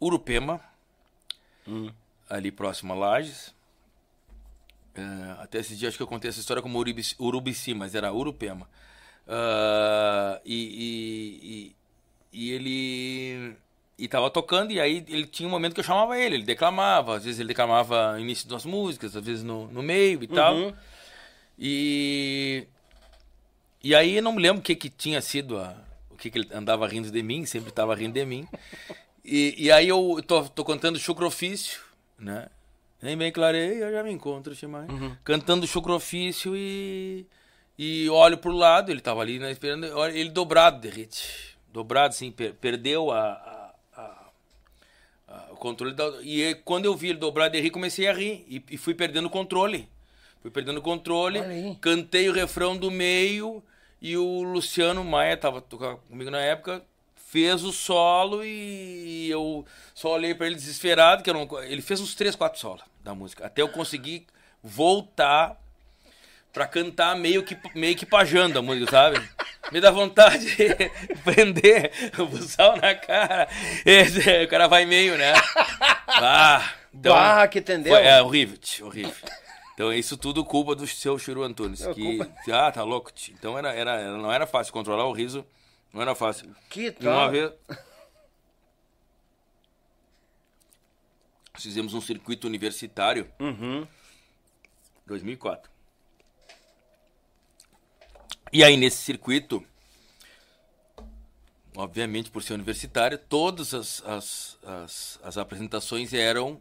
[0.00, 0.60] Urupema,
[2.28, 3.54] ali próximo a Lages.
[4.94, 5.02] É,
[5.42, 8.68] até esse dia acho que eu contei essa história como Urubici, Urubici mas era Urupema.
[9.28, 11.74] Ah, e,
[12.32, 13.56] e, e, e ele
[13.98, 17.16] e tava tocando e aí ele tinha um momento que eu chamava ele, ele declamava,
[17.16, 20.54] às vezes ele declamava no início das músicas, às vezes no, no meio e tal.
[21.58, 22.66] E
[23.82, 25.74] e aí eu não me lembro o que que tinha sido a,
[26.10, 28.46] o que que ele andava rindo de mim, sempre estava rindo de mim.
[29.24, 31.80] E, e aí eu tô, tô cantando chucrofício,
[32.18, 32.48] né?
[33.00, 34.86] Nem bem clareia, já me encontro, Chimai.
[35.24, 37.26] Cantando chucrofício e
[37.78, 41.56] e olho pro lado, ele tava ali né, esperando, ele dobrado de hit.
[41.70, 43.55] Dobrado, assim, per- perdeu a- a-
[45.28, 45.94] a- o controle.
[45.94, 48.44] Da, e quando eu vi ele dobrado de rir, comecei a rir.
[48.48, 49.88] E, e fui perdendo o controle.
[50.42, 51.40] Fui perdendo o controle,
[51.80, 53.62] cantei o refrão do meio
[54.00, 56.84] e o Luciano Maia tava tocando comigo na época,
[57.16, 62.14] fez o solo e eu só olhei pra ele desesperado, que não, ele fez uns
[62.14, 64.26] três, quatro solos da música, até eu conseguir
[64.62, 65.60] voltar
[66.52, 69.18] pra cantar meio que meio que pajando a música, sabe?
[69.72, 70.74] Me dá vontade de
[71.24, 73.48] prender o busal na cara.
[73.84, 75.32] Esse, o cara vai meio, né?
[76.08, 77.92] Ah, então, Bah, que entendeu?
[77.94, 79.12] foi- é horrível, tch, horrível.
[79.74, 81.82] Então isso tudo culpa do seu Chiru Antunes.
[81.82, 83.12] É, Que, culpa- ah, tá louco.
[83.12, 83.30] tch.
[83.30, 85.44] Então era, era, não era fácil controlar o riso.
[85.92, 86.54] Não era fácil.
[86.70, 87.30] Que E uma tal?
[87.30, 87.52] vez.
[91.58, 93.30] Fizemos um circuito universitário.
[93.40, 93.86] Uhum.
[95.06, 95.70] 2004.
[98.56, 99.62] E aí, nesse circuito,
[101.76, 106.58] obviamente, por ser universitário, todas as, as, as, as apresentações eram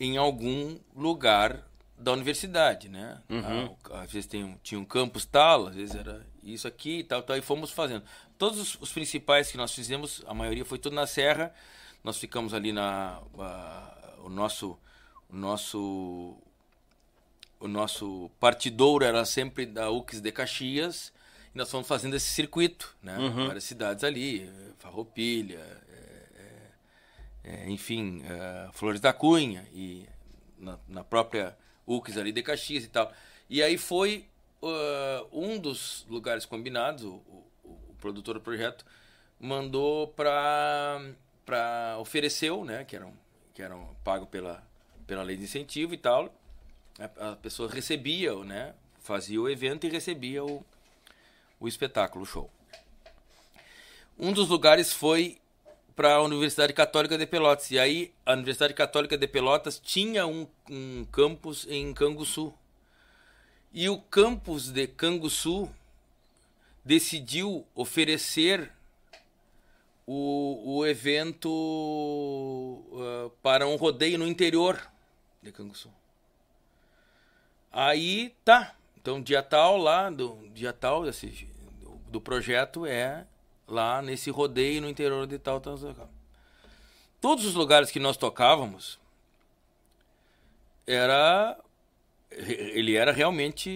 [0.00, 1.62] em algum lugar
[1.96, 3.22] da universidade, né?
[3.30, 7.04] Ah, o- às vezes tem, tinha um campus tal, às vezes era isso aqui e
[7.04, 8.02] tal, tal, e fomos fazendo.
[8.36, 11.54] Todos os, os principais que nós fizemos, a maioria foi tudo na Serra.
[12.02, 13.20] Nós ficamos ali na...
[13.38, 14.76] a- o nosso...
[15.30, 16.36] O nosso
[17.60, 21.12] o nosso partidouro era sempre da UX de Caxias
[21.54, 23.16] e nós fomos fazendo esse circuito, né?
[23.46, 25.58] Várias cidades ali, Farroupilha,
[25.88, 26.70] eh,
[27.44, 30.06] eh, enfim, eh, Flores da Cunha e
[30.58, 33.12] na, na própria UX ali de Caxias e tal.
[33.48, 34.26] E aí foi
[34.62, 37.44] ah, um dos lugares combinados, o, o-
[37.90, 38.84] o produtor do projeto
[39.40, 41.00] mandou para
[41.46, 43.12] para ofereceu, né, que eram
[43.54, 44.62] que eram pago pela
[45.06, 46.32] pela lei de incentivo e tal,
[46.98, 48.74] a, a pessoa recebia, né?
[49.00, 50.62] Fazia o evento e recebia o,
[51.60, 52.50] o espetáculo, o show.
[54.18, 55.38] Um dos lugares foi
[55.94, 57.70] para a Universidade Católica de Pelotas.
[57.70, 62.54] E aí, a Universidade Católica de Pelotas tinha um, um campus em Canguçu.
[63.72, 65.68] E o campus de Canguçu
[66.84, 68.72] decidiu oferecer
[70.06, 71.50] o, o evento
[72.94, 74.80] ah, para um rodeio no interior
[75.42, 75.92] de Canguçu.
[77.70, 78.74] Aí tá.
[79.00, 81.48] Então dia tal lá, do dia tal desse,
[81.80, 83.26] do, do projeto é
[83.66, 86.10] lá nesse rodeio no interior de tal, tal, tal, tal.
[87.20, 88.98] Todos os lugares que nós tocávamos
[90.86, 91.56] era
[92.30, 93.70] ele era realmente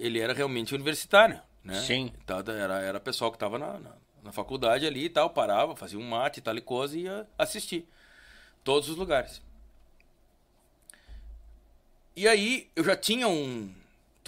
[0.00, 1.80] ele era realmente universitário, né?
[1.80, 2.12] Sim.
[2.22, 3.92] Então, era era pessoal que estava na, na,
[4.22, 7.86] na faculdade ali e tal, parava, fazia um mate, tal e coisa e ia assistir.
[8.62, 9.42] Todos os lugares.
[12.14, 13.72] E aí eu já tinha um.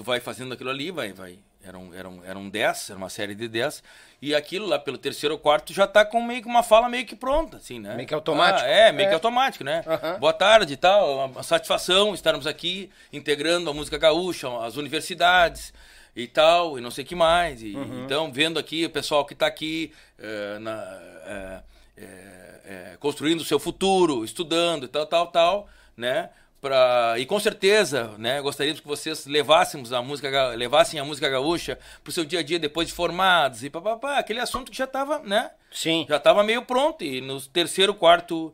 [0.00, 1.38] Tu vai fazendo aquilo ali, vai, vai.
[1.62, 3.82] Eram, eram, eram 10, era uma série de 10.
[4.22, 7.04] E aquilo lá pelo terceiro ou quarto já tá com meio que uma fala meio
[7.04, 7.94] que pronta, assim, né?
[7.96, 8.64] Meio que automático.
[8.66, 9.08] Ah, é, meio É.
[9.10, 9.84] que automático, né?
[9.86, 10.18] Aham.
[10.18, 15.74] Boa tarde e tal, uma- satisfação estarmos aqui integrando a música gaúcha, as universidades
[16.16, 17.62] e tal, e não sei o que mais.
[17.62, 18.04] E, Uhum.
[18.06, 20.82] Então, vendo aqui o pessoal que está aqui eh, na,
[21.26, 21.62] eh,
[21.98, 26.30] eh, construindo o seu futuro, estudando e tal, tal, tal, né?
[26.60, 31.78] Pra, e com certeza, né, gostaríamos que vocês levássemos a música, levassem a música gaúcha
[32.04, 35.20] pro seu dia a dia depois de formados e papapá, aquele assunto que já estava,
[35.20, 35.50] né?
[35.72, 36.04] Sim.
[36.06, 38.52] Já estava meio pronto e no terceiro, quarto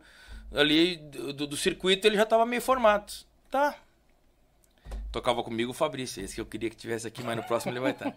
[0.55, 3.12] ali do, do circuito ele já estava meio formado.
[3.51, 3.75] Tá.
[5.10, 7.81] tocava comigo o Fabrício, esse que eu queria que tivesse aqui, mas no próximo ele
[7.81, 8.15] vai estar.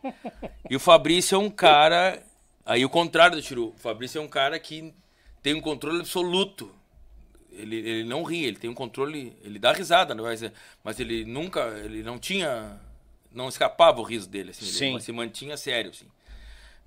[0.70, 2.22] E o Fabrício é um cara,
[2.64, 4.94] aí o contrário do Chiru, o Fabrício é um cara que
[5.42, 6.76] tem um controle absoluto.
[7.60, 11.26] Ele, ele não ri, ele tem um controle, ele dá risada, vai dizer, mas ele
[11.26, 12.80] nunca, ele não tinha,
[13.32, 14.94] não escapava o riso dele, assim, Sim.
[14.94, 16.08] ele se mantinha sério, assim,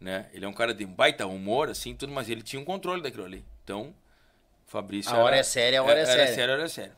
[0.01, 0.29] né?
[0.33, 3.25] Ele é um cara de baita humor, assim, tudo, mas ele tinha um controle daquilo
[3.25, 3.45] ali.
[3.65, 3.95] Então,
[4.67, 6.35] Fabrício A hora era- é séria, a hora é era séria.
[6.35, 6.93] sério, era sério.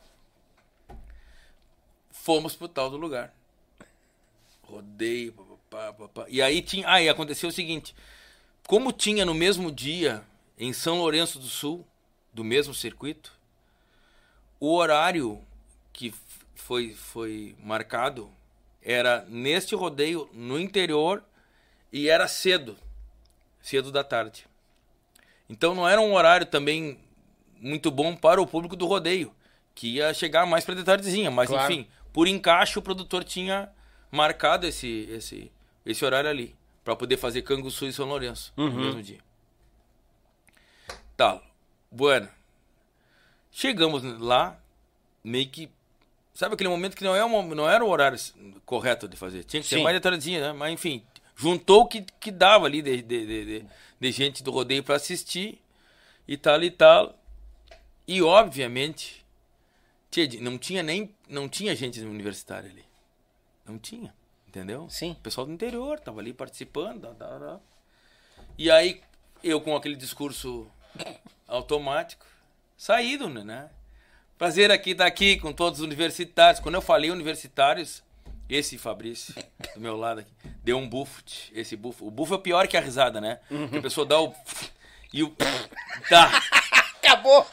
[2.11, 3.33] Fomos pro tal do lugar.
[4.63, 6.25] Rodeio, papapá, papapá.
[6.29, 7.01] E aí tinha.
[7.01, 7.93] E aconteceu o seguinte:
[8.65, 10.23] como tinha no mesmo dia,
[10.57, 11.85] em São Lourenço do Sul,
[12.33, 13.31] do mesmo circuito,
[14.59, 15.41] o horário
[15.93, 16.13] que
[16.55, 18.29] foi, foi marcado
[18.81, 21.23] era neste rodeio no interior
[21.91, 22.77] e era cedo
[23.61, 24.45] cedo da tarde.
[25.49, 26.99] Então não era um horário também
[27.59, 29.33] muito bom para o público do rodeio,
[29.73, 31.71] que ia chegar mais para de tardezinha, mas Claro.
[31.73, 33.69] enfim, por encaixe o produtor tinha
[34.11, 35.51] marcado esse esse
[35.85, 39.19] esse horário ali para poder fazer Canguçu e São Lourenço no mesmo dia.
[41.17, 41.41] Tá,
[41.91, 42.29] bueno.
[43.57, 44.59] Chegamos lá,
[45.23, 45.69] meio que
[46.33, 48.19] sabe aquele momento que não é uma, não era o horário
[48.65, 49.83] correto de fazer, tinha que ser Sim.
[49.83, 50.51] mais de tardezinha, né?
[50.51, 51.01] Mas enfim,
[51.37, 53.65] juntou o que, que dava ali de, de, de,
[54.01, 55.61] de- gente do rodeio para assistir
[56.27, 57.17] e tal e tal.
[58.05, 59.25] E obviamente
[60.41, 62.83] não tinha nem não tinha gente universitária ali.
[63.65, 64.13] Não tinha,
[64.49, 64.89] entendeu?
[64.89, 65.11] Sim.
[65.13, 67.03] O pessoal do interior tava ali participando.
[67.03, 67.59] tá, tá, tá.
[68.57, 69.01] E aí
[69.41, 70.67] eu com aquele discurso
[71.47, 72.25] automático,
[72.77, 73.69] saído, né?
[74.37, 76.59] Prazer aqui estar aqui com todos os universitários.
[76.59, 78.03] Quando eu falei universitários,
[78.49, 79.33] esse Fabrício,
[79.73, 80.31] do meu lado aqui,
[80.63, 81.23] deu um bufo.
[81.53, 82.05] Esse bufo.
[82.05, 83.39] O bufo é pior que a risada, né?
[83.71, 84.33] Que a pessoa dá o.
[85.13, 85.33] E o.
[86.09, 86.29] Tá.
[87.01, 87.47] Acabou!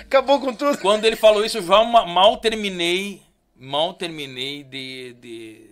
[0.00, 0.76] Acabou com tudo.
[0.78, 3.22] Quando ele falou isso, eu já ma- mal terminei.
[3.56, 5.70] Mal terminei de, de,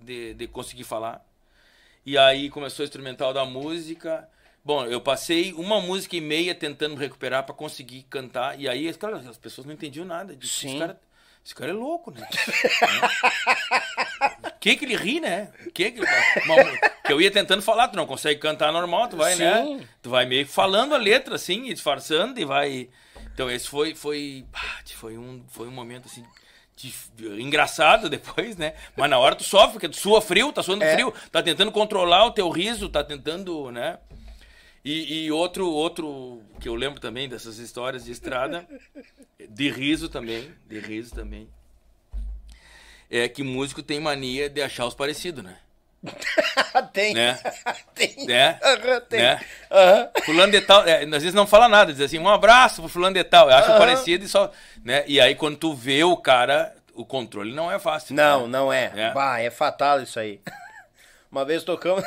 [0.00, 1.24] de, de conseguir falar.
[2.06, 4.26] E aí começou o instrumental da música.
[4.68, 8.60] Bom, eu passei uma música e meia tentando me recuperar para conseguir cantar.
[8.60, 10.36] E aí, cara, as pessoas não entendiam nada.
[10.36, 10.60] Disso.
[10.60, 10.68] Sim.
[10.68, 11.00] Esse, cara,
[11.42, 12.20] esse cara é louco, né?
[14.44, 15.48] O que que ele ri, né?
[15.72, 19.32] Que que, uma- que eu ia tentando falar, tu não consegue cantar normal, tu vai,
[19.36, 19.42] Sim.
[19.44, 19.88] né?
[20.02, 22.90] Tu vai meio falando a letra, assim, e disfarçando, e vai...
[23.32, 24.44] Então, esse foi, foi,
[24.96, 26.22] foi, um, foi um momento, assim,
[26.76, 28.74] de- engraçado depois, né?
[28.94, 30.92] Mas na hora tu sofre, porque tu sua frio, tá suando É.
[30.92, 33.96] frio, tá tentando controlar o teu riso, tá tentando, né?
[34.88, 38.66] E, e outro, outro que eu lembro também dessas histórias de estrada,
[39.46, 41.46] de riso também, de riso também,
[43.10, 45.58] é que músico tem mania de achar os parecidos, né?
[46.94, 47.12] tem.
[47.12, 47.38] Né?
[47.94, 48.24] tem.
[48.24, 48.58] Né?
[49.10, 49.20] Tem.
[49.20, 49.38] Né?
[49.70, 50.08] Aham.
[50.24, 53.12] Fulano de tal, é, às vezes não fala nada, diz assim, um abraço pro fulano
[53.12, 53.78] de tal, eu acho Aham.
[53.78, 54.50] parecido e só,
[54.82, 55.04] né?
[55.06, 58.16] E aí quando tu vê o cara, o controle não é fácil.
[58.16, 58.52] Não, né?
[58.52, 58.90] não é.
[58.96, 59.12] É.
[59.12, 60.40] Bah, é fatal isso aí.
[61.30, 62.02] Uma vez tocamos.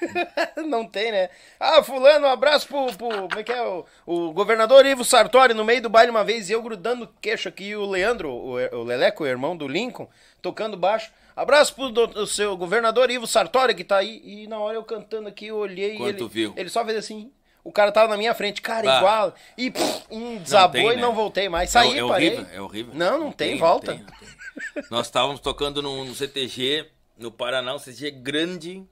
[0.66, 1.28] não tem, né?
[1.60, 2.86] Ah, fulano, um abraço pro.
[2.96, 3.62] pro como é que é?
[3.62, 7.48] O, o governador Ivo Sartori no meio do baile uma vez e eu grudando queixo
[7.48, 10.08] aqui e o Leandro, o, o Leleco, o irmão do Lincoln,
[10.40, 11.10] tocando baixo.
[11.36, 14.20] Abraço pro do- o seu governador Ivo Sartori que tá aí.
[14.24, 16.54] E na hora eu cantando aqui, eu olhei Quando e ele, viu?
[16.56, 17.30] ele só fez assim.
[17.64, 19.34] O cara tava na minha frente, cara, igual.
[19.56, 21.00] E pff, um desabou tem, e né?
[21.02, 21.70] não voltei mais.
[21.70, 22.28] Saí, é, é parei.
[22.30, 22.94] horrível, é horrível.
[22.94, 23.92] Não, não, tem, não volta.
[23.92, 24.84] tem, não tem.
[24.90, 28.84] Nós estávamos tocando no, no CTG, no Paraná, um CTG grande.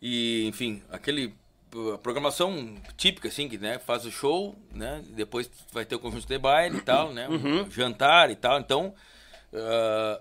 [0.00, 1.34] E, enfim, aquele
[1.94, 5.02] a programação típica, assim, que né, faz o show, né?
[5.08, 7.26] Depois vai ter o conjunto de baile e tal, né?
[7.28, 7.62] Uhum.
[7.62, 8.60] um jantar e tal.
[8.60, 8.94] Então,
[9.54, 10.20] ah,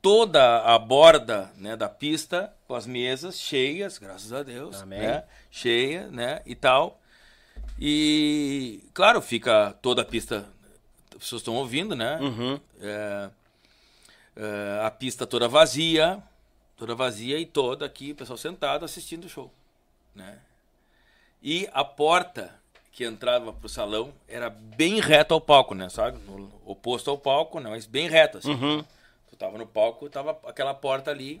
[0.00, 5.00] toda a borda né, da pista com as mesas cheias, graças a Deus, Amém.
[5.00, 5.24] né?
[5.50, 6.42] Cheia, né?
[6.46, 7.00] E tal.
[7.78, 10.46] E, claro, fica toda a pista,
[11.10, 12.18] as pessoas estão ouvindo, né?
[12.20, 12.60] Uhum.
[12.80, 13.30] É,
[14.84, 16.22] a pista toda vazia,
[16.76, 19.52] toda vazia e toda aqui, o pessoal sentado assistindo o show,
[20.14, 20.38] né?
[21.42, 22.54] E a porta
[22.92, 25.88] que entrava pro salão era bem reto ao palco, né?
[25.88, 26.18] Sabe?
[26.26, 27.68] No- oposto ao palco, né?
[27.70, 28.84] Mas bem reto, assim.
[29.28, 31.40] Tu tava no palco, tava aquela porta ali.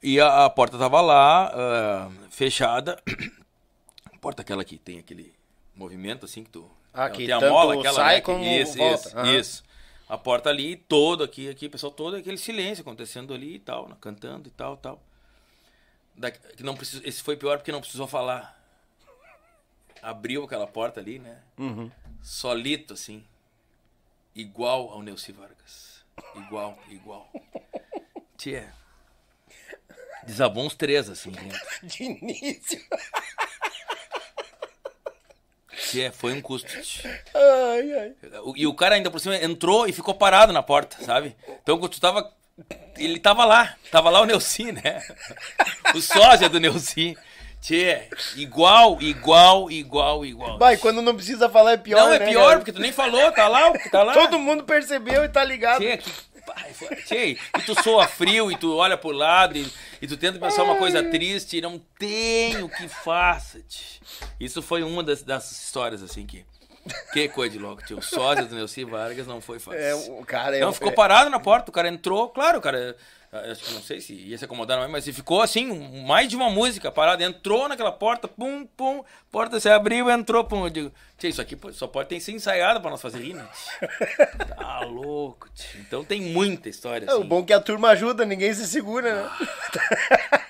[0.00, 3.02] E a, a porta tava lá, ah, fechada.
[4.20, 5.34] porta aquela que tem aquele
[5.74, 6.70] movimento, assim, que tu...
[6.94, 9.08] Ah, que tem a mola, aquela, sai né, como isso, volta.
[9.08, 9.36] Isso, Aham.
[9.36, 9.64] isso.
[10.08, 13.96] A porta ali, todo aqui, aqui, pessoal, todo aquele silêncio acontecendo ali e tal, né,
[14.00, 15.02] cantando e tal, tal.
[16.14, 18.56] Da, que não precisou, esse foi pior porque não precisou falar.
[20.00, 21.42] Abriu aquela porta ali, né?
[21.58, 21.90] Uhum.
[22.22, 23.24] Solito, assim.
[24.34, 26.04] Igual ao Neuci Vargas.
[26.34, 27.30] Igual, igual.
[28.36, 28.72] Tia.
[30.24, 31.58] Desabou uns três, assim, dentro.
[31.82, 32.80] De início.
[35.88, 36.70] Tchê, foi um custo.
[37.34, 38.12] Ai, ai.
[38.56, 41.34] E o cara ainda por cima entrou e ficou parado na porta, sabe?
[41.62, 42.30] Então quando tu tava.
[42.96, 43.74] Ele tava lá.
[43.90, 45.02] Tava lá o Neuci, né?
[45.94, 47.16] O sósia do Neuci.
[47.60, 48.02] Tchê,
[48.36, 50.58] igual, igual, igual, igual.
[50.58, 52.58] Vai, quando não precisa falar é pior, Não, é né, pior, cara?
[52.58, 54.12] porque tu nem falou, tá lá, tá lá.
[54.12, 55.80] Todo mundo percebeu e tá ligado.
[55.80, 56.10] Tchê, que...
[56.52, 59.70] pai, foi- Tchê, e tu soa frio, e tu olha pro lado, e,
[60.00, 64.00] e tu tenta pensar uma coisa triste, e não tem o que faça, tchê.
[64.40, 66.44] Isso foi uma das, das histórias, assim, que...
[67.12, 68.00] Que coisa de louco, tio.
[68.00, 69.78] Sósia do Neuci Vargas não foi fácil.
[69.78, 70.60] É, o cara é...
[70.60, 72.96] Não, ficou parado na porta, o cara entrou, claro, o cara.
[73.32, 75.66] Eh, Acho que não sei se ia se acomodar, não, mas ele ficou assim,
[76.06, 77.22] mais de uma música parada.
[77.24, 80.64] Entrou naquela porta, pum, pum, porta se abriu, entrou, pum.
[80.64, 83.46] Eu digo, tia, isso aqui só pode ter sido ensaiado pra nós fazer né?
[83.78, 84.26] tia?"
[84.56, 85.80] Tá louco, tia.
[85.80, 87.26] Então tem muita história É, o assim.
[87.28, 89.30] bom é que a turma ajuda, ninguém se segura, né?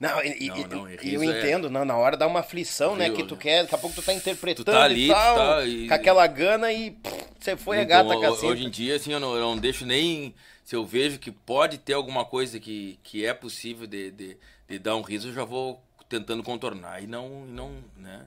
[0.00, 3.06] Não, e, Não, não, e- eu é- entendo, não, na hora dá uma aflição, né?
[3.06, 3.40] Horrível, Que tu né?
[3.42, 5.94] quer, daqui a pouco tu tá interpretando Tu tá ali, e tal, tá e- com
[5.94, 8.46] aquela gana e pff, você foi a Então, gata ho- caceta.
[8.46, 10.32] Hoje em dia, assim, eu não, eu não deixo nem.
[10.68, 14.36] Se eu vejo que pode ter alguma coisa que, que é possível de, de,
[14.68, 18.26] de dar um riso, eu já vou tentando contornar e não, e não né?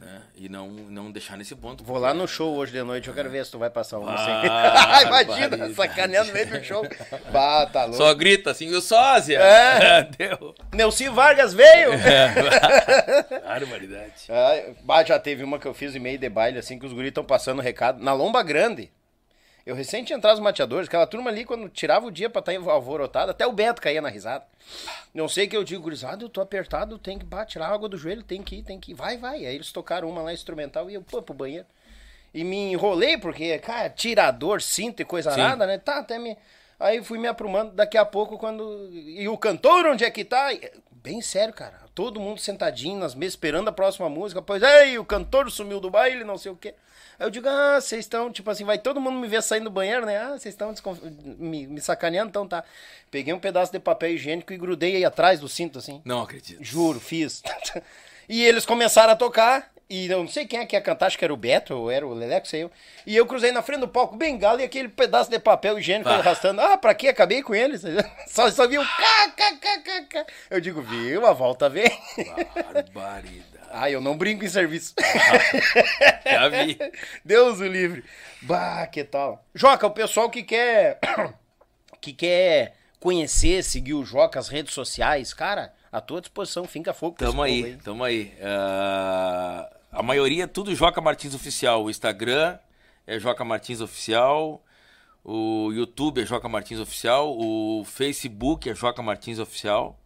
[0.00, 0.22] né?
[0.34, 1.84] E não, não deixar nesse ponto.
[1.84, 4.14] Vou lá no show hoje de noite, eu quero ver se tu vai passar uma
[4.14, 4.48] assim.
[4.50, 6.82] Ah, Imagina, sacaneando no meio do show.
[7.30, 7.98] Bah, tá louco.
[7.98, 9.38] Só grita assim, o sósia!
[9.38, 10.04] É.
[10.16, 10.54] Deu.
[10.72, 11.90] Neuci Vargas veio!
[13.44, 14.24] Barbaridade.
[14.30, 16.94] Ah, bah, já teve uma que eu fiz em meio de baile, assim, que os
[16.94, 18.02] guris estão passando recado.
[18.02, 18.90] Na Lomba Grande.
[19.68, 22.70] Eu recente tinha entrado os mateadores, aquela turma ali, quando tirava o dia pra estar
[22.70, 24.46] alvorotado, até o Beto caía na risada.
[25.12, 27.74] Não sei o que eu digo, gurizada, eu tô apertado, tem que bah, tirar a
[27.74, 28.94] água do joelho, tem que ir, tem que ir.
[28.94, 29.44] Vai, vai.
[29.44, 31.66] Aí eles tocaram uma lá instrumental e eu, pô, pro banheiro.
[32.32, 35.40] E me enrolei, porque, cara, tirador, cinto e coisa Sim.
[35.40, 35.76] nada, né?
[35.76, 36.34] Tá, até me.
[36.80, 38.88] Aí fui me aprumando, daqui a pouco, quando.
[38.90, 40.48] E o cantor, onde é que tá?
[40.90, 41.78] Bem sério, cara.
[41.94, 44.40] Todo mundo sentadinho nas mesas, esperando a próxima música.
[44.40, 46.74] Pois, ei, o cantor sumiu do baile, não sei o quê.
[47.18, 49.70] Aí eu digo, ah, vocês estão, tipo assim, vai todo mundo me ver saindo do
[49.70, 50.18] banheiro, né?
[50.18, 51.00] Ah, vocês estão desconf...
[51.02, 52.62] me, me sacaneando, então tá.
[53.10, 56.00] Peguei um pedaço de papel higiênico e grudei aí atrás do cinto, assim.
[56.04, 56.62] Não acredito.
[56.62, 57.42] Juro, fiz.
[58.28, 59.72] e eles começaram a tocar.
[59.90, 61.90] E eu não sei quem é que ia cantar, acho que era o Beto, ou
[61.90, 62.70] era o Leleco, sei eu.
[63.06, 66.16] E eu cruzei na frente do palco, bengala e aquele pedaço de papel higiênico Ah.
[66.16, 66.60] arrastando.
[66.60, 67.08] Ah, pra quê?
[67.08, 67.82] Acabei com eles.
[68.28, 70.26] Só, só cá, cá.
[70.50, 71.90] Eu digo, viu, a volta vem.
[72.54, 73.44] Barbaridade.
[73.72, 74.94] ah, eu não brinco em serviço.
[76.24, 76.78] Já vi.
[77.24, 78.04] Deus o livre.
[78.42, 79.42] Bah, que tal.
[79.54, 80.98] Joca, o pessoal que quer
[82.00, 87.16] que quer conhecer, seguir o Joca, as redes sociais, cara, à tua disposição, finca fogo.
[87.18, 88.34] Tamo aí, povo tamo aí.
[88.42, 91.84] Ah, a maioria é tudo Joca Martins Oficial.
[91.84, 92.58] O Instagram
[93.06, 94.62] é Joca Martins Oficial.
[95.24, 97.36] O YouTube é Joca Martins Oficial.
[97.38, 99.98] O Facebook é Joca Martins Oficial.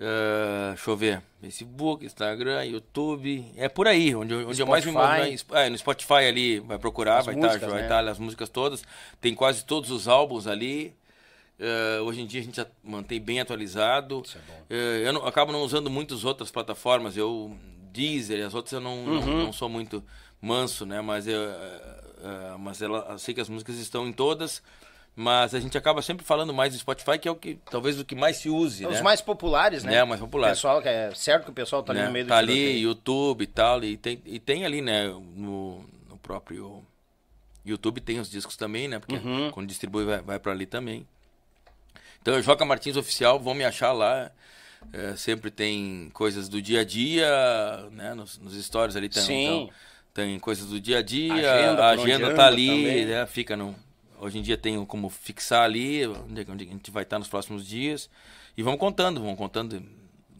[0.00, 1.22] Ah, deixa eu ver.
[1.40, 3.44] Facebook, Instagram, YouTube.
[3.56, 5.18] É por aí, onde, eu- onde eu mais me Spotify.
[5.18, 5.56] movimento.
[5.56, 7.88] É, no Spotify ali, vai procurar, As vai estar vai né?
[7.88, 8.82] tá as músicas todas.
[9.20, 10.94] Tem quase todos os álbuns ali.
[11.60, 14.22] Eh, hoje em dia a gente já mantém bem atualizado.
[14.70, 17.16] Eh, eu não- acabo não usando muitas outras plataformas.
[17.16, 17.56] Eu
[17.98, 19.44] Deezer, as outras eu não, não, Uhum.
[19.46, 20.02] não sou muito
[20.40, 21.00] manso, né?
[21.00, 24.62] Mas eu, eh, mas ela, eu sei que as músicas estão em todas.
[25.20, 28.04] Mas a gente acaba sempre falando mais do Spotify, que é o que talvez o
[28.04, 29.02] que mais se use, Os né?
[29.02, 29.96] mais populares, né?
[29.96, 30.50] É, mais popular.
[30.50, 32.06] Pessoal, que é certo que o pessoal tá ali né?
[32.06, 32.78] no meio do Tá ali, tiroteio.
[32.82, 36.84] YouTube e tal, e tem, e tem ali, né, no, no próprio
[37.66, 39.50] YouTube tem os discos também, né, porque Uhum.
[39.50, 41.04] quando distribui vai, vai para ali também.
[42.22, 44.30] Então, Joca Martins Oficial, vão me achar lá,
[44.92, 47.28] É, sempre tem coisas do dia a dia,
[47.92, 49.70] né, nos, nos stories ali tem, então,
[50.14, 53.74] tem coisas do dia a dia, Agenda, a agenda tá ali, né, fica no...
[54.20, 57.28] Hoje em dia tem como fixar ali, onde, é onde a gente vai estar nos
[57.28, 58.08] próximos dias,
[58.56, 59.82] e vamos contando, vamos contando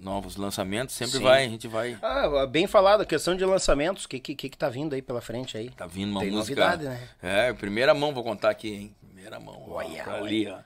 [0.00, 1.22] novos lançamentos, sempre Sim.
[1.22, 1.98] vai, a gente vai...
[2.00, 5.02] Ah, bem falado, a questão de lançamentos, o que, que, que que tá vindo aí
[5.02, 5.70] pela frente aí?
[5.70, 6.60] Tá vindo uma Tem música.
[6.60, 7.08] novidade, né?
[7.22, 8.94] É, primeira mão vou contar aqui, hein?
[9.28, 9.64] Primeira mão.
[9.70, 10.58] Olha, tá ali, ó.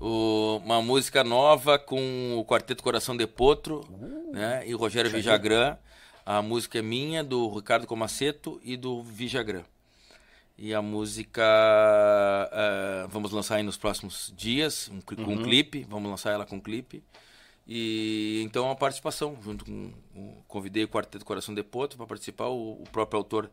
[0.00, 4.62] O- uma música nova com o Quarteto Coração de Potro, Uh, né?
[4.66, 5.76] E Rogério Vijagrã.
[6.24, 9.62] A música é minha, do Ricardo Comaceto e do Vijagrã.
[10.56, 11.42] E a música
[12.52, 15.32] eh, vamos lançar aí nos próximos dias, um, com Uhum.
[15.40, 17.02] um clipe, vamos lançar ela com um clipe.
[17.66, 22.46] E então a participação, junto com o convidei o Quarteto Coração de Potro para participar,
[22.48, 23.50] o, o próprio autor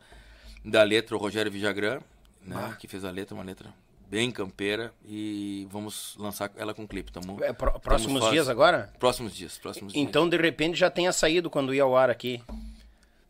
[0.64, 2.00] da letra, o Rogério Vijagrã,
[2.46, 3.74] né, que fez a letra, uma letra
[4.10, 8.92] bem campeira e vamos lançar ela com clipe, tamo, É, pró- próximos dias faz- agora?
[9.00, 10.04] Próximos dias, próximos dias.
[10.08, 12.42] Então, de repente, já tenha saído quando ia ao ar aqui.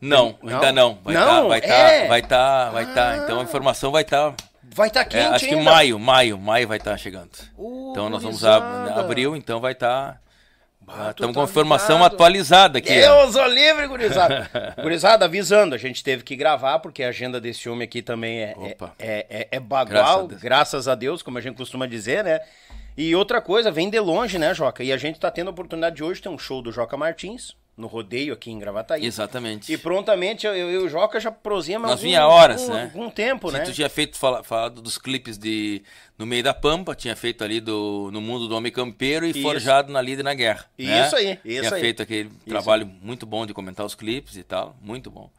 [0.01, 0.53] Não, Não?
[0.56, 0.95] ainda não.
[1.03, 2.08] Vai Não, tá, vai tá, é?
[2.08, 3.17] vai tá, vai tá.
[3.17, 4.33] Então a informação vai estar
[4.72, 5.69] Vai estar tá quente É, acho que ainda.
[5.69, 7.32] maio, maio, maio vai estar chegando.
[7.58, 8.64] Ô, então nós vamos ab
[8.99, 10.22] abril, então vai estar
[10.91, 12.89] Ah, Estamos com a informação atualizada aqui.
[12.89, 14.49] Deus o livre, gurizada.
[14.81, 18.55] gurizada, avisando, a gente teve que gravar, porque a agenda desse homem aqui também é,
[18.59, 22.23] é, é, é, é bagual, graças a, graças a, Deus, como a gente costuma dizer,
[22.23, 22.39] né?
[22.97, 24.83] E outra coisa, vem de longe, né, Joca?
[24.83, 27.55] E a gente tá tendo a oportunidade de hoje ter um show do Joca Martins,
[27.80, 29.06] no rodeio aqui em Gravataí.
[29.06, 29.72] Exatamente.
[29.72, 32.83] E prontamente eu, eu e o Joca já prosíamos Nós vinha horas, algum, né?
[32.93, 33.64] Algum tempo, Sim, né?
[33.64, 35.82] Tu tinha feito fala, falado dos clipes de
[36.17, 39.41] No Meio da Pampa, tinha feito ali do No Mundo do Homem Campeiro e isso.
[39.41, 40.66] Forjado na Lida e na Guerra.
[40.77, 41.06] Né?
[41.06, 41.82] Isso aí, isso tinha aí.
[41.82, 45.30] feito aquele isso trabalho muito bom de comentar os clipes e tal, muito bom.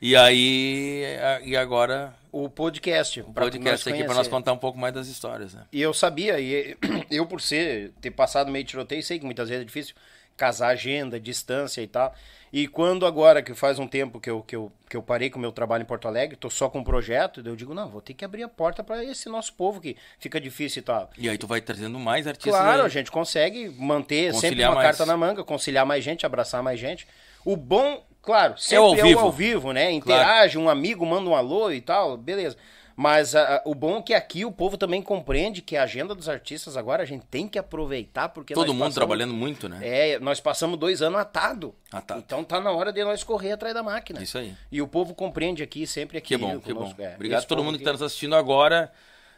[0.00, 1.02] E aí,
[1.44, 3.20] e agora o podcast.
[3.20, 5.64] O podcast aqui para nós contar um pouco mais das histórias, né?
[5.72, 6.76] E eu sabia, e
[7.10, 9.94] eu por ser, ter passado meio tiroteio, sei que muitas vezes é difícil
[10.40, 12.14] casar agenda, distância e tal.
[12.50, 15.38] E quando agora, que faz um tempo que eu, que eu, que eu parei com
[15.38, 18.00] o meu trabalho em Porto Alegre, tô só com um projeto, eu digo, não, vou
[18.00, 21.10] ter que abrir a porta para esse nosso povo que fica difícil e tal.
[21.16, 22.86] E aí tu vai trazendo mais artistas Claro, aí.
[22.86, 24.86] a gente consegue manter conciliar sempre uma mais.
[24.88, 27.06] carta na manga, conciliar mais gente, abraçar mais gente.
[27.44, 29.20] O bom, claro, sempre é, ao, é vivo.
[29.20, 29.92] ao vivo, né?
[29.92, 30.66] Interage, claro.
[30.66, 32.56] um amigo manda um alô e tal, beleza.
[33.00, 36.28] Mas a, o bom é que aqui o povo também compreende que a agenda dos
[36.28, 39.78] artistas agora a gente tem que aproveitar porque todo mundo passamos, trabalhando muito, né?
[39.80, 41.74] É, nós passamos dois anos atado.
[41.90, 42.20] atado.
[42.20, 44.22] Então tá na hora de nós correr atrás da máquina.
[44.22, 44.54] Isso aí.
[44.70, 46.36] E o povo compreende aqui sempre aqui.
[46.36, 46.94] Que bom, que bom.
[46.98, 48.92] É, Obrigado a todo mundo que está nos assistindo agora,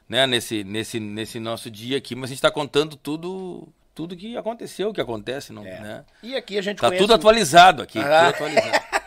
[0.08, 0.26] né?
[0.26, 4.92] Nesse, nesse, nesse nosso dia aqui, mas a gente está contando tudo tudo que aconteceu,
[4.92, 5.78] que acontece, não, é.
[5.78, 6.04] né?
[6.20, 7.04] E aqui a gente tá conhece...
[7.04, 8.32] tudo atualizado aqui, ah.
[8.32, 8.86] tudo atualizado.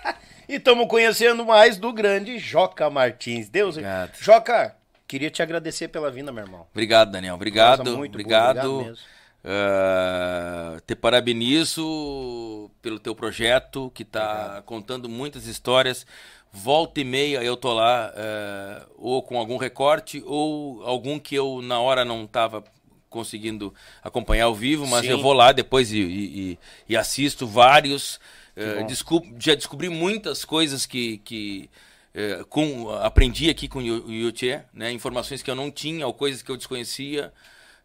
[0.48, 3.50] e estamos conhecendo mais do grande Joca Martins.
[3.50, 4.12] Deus, Obrigado.
[4.20, 4.76] Joca,
[5.08, 6.66] Queria te agradecer pela vinda, meu irmão.
[6.72, 7.36] Obrigado, Daniel.
[7.36, 7.94] Obrigado.
[7.94, 8.62] obrigado.
[8.62, 8.98] Boa, obrigado
[9.46, 16.06] uh, te parabenizo pelo teu projeto, que está contando muitas histórias.
[16.52, 21.62] Volta e meia eu tô lá, uh, ou com algum recorte, ou algum que eu
[21.62, 22.64] na hora não estava
[23.10, 25.12] conseguindo acompanhar ao vivo, mas Sim.
[25.12, 26.60] eu vou lá depois e, e,
[26.90, 28.20] e assisto vários.
[28.56, 31.70] Uh, já descobri muitas coisas que, que
[32.14, 36.42] é, com, aprendi aqui com o Yuchê, né, informações que eu não tinha ou coisas
[36.42, 37.34] que eu desconhecia.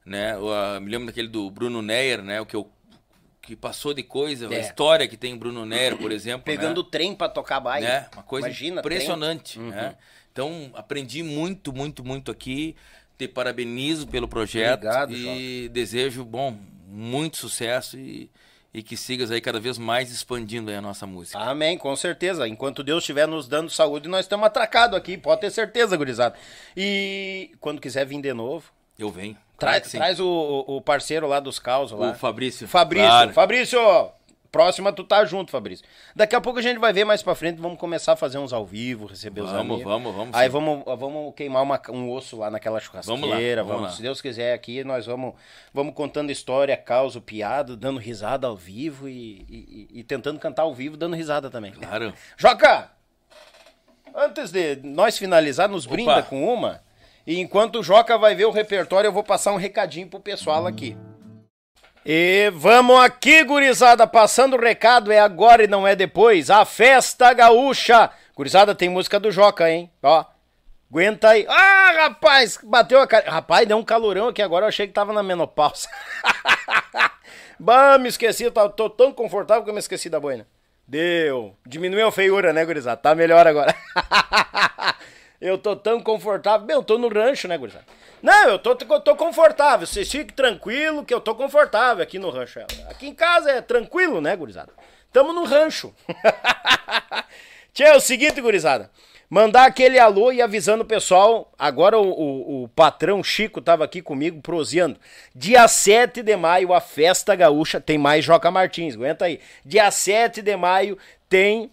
[0.07, 2.71] Né, eu, uh, me lembro daquele do Bruno Neyer, né, o que eu
[3.43, 4.59] que passou de coisa, é.
[4.59, 6.43] a história que tem Bruno Neyer, por exemplo.
[6.45, 6.89] Pegando né?
[6.89, 7.87] trem para tocar baile.
[7.87, 8.07] Né?
[8.13, 9.59] Uma coisa Imagina, impressionante.
[9.59, 9.71] Uhum.
[9.71, 9.97] Né?
[10.31, 12.77] Então, aprendi muito, muito, muito aqui.
[13.19, 18.31] Te parabenizo pelo projeto Obrigado, e desejo, bom, muito sucesso e
[18.73, 21.39] e que sigas aí cada vez mais expandindo a nossa música.
[21.39, 22.47] Amém, com certeza.
[22.47, 26.37] Enquanto Deus estiver nos dando saúde, nós estamos atracados aqui, pode ter certeza, gurizada.
[26.77, 28.71] E quando quiser vir de novo...
[28.99, 29.37] Eu venho.
[29.59, 32.13] Traz, claro traz o, o parceiro lá dos causos lá.
[32.13, 32.67] O Fabrício.
[32.67, 33.33] Fabrício, claro.
[33.33, 33.79] Fabrício,
[34.51, 35.87] Próxima tu tá junto, Fabrício.
[36.15, 38.53] Daqui a pouco a gente vai ver mais pra frente, vamos começar a fazer uns
[38.53, 39.85] ao vivo, receber vamos, os amigos.
[39.85, 43.17] Vamos, vamos, Aí vamos, vamos queimar uma, um osso lá naquela churrasqueira.
[43.17, 45.35] Vamos lá, vamos, vamos se Deus quiser aqui, nós vamos,
[45.73, 50.75] vamos contando história, causa, piada, dando risada ao vivo e, e, e, tentando cantar ao
[50.75, 51.73] vivo, dando risada também.
[51.73, 52.13] Claro.
[52.37, 52.91] Joca!
[54.13, 55.95] Antes de nós finalizar, nos Opa.
[55.95, 56.83] brinda com uma.
[57.25, 60.67] E enquanto o Joca vai ver o repertório, eu vou passar um recadinho pro pessoal
[60.67, 60.97] aqui.
[62.05, 66.49] E vamos aqui, gurizada, passando o recado, é agora e não é depois.
[66.49, 68.11] A festa gaúcha.
[68.35, 69.91] Gurizada, tem música do Joca, hein?
[70.03, 70.25] Ó.
[70.91, 71.47] Aguenta aí.
[71.49, 73.31] Ah, rapaz, bateu a cara.
[73.31, 75.89] Rapaz, deu um calorão aqui agora, eu achei que tava na menopausa.
[77.61, 80.47] bah, me esqueci, eu tô, tão confortável que eu me esqueci da boina.
[80.89, 81.55] Deu.
[81.67, 82.97] Diminuiu a feiura, né, gurizada?
[82.97, 83.75] Tá melhor agora.
[85.41, 86.67] eu tô tão confortável.
[86.67, 87.87] Bem, eu tô no rancho, né, gurizada?
[88.23, 89.87] Não, eu tô, eu tô confortável.
[89.87, 92.61] Vocês fiquem tranquilo que eu tô confortável aqui no rancho.
[92.89, 94.73] Aqui em casa é tranquilo, né, gurizada?
[95.13, 95.95] Tamo no rancho.
[97.73, 98.91] Tchê, é o seguinte, gurizada.
[99.29, 101.53] Mandar aquele alô e avisando o pessoal.
[101.57, 104.99] Agora o, o, o, patrão Chico tava aqui comigo proseando.
[105.35, 107.81] Dia 7 de maio, a festa gaúcha.
[107.81, 109.41] Tem mais Joca Martins, aguenta aí.
[109.65, 111.71] Dia 7 de maio tem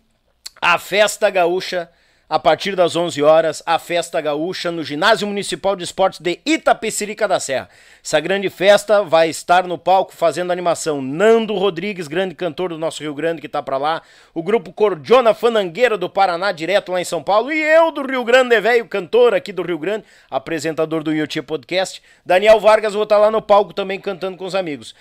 [0.62, 1.90] a festa gaúcha
[2.30, 7.26] a partir das 11 horas, a festa gaúcha no Ginásio Municipal de Esportes de Itapecerica
[7.26, 7.70] da Serra.
[8.04, 13.02] Essa grande festa vai estar no palco fazendo animação Nando Rodrigues, grande cantor do nosso
[13.02, 14.02] Rio Grande que tá para lá,
[14.34, 18.26] o grupo Cordiona Fanangueira do Paraná, direto lá em São Paulo, e eu do Rio
[18.26, 22.02] Grande, velho, cantor aqui do Rio Grande, apresentador do YouTube Podcast.
[22.26, 24.94] Daniel Vargas vou estar tá lá no palco também cantando com os amigos.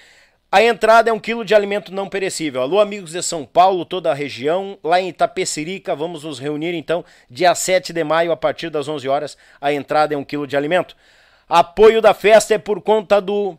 [0.51, 2.63] A entrada é um quilo de alimento não perecível.
[2.63, 7.05] Alô, amigos de São Paulo, toda a região, lá em Itapecerica, vamos nos reunir então,
[7.29, 9.37] dia 7 de maio, a partir das 11 horas.
[9.61, 10.97] A entrada é um quilo de alimento.
[11.49, 13.59] Apoio da festa é por conta do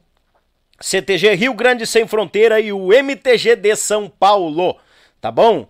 [0.79, 4.77] CTG Rio Grande Sem Fronteira e o MTG de São Paulo,
[5.19, 5.67] tá bom?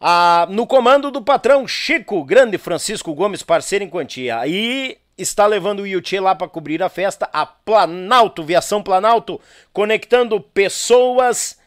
[0.00, 4.46] Ah, no comando do patrão Chico, grande Francisco Gomes, parceiro em quantia.
[4.46, 9.40] E está levando o Yuchê lá para cobrir a festa, a Planalto, Viação Planalto,
[9.72, 11.58] conectando pessoas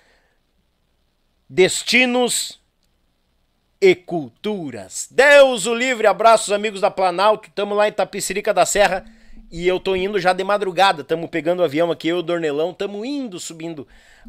[1.50, 2.62] destinos
[3.80, 5.08] e culturas.
[5.10, 9.06] Deus o livre, abraços amigos da Planalto, tamo lá em Tapicirica da Serra
[9.52, 12.24] e eu tô indo já de madrugada, tamo pegando o avião aqui, eu e o
[12.24, 13.88] Dornelão, tamo indo, subindo,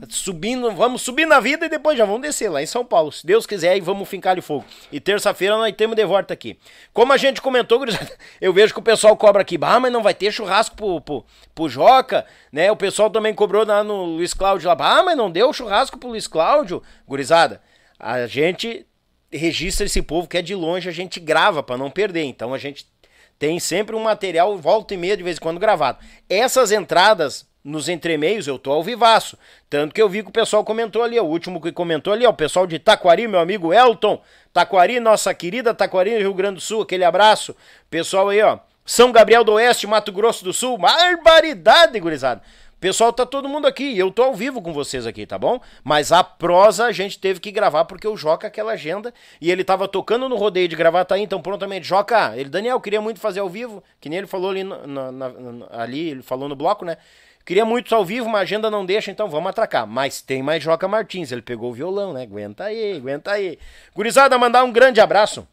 [0.09, 3.27] subindo, vamos subir na vida e depois já vamos descer lá em São Paulo, se
[3.27, 4.65] Deus quiser, e vamos fincar de fogo.
[4.93, 6.57] E terça-feira nós temos de volta aqui.
[6.93, 7.85] Como a gente comentou,
[8.41, 11.25] eu vejo que o pessoal cobra aqui, ah, mas não vai ter churrasco pro, pro,
[11.55, 12.71] pro Joca, né?
[12.71, 16.11] O pessoal também cobrou lá no Luiz Cláudio lá, ah, mas não deu churrasco pro
[16.11, 17.61] Luiz Cláudio, gurizada.
[17.99, 18.87] A gente
[19.33, 22.23] registra esse povo que é de longe, a gente grava para não perder.
[22.23, 22.87] Então a gente
[23.39, 25.99] tem sempre um material volta e meia de vez em quando gravado.
[26.29, 29.39] Essas entradas nos entremeios eu tô ao vivaço.
[29.69, 32.31] Tanto que eu vi que o pessoal comentou ali, o último que comentou ali, ó,
[32.31, 34.21] o pessoal de Taquari, meu amigo Elton.
[34.53, 37.55] Taquari, nossa querida Taquari, Rio Grande do Sul, aquele abraço.
[37.91, 38.59] Pessoal aí, ó.
[38.85, 40.79] São Gabriel do Oeste, Mato Grosso do Sul.
[40.79, 42.43] Barbaridade, gurizada.
[42.81, 43.99] Pessoal, tá todo mundo aqui.
[43.99, 45.61] Eu tô ao vivo com vocês aqui, tá bom?
[45.83, 49.65] Mas a prosa a gente teve que gravar porque o Joca aquela agenda e ele
[49.65, 53.49] tava tocando no rodeio de Gravataí, então prontamente, Joca, ele, Daniel, queria muito fazer ao
[53.49, 55.33] vivo, que nem ele falou ali, no, na, na,
[55.73, 56.99] ali ele falou no bloco, né?
[57.45, 59.85] Queria muito ao vivo, mas a agenda não deixa, então vamos atracar.
[59.85, 62.23] Mas tem mais Joca Martins, ele pegou o violão, né?
[62.23, 63.59] Aguenta aí, aguenta aí.
[63.93, 65.49] Gurizada, mandar um grande abraço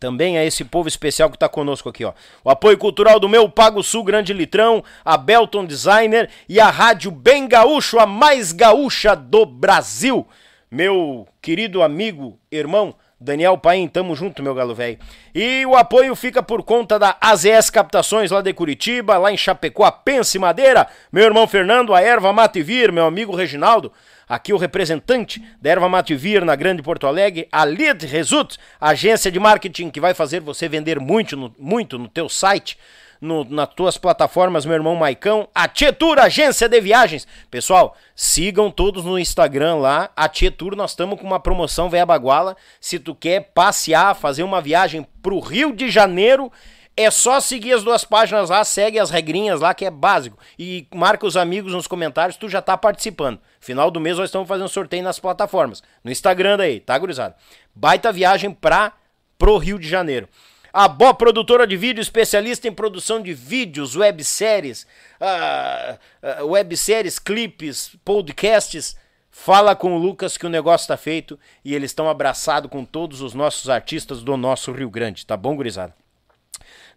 [0.00, 2.14] também a esse povo especial que está conosco aqui, ó.
[2.42, 7.10] O apoio cultural do meu Pago Sul Grande Litrão, a Belton Designer e a Rádio
[7.10, 10.26] Bem Gaúcho, a mais gaúcha do Brasil.
[10.70, 14.98] Meu querido amigo, irmão, Daniel Paim, tamo junto, meu galo velho.
[15.34, 19.84] E o apoio fica por conta da AZS Captações lá de Curitiba, lá em Chapecó,
[19.84, 23.92] a Pense Madeira, meu irmão Fernando, a Erva Mativir, meu amigo Reginaldo,
[24.30, 29.28] Aqui o representante da Erva Mate Vir na Grande Porto Alegre, a Lead Result, agência
[29.28, 32.78] de marketing que vai fazer você vender muito no, muito no teu site,
[33.20, 37.26] no, nas tuas plataformas, meu irmão Maicão, a Tietur, agência de viagens.
[37.50, 42.56] Pessoal, sigam todos no Instagram lá, a Tietur, nós estamos com uma promoção Véia Baguala.
[42.80, 46.50] Se tu quer passear, fazer uma viagem pro Rio de Janeiro
[46.96, 50.38] é só seguir as duas páginas lá, segue as regrinhas lá, que é básico.
[50.58, 53.40] E marca os amigos nos comentários, tu já tá participando.
[53.58, 55.82] Final do mês nós estamos fazendo sorteio nas plataformas.
[56.04, 57.36] No Instagram daí, tá, gurizada?
[57.74, 58.92] Baita viagem pra,
[59.38, 60.28] pro Rio de Janeiro.
[60.72, 64.86] A Bó Produtora de Vídeo, especialista em produção de vídeos, webséries,
[65.20, 68.96] uh, uh, webséries, clipes, podcasts.
[69.30, 73.20] Fala com o Lucas que o negócio tá feito e eles estão abraçados com todos
[73.20, 75.94] os nossos artistas do nosso Rio Grande, tá bom, gurizada?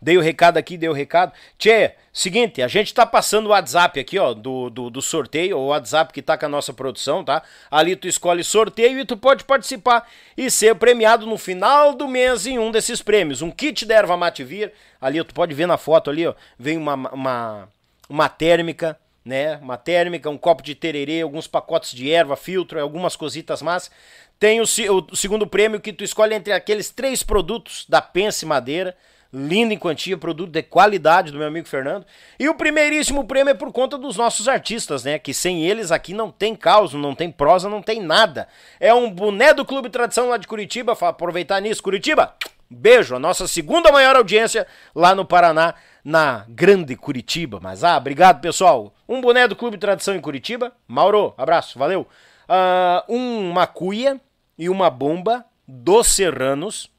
[0.04, 1.32] Dei o recado aqui, dei o recado.
[1.58, 5.68] Tchê, seguinte, a gente tá passando o WhatsApp aqui, ó, do, do, do, sorteio, o
[5.68, 7.42] WhatsApp que tá com a nossa produção, tá?
[7.72, 12.46] Ali tu escolhe sorteio e tu pode participar e ser premiado no final do mês
[12.46, 13.42] em um desses prêmios.
[13.42, 16.78] Um kit da erva mate vir, ali tu pode ver na foto ali, ó, vem
[16.78, 17.70] uma, uma,
[18.10, 19.56] uma térmica, né?
[19.62, 23.90] Uma térmica, um copo de tererê, alguns pacotes de erva, filtro, algumas cositas más.
[24.38, 28.94] Tem o, o, segundo prêmio que tu escolhe entre aqueles três produtos da Pense Madeira
[29.34, 32.06] lindo em quantia, produto de qualidade do meu amigo Fernando.
[32.40, 35.18] E o primeiríssimo prêmio é por conta dos nossos artistas, né?
[35.18, 38.48] Que sem eles aqui não tem caos, não tem prosa, não tem nada.
[38.80, 42.36] É um boné do Clube Tradição lá de Curitiba, aproveitar nisso, Curitiba.
[42.70, 47.60] Beijo, a nossa segunda maior audiência lá no Paraná, na Grande Curitiba.
[47.62, 48.94] Mas ah, obrigado pessoal.
[49.10, 50.72] Um boné do Clube Tradição em Curitiba.
[50.88, 52.08] Mauro, abraço, valeu.
[52.48, 54.20] Uh, uma cuia
[54.58, 56.92] e uma bomba dos Serranos.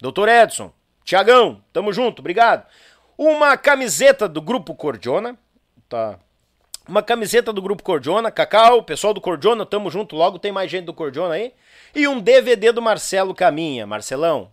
[0.00, 0.72] Doutor Edson,
[1.10, 2.64] Tiagão, tamo junto, obrigado.
[3.18, 5.36] Uma camiseta do Grupo Cordiona,
[5.88, 6.20] tá?
[6.86, 10.84] Uma camiseta do Grupo Cordiona, Cacau, pessoal do Cordiona, tamo junto, logo tem mais gente
[10.84, 11.52] do Cordiona aí.
[11.96, 14.52] E um DVD do Marcelo Caminha, Marcelão.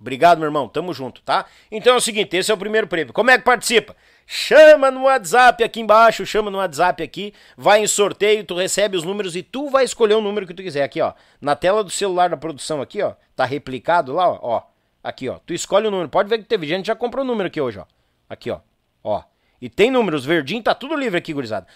[0.00, 1.44] Obrigado, meu irmão, tamo junto, tá?
[1.70, 3.12] Então é o seguinte, esse é o primeiro prêmio.
[3.12, 3.94] Como é que participa?
[4.26, 9.04] Chama no WhatsApp aqui embaixo, chama no WhatsApp aqui, vai em sorteio, tu recebe os
[9.04, 11.12] números e tu vai escolher o número que tu quiser aqui, ó.
[11.38, 14.62] Na tela do celular da produção aqui, ó, tá replicado lá, ó.
[15.02, 15.38] Aqui, ó.
[15.46, 16.08] Tu escolhe o número.
[16.08, 17.84] Pode ver que teve gente que já comprou o número aqui hoje, ó.
[18.28, 18.60] Aqui, ó.
[19.02, 19.22] Ó.
[19.60, 21.66] E tem números verdinho, tá tudo livre aqui, gurizada.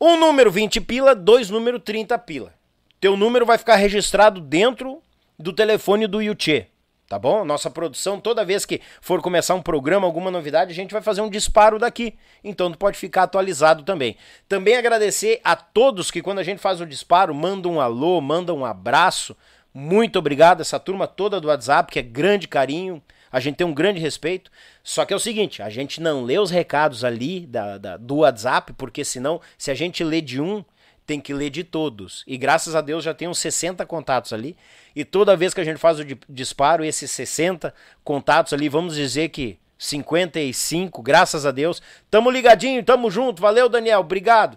[0.00, 2.52] Um número 20 pila, dois número 30 pila.
[3.00, 5.02] Teu número vai ficar registrado dentro
[5.38, 6.68] do telefone do Yuchê.
[7.06, 7.44] Tá bom?
[7.44, 11.20] Nossa produção, toda vez que for começar um programa, alguma novidade, a gente vai fazer
[11.20, 12.14] um disparo daqui.
[12.42, 14.16] Então tu pode ficar atualizado também.
[14.48, 18.54] Também agradecer a todos que quando a gente faz o disparo, manda um alô, manda
[18.54, 19.36] um abraço
[19.74, 23.74] muito obrigado, essa turma toda do WhatsApp, que é grande carinho, a gente tem um
[23.74, 24.48] grande respeito.
[24.84, 28.18] Só que é o seguinte, a gente não lê os recados ali da, da, do
[28.18, 30.64] WhatsApp, porque senão, se a gente lê de um,
[31.04, 32.22] tem que ler de todos.
[32.28, 34.56] E graças a Deus já tem uns 60 contatos ali.
[34.94, 39.30] E toda vez que a gente faz o disparo, esses 60 contatos ali, vamos dizer
[39.30, 41.82] que 55, graças a Deus.
[42.08, 43.42] Tamo ligadinho, tamo junto.
[43.42, 44.56] Valeu, Daniel, obrigado.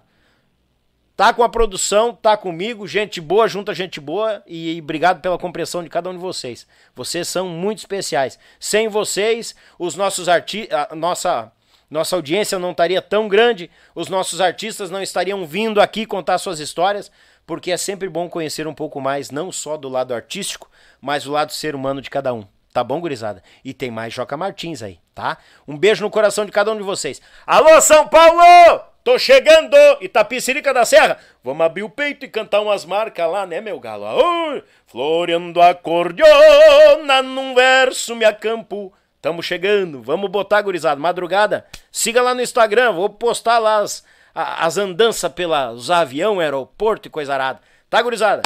[1.18, 5.84] Tá com a produção, tá comigo, gente boa, junta gente boa e, obrigado pela compreensão
[5.84, 6.68] de cada um de vocês.
[6.96, 8.38] Vocês são muito especiais.
[8.60, 11.52] Sem vocês, os nossos artistas, nossa
[11.90, 16.60] nossa audiência não estaria tão grande, os nossos artistas não estariam vindo aqui contar suas
[16.60, 17.12] histórias,
[17.48, 20.70] porque é sempre bom conhecer um pouco mais, não só do lado artístico,
[21.02, 22.46] mas do lado ser humano de cada um.
[22.72, 23.42] Tá bom, gurizada?
[23.66, 25.40] E tem mais Joca Martins aí, tá?
[25.68, 27.20] Um beijo no coração de cada um de vocês.
[27.48, 28.97] Alô, São Paulo!
[29.08, 29.78] Tô chegando!
[30.02, 31.18] Itapicirica da Serra!
[31.42, 34.04] Vamos abrir o peito e cantar umas marcas lá, né, meu galo?
[34.04, 38.92] Aô, floreando a cordiona num verso me acampo.
[39.22, 41.00] Tamo chegando, vamos botar, gurizada.
[41.00, 44.04] Madrugada, siga lá no Instagram, vou postar lá as,
[44.36, 47.62] as andanças pelos avião, aeroporto e coisa arada.
[47.90, 48.42] Tá, gurizada?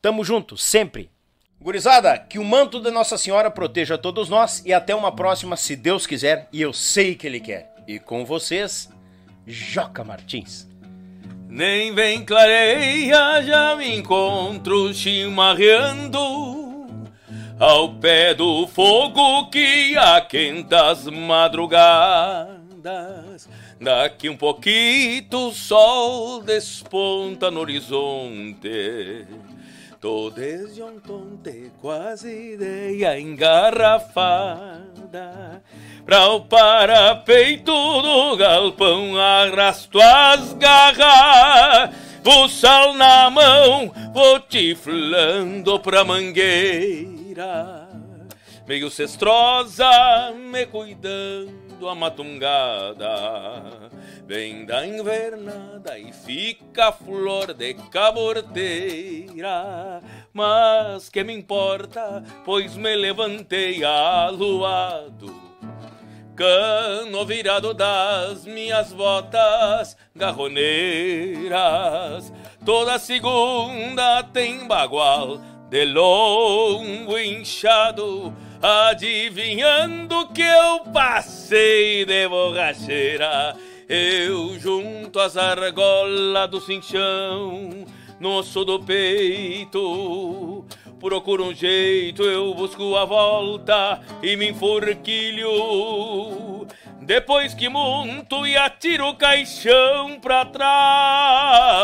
[0.00, 1.10] Tamo junto, sempre.
[1.60, 5.76] Gurizada, que o manto da Nossa Senhora proteja todos nós e até uma próxima, se
[5.76, 7.70] Deus quiser, e eu sei que Ele quer.
[7.86, 8.88] E com vocês,
[9.46, 10.68] Joca Martins.
[11.48, 16.18] Nem vem clareia, já me encontro chimarreando
[17.58, 22.60] ao pé do fogo que aquenta as madrugadas.
[23.80, 29.26] Daqui um pouquinho o sol desponta no horizonte.
[30.00, 34.80] Tô desde ontem quase ideia engarrafada
[36.10, 41.94] Pra o parapeito do galpão arrasto as garras
[42.26, 47.88] O sal na mão, vou tiflando pra mangueira
[48.66, 49.88] Meio cestrosa,
[50.36, 53.62] me cuidando a matungada
[54.26, 58.40] Vem da invernada e fica flor de caborteira.
[60.32, 65.49] Mas que me importa, pois me levantei aluado.
[66.40, 71.52] Cano virado das minhas botas garroneiras.
[72.64, 75.38] Toda segunda tem bagual
[75.68, 83.54] de longo inchado adivinhando que eu passei de borracheira
[83.86, 87.84] eu junto as argolas do cinchão,
[88.18, 90.64] no osso do peito.
[91.00, 95.48] Procuro um jeito, eu busco a volta e me enforquilho.
[97.00, 101.82] Depois que monto e atiro o caixão pra trás.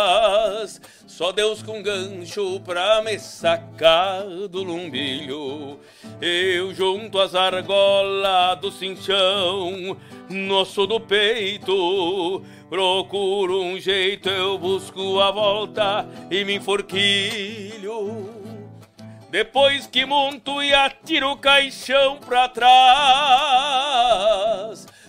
[1.07, 5.81] Só Deus com gancho pra me sacar do lumbilho.
[6.21, 9.97] Eu junto as argolas do cinchão,
[10.29, 12.45] nosso do peito.
[12.69, 18.46] Procuro um jeito, eu busco a volta e me enforquilho.
[19.37, 22.67] Depois que monto e atiro o caixão pra trás.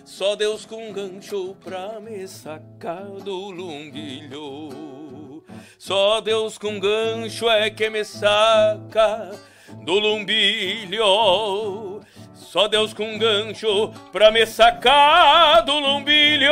[0.03, 4.67] Só Deus com gancho pra me sacar do lumbilho.
[5.79, 9.31] Só Deus com gancho é que me saca
[9.81, 11.05] do lumbilho.
[12.33, 16.51] Só Deus com gancho pra me sacar do lumbilho.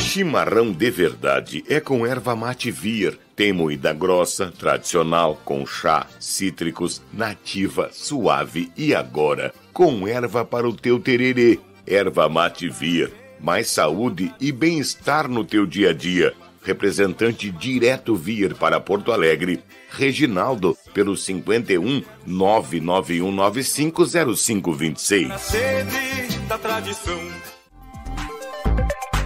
[0.00, 3.18] Chimarrão de verdade é com erva mate vir.
[3.34, 10.74] Tem moída grossa, tradicional, com chá, cítricos, nativa, suave e agora com erva para o
[10.74, 11.58] teu tererê.
[11.86, 13.10] Erva mate vir.
[13.40, 16.32] Mais saúde e bem-estar no teu dia a dia.
[16.62, 19.58] Representante direto vir para Porto Alegre.
[19.90, 25.26] Reginaldo, pelo 51 991950526.
[25.26, 27.18] Na sede da tradição.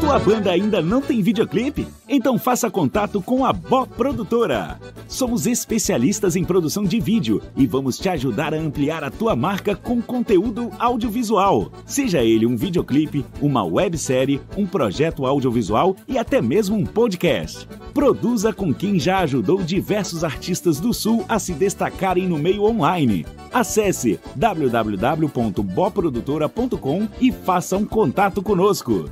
[0.00, 1.86] Tua banda ainda não tem videoclipe?
[2.08, 4.80] Então faça contato com a Bó Produtora.
[5.06, 9.76] Somos especialistas em produção de vídeo e vamos te ajudar a ampliar a tua marca
[9.76, 11.70] com conteúdo audiovisual.
[11.84, 17.68] Seja ele um videoclipe, uma websérie, um projeto audiovisual e até mesmo um podcast.
[17.92, 23.26] Produza com quem já ajudou diversos artistas do Sul a se destacarem no meio online.
[23.52, 29.10] Acesse www.boprodutora.com e faça um contato conosco.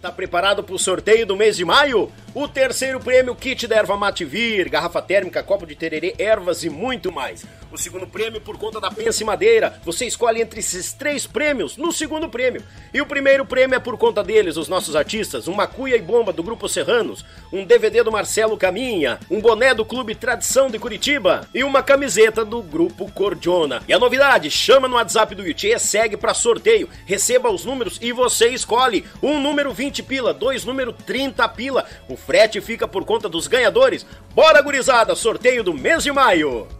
[0.00, 2.10] Tá preparado para o sorteio do mês de maio?
[2.34, 7.12] O terceiro prêmio kit da erva Mativir, garrafa térmica, copo de tererê, ervas e muito
[7.12, 7.44] mais.
[7.72, 9.80] O segundo prêmio por conta da Pense Madeira.
[9.84, 12.64] Você escolhe entre esses três prêmios no segundo prêmio.
[12.92, 16.32] E o primeiro prêmio é por conta deles, os nossos artistas, uma cuia e bomba
[16.32, 21.48] do Grupo Serranos, um DVD do Marcelo Caminha, um boné do Clube Tradição de Curitiba
[21.54, 23.82] e uma camiseta do Grupo Cordiona.
[23.86, 28.12] E a novidade, chama no WhatsApp do Yuchê, segue para sorteio, receba os números e
[28.12, 31.86] você escolhe um número 20 pila, dois número 30 pila.
[32.08, 34.04] O frete fica por conta dos ganhadores.
[34.34, 36.79] Bora, gurizada, sorteio do mês de maio!